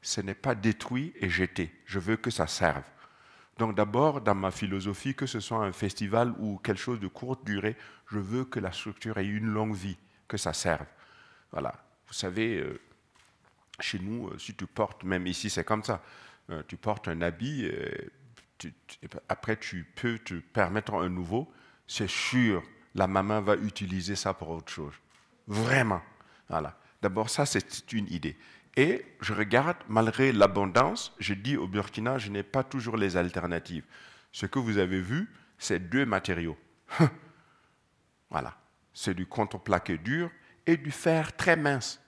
ce 0.02 0.20
n'est 0.20 0.34
pas 0.34 0.54
détruit 0.54 1.12
et 1.16 1.28
jeté. 1.28 1.74
Je 1.84 1.98
veux 1.98 2.16
que 2.16 2.30
ça 2.30 2.46
serve. 2.46 2.84
Donc 3.58 3.74
d'abord, 3.74 4.20
dans 4.20 4.34
ma 4.34 4.52
philosophie, 4.52 5.14
que 5.14 5.26
ce 5.26 5.40
soit 5.40 5.64
un 5.64 5.72
festival 5.72 6.32
ou 6.38 6.58
quelque 6.58 6.80
chose 6.80 7.00
de 7.00 7.08
courte 7.08 7.44
durée, 7.44 7.76
je 8.06 8.18
veux 8.18 8.44
que 8.44 8.60
la 8.60 8.72
structure 8.72 9.18
ait 9.18 9.26
une 9.26 9.46
longue 9.48 9.74
vie, 9.74 9.98
que 10.28 10.36
ça 10.36 10.52
serve. 10.52 10.86
Voilà. 11.50 11.74
Vous 12.06 12.14
savez, 12.14 12.60
euh, 12.60 12.80
chez 13.80 13.98
nous, 13.98 14.28
euh, 14.28 14.38
si 14.38 14.54
tu 14.54 14.66
portes, 14.66 15.04
même 15.04 15.26
ici 15.26 15.50
c'est 15.50 15.64
comme 15.64 15.84
ça, 15.84 16.02
euh, 16.50 16.62
tu 16.66 16.76
portes 16.76 17.08
un 17.08 17.20
habit, 17.22 17.64
euh, 17.66 17.88
tu, 18.58 18.72
après 19.28 19.56
tu 19.56 19.84
peux 19.94 20.18
te 20.18 20.34
permettre 20.34 20.94
un 20.94 21.08
nouveau, 21.08 21.52
c'est 21.86 22.08
sûr, 22.08 22.62
la 22.94 23.06
maman 23.06 23.40
va 23.40 23.56
utiliser 23.56 24.16
ça 24.16 24.34
pour 24.34 24.50
autre 24.50 24.72
chose. 24.72 24.94
Vraiment. 25.46 26.02
D'abord, 27.00 27.30
ça, 27.30 27.46
c'est 27.46 27.92
une 27.92 28.06
idée. 28.08 28.36
Et 28.76 29.04
je 29.20 29.32
regarde, 29.32 29.76
malgré 29.88 30.32
l'abondance, 30.32 31.14
je 31.18 31.34
dis 31.34 31.56
au 31.56 31.66
Burkina, 31.66 32.18
je 32.18 32.30
n'ai 32.30 32.42
pas 32.42 32.62
toujours 32.62 32.96
les 32.96 33.16
alternatives. 33.16 33.84
Ce 34.32 34.46
que 34.46 34.58
vous 34.58 34.78
avez 34.78 35.00
vu, 35.00 35.30
c'est 35.58 35.88
deux 35.88 36.06
matériaux. 36.06 36.56
voilà. 38.30 38.56
C'est 38.92 39.14
du 39.14 39.26
contreplaqué 39.26 39.96
dur 39.98 40.30
et 40.66 40.76
du 40.76 40.90
fer 40.90 41.36
très 41.36 41.56
mince. 41.56 42.00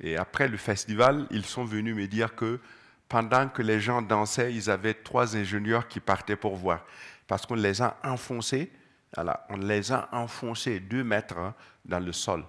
Et 0.00 0.16
après 0.16 0.48
le 0.48 0.56
festival, 0.56 1.26
ils 1.30 1.44
sont 1.44 1.64
venus 1.64 1.94
me 1.94 2.06
dire 2.06 2.34
que 2.34 2.60
pendant 3.08 3.48
que 3.48 3.62
les 3.62 3.80
gens 3.80 4.02
dansaient, 4.02 4.52
ils 4.52 4.70
avaient 4.70 4.94
trois 4.94 5.36
ingénieurs 5.36 5.88
qui 5.88 6.00
partaient 6.00 6.36
pour 6.36 6.56
voir. 6.56 6.84
parce 7.26 7.46
qu'on 7.46 7.54
les 7.54 7.80
a 7.80 7.96
enfoncés, 8.04 8.70
voilà, 9.14 9.46
on 9.48 9.56
les 9.56 9.92
a 9.92 10.08
enfoncés 10.12 10.80
deux 10.80 11.04
mètres 11.04 11.38
hein, 11.38 11.54
dans 11.84 12.00
le 12.00 12.12
sol. 12.12 12.44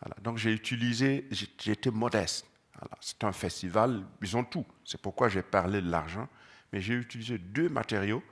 Voilà. 0.00 0.16
Donc 0.22 0.38
j'ai 0.38 0.52
utilisé, 0.52 1.26
j'étais 1.30 1.90
modeste. 1.90 2.46
Voilà. 2.78 2.96
C'est 3.00 3.24
un 3.24 3.32
festival, 3.32 4.04
ils 4.20 4.36
ont 4.36 4.44
tout. 4.44 4.66
C'est 4.84 5.00
pourquoi 5.00 5.28
j'ai 5.28 5.42
parlé 5.42 5.80
de 5.80 5.90
l'argent. 5.90 6.28
Mais 6.72 6.80
j'ai 6.80 6.94
utilisé 6.94 7.38
deux 7.38 7.68
matériaux 7.68 8.22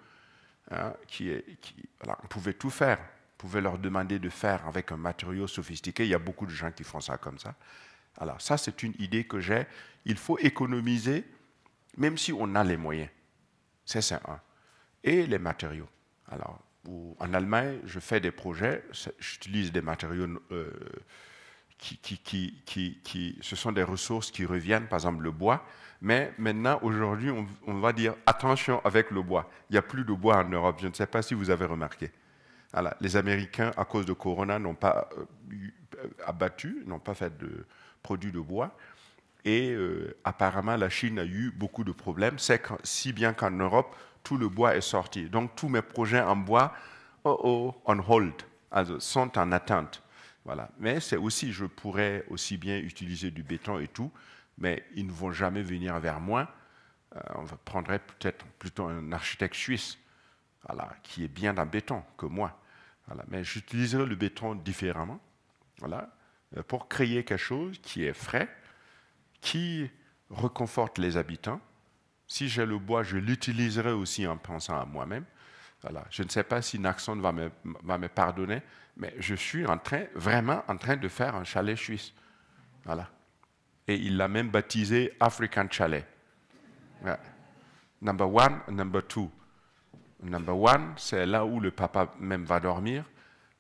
hein, 0.70 0.93
qui, 1.07 1.33
qui 1.61 1.74
on 2.07 2.27
pouvait 2.27 2.55
tout 2.55 2.70
faire. 2.70 2.99
On 2.99 3.39
pouvait 3.39 3.61
leur 3.61 3.79
demander 3.79 4.19
de 4.19 4.29
faire 4.29 4.66
avec 4.66 4.93
un 4.93 4.97
matériau 4.97 5.47
sophistiqué. 5.47 6.05
Il 6.05 6.11
y 6.11 6.15
a 6.15 6.19
beaucoup 6.19 6.47
de 6.47 6.53
gens 6.53 6.70
qui 6.70 6.85
font 6.85 7.01
ça 7.01 7.16
comme 7.16 7.39
ça. 7.39 7.55
Alors 8.18 8.40
ça, 8.40 8.56
c'est 8.56 8.82
une 8.82 8.94
idée 8.98 9.24
que 9.24 9.40
j'ai. 9.40 9.66
Il 10.05 10.16
faut 10.16 10.39
économiser, 10.39 11.24
même 11.97 12.18
si 12.18 12.32
on 12.32 12.55
a 12.55 12.64
les 12.64 12.76
moyens. 12.76 13.10
C'est 13.84 14.02
ça 14.02 14.20
un. 14.28 14.40
Et 15.05 15.26
les 15.26 15.39
matériaux. 15.39 15.89
Alors, 16.30 16.60
en 17.18 17.34
Allemagne, 17.34 17.78
je 17.84 18.01
fais 18.01 18.20
des 18.20 18.30
projets, 18.30 18.84
j'utilise 19.18 19.72
des 19.72 19.82
matériaux 19.82 20.26
euh, 20.51 20.70
qui, 21.78 21.98
qui, 21.98 22.62
qui, 22.64 23.01
qui, 23.02 23.39
ce 23.40 23.56
sont 23.56 23.72
des 23.72 23.82
ressources 23.82 24.30
qui 24.30 24.44
reviennent, 24.44 24.86
par 24.86 24.98
exemple 24.98 25.22
le 25.22 25.30
bois. 25.30 25.64
Mais 26.01 26.32
maintenant, 26.39 26.80
aujourd'hui, 26.82 27.30
on, 27.30 27.74
va 27.74 27.93
dire 27.93 28.14
attention 28.26 28.80
avec 28.84 29.12
le 29.12 29.22
bois. 29.22 29.48
Il 29.70 29.74
n'y 29.74 29.78
a 29.78 29.82
plus 29.82 30.05
de 30.05 30.12
bois 30.12 30.39
en 30.39 30.48
Europe. 30.48 30.78
Je 30.80 30.89
ne 30.89 30.94
sais 30.94 31.06
pas 31.06 31.22
si 31.22 31.34
vous 31.34 31.51
avez 31.51 31.64
remarqué. 31.64 32.10
Alors, 32.72 32.94
les 33.01 33.16
Américains, 33.16 33.70
à 33.76 33.84
cause 33.84 34.05
de 34.05 34.12
Corona, 34.12 34.59
n'ont 34.59 34.74
pas 34.74 35.09
euh, 35.16 36.09
abattu, 36.26 36.82
n'ont 36.86 36.98
pas 36.98 37.14
fait 37.14 37.36
de 37.39 37.66
produits 38.03 38.33
de 38.33 38.41
bois. 38.41 38.77
Et 39.45 39.70
euh, 39.73 40.16
apparemment, 40.24 40.77
la 40.77 40.89
Chine 40.89 41.19
a 41.19 41.24
eu 41.24 41.51
beaucoup 41.51 41.85
de 41.85 41.93
problèmes. 41.93 42.39
C'est 42.39 42.62
si 42.85 43.12
bien 43.12 43.33
qu'en 43.33 43.51
Europe, 43.51 43.97
tout 44.23 44.37
le 44.37 44.49
bois 44.49 44.77
est 44.77 44.81
sorti. 44.83 45.29
Donc, 45.29 45.57
tous 45.57 45.69
mes 45.69 45.83
projets 45.83 46.20
en 46.20 46.37
bois, 46.37 46.73
oh 47.24 47.39
oh, 47.43 47.74
on 47.87 47.99
hold, 47.99 48.35
sont 48.99 49.37
en 49.39 49.53
attente. 49.53 50.03
Voilà. 50.45 50.70
Mais 50.79 51.01
c'est 51.01 51.16
aussi, 51.16 51.53
je 51.53 51.65
pourrais 51.65 52.24
aussi 52.29 52.57
bien 52.57 52.79
utiliser 52.79 53.31
du 53.31 53.43
béton 53.43 53.79
et 53.79 53.89
tout, 53.89 54.11
mais 54.59 54.85
ils 54.95 55.07
ne 55.07 55.12
vont 55.12 55.33
jamais 55.33 55.62
venir 55.62 55.99
vers 56.01 56.20
moi. 56.20 56.49
Euh, 57.16 57.20
on 57.35 57.45
prendrait 57.65 57.99
peut-être 57.99 58.45
plutôt 58.59 58.87
un 58.87 59.12
architecte 59.12 59.55
suisse, 59.55 59.99
voilà, 60.66 60.95
qui 61.03 61.24
est 61.24 61.29
bien 61.29 61.53
dans 61.53 61.65
le 61.65 61.70
béton 61.70 62.03
que 62.16 62.27
moi. 62.27 62.59
Voilà. 63.07 63.24
Mais 63.29 63.45
j'utiliserai 63.45 64.07
le 64.07 64.16
béton 64.16 64.55
différemment, 64.55 65.20
voilà, 65.79 66.09
pour 66.69 66.89
créer 66.89 67.24
quelque 67.24 67.39
chose 67.39 67.79
qui 67.83 68.05
est 68.05 68.12
frais, 68.12 68.49
qui 69.41 69.91
reconforte 70.31 70.99
les 70.99 71.16
habitants. 71.16 71.61
Si 72.27 72.49
j'ai 72.49 72.65
le 72.65 72.79
bois, 72.79 73.03
je 73.03 73.16
l'utiliserai 73.16 73.93
aussi 73.93 74.27
en 74.27 74.37
pensant 74.37 74.81
à 74.81 74.85
moi-même. 74.85 75.24
Voilà. 75.83 76.05
Je 76.11 76.23
ne 76.23 76.29
sais 76.29 76.45
pas 76.45 76.62
si 76.62 76.79
Naxon 76.79 77.16
va 77.16 77.33
me, 77.33 78.09
pardonner, 78.09 78.62
mais 78.97 79.15
je 79.19 79.35
suis 79.35 79.65
vraiment 80.15 80.62
en 80.69 80.77
train 80.77 80.97
de 80.97 81.09
faire 81.09 81.35
un 81.35 81.45
chalet 81.45 81.77
suisse. 81.77 82.12
Voilà. 82.85 83.11
Et 83.89 83.97
il 83.97 84.16
l'a 84.16 84.29
même 84.29 84.51
baptisé 84.51 85.12
African 85.19 85.66
Chalet. 85.70 86.07
Number 88.01 88.33
one, 88.33 88.61
number 88.69 89.03
two. 89.07 89.31
Number 90.23 90.57
one, 90.57 90.95
c'est 90.97 91.27
là 91.27 91.45
où 91.45 91.59
le 91.59 91.73
papa 91.73 92.15
même 92.20 92.45
va 92.45 92.61
dormir. 92.61 93.05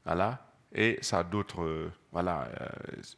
Voilà. 0.04 0.51
Et 0.74 0.98
ça 1.02 1.20
a 1.20 1.24
d'autres 1.24 1.62
euh, 1.62 1.92
voilà, 2.12 2.48
euh, 2.60 2.66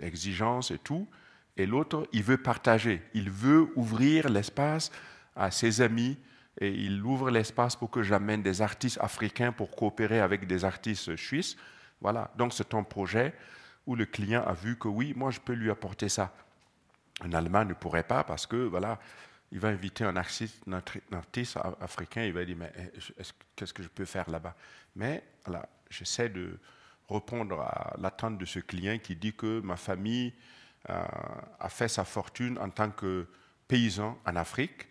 exigences 0.01 0.71
et 0.71 0.79
tout. 0.79 1.09
Et 1.57 1.67
l'autre, 1.67 2.09
il 2.13 2.23
veut 2.23 2.37
partager. 2.37 3.03
Il 3.15 3.31
veut 3.31 3.69
ouvrir 3.77 4.29
l'espace 4.29 4.91
à 5.37 5.51
ses 5.51 5.81
amis 5.81 6.19
et 6.61 6.71
il 6.71 7.03
ouvre 7.03 7.31
l'espace 7.31 7.77
pour 7.77 7.91
que 7.91 8.03
j'amène 8.03 8.43
des 8.43 8.63
artistes 8.63 8.99
africains 9.01 9.53
pour 9.53 9.75
coopérer 9.75 10.21
avec 10.21 10.47
des 10.47 10.65
artistes 10.65 11.17
suisses. 11.17 11.57
Voilà, 12.01 12.31
donc 12.37 12.53
c'est 12.53 12.75
un 12.75 12.83
projet 12.83 13.35
où 13.87 13.95
le 13.97 14.07
client 14.07 14.45
a 14.45 14.53
vu 14.53 14.77
que 14.77 14.89
oui, 14.89 15.13
moi 15.17 15.31
je 15.31 15.41
peux 15.41 15.53
lui 15.53 15.71
apporter 15.71 16.09
ça. 16.09 16.35
Un 17.21 17.33
Allemand 17.33 17.65
ne 17.65 17.75
pourrait 17.75 18.05
pas 18.05 18.25
parce 18.25 18.47
que 18.47 18.57
voilà, 18.57 18.99
il 19.53 19.61
va 19.61 19.69
inviter 19.69 20.05
un 20.05 20.17
artiste, 20.17 20.65
africain, 21.81 22.25
il 22.25 22.33
va 22.33 22.45
dire 22.45 22.57
mais 22.59 22.73
eh, 22.77 23.23
qu'est-ce 23.55 23.73
que 23.73 23.83
je 23.83 23.89
peux 23.89 24.05
faire 24.05 24.29
là-bas? 24.29 24.55
Mais 24.97 25.23
voilà, 25.45 25.69
j'essaie 25.91 26.29
de 26.29 26.59
répondre 27.09 27.61
à 27.61 27.95
l'attente 27.99 28.39
de 28.39 28.45
ce 28.45 28.59
client 28.59 28.99
qui 28.99 29.17
dit 29.17 29.35
que 29.35 29.61
ma 29.61 29.77
famille 29.77 30.33
euh, 30.91 31.05
a 31.61 31.69
fait 31.69 31.89
sa 31.89 32.05
fortune 32.05 32.59
en 32.59 32.71
tant 32.71 32.91
que 32.91 33.27
paysan 33.69 34.19
en 34.27 34.37
Afrique 34.37 34.87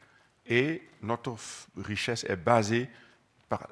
et 0.45 0.81
notre 1.01 1.35
richesse 1.77 2.23
est 2.25 2.35
basée 2.35 2.89
par, 3.49 3.67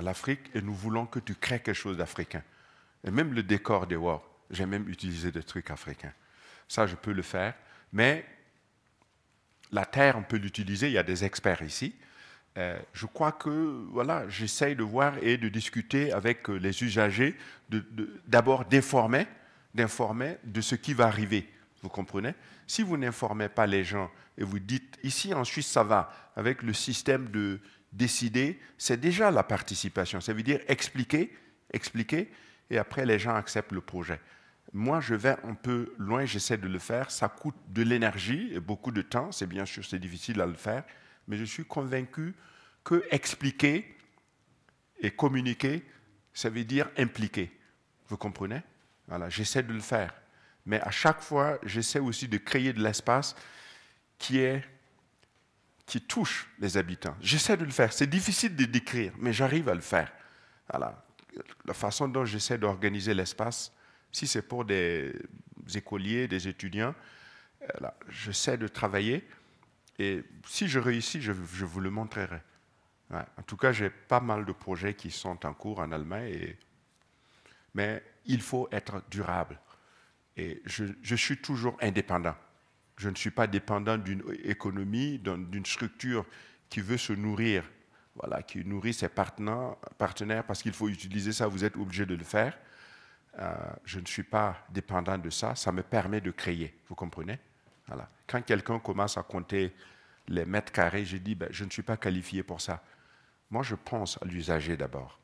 l'Afrique 0.00 0.50
et 0.54 0.60
nous 0.60 0.74
voulons 0.74 1.06
que 1.06 1.18
tu 1.18 1.34
crées 1.34 1.60
quelque 1.60 1.74
chose 1.74 1.96
d'africain. 1.96 2.42
Et 3.04 3.10
même 3.10 3.32
le 3.32 3.42
décor 3.42 3.86
des 3.86 3.96
WAR, 3.96 4.22
j'ai 4.50 4.66
même 4.66 4.88
utilisé 4.88 5.32
des 5.32 5.42
trucs 5.42 5.70
africains. 5.70 6.12
Ça, 6.68 6.86
je 6.86 6.94
peux 6.94 7.12
le 7.12 7.22
faire. 7.22 7.54
Mais 7.92 8.24
la 9.70 9.86
terre, 9.86 10.16
on 10.16 10.22
peut 10.22 10.36
l'utiliser. 10.36 10.88
Il 10.88 10.92
y 10.92 10.98
a 10.98 11.02
des 11.02 11.24
experts 11.24 11.62
ici. 11.62 11.94
Euh, 12.58 12.78
je 12.92 13.06
crois 13.06 13.32
que 13.32 13.84
voilà, 13.90 14.28
j'essaye 14.28 14.76
de 14.76 14.82
voir 14.82 15.14
et 15.22 15.38
de 15.38 15.48
discuter 15.48 16.12
avec 16.12 16.50
euh, 16.50 16.56
les 16.56 16.82
usagers, 16.82 17.34
d'abord 18.26 18.66
d'informer, 18.66 19.26
d'informer 19.74 20.36
de 20.44 20.60
ce 20.60 20.74
qui 20.74 20.92
va 20.92 21.06
arriver. 21.06 21.48
Vous 21.82 21.88
comprenez? 21.88 22.34
Si 22.66 22.82
vous 22.82 22.96
n'informez 22.96 23.48
pas 23.48 23.66
les 23.66 23.84
gens 23.84 24.10
et 24.36 24.44
vous 24.44 24.58
dites, 24.58 24.98
ici 25.02 25.32
en 25.32 25.44
Suisse, 25.44 25.66
ça 25.66 25.82
va, 25.82 26.12
avec 26.36 26.62
le 26.62 26.74
système 26.74 27.30
de 27.30 27.58
décider, 27.92 28.60
c'est 28.76 29.00
déjà 29.00 29.30
la 29.30 29.42
participation. 29.42 30.20
Ça 30.20 30.32
veut 30.32 30.42
dire 30.42 30.60
expliquer, 30.68 31.34
expliquer, 31.72 32.30
et 32.70 32.78
après 32.78 33.06
les 33.06 33.18
gens 33.18 33.34
acceptent 33.34 33.72
le 33.72 33.80
projet. 33.80 34.20
Moi, 34.74 35.00
je 35.00 35.14
vais 35.14 35.36
un 35.44 35.54
peu 35.54 35.92
loin, 35.98 36.24
j'essaie 36.24 36.56
de 36.56 36.68
le 36.68 36.78
faire. 36.78 37.10
Ça 37.10 37.28
coûte 37.28 37.56
de 37.68 37.82
l'énergie 37.82 38.50
et 38.54 38.60
beaucoup 38.60 38.90
de 38.90 39.02
temps. 39.02 39.30
C'est 39.32 39.46
bien 39.46 39.66
sûr, 39.66 39.84
c'est 39.84 39.98
difficile 39.98 40.40
à 40.40 40.46
le 40.46 40.54
faire. 40.54 40.84
Mais 41.28 41.36
je 41.36 41.44
suis 41.44 41.64
convaincu 41.64 42.34
que 42.84 43.04
expliquer 43.10 43.96
et 45.00 45.10
communiquer, 45.10 45.84
ça 46.34 46.48
veut 46.50 46.64
dire 46.64 46.88
impliquer. 46.96 47.56
Vous 48.08 48.16
comprenez? 48.16 48.62
Voilà, 49.08 49.28
j'essaie 49.28 49.62
de 49.62 49.72
le 49.72 49.80
faire. 49.80 50.14
Mais 50.64 50.80
à 50.80 50.90
chaque 50.90 51.20
fois, 51.20 51.58
j'essaie 51.64 51.98
aussi 51.98 52.28
de 52.28 52.38
créer 52.38 52.72
de 52.72 52.82
l'espace 52.82 53.34
qui 54.18 54.40
touche 56.08 56.48
les 56.58 56.76
habitants. 56.76 57.16
J'essaie 57.20 57.56
de 57.56 57.64
le 57.64 57.70
faire. 57.70 57.92
C'est 57.92 58.06
difficile 58.06 58.54
de 58.54 58.64
décrire, 58.64 59.12
mais 59.18 59.32
j'arrive 59.32 59.68
à 59.68 59.74
le 59.74 59.80
faire. 59.80 60.12
Voilà. 60.70 61.04
La 61.64 61.74
façon 61.74 62.08
dont 62.08 62.24
j'essaie 62.24 62.58
d'organiser 62.58 63.14
l'espace, 63.14 63.72
si 64.12 64.26
c'est 64.26 64.42
pour 64.42 64.64
des 64.64 65.12
écoliers, 65.74 66.28
des 66.28 66.46
étudiants, 66.46 66.94
j'essaie 68.08 68.56
de 68.56 68.68
travailler. 68.68 69.26
Et 70.02 70.24
si 70.48 70.66
je 70.66 70.80
réussis, 70.80 71.22
je, 71.22 71.30
vous 71.30 71.80
le 71.80 71.88
montrerai. 71.88 72.40
En 73.12 73.42
tout 73.46 73.56
cas, 73.56 73.70
j'ai 73.70 73.88
pas 73.88 74.18
mal 74.18 74.44
de 74.44 74.50
projets 74.50 74.94
qui 74.94 75.12
sont 75.12 75.46
en 75.46 75.54
cours 75.54 75.78
en 75.78 75.92
Allemagne. 75.92 76.56
Mais 77.74 78.02
il 78.26 78.42
faut 78.42 78.68
être 78.72 79.04
durable. 79.08 79.60
Et 80.36 80.60
je, 80.64 81.14
suis 81.14 81.36
toujours 81.36 81.76
indépendant. 81.80 82.34
Je 82.96 83.10
ne 83.10 83.14
suis 83.14 83.30
pas 83.30 83.46
dépendant 83.46 83.96
d'une 83.96 84.24
économie, 84.42 85.20
d'une 85.20 85.66
structure 85.66 86.26
qui 86.68 86.80
veut 86.80 86.98
se 86.98 87.12
nourrir, 87.12 87.62
voilà, 88.16 88.42
qui 88.42 88.64
nourrit 88.64 88.94
ses 88.94 89.08
partenaires, 89.08 90.44
parce 90.44 90.64
qu'il 90.64 90.72
faut 90.72 90.88
utiliser 90.88 91.30
ça, 91.32 91.46
vous 91.46 91.62
êtes 91.62 91.76
obligé 91.76 92.06
de 92.06 92.16
le 92.16 92.24
faire. 92.24 92.58
Euh, 93.38 93.54
je 93.84 94.00
ne 94.00 94.06
suis 94.06 94.24
pas 94.24 94.66
dépendant 94.68 95.16
de 95.16 95.30
ça, 95.30 95.54
ça 95.54 95.70
me 95.70 95.84
permet 95.84 96.20
de 96.20 96.32
créer, 96.32 96.76
vous 96.88 96.96
comprenez? 96.96 97.38
Quand 98.26 98.42
quelqu'un 98.42 98.78
commence 98.78 99.18
à 99.18 99.22
compter 99.22 99.74
les 100.28 100.44
mètres 100.44 100.72
carrés, 100.72 101.04
je 101.04 101.16
dis, 101.16 101.34
ben, 101.34 101.48
je 101.50 101.64
ne 101.64 101.70
suis 101.70 101.82
pas 101.82 101.96
qualifié 101.96 102.42
pour 102.42 102.60
ça. 102.60 102.82
Moi, 103.50 103.62
je 103.62 103.74
pense 103.74 104.18
à 104.22 104.24
l'usager 104.24 104.76
d'abord. 104.76 105.18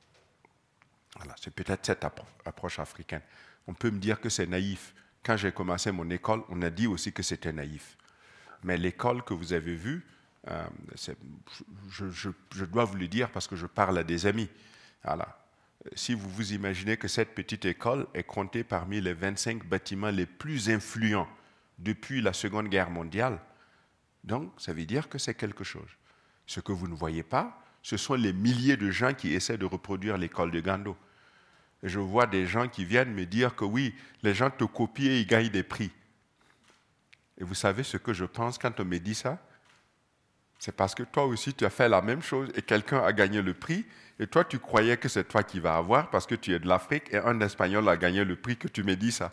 Voilà, 1.17 1.35
c'est 1.41 1.53
peut-être 1.53 1.87
cette 1.87 2.05
approche 2.05 2.79
africaine. 2.79 3.23
On 3.67 3.75
peut 3.75 3.91
me 3.91 3.99
dire 3.99 4.21
que 4.21 4.29
c'est 4.29 4.47
naïf, 4.47 4.95
quand 5.23 5.37
j'ai 5.37 5.53
commencé 5.53 5.91
mon 5.93 6.09
école, 6.11 6.43
on 6.49 6.63
a 6.63 6.71
dit 6.71 6.87
aussi 6.87 7.13
que 7.13 7.23
c'était 7.23 7.53
naïf. 7.53 7.97
Mais 8.63 8.77
l'école 8.77 9.23
que 9.23 9.35
vous 9.35 9.53
avez 9.53 9.75
vue, 9.75 10.07
euh, 10.49 10.67
je, 11.91 12.65
dois 12.65 12.85
vous 12.85 12.97
le 12.97 13.09
dire 13.09 13.31
parce 13.31 13.47
que 13.47 13.57
je 13.57 13.67
parle 13.67 13.99
à 13.99 14.05
des 14.05 14.27
amis. 14.27 14.49
Voilà. 15.05 15.45
Si 15.95 16.15
vous 16.15 16.29
vous 16.29 16.53
imaginez 16.53 16.97
que 16.97 17.09
cette 17.09 17.35
petite 17.35 17.65
école 17.65 18.07
est 18.15 18.25
comptée 18.25 18.65
parmi 18.65 19.01
les 19.01 19.13
25 19.13 19.65
bâtiments 19.65 20.11
les 20.11 20.27
plus 20.27 20.71
influents 20.71 21.29
depuis 21.79 22.21
la 22.21 22.33
Seconde 22.33 22.69
Guerre 22.69 22.91
mondiale, 22.91 23.39
donc 24.29 24.53
ça 24.59 24.73
veut 24.73 24.85
dire 24.85 25.09
que 25.09 25.19
c'est 25.19 25.35
quelque 25.35 25.65
chose. 25.65 25.89
Ce 26.47 26.61
que 26.61 26.71
vous 26.71 26.87
ne 26.87 26.95
voyez 26.95 27.25
pas, 27.25 27.61
ce 27.83 27.97
sont 27.97 28.15
les 28.15 28.33
milliers 28.33 28.77
de 28.77 28.91
gens 28.91 29.15
qui 29.15 29.35
essaient 29.35 29.59
de 29.59 29.65
reproduire 29.65 30.19
l'école 30.19 30.51
de 30.51 30.61
Gando. 30.61 30.97
Et 31.83 31.89
je 31.89 31.99
vois 31.99 32.27
des 32.27 32.47
gens 32.47 32.69
qui 32.69 32.85
viennent 32.85 33.13
me 33.13 33.25
dire 33.25 33.57
que 33.57 33.65
oui, 33.65 33.95
les 34.23 34.35
gens 34.35 34.51
te 34.51 34.65
copient 34.65 35.11
et 35.11 35.21
ils 35.21 35.27
gagnent 35.27 35.49
des 35.49 35.63
prix. 35.63 35.91
Et 37.39 37.45
vous 37.45 37.55
savez 37.55 37.83
ce 37.83 37.97
que 37.97 38.13
je 38.13 38.25
pense 38.25 38.59
quand 38.59 38.79
on 38.81 38.85
me 38.85 38.99
dit 38.99 39.15
ça? 39.15 39.39
C'est 40.59 40.75
parce 40.75 40.95
que 40.95 41.05
toi 41.05 41.25
aussi, 41.25 41.55
tu 41.55 41.65
as 41.65 41.71
fait 41.71 41.89
la 41.89 42.03
même 42.03 42.21
chose 42.21 42.51
et 42.57 42.63
quelqu'un 42.63 43.03
a 43.05 43.13
gagné 43.13 43.41
le 43.41 43.55
prix. 43.55 43.87
Et 44.19 44.27
toi, 44.27 44.45
tu 44.45 44.59
croyais 44.59 44.97
que 44.97 45.09
c'est 45.09 45.25
toi 45.25 45.45
qui 45.45 45.61
vas 45.61 45.77
avoir 45.77 46.11
parce 46.11 46.27
que 46.27 46.35
tu 46.35 46.53
es 46.53 46.59
de 46.59 46.67
l'Afrique 46.67 47.05
et 47.13 47.19
un 47.19 47.41
Espagnol 47.41 47.89
a 47.89 47.97
gagné 47.97 48.25
le 48.25 48.35
prix 48.35 48.57
que 48.57 48.67
tu 48.67 48.83
me 48.83 48.97
dis 48.97 49.13
ça. 49.13 49.33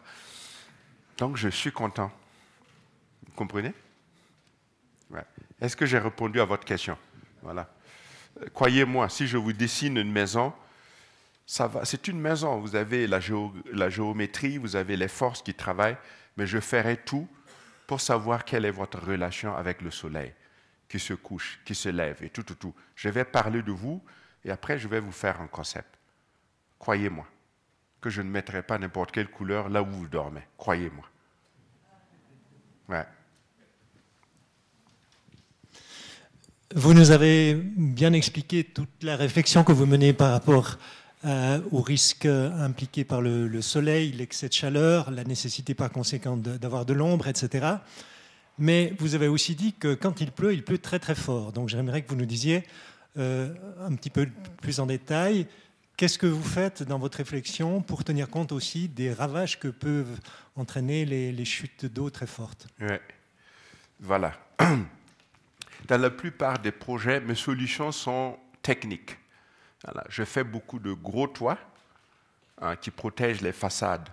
Donc, 1.17 1.35
je 1.35 1.49
suis 1.49 1.71
content. 1.71 2.11
Vous 3.25 3.33
comprenez? 3.33 3.73
Est-ce 5.61 5.75
que 5.75 5.85
j'ai 5.85 5.99
répondu 5.99 6.39
à 6.39 6.45
votre 6.45 6.65
question? 6.65 6.97
Voilà. 7.41 7.69
Croyez-moi, 8.53 9.07
si 9.09 9.27
je 9.27 9.37
vous 9.37 9.53
dessine 9.53 9.97
une 9.97 10.11
maison, 10.11 10.53
ça 11.45 11.67
va. 11.67 11.85
C'est 11.85 12.07
une 12.07 12.19
maison. 12.19 12.59
Vous 12.59 12.75
avez 12.75 13.07
la, 13.07 13.19
la 13.71 13.89
géométrie, 13.89 14.57
vous 14.57 14.75
avez 14.75 14.97
les 14.97 15.07
forces 15.07 15.41
qui 15.41 15.53
travaillent, 15.53 15.97
mais 16.35 16.45
je 16.45 16.59
ferai 16.59 16.97
tout 16.97 17.27
pour 17.87 18.01
savoir 18.01 18.43
quelle 18.43 18.65
est 18.65 18.71
votre 18.71 18.99
relation 18.99 19.55
avec 19.55 19.81
le 19.81 19.91
soleil 19.91 20.33
qui 20.89 20.99
se 20.99 21.13
couche, 21.13 21.59
qui 21.65 21.75
se 21.75 21.89
lève 21.89 22.23
et 22.23 22.29
tout, 22.29 22.43
tout, 22.43 22.55
tout. 22.55 22.73
Je 22.95 23.09
vais 23.09 23.25
parler 23.25 23.61
de 23.61 23.71
vous 23.71 24.03
et 24.43 24.51
après 24.51 24.77
je 24.77 24.87
vais 24.87 24.99
vous 24.99 25.11
faire 25.11 25.39
un 25.41 25.47
concept. 25.47 25.97
Croyez-moi 26.79 27.25
que 28.01 28.09
je 28.09 28.21
ne 28.21 28.29
mettrai 28.29 28.61
pas 28.61 28.77
n'importe 28.77 29.11
quelle 29.11 29.29
couleur 29.29 29.69
là 29.69 29.81
où 29.81 29.87
vous 29.87 30.07
dormez. 30.07 30.43
Croyez-moi. 30.57 31.05
Ouais. 32.89 33.05
Vous 36.77 36.93
nous 36.93 37.11
avez 37.11 37.53
bien 37.53 38.11
expliqué 38.11 38.65
toute 38.65 39.01
la 39.01 39.15
réflexion 39.15 39.63
que 39.63 39.71
vous 39.71 39.85
menez 39.85 40.11
par 40.11 40.31
rapport 40.31 40.77
euh, 41.23 41.61
aux 41.71 41.79
risques 41.79 42.25
impliqués 42.25 43.05
par 43.05 43.21
le, 43.21 43.47
le 43.47 43.61
soleil, 43.61 44.11
l'excès 44.11 44.49
de 44.49 44.53
chaleur, 44.53 45.09
la 45.09 45.23
nécessité 45.23 45.73
par 45.73 45.89
conséquent 45.89 46.35
d'avoir 46.35 46.85
de 46.85 46.91
l'ombre, 46.91 47.29
etc. 47.29 47.65
Mais 48.59 48.93
vous 48.99 49.15
avez 49.15 49.29
aussi 49.29 49.55
dit 49.55 49.71
que 49.71 49.93
quand 49.93 50.19
il 50.19 50.33
pleut, 50.33 50.53
il 50.53 50.65
pleut 50.65 50.77
très 50.77 50.99
très 50.99 51.15
fort. 51.15 51.53
Donc 51.53 51.69
j'aimerais 51.69 52.01
que 52.01 52.09
vous 52.09 52.17
nous 52.17 52.25
disiez 52.25 52.65
euh, 53.17 53.53
un 53.79 53.95
petit 53.95 54.09
peu 54.09 54.27
plus 54.61 54.81
en 54.81 54.85
détail 54.85 55.47
qu'est-ce 55.95 56.17
que 56.17 56.27
vous 56.27 56.43
faites 56.43 56.83
dans 56.83 56.99
votre 56.99 57.19
réflexion 57.19 57.81
pour 57.81 58.03
tenir 58.03 58.29
compte 58.29 58.51
aussi 58.51 58.89
des 58.89 59.13
ravages 59.13 59.59
que 59.59 59.69
peuvent 59.69 60.19
entraîner 60.57 61.05
les, 61.05 61.45
chutes 61.45 61.85
d'eau 61.85 62.09
très 62.09 62.27
fortes? 62.27 62.67
Oui. 62.81 62.97
Voilà. 64.01 64.33
Dans 65.87 66.01
la 66.01 66.09
plupart 66.09 66.57
des 66.57 66.71
projets, 66.71 67.19
mes 67.19 67.35
solutions 67.35 67.91
sont 67.91 68.39
techniques. 68.63 69.19
Je 70.09 70.23
fais 70.23 70.43
beaucoup 70.43 70.79
de 70.79 70.93
gros 70.93 71.27
toits 71.27 71.59
hein, 72.59 72.75
qui 72.75 72.89
protègent 72.89 73.41
les 73.41 73.51
façades 73.51 74.09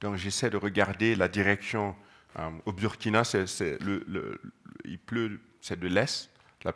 Donc 0.01 0.17
j'essaie 0.17 0.51
de 0.51 0.57
regarder 0.57 1.15
la 1.15 1.27
direction. 1.27 1.95
au 2.65 2.71
Burkina, 2.71 3.23
il 4.83 4.99
pleut, 4.99 5.41
c'est 5.61 5.79
de 5.79 5.87
l'est 5.87 6.29
la, 6.63 6.73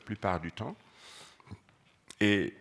plupart 0.00 0.40
du 0.40 0.50
temps. 0.50 0.76
Et 2.20 2.52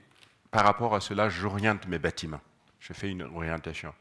par 0.52 0.66
rapport 0.66 0.94
à 0.94 1.02
cela, 1.02 1.30
j'oriente 1.30 1.88
mes 1.88 1.98
bâtiments. 1.98 2.42
Je 2.80 2.94
fais 2.94 3.10
une 3.10 3.24
orientation. 3.24 3.92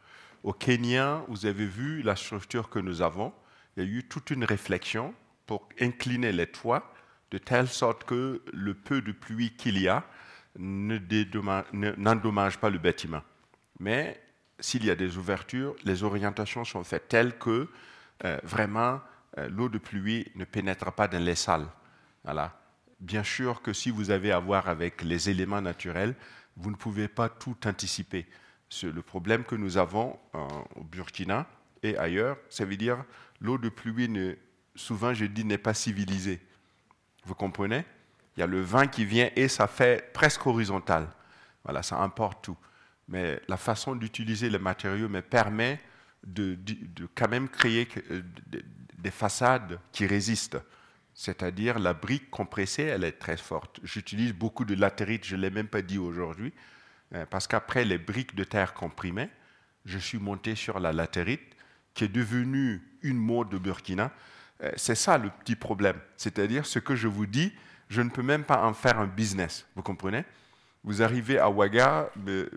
Au 0.46 0.52
Kenya, 0.52 1.24
vous 1.26 1.44
avez 1.44 1.66
vu 1.66 2.02
la 2.02 2.14
structure 2.14 2.70
que 2.70 2.78
nous 2.78 3.02
avons. 3.02 3.32
Il 3.76 3.82
y 3.82 3.86
a 3.86 3.90
eu 3.90 4.04
toute 4.04 4.30
une 4.30 4.44
réflexion 4.44 5.12
pour 5.44 5.68
incliner 5.80 6.30
les 6.30 6.46
toits 6.46 6.94
de 7.32 7.38
telle 7.38 7.66
sorte 7.66 8.04
que 8.04 8.40
le 8.52 8.74
peu 8.74 9.02
de 9.02 9.10
pluie 9.10 9.56
qu'il 9.56 9.76
y 9.76 9.88
a 9.88 10.04
n'endommage 10.56 12.58
pas 12.58 12.70
le 12.70 12.78
bâtiment. 12.78 13.22
Mais 13.80 14.22
s'il 14.60 14.84
y 14.84 14.90
a 14.92 14.94
des 14.94 15.16
ouvertures, 15.16 15.74
les 15.82 16.04
orientations 16.04 16.64
sont 16.64 16.84
faites 16.84 17.08
telles 17.08 17.36
que 17.38 17.68
euh, 18.24 18.38
vraiment 18.44 19.00
euh, 19.38 19.48
l'eau 19.48 19.68
de 19.68 19.78
pluie 19.78 20.30
ne 20.36 20.44
pénètre 20.44 20.92
pas 20.92 21.08
dans 21.08 21.24
les 21.24 21.34
salles. 21.34 21.66
Voilà. 22.22 22.56
Bien 23.00 23.24
sûr 23.24 23.62
que 23.62 23.72
si 23.72 23.90
vous 23.90 24.12
avez 24.12 24.30
à 24.30 24.38
voir 24.38 24.68
avec 24.68 25.02
les 25.02 25.28
éléments 25.28 25.60
naturels, 25.60 26.14
vous 26.56 26.70
ne 26.70 26.76
pouvez 26.76 27.08
pas 27.08 27.28
tout 27.28 27.56
anticiper. 27.66 28.26
Le 28.82 29.00
problème 29.00 29.44
que 29.44 29.54
nous 29.54 29.76
avons 29.76 30.18
au 30.74 30.84
Burkina 30.84 31.46
et 31.82 31.96
ailleurs, 31.96 32.36
ça 32.48 32.64
veut 32.64 32.76
dire 32.76 33.04
l'eau 33.40 33.58
de 33.58 33.68
pluie, 33.68 34.10
souvent 34.74 35.14
je 35.14 35.24
dis, 35.24 35.44
n'est 35.44 35.58
pas 35.58 35.74
civilisée. 35.74 36.40
Vous 37.24 37.34
comprenez? 37.34 37.84
Il 38.36 38.40
y 38.40 38.42
a 38.42 38.46
le 38.46 38.60
vent 38.60 38.86
qui 38.86 39.04
vient 39.04 39.30
et 39.34 39.48
ça 39.48 39.66
fait 39.66 40.12
presque 40.12 40.46
horizontal. 40.46 41.08
Voilà, 41.64 41.82
ça 41.82 42.00
importe 42.00 42.44
tout. 42.44 42.56
Mais 43.08 43.40
la 43.48 43.56
façon 43.56 43.94
d'utiliser 43.94 44.50
les 44.50 44.58
matériaux 44.58 45.08
me 45.08 45.22
permet 45.22 45.80
de, 46.24 46.58
quand 47.14 47.28
même 47.28 47.48
créer 47.48 47.88
euh, 48.10 48.22
des 48.98 49.10
façades 49.10 49.78
qui 49.92 50.06
résistent. 50.06 50.58
C'est-à-dire 51.14 51.78
la 51.78 51.94
brique 51.94 52.30
compressée, 52.30 52.82
elle 52.82 53.04
est 53.04 53.12
très 53.12 53.36
forte. 53.36 53.80
J'utilise 53.82 54.34
beaucoup 54.34 54.64
de 54.64 54.74
latérite, 54.74 55.24
je 55.24 55.36
ne 55.36 55.42
l'ai 55.42 55.50
même 55.50 55.68
pas 55.68 55.82
dit 55.82 55.98
aujourd'hui, 55.98 56.52
euh, 56.52 56.75
parce 57.30 57.46
qu'après 57.46 57.84
les 57.84 57.98
briques 57.98 58.34
de 58.34 58.44
terre 58.44 58.74
comprimées, 58.74 59.30
je 59.84 59.98
suis 59.98 60.18
monté 60.18 60.54
sur 60.54 60.80
la 60.80 60.92
latérite, 60.92 61.56
qui 61.94 62.04
est 62.04 62.08
devenue 62.08 62.82
une 63.02 63.16
mode 63.16 63.48
de 63.48 63.58
Burkina. 63.58 64.12
Euh, 64.62 64.70
c'est 64.76 64.94
ça 64.94 65.16
le 65.18 65.30
petit 65.30 65.56
problème. 65.56 65.96
C'est-à-dire 66.16 66.66
ce 66.66 66.78
que 66.78 66.96
je 66.96 67.08
vous 67.08 67.26
dis, 67.26 67.52
je 67.88 68.02
ne 68.02 68.10
peux 68.10 68.22
même 68.22 68.44
pas 68.44 68.64
en 68.64 68.74
faire 68.74 68.98
un 68.98 69.06
business. 69.06 69.66
Vous 69.76 69.82
comprenez? 69.82 70.24
Vous 70.84 71.02
arrivez 71.02 71.38
à 71.38 71.50
Ouaga, 71.50 72.10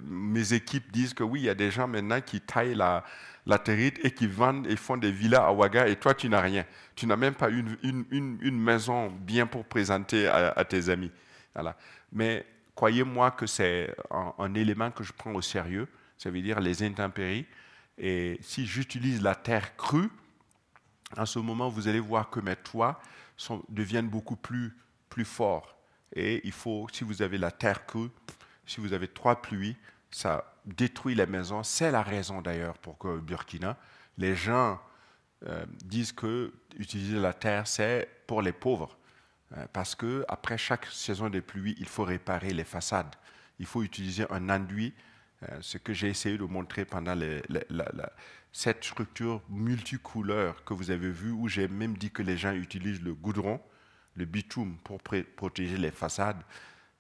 mes 0.04 0.54
équipes 0.54 0.92
disent 0.92 1.16
que 1.16 1.24
oui, 1.24 1.42
il 1.42 1.46
y 1.46 1.50
a 1.50 1.56
des 1.56 1.72
gens 1.72 1.88
maintenant 1.88 2.22
qui 2.22 2.42
taillent 2.42 2.76
la, 2.76 3.04
la 3.48 3.58
territe 3.58 4.00
et 4.04 4.12
qui 4.12 4.28
vendent 4.28 4.68
et 4.68 4.76
font 4.76 4.98
des 4.98 5.12
villas 5.12 5.44
à 5.44 5.52
Ouaga 5.52 5.88
et 5.88 5.96
toi, 5.96 6.14
tu 6.14 6.30
n'as 6.30 6.42
rien. 6.42 6.64
Tu 6.96 7.08
n'as 7.08 7.16
même 7.16 7.34
pas 7.34 7.50
une, 7.50 8.60
maison 8.60 9.10
bien 9.10 9.48
pour 9.48 9.66
présenter 9.66 10.28
à, 10.28 10.64
tes 10.66 10.90
amis. 10.90 11.12
Voilà. 11.56 11.76
Mais 12.12 12.46
croyez-moi 12.80 13.32
que 13.32 13.46
c'est 13.46 13.94
un, 14.10 14.54
élément 14.54 14.90
que 14.90 15.04
je 15.04 15.12
prends 15.12 15.34
au 15.34 15.42
sérieux. 15.42 15.90
Ça 16.18 16.30
veut 16.30 16.42
dire 16.42 16.62
les 16.62 16.82
intempéries. 16.82 17.46
Et 17.98 18.38
si 18.42 18.66
j'utilise 18.66 19.22
la 19.22 19.36
terre 19.36 19.76
crue, 19.76 20.10
en 21.18 21.26
ce 21.26 21.40
moment, 21.40 21.68
vous 21.68 21.90
allez 21.90 22.00
voir 22.00 22.30
que 22.30 22.40
mes 22.40 22.56
toits 22.56 23.02
deviennent 23.68 24.08
beaucoup 24.08 24.38
plus 24.38 24.78
plus 25.10 25.26
fort. 25.26 25.76
Et 26.16 26.40
il 26.46 26.54
faut, 26.54 26.88
si 26.94 27.04
vous 27.04 27.22
avez 27.22 27.38
la 27.38 27.52
terre 27.52 27.86
crue, 27.86 28.12
si 28.66 28.80
vous 28.80 28.94
avez 28.94 29.10
trois 29.10 29.42
pluies, 29.42 29.76
ça 30.10 30.54
détruit 30.64 31.16
les 31.16 31.26
maisons. 31.26 31.64
C'est 31.64 31.92
la 31.92 32.02
raison 32.02 32.42
d'ailleurs 32.42 32.78
pour 32.78 32.98
que 32.98 33.20
Burkina, 33.20 33.76
les 34.18 34.38
gens 34.38 34.80
euh, 35.46 35.66
disent 35.84 36.14
que 36.14 36.54
utiliser 36.78 37.20
la 37.20 37.34
terre, 37.34 37.68
c'est 37.68 38.08
pour 38.26 38.42
les 38.42 38.54
pauvres. 38.54 38.98
Euh, 39.58 39.66
parce 39.74 39.96
que 39.96 40.26
après 40.28 40.58
chaque 40.58 40.86
saison 40.88 41.30
de 41.30 41.40
pluie, 41.40 41.76
il 41.80 41.88
faut 41.88 42.04
réparer 42.04 42.54
les 42.54 42.64
façades. 42.64 43.16
Il 43.60 43.66
faut 43.66 43.84
utiliser 43.84 44.26
un 44.30 44.50
enduit, 44.50 44.94
euh, 45.44 45.58
ce 45.62 45.78
que 45.78 45.94
j'ai 45.94 46.10
essayé 46.10 46.38
de 46.38 46.44
montrer 46.44 46.86
pendant 46.86 47.18
cette 48.52 48.84
structure 48.84 49.42
multicouleur 49.50 50.64
que 50.64 50.74
vous 50.74 50.92
avez 50.92 51.10
vue, 51.10 51.32
où 51.32 51.48
j'ai 51.48 51.68
même 51.68 51.98
dit 51.98 52.12
que 52.12 52.22
les 52.22 52.38
gens 52.38 52.54
utilisent 52.54 53.02
le 53.02 53.14
goudron 53.14 53.60
le 54.20 54.26
bitume 54.26 54.78
pour 54.84 55.00
protéger 55.02 55.78
les 55.78 55.92
façades, 55.92 56.42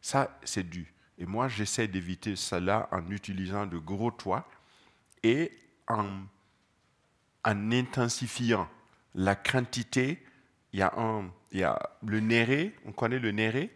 ça, 0.01 0.39
c'est 0.43 0.67
dû. 0.67 0.93
Et 1.17 1.25
moi, 1.25 1.49
j'essaie 1.49 1.87
d'éviter 1.87 2.35
cela 2.35 2.87
en 2.91 3.11
utilisant 3.11 3.65
de 3.65 3.77
gros 3.77 4.11
toits 4.11 4.47
et 5.21 5.51
en, 5.87 6.07
en 7.43 7.71
intensifiant 7.71 8.69
la 9.13 9.35
quantité. 9.35 10.23
Il 10.71 10.79
y 10.79 10.81
a, 10.81 10.93
un, 10.97 11.29
il 11.51 11.59
y 11.59 11.63
a 11.63 11.79
le 12.05 12.19
néré, 12.19 12.75
on 12.85 12.91
connaît 12.91 13.19
le 13.19 13.31
néré 13.31 13.71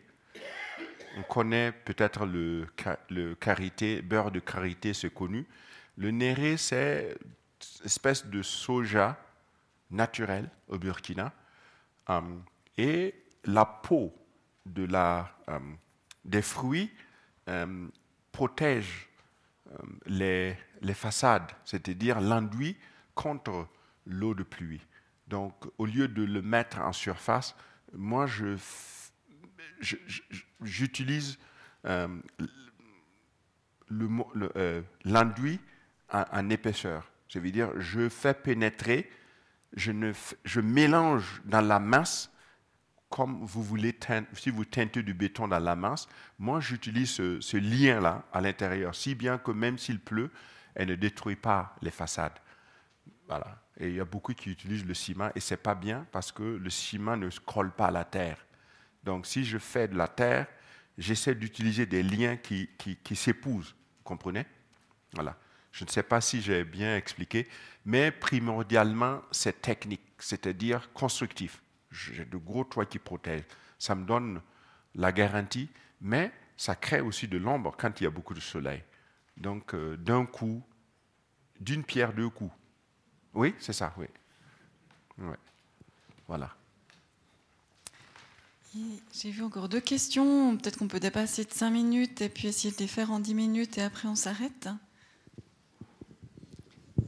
on 1.15 1.23
connaît 1.23 1.71
peut-être 1.71 2.25
le, 2.25 2.67
le 3.09 4.01
beurre 4.01 4.31
de 4.31 4.39
karité, 4.39 4.93
c'est 4.93 5.13
connu. 5.13 5.45
Le 5.97 6.11
néré, 6.11 6.57
c'est 6.57 7.15
une 7.79 7.85
espèce 7.85 8.25
de 8.25 8.41
soja 8.41 9.17
naturel 9.91 10.49
au 10.67 10.77
Burkina. 10.77 11.31
Um, 12.07 12.43
et 12.77 13.13
la 13.45 13.65
peau 13.65 14.13
de 14.65 14.87
euh, 14.91 15.59
des 16.25 16.41
fruits 16.41 16.91
euh, 17.47 17.87
protège 18.31 19.09
les, 20.05 20.55
les, 20.81 20.93
façades, 20.93 21.51
c'est-à-dire 21.65 22.21
l'enduit 22.21 22.77
contre 23.15 23.67
l'eau 24.05 24.33
de 24.33 24.43
pluie. 24.43 24.81
Donc, 25.33 25.55
au 25.79 25.87
lieu 25.87 26.07
de 26.07 26.21
le 26.21 26.43
mettre 26.43 26.79
en 26.79 26.93
surface, 26.93 27.55
moi, 27.91 28.27
je, 28.27 28.55
j'utilise 30.61 31.39
l'enduit 35.03 35.59
en, 36.11 36.49
épaisseur. 36.51 37.09
Je 37.29 37.39
veux 37.39 37.49
dire, 37.49 37.71
je 37.79 38.09
fais 38.09 38.35
pénétrer, 38.35 39.09
je, 39.75 40.59
mélange 40.59 41.41
dans 41.45 41.61
la 41.61 41.79
masse 41.79 42.29
comme 43.09 43.43
vous 43.43 43.63
voulez, 43.63 43.97
si 44.33 44.51
vous 44.51 44.65
teintez 44.65 45.01
du 45.01 45.15
béton 45.15 45.47
dans 45.47 45.57
la 45.57 45.75
masse, 45.75 46.07
moi 46.37 46.59
j'utilise 46.59 47.09
ce, 47.09 47.57
lien-là 47.57 48.23
à 48.31 48.39
l'intérieur, 48.39 48.93
si 48.93 49.15
bien 49.15 49.39
que 49.39 49.49
même 49.49 49.79
s'il 49.79 49.99
pleut, 49.99 50.29
elle 50.75 50.89
ne 50.89 50.95
détruit 50.95 51.35
pas 51.35 51.75
les 51.81 51.91
façades. 51.91 52.37
Voilà. 53.27 53.62
Et 53.77 53.89
il 53.89 53.95
y 53.95 53.99
a 53.99 54.05
beaucoup 54.05 54.33
qui 54.33 54.51
utilisent 54.51 54.85
le 54.85 54.93
ciment 54.93 55.31
et 55.35 55.39
c'est 55.39 55.57
pas 55.57 55.75
bien 55.75 56.05
parce 56.11 56.31
que 56.31 56.43
le 56.43 56.69
ciment 56.69 57.17
ne 57.17 57.29
colle 57.45 57.71
pas 57.71 57.87
à 57.87 57.91
la 57.91 58.05
terre. 58.05 58.37
Donc 59.03 59.25
si 59.25 59.43
je 59.43 59.57
fais 59.57 59.87
de 59.87 59.97
la 59.97 60.07
terre, 60.07 60.47
j'essaie 60.97 61.35
d'utiliser 61.35 61.85
des 61.85 62.03
liens 62.03 62.37
qui, 62.37 62.69
qui, 62.77 62.97
qui 62.97 63.15
s'épousent. 63.15 63.75
Vous 63.97 64.03
comprenez? 64.03 64.45
Voilà. 65.13 65.37
Je 65.71 65.85
ne 65.85 65.89
sais 65.89 66.03
pas 66.03 66.21
si 66.21 66.39
j'ai 66.39 66.63
bien 66.63 66.95
expliqué, 66.95 67.47
mais 67.83 68.11
primordialement, 68.11 69.23
c'est 69.31 69.59
technique, 69.59 70.03
c'est-à-dire 70.19 70.93
constructif. 70.93 71.63
J'ai 71.89 72.25
de 72.25 72.37
gros 72.37 72.63
toits 72.63 72.85
qui 72.85 72.99
protègent. 72.99 73.47
Ça 73.79 73.95
me 73.95 74.05
donne 74.05 74.39
la 74.93 75.11
garantie, 75.11 75.67
mais 75.99 76.31
ça 76.55 76.75
crée 76.75 77.01
aussi 77.01 77.27
de 77.27 77.39
l'ombre 77.39 77.75
quand 77.75 77.99
il 77.99 78.03
y 78.03 78.07
a 78.07 78.11
beaucoup 78.11 78.35
de 78.35 78.39
soleil. 78.39 78.83
Donc, 79.35 79.73
euh, 79.73 79.97
d'un 79.97 80.27
coup, 80.27 80.63
d'une 81.59 81.83
pierre 81.83 82.13
deux 82.13 82.29
coups. 82.29 82.53
Oui, 83.33 83.53
c'est 83.59 83.73
ça, 83.73 83.93
oui. 83.97 84.07
Ouais. 85.17 85.37
Voilà. 86.27 86.49
J'ai 89.13 89.29
vu 89.29 89.43
encore 89.43 89.69
deux 89.69 89.81
questions. 89.81 90.57
Peut-être 90.57 90.77
qu'on 90.77 90.87
peut 90.87 90.99
dépasser 90.99 91.45
de 91.45 91.51
cinq 91.51 91.69
minutes 91.69 92.21
et 92.21 92.29
puis 92.29 92.47
essayer 92.47 92.73
de 92.73 92.79
les 92.79 92.87
faire 92.87 93.11
en 93.11 93.19
dix 93.19 93.35
minutes 93.35 93.77
et 93.77 93.83
après 93.83 94.07
on 94.07 94.15
s'arrête. 94.15 94.67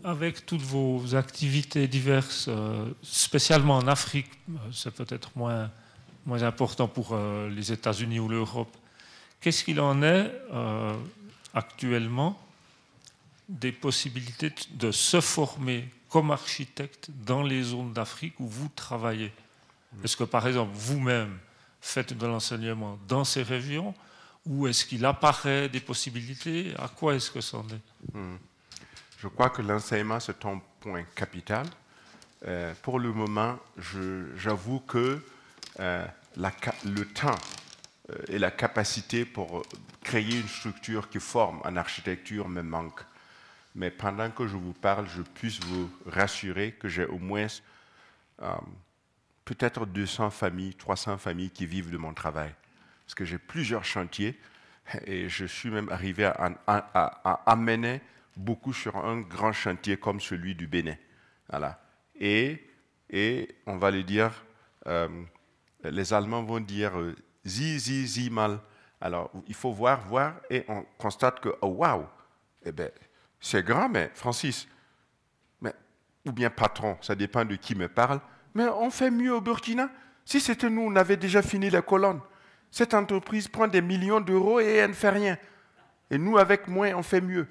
Avec 0.03 0.45
toutes 0.45 0.61
vos 0.61 1.15
activités 1.15 1.87
diverses, 1.87 2.45
euh, 2.47 2.93
spécialement 3.01 3.77
en 3.77 3.87
Afrique, 3.87 4.29
euh, 4.49 4.53
c'est 4.71 4.93
peut-être 4.93 5.31
moins, 5.35 5.71
moins 6.27 6.43
important 6.43 6.87
pour 6.87 7.13
euh, 7.13 7.49
les 7.49 7.71
États-Unis 7.71 8.19
ou 8.19 8.29
l'Europe. 8.29 8.77
Qu'est-ce 9.41 9.63
qu'il 9.63 9.79
en 9.79 10.01
est 10.03 10.31
actuellement 11.53 12.39
des 13.47 13.71
possibilités 13.71 14.51
de 14.71 14.91
se 14.91 15.21
former 15.21 15.87
comme 16.15 16.31
architecte 16.31 17.09
dans 17.11 17.43
les 17.43 17.61
zones 17.61 17.91
d'Afrique 17.91 18.39
où 18.39 18.47
vous 18.47 18.69
travaillez. 18.73 19.33
Est-ce 20.01 20.15
que, 20.15 20.23
par 20.23 20.47
exemple, 20.47 20.71
vous-même 20.73 21.37
faites 21.81 22.17
de 22.17 22.25
l'enseignement 22.25 22.97
dans 23.05 23.25
ces 23.25 23.43
régions 23.43 23.93
ou 24.45 24.65
est-ce 24.65 24.85
qu'il 24.85 25.03
apparaît 25.03 25.67
des 25.67 25.81
possibilités? 25.81 26.73
À 26.79 26.87
quoi 26.87 27.15
est-ce 27.15 27.29
que 27.29 27.41
c'en 27.41 27.67
est? 27.67 28.15
Hmm. 28.17 28.37
Je 29.19 29.27
crois 29.27 29.49
que 29.49 29.61
l'enseignement, 29.61 30.21
c'est 30.21 30.45
un 30.45 30.61
point 30.79 31.03
capital. 31.13 31.67
Euh, 32.47 32.73
pour 32.81 32.97
le 32.97 33.11
moment, 33.11 33.59
j'avoue 34.37 34.79
que 34.87 35.21
euh, 35.81 36.05
la, 36.37 36.51
le 36.85 37.03
temps 37.07 37.35
euh, 38.09 38.15
et 38.29 38.39
la 38.39 38.51
capacité 38.51 39.25
pour 39.25 39.63
créer 40.01 40.39
une 40.39 40.47
structure 40.47 41.09
qui 41.09 41.19
forme 41.19 41.59
en 41.65 41.75
architecture 41.75 42.47
me 42.47 42.61
manquent 42.61 43.03
mais 43.75 43.91
pendant 43.91 44.31
que 44.31 44.47
je 44.47 44.55
vous 44.55 44.73
parle, 44.73 45.07
je 45.09 45.21
puisse 45.21 45.59
vous 45.59 45.89
rassurer 46.05 46.71
que 46.71 46.87
j'ai 46.87 47.05
au 47.05 47.17
moins 47.17 47.47
euh, 48.41 48.53
peut-être 49.43 49.85
200 49.85 50.29
familles, 50.29 50.73
300 50.75 51.17
familles 51.17 51.51
qui 51.51 51.65
vivent 51.65 51.91
de 51.91 51.97
mon 51.97 52.13
travail. 52.13 52.53
Parce 53.05 53.15
que 53.15 53.25
j'ai 53.25 53.37
plusieurs 53.37 53.83
chantiers 53.83 54.39
et 55.05 55.27
je 55.27 55.45
suis 55.45 55.69
même 55.69 55.89
arrivé 55.89 56.25
à, 56.25 57.43
amener 57.45 58.01
beaucoup 58.37 58.73
sur 58.73 58.95
un 58.97 59.21
grand 59.21 59.51
chantier 59.51 59.97
comme 59.97 60.21
celui 60.21 60.55
du 60.55 60.67
Bénin. 60.67 60.95
Voilà. 61.49 61.79
Et, 62.15 62.65
et 63.09 63.55
on 63.65 63.77
va 63.77 63.91
le 63.91 64.03
dire, 64.03 64.31
euh, 64.87 65.07
les 65.83 66.13
Allemands 66.13 66.43
vont 66.43 66.61
dire 66.61 66.97
euh, 66.97 67.15
zi, 67.45 67.77
zi, 67.79 68.07
zi 68.07 68.29
mal. 68.29 68.59
Alors, 69.01 69.31
il 69.47 69.53
faut 69.53 69.71
voir, 69.71 70.07
voir, 70.07 70.35
et 70.49 70.63
on 70.67 70.83
constate 70.97 71.39
que, 71.41 71.49
oh, 71.61 71.67
waouh, 71.67 72.07
eh 72.63 72.71
bien, 72.71 72.89
c'est 73.45 73.63
grand, 73.63 73.89
mais 73.89 74.09
Francis, 74.15 74.67
mais, 75.61 75.71
ou 76.25 76.31
bien 76.31 76.49
patron, 76.49 76.97
ça 77.01 77.13
dépend 77.13 77.45
de 77.45 77.55
qui 77.55 77.75
me 77.75 77.87
parle, 77.87 78.19
mais 78.55 78.65
on 78.65 78.89
fait 78.89 79.11
mieux 79.11 79.35
au 79.35 79.39
Burkina. 79.39 79.91
Si 80.25 80.39
c'était 80.39 80.67
nous, 80.67 80.81
on 80.81 80.95
avait 80.95 81.15
déjà 81.15 81.43
fini 81.43 81.69
la 81.69 81.83
colonne. 81.83 82.21
Cette 82.71 82.95
entreprise 82.95 83.47
prend 83.47 83.67
des 83.67 83.83
millions 83.83 84.19
d'euros 84.19 84.59
et 84.59 84.77
elle 84.77 84.89
ne 84.89 84.95
fait 84.95 85.11
rien. 85.11 85.37
Et 86.09 86.17
nous, 86.17 86.39
avec 86.39 86.67
moins, 86.67 86.95
on 86.95 87.03
fait 87.03 87.21
mieux. 87.21 87.47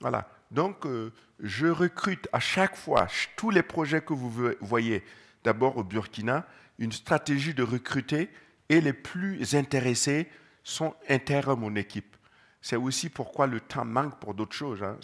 Voilà. 0.00 0.28
Donc, 0.50 0.84
euh, 0.86 1.12
je 1.38 1.68
recrute 1.68 2.26
à 2.32 2.40
chaque 2.40 2.74
fois, 2.74 3.06
tous 3.36 3.50
les 3.50 3.62
projets 3.62 4.00
que 4.00 4.14
vous 4.14 4.32
voyez, 4.60 5.04
d'abord 5.44 5.76
au 5.76 5.84
Burkina, 5.84 6.48
une 6.80 6.90
stratégie 6.90 7.54
de 7.54 7.62
recruter 7.62 8.28
et 8.68 8.80
les 8.80 8.92
plus 8.92 9.54
intéressés 9.54 10.26
sont 10.64 10.96
intègres 11.08 11.50
à 11.50 11.56
mon 11.56 11.76
équipe. 11.76 12.16
C'est 12.60 12.76
aussi 12.76 13.08
pourquoi 13.08 13.46
le 13.46 13.60
temps 13.60 13.84
manque 13.84 14.18
pour 14.18 14.34
d'autres 14.34 14.56
choses. 14.56 14.82
Hein. 14.82 14.98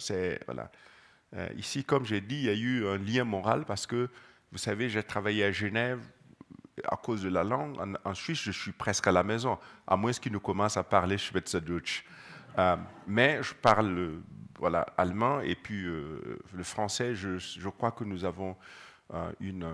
Voilà. 0.45 0.71
Euh, 1.35 1.47
ici, 1.57 1.83
comme 1.83 2.05
j'ai 2.05 2.21
dit, 2.21 2.35
il 2.35 2.43
y 2.43 2.49
a 2.49 2.53
eu 2.53 2.87
un 2.87 2.97
lien 2.97 3.23
moral 3.23 3.65
parce 3.65 3.87
que, 3.87 4.09
vous 4.51 4.57
savez, 4.57 4.89
j'ai 4.89 5.03
travaillé 5.03 5.43
à 5.43 5.51
Genève 5.51 5.99
à 6.83 6.97
cause 6.97 7.21
de 7.23 7.29
la 7.29 7.43
langue. 7.43 7.77
En, 8.03 8.13
Suisse, 8.13 8.41
je 8.41 8.51
suis 8.51 8.71
presque 8.71 9.07
à 9.07 9.11
la 9.11 9.23
maison, 9.23 9.57
à 9.87 9.95
moins 9.95 10.11
qu'ils 10.11 10.31
ne 10.31 10.37
commencent 10.37 10.77
à 10.77 10.83
parler 10.83 11.17
Schweizerdeutsch. 11.17 12.03
Euh, 12.57 12.77
mais 13.07 13.41
je 13.41 13.53
parle 13.53 14.21
voilà, 14.57 14.81
allemand 14.97 15.41
et 15.41 15.55
puis 15.55 15.85
euh, 15.85 16.39
le 16.53 16.63
français, 16.63 17.13
je, 17.13 17.69
crois 17.69 17.91
que 17.91 18.05
nous 18.05 18.23
avons 18.23 18.55
euh, 19.13 19.31
une, 19.39 19.67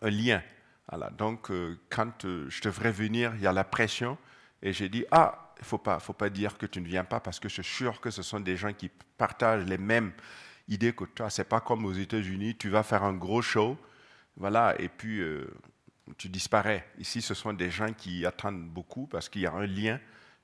un 0.00 0.10
lien. 0.10 0.42
Voilà. 0.88 1.10
Donc, 1.10 1.50
quand 1.90 2.26
je 2.48 2.62
devrais 2.62 2.92
venir, 2.92 3.32
il 3.34 3.42
y 3.42 3.46
a 3.46 3.52
la 3.52 3.64
pression. 3.64 4.16
Et 4.62 4.72
j'ai 4.72 4.88
dit, 4.88 5.04
ah, 5.10 5.45
il 5.58 5.64
faut 5.64 5.78
pas, 5.78 5.98
faut 5.98 6.12
pas 6.12 6.30
dire 6.30 6.58
que 6.58 6.66
tu 6.66 6.80
ne 6.80 6.86
viens 6.86 7.04
pas 7.04 7.20
parce 7.20 7.40
que 7.40 7.48
je 7.48 7.62
suis 7.62 7.76
sûr 7.76 8.00
que 8.00 8.10
ce 8.10 8.22
sont 8.22 8.40
des 8.40 8.56
gens 8.56 8.72
qui 8.72 8.90
partagent 9.16 9.64
les 9.64 9.78
mêmes 9.78 10.12
idées 10.68 10.92
que 10.92 11.04
toi. 11.04 11.30
Ce 11.30 11.40
n'est 11.40 11.46
pas 11.46 11.60
comme 11.60 11.84
aux 11.84 11.92
États-Unis, 11.92 12.56
tu 12.56 12.68
vas 12.68 12.82
faire 12.82 13.04
un 13.04 13.14
gros 13.14 13.42
show, 13.42 13.78
voilà, 14.36 14.74
et 14.78 14.88
puis 14.88 15.20
euh, 15.20 15.46
tu 16.18 16.28
disparais. 16.28 16.86
Ici, 16.98 17.22
ce 17.22 17.34
sont 17.34 17.52
des 17.52 17.70
gens 17.70 17.92
qui 17.92 18.26
attendent 18.26 18.68
beaucoup 18.68 19.06
parce 19.06 19.28
qu'il 19.28 19.42
y 19.42 19.46
a 19.46 19.52
un 19.52 19.66
lien 19.66 19.98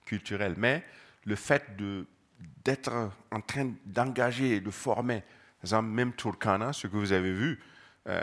culturel. 0.04 0.54
Mais 0.56 0.84
le 1.24 1.36
fait 1.36 1.64
d'être 2.64 3.10
en 3.30 3.40
train 3.40 3.72
d'engager 3.86 4.56
et 4.56 4.60
de 4.60 4.70
former, 4.70 5.20
par 5.20 5.64
exemple, 5.64 5.88
même 5.88 6.12
Turkana, 6.14 6.72
ce 6.72 6.86
que 6.86 6.96
vous 6.96 7.12
avez 7.12 7.32
vu, 7.32 7.60
euh, 8.08 8.22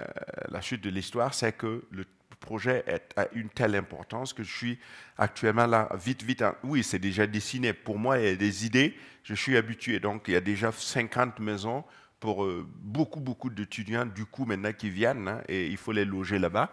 la 0.50 0.60
chute 0.60 0.84
de 0.84 0.90
l'histoire, 0.90 1.34
c'est 1.34 1.54
que 1.54 1.86
le 1.92 2.06
projet 2.40 2.84
a 3.16 3.28
une 3.34 3.50
telle 3.50 3.76
importance 3.76 4.34
que 4.34 4.44
je 4.44 4.56
suis 4.56 4.80
actuellement 5.18 5.68
là, 5.68 5.90
vite, 5.96 6.24
vite. 6.24 6.44
oui, 6.64 6.84
c'est 6.84 7.00
déjà 7.00 7.28
dessiné. 7.28 7.74
Pour 7.74 8.00
moi, 8.00 8.20
il 8.20 8.26
y 8.26 8.28
a 8.30 8.36
des 8.36 8.66
idées, 8.66 8.96
je 9.24 9.36
suis 9.36 9.58
habitué. 9.58 10.00
Donc, 10.00 10.26
il 10.28 10.34
y 10.34 10.38
a 10.38 10.42
déjà 10.42 10.72
50 10.72 11.40
maisons 11.40 11.84
pour 12.20 12.44
euh, 12.44 12.68
beaucoup, 12.82 13.20
beaucoup 13.20 13.50
d'étudiants, 13.50 14.06
du 14.06 14.26
coup, 14.26 14.46
maintenant, 14.46 14.74
qui 14.74 14.90
viennent, 14.90 15.28
hein, 15.28 15.42
et 15.48 15.68
il 15.68 15.78
faut 15.78 15.92
les 15.92 16.06
loger 16.06 16.40
là-bas. 16.40 16.72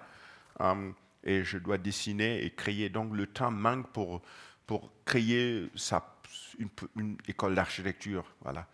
Hum, 0.59 0.95
et 1.25 1.45
je 1.45 1.59
dois 1.59 1.79
dessiner 1.79 2.45
et 2.45 2.51
créer. 2.51 2.89
Donc, 2.89 3.15
le 3.15 3.27
temps 3.27 3.51
manque 3.51 3.89
pour, 3.93 4.23
pour 4.67 4.93
créer 5.05 5.69
sa, 5.75 6.17
une, 6.59 6.69
une 6.97 7.17
école 7.29 7.55
d'architecture. 7.55 8.25
Voilà. 8.41 8.67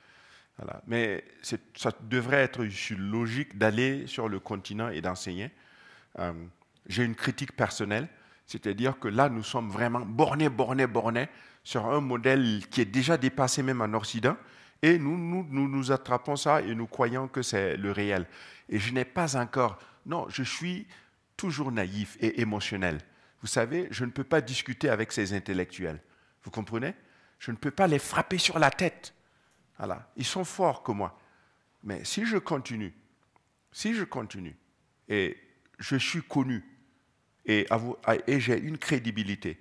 Voilà. 0.59 0.83
Mais 0.87 1.25
ça 1.75 1.93
devrait 2.03 2.43
être 2.43 2.63
logique 2.95 3.57
d'aller 3.57 4.07
sur 4.07 4.29
le 4.29 4.39
continent 4.39 4.91
et 4.91 5.01
d'enseigner. 5.01 5.51
Hum, 6.19 6.51
j'ai 6.87 7.05
une 7.05 7.15
critique 7.15 7.57
personnelle, 7.57 8.09
c'est-à-dire 8.47 8.99
que 8.99 9.09
là, 9.09 9.29
nous 9.29 9.43
sommes 9.43 9.71
vraiment 9.71 10.01
bornés, 10.01 10.49
bornés, 10.49 10.87
bornés 10.87 11.29
sur 11.65 11.87
un 11.87 12.01
modèle 12.01 12.67
qui 12.71 12.81
est 12.81 12.87
déjà 12.87 13.17
dépassé 13.17 13.63
même 13.63 13.81
en 13.81 13.93
Occident, 13.95 14.37
et 14.83 14.99
nous 14.99 15.17
nous, 15.17 15.93
attrapons 15.93 16.35
ça 16.35 16.61
et 16.61 16.75
nous 16.75 16.89
croyons 16.89 17.29
que 17.29 17.41
c'est 17.43 17.77
le 17.77 17.93
réel. 17.93 18.27
Et 18.69 18.79
je 18.81 18.93
n'ai 18.93 19.05
pas 19.05 19.37
encore... 19.37 19.79
Non, 20.07 20.27
je 20.29 20.43
suis 20.43 20.89
toujours 21.37 21.71
naïf 21.71 22.17
et 22.21 22.41
émotionnel. 22.41 22.99
Vous 23.41 23.47
savez, 23.47 23.87
je 23.93 24.05
ne 24.05 24.11
peux 24.11 24.25
pas 24.25 24.41
discuter 24.41 24.89
avec 24.89 25.13
ces 25.13 25.35
intellectuels. 25.35 26.03
Vous 26.43 26.51
comprenez? 26.51 26.95
Je 27.39 27.53
ne 27.53 27.57
peux 27.57 27.71
pas 27.71 27.87
les 27.87 28.01
frapper 28.01 28.39
sur 28.39 28.59
la 28.59 28.71
tête. 28.71 29.15
Voilà. 29.79 30.11
Ils 30.17 30.25
sont 30.25 30.45
forts 30.45 30.83
que 30.83 30.91
moi. 30.91 31.17
Mais 31.85 32.05
si 32.05 32.27
je 32.27 32.37
continue, 32.37 32.93
si 33.71 33.95
je 33.95 34.03
continue, 34.03 34.57
et 35.09 35.37
je 35.79 35.97
suis 35.97 36.23
connu, 36.23 36.65
et, 37.45 37.67
j'ai 38.41 38.59
une 38.59 38.79
crédibilité. 38.79 39.59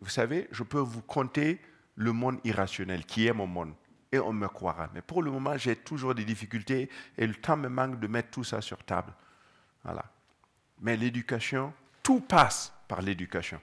Vous 0.00 0.08
savez, 0.08 0.48
je 0.50 0.62
peux 0.62 0.80
vous 0.80 1.02
compter 1.02 1.60
le 1.94 2.12
monde 2.12 2.38
irrationnel, 2.44 3.04
qui 3.06 3.26
est 3.26 3.32
mon 3.32 3.46
monde, 3.46 3.74
et 4.12 4.18
on 4.18 4.32
me 4.32 4.48
croira. 4.48 4.90
Mais 4.94 5.02
pour 5.02 5.22
le 5.22 5.30
moment, 5.30 5.56
j'ai 5.56 5.76
toujours 5.76 6.14
des 6.14 6.24
difficultés 6.24 6.90
et 7.16 7.26
le 7.26 7.34
temps 7.34 7.56
me 7.56 7.68
manque 7.68 8.00
de 8.00 8.06
mettre 8.06 8.30
tout 8.30 8.44
ça 8.44 8.60
sur 8.60 8.82
table. 8.84 9.12
Voilà. 9.84 10.04
Mais 10.80 10.96
l'éducation, 10.96 11.72
tout 12.02 12.20
passe 12.20 12.72
par 12.88 13.00
l'éducation. 13.00 13.60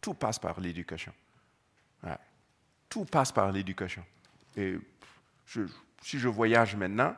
Tout 0.00 0.14
passe 0.14 0.38
par 0.38 0.60
l'éducation. 0.60 1.12
Tout 2.88 3.04
passe 3.04 3.30
par 3.30 3.52
l'éducation. 3.52 4.04
Et 4.56 4.78
si 6.02 6.18
je 6.18 6.28
voyage 6.28 6.74
maintenant, 6.74 7.14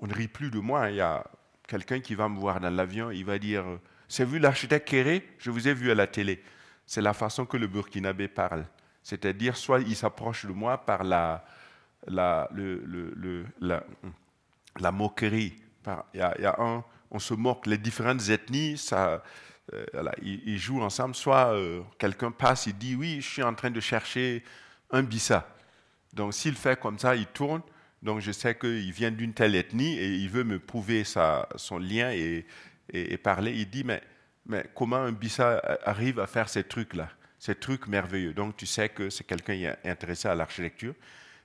on 0.00 0.06
ne 0.06 0.14
rit 0.14 0.28
plus 0.28 0.50
de 0.50 0.58
moi. 0.58 0.90
Il 0.90 0.96
y 0.96 1.00
a 1.00 1.24
quelqu'un 1.68 2.00
qui 2.00 2.14
va 2.14 2.28
me 2.28 2.38
voir 2.38 2.58
dans 2.58 2.70
l'avion, 2.70 3.10
il 3.10 3.24
va 3.24 3.38
dire 3.38 3.64
c'est 4.12 4.26
vu 4.26 4.38
l'architecte 4.38 4.86
Kéré 4.86 5.26
Je 5.38 5.50
vous 5.50 5.68
ai 5.68 5.72
vu 5.72 5.90
à 5.90 5.94
la 5.94 6.06
télé. 6.06 6.42
C'est 6.84 7.00
la 7.00 7.14
façon 7.14 7.46
que 7.46 7.56
le 7.56 7.66
Burkinabé 7.66 8.28
parle. 8.28 8.66
C'est-à-dire, 9.02 9.56
soit 9.56 9.80
il 9.80 9.96
s'approche 9.96 10.44
de 10.44 10.52
moi 10.52 10.76
par 10.76 11.02
la, 11.02 11.42
la, 12.06 12.46
le, 12.52 13.46
la 14.78 14.92
moquerie. 14.92 15.54
Il 16.12 16.20
y, 16.20 16.22
a, 16.22 16.56
un, 16.58 16.84
on 17.10 17.18
se 17.18 17.32
moque, 17.32 17.64
les 17.64 17.78
différentes 17.78 18.28
ethnies, 18.28 18.76
ça, 18.76 19.22
ils, 20.20 20.58
jouent 20.58 20.82
ensemble. 20.82 21.14
Soit 21.14 21.54
quelqu'un 21.96 22.32
passe, 22.32 22.66
il 22.66 22.76
dit 22.76 22.94
oui, 22.94 23.22
je 23.22 23.30
suis 23.30 23.42
en 23.42 23.54
train 23.54 23.70
de 23.70 23.80
chercher 23.80 24.44
un 24.90 25.02
bissa. 25.02 25.48
Donc 26.12 26.34
s'il 26.34 26.56
fait 26.56 26.78
comme 26.78 26.98
ça, 26.98 27.16
il 27.16 27.28
tourne. 27.28 27.62
Donc 28.02 28.20
je 28.20 28.30
sais 28.30 28.56
qu'il 28.58 28.92
vient 28.92 29.10
d'une 29.10 29.32
telle 29.32 29.54
ethnie 29.54 29.96
et 29.96 30.16
il 30.16 30.28
veut 30.28 30.44
me 30.44 30.58
prouver 30.58 31.02
son 31.04 31.78
lien 31.78 32.10
et, 32.10 32.44
et, 32.92 33.16
parler. 33.16 33.52
Il 33.52 33.68
dit 33.70 33.84
mais, 33.84 34.02
mais 34.46 34.66
comment 34.74 34.96
un 34.96 35.12
bissa 35.12 35.62
arrive 35.84 36.20
à 36.20 36.26
faire 36.26 36.48
ces 36.48 36.64
trucs-là, 36.64 37.08
ces 37.38 37.54
trucs 37.54 37.86
merveilleux? 37.86 38.34
Donc 38.34 38.56
tu 38.56 38.66
sais 38.66 38.88
que 38.88 39.10
c'est 39.10 39.24
quelqu'un 39.24 39.74
intéressé 39.84 40.28
à 40.28 40.34
l'architecture. 40.34 40.94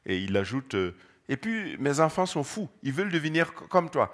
Et 0.06 0.20
il 0.20 0.36
ajoute 0.38 0.76
euh, 0.76 0.96
et 1.30 1.38
puis 1.38 1.78
mes 1.78 2.00
enfants 2.00 2.26
sont 2.26 2.44
fous, 2.44 2.70
ils 2.84 2.94
veulent 2.94 3.12
devenir 3.12 3.54
comme 3.54 3.90
toi. 3.90 4.14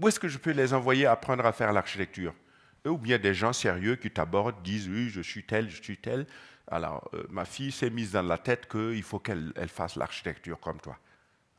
Où 0.00 0.08
est-ce 0.08 0.18
que 0.18 0.28
je 0.28 0.38
peux 0.38 0.50
les 0.50 0.72
envoyer 0.74 1.06
apprendre 1.06 1.44
à 1.46 1.52
faire 1.52 1.72
l'architecture? 1.72 2.34
Ou 2.84 2.98
bien 2.98 3.18
des 3.18 3.34
gens 3.34 3.52
sérieux 3.52 3.94
qui 3.94 4.10
t'abordent, 4.10 4.60
disent 4.62 4.88
oui, 4.88 5.08
je 5.08 5.20
suis 5.20 5.44
tel, 5.44 5.70
je 5.70 5.80
suis 5.80 5.98
tel. 5.98 6.26
Alors, 6.66 7.08
euh, 7.14 7.24
ma 7.30 7.44
fille 7.44 7.70
s'est 7.70 7.90
mise 7.90 8.12
dans 8.12 8.22
la 8.22 8.38
tête 8.38 8.68
qu'il 8.68 9.02
faut 9.02 9.20
qu'elle 9.20 9.52
fasse 9.68 9.94
l'architecture 9.94 10.58
comme 10.58 10.80
toi. 10.80 10.98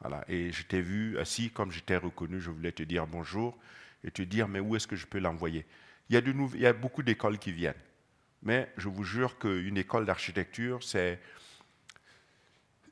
Voilà. 0.02 0.26
Et 0.28 0.52
je 0.52 0.64
t'ai 0.64 0.82
vu 0.82 1.18
assis, 1.18 1.50
comme 1.50 1.72
je 1.72 1.80
t'ai 1.80 1.96
reconnu, 1.96 2.42
je 2.42 2.50
voulais 2.50 2.74
te 2.74 2.84
dire 2.84 3.08
bonjour 3.08 3.58
et 4.04 4.12
te 4.12 4.22
dire, 4.22 4.48
mais 4.48 4.60
où 4.60 4.76
est-ce 4.76 4.88
que 4.88 4.96
je 4.96 5.06
peux 5.06 5.20
l'envoyer? 5.20 5.66
Il, 6.10 6.16
y 6.16 6.66
a 6.66 6.74
beaucoup 6.74 7.04
d'écoles 7.04 7.40
qui 7.40 7.52
viennent. 7.52 7.74
Mais 8.42 8.72
je 8.78 8.90
vous 8.90 9.04
jure 9.04 9.38
qu'une 9.40 9.78
école 9.78 10.06
d'architecture, 10.06 10.84
c'est... 10.84 11.20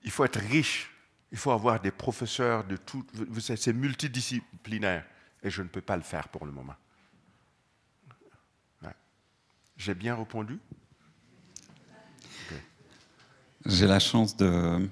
Il 0.04 0.12
faut 0.12 0.24
être 0.26 0.40
riche, 0.40 0.90
il 1.32 1.38
faut 1.38 1.52
avoir 1.52 1.80
des 1.80 1.92
professeurs 1.92 2.64
de 2.64 2.78
tout... 2.78 3.06
C'est 3.40 3.74
multidisciplinaire. 3.74 5.06
Et 5.44 5.50
je 5.50 5.62
ne 5.62 5.68
peux 5.68 5.82
pas 5.82 5.98
le 5.98 6.04
faire 6.04 6.30
pour 6.30 6.46
le 6.46 6.52
moment. 6.52 6.76
J'ai 9.78 9.96
bien 9.96 10.16
répondu? 10.16 10.60
J'ai 13.66 13.88
la 13.88 13.98
chance 13.98 14.38
de 14.38 14.88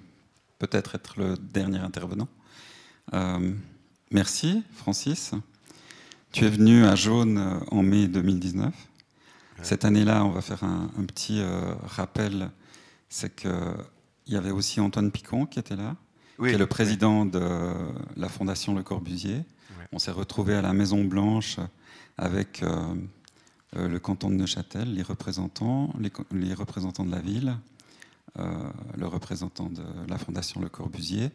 peut-être 0.58 0.96
être 0.96 1.20
le 1.20 1.38
dernier 1.38 1.78
intervenant. 1.78 2.28
Euh, 3.14 3.54
merci, 4.10 4.64
Francis. 4.74 5.34
Tu 6.32 6.46
es 6.46 6.50
venu 6.50 6.86
à 6.86 6.96
Jaune 6.96 7.38
euh, 7.38 7.60
en 7.72 7.84
mai 7.84 8.08
2019. 8.08 8.74
Cette 9.62 9.84
année-là, 9.84 10.24
on 10.24 10.30
va 10.30 10.42
faire 10.42 10.64
un, 10.64 10.90
petit 11.06 11.42
euh, 11.42 11.74
rappel. 11.84 12.50
C'est 13.10 13.36
qu'il 13.36 13.52
y 14.28 14.36
avait 14.36 14.52
aussi 14.52 14.80
Antoine 14.80 15.12
Picon 15.12 15.46
qui 15.46 15.60
était 15.60 15.76
là, 15.76 15.96
qui 16.38 16.50
est 16.50 16.58
le 16.58 16.68
président 16.68 17.26
de 17.26 17.42
la 18.16 18.30
Fondation 18.30 18.74
Le 18.74 18.84
Corbusier. 18.84 19.44
On 19.92 20.00
s'est 20.00 20.12
retrouvé 20.12 20.56
à 20.56 20.62
la 20.62 20.72
Maison 20.72 21.04
Blanche 21.04 21.58
avec 22.18 22.64
le 23.74 23.98
canton 23.98 24.30
de 24.30 24.36
Neuchâtel, 24.36 24.94
les 24.94 25.02
représentants, 25.02 25.92
les 26.32 26.54
représentants 26.54 27.04
de 27.04 27.12
la 27.12 27.20
ville, 27.20 27.58
euh, 28.38 28.70
le 28.96 29.08
représentant 29.08 29.70
de 29.70 29.84
la 30.08 30.18
Fondation 30.18 30.62
Le 30.62 30.70
Corbusier. 30.70 31.32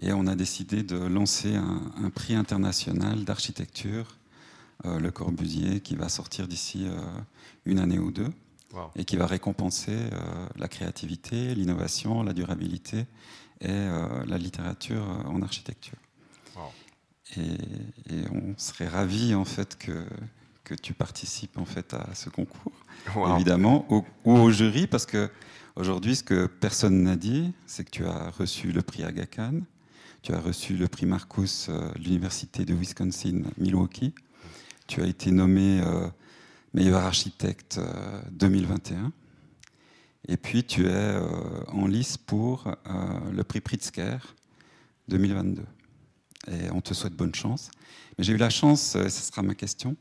Et 0.00 0.12
on 0.12 0.26
a 0.26 0.36
décidé 0.36 0.82
de 0.82 0.96
lancer 0.96 1.56
un, 1.56 2.10
prix 2.10 2.34
international 2.34 3.24
d'architecture, 3.24 4.06
euh, 4.06 4.19
Le 4.84 5.10
Corbusier, 5.10 5.80
qui 5.80 5.96
va 5.96 6.08
sortir 6.08 6.48
d'ici 6.48 6.86
euh, 6.86 7.00
une 7.64 7.78
année 7.78 7.98
ou 7.98 8.10
deux. 8.10 8.30
et 8.94 9.04
qui 9.04 9.16
va 9.16 9.26
récompenser 9.26 9.98
la 10.54 10.68
créativité, 10.68 11.56
l'innovation, 11.56 12.22
la 12.22 12.32
durabilité 12.32 13.06
et 13.60 13.88
la 14.26 14.38
littérature 14.38 15.02
en 15.26 15.42
architecture. 15.42 15.98
Et, 17.36 17.58
on 18.32 18.54
serait 18.56 18.86
ravi 18.86 19.34
en 19.34 19.44
fait 19.44 19.76
que, 19.76 20.06
que 20.62 20.74
tu 20.74 20.94
participes 20.94 21.58
en 21.58 21.64
fait 21.64 21.94
à 21.94 22.14
ce 22.14 22.30
concours, 22.30 22.72
évidemment, 23.34 23.86
ou 23.90 24.04
au 24.24 24.52
jury, 24.52 24.86
parce 24.86 25.04
que 25.04 25.28
Aujourd'hui, 25.76 26.16
ce 26.16 26.22
que 26.22 26.46
personne 26.46 27.02
n'a 27.02 27.16
dit, 27.16 27.52
c'est 27.66 27.84
que 27.84 27.90
tu 27.90 28.04
as 28.04 28.30
reçu 28.30 28.72
le 28.72 28.82
prix 28.82 29.04
Aga 29.04 29.26
Khan, 29.26 29.60
tu 30.22 30.32
as 30.34 30.40
reçu 30.40 30.76
le 30.76 30.88
prix 30.88 31.06
Marcus 31.06 31.68
euh, 31.68 31.90
l'Université 31.96 32.64
de 32.64 32.74
Wisconsin-Milwaukee, 32.74 34.14
tu 34.90 35.00
as 35.02 35.06
été 35.06 35.30
nommé 35.30 35.80
euh, 35.80 36.08
meilleur 36.74 37.04
architecte 37.04 37.78
2021, 38.32 38.96
euh, 38.96 39.08
et 40.26 40.36
puis 40.36 40.64
tu 40.64 40.88
es 40.88 41.16
en 41.68 41.86
lice 41.86 42.16
pour 42.16 42.74
le 43.32 43.42
prix 43.44 43.60
Pritzker 43.60 44.18
2022. 45.06 45.62
Et 46.48 46.70
on 46.72 46.80
te 46.80 46.92
souhaite 46.92 47.14
bonne 47.14 47.34
chance. 47.34 47.70
Mais 48.18 48.24
j'ai 48.24 48.32
eu 48.32 48.36
la 48.36 48.50
chance, 48.50 48.96
et 48.96 49.08
ce 49.08 49.22
sera 49.22 49.42
ma 49.42 49.54
question, 49.54 49.96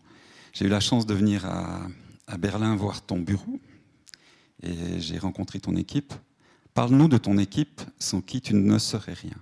j'ai 0.53 0.66
eu 0.66 0.70
la 0.70 0.80
chance 0.80 1.06
de 1.06 1.14
venir 1.14 1.45
à 1.45 2.38
Berlin 2.40 2.76
voir 2.76 3.03
ton 3.03 3.20
bureau 3.20 3.60
et 4.64 4.99
j'ai 4.99 5.20
rencontré 5.20 5.60
ton 5.60 5.76
équipe. 5.76 6.14
Parle-nous 6.74 7.07
de 7.07 7.18
ton 7.18 7.38
équipe 7.38 7.82
sans 7.99 8.22
qui 8.22 8.41
tu 8.41 8.56
ne 8.56 8.80
serais 8.80 9.14
rien. 9.14 9.38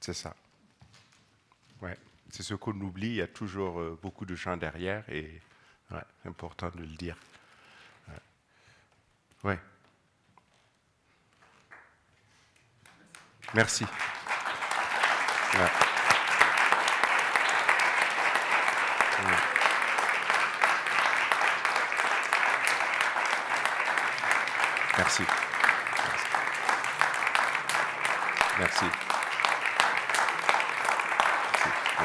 C'est 0.00 0.14
ça. 0.14 0.36
Ouais. 2.26 2.32
C'est 2.32 2.42
ce 2.42 2.54
qu'on 2.54 2.80
oublie. 2.80 3.08
Il 3.08 3.14
y 3.14 3.22
a 3.22 3.26
toujours 3.26 3.80
euh, 3.80 3.98
beaucoup 4.02 4.24
de 4.24 4.34
gens 4.34 4.56
derrière 4.56 5.08
et 5.08 5.40
c'est 5.90 6.28
important 6.28 6.70
de 6.70 6.80
le 6.80 6.86
dire. 6.96 7.16
Ouais. 9.44 9.58
Merci. 13.54 13.86
Merci. 15.54 15.86
Merci. 24.98 25.22
Merci. 28.58 29.05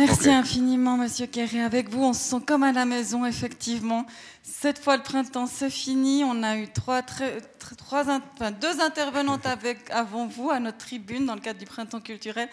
infiniment, 0.00 0.96
Monsieur 0.96 1.26
Kerry. 1.26 1.60
Avec 1.60 1.90
vous, 1.90 2.02
on 2.02 2.12
se 2.12 2.20
sent 2.20 2.42
comme 2.46 2.62
à 2.62 2.72
la 2.72 2.84
maison, 2.84 3.26
effectivement. 3.26 4.06
Cette 4.42 4.78
fois, 4.78 4.96
le 4.96 5.02
printemps, 5.02 5.46
c'est 5.46 5.70
fini. 5.70 6.24
On 6.24 6.42
a 6.42 6.56
eu 6.56 6.68
trois, 6.68 7.02
trois, 7.02 8.02
enfin, 8.02 8.50
deux 8.50 8.80
intervenantes 8.80 9.46
avec, 9.46 9.90
avant 9.90 10.26
vous 10.26 10.50
à 10.50 10.60
notre 10.60 10.78
tribune 10.78 11.26
dans 11.26 11.34
le 11.34 11.40
cadre 11.40 11.58
du 11.58 11.66
printemps 11.66 12.00
culturel. 12.00 12.48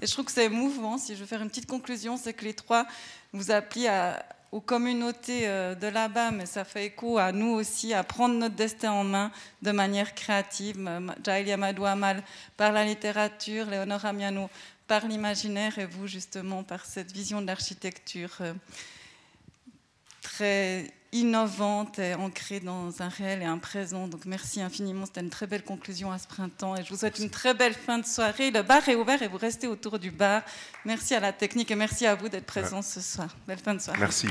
Et 0.00 0.06
je 0.06 0.12
trouve 0.12 0.24
que 0.24 0.32
c'est 0.32 0.46
émouvant. 0.46 0.98
Si 0.98 1.14
je 1.14 1.20
veux 1.20 1.26
faire 1.26 1.42
une 1.42 1.48
petite 1.48 1.66
conclusion, 1.66 2.16
c'est 2.16 2.32
que 2.32 2.44
les 2.44 2.54
trois 2.54 2.86
vous 3.32 3.50
appellent 3.50 3.88
à, 3.88 4.24
aux 4.52 4.60
communautés 4.60 5.48
euh, 5.48 5.74
de 5.74 5.88
là-bas, 5.88 6.30
mais 6.30 6.46
ça 6.46 6.64
fait 6.64 6.86
écho 6.86 7.18
à 7.18 7.32
nous 7.32 7.50
aussi, 7.54 7.92
à 7.92 8.04
prendre 8.04 8.36
notre 8.36 8.54
destin 8.54 8.92
en 8.92 9.02
main 9.02 9.32
de 9.62 9.72
manière 9.72 10.14
créative. 10.14 10.88
Jaili 11.24 11.50
Amadou 11.50 11.84
Amal 11.84 12.22
par 12.56 12.70
la 12.70 12.84
littérature, 12.84 13.66
Léonore 13.66 14.04
Amiano 14.04 14.48
par 14.86 15.06
l'imaginaire 15.06 15.78
et 15.78 15.86
vous 15.86 16.06
justement 16.06 16.62
par 16.62 16.84
cette 16.84 17.12
vision 17.12 17.40
de 17.40 17.46
l'architecture 17.46 18.36
euh, 18.40 18.52
très 20.22 20.92
innovante 21.12 22.00
et 22.00 22.14
ancrée 22.14 22.58
dans 22.58 23.00
un 23.00 23.08
réel 23.08 23.42
et 23.42 23.44
un 23.44 23.58
présent. 23.58 24.08
Donc 24.08 24.24
merci 24.24 24.60
infiniment, 24.60 25.06
c'était 25.06 25.20
une 25.20 25.30
très 25.30 25.46
belle 25.46 25.62
conclusion 25.62 26.10
à 26.10 26.18
ce 26.18 26.26
printemps 26.26 26.76
et 26.76 26.82
je 26.82 26.90
vous 26.90 26.98
souhaite 26.98 27.18
une 27.20 27.30
très 27.30 27.54
belle 27.54 27.74
fin 27.74 27.98
de 27.98 28.06
soirée. 28.06 28.50
Le 28.50 28.62
bar 28.62 28.86
est 28.88 28.96
ouvert 28.96 29.22
et 29.22 29.28
vous 29.28 29.38
restez 29.38 29.68
autour 29.68 29.98
du 29.98 30.10
bar. 30.10 30.42
Merci 30.84 31.14
à 31.14 31.20
la 31.20 31.32
technique 31.32 31.70
et 31.70 31.76
merci 31.76 32.06
à 32.06 32.14
vous 32.14 32.28
d'être 32.28 32.46
présents 32.46 32.82
ce 32.82 33.00
soir. 33.00 33.28
Belle 33.46 33.58
fin 33.58 33.74
de 33.74 33.80
soirée. 33.80 34.00
Merci. 34.00 34.28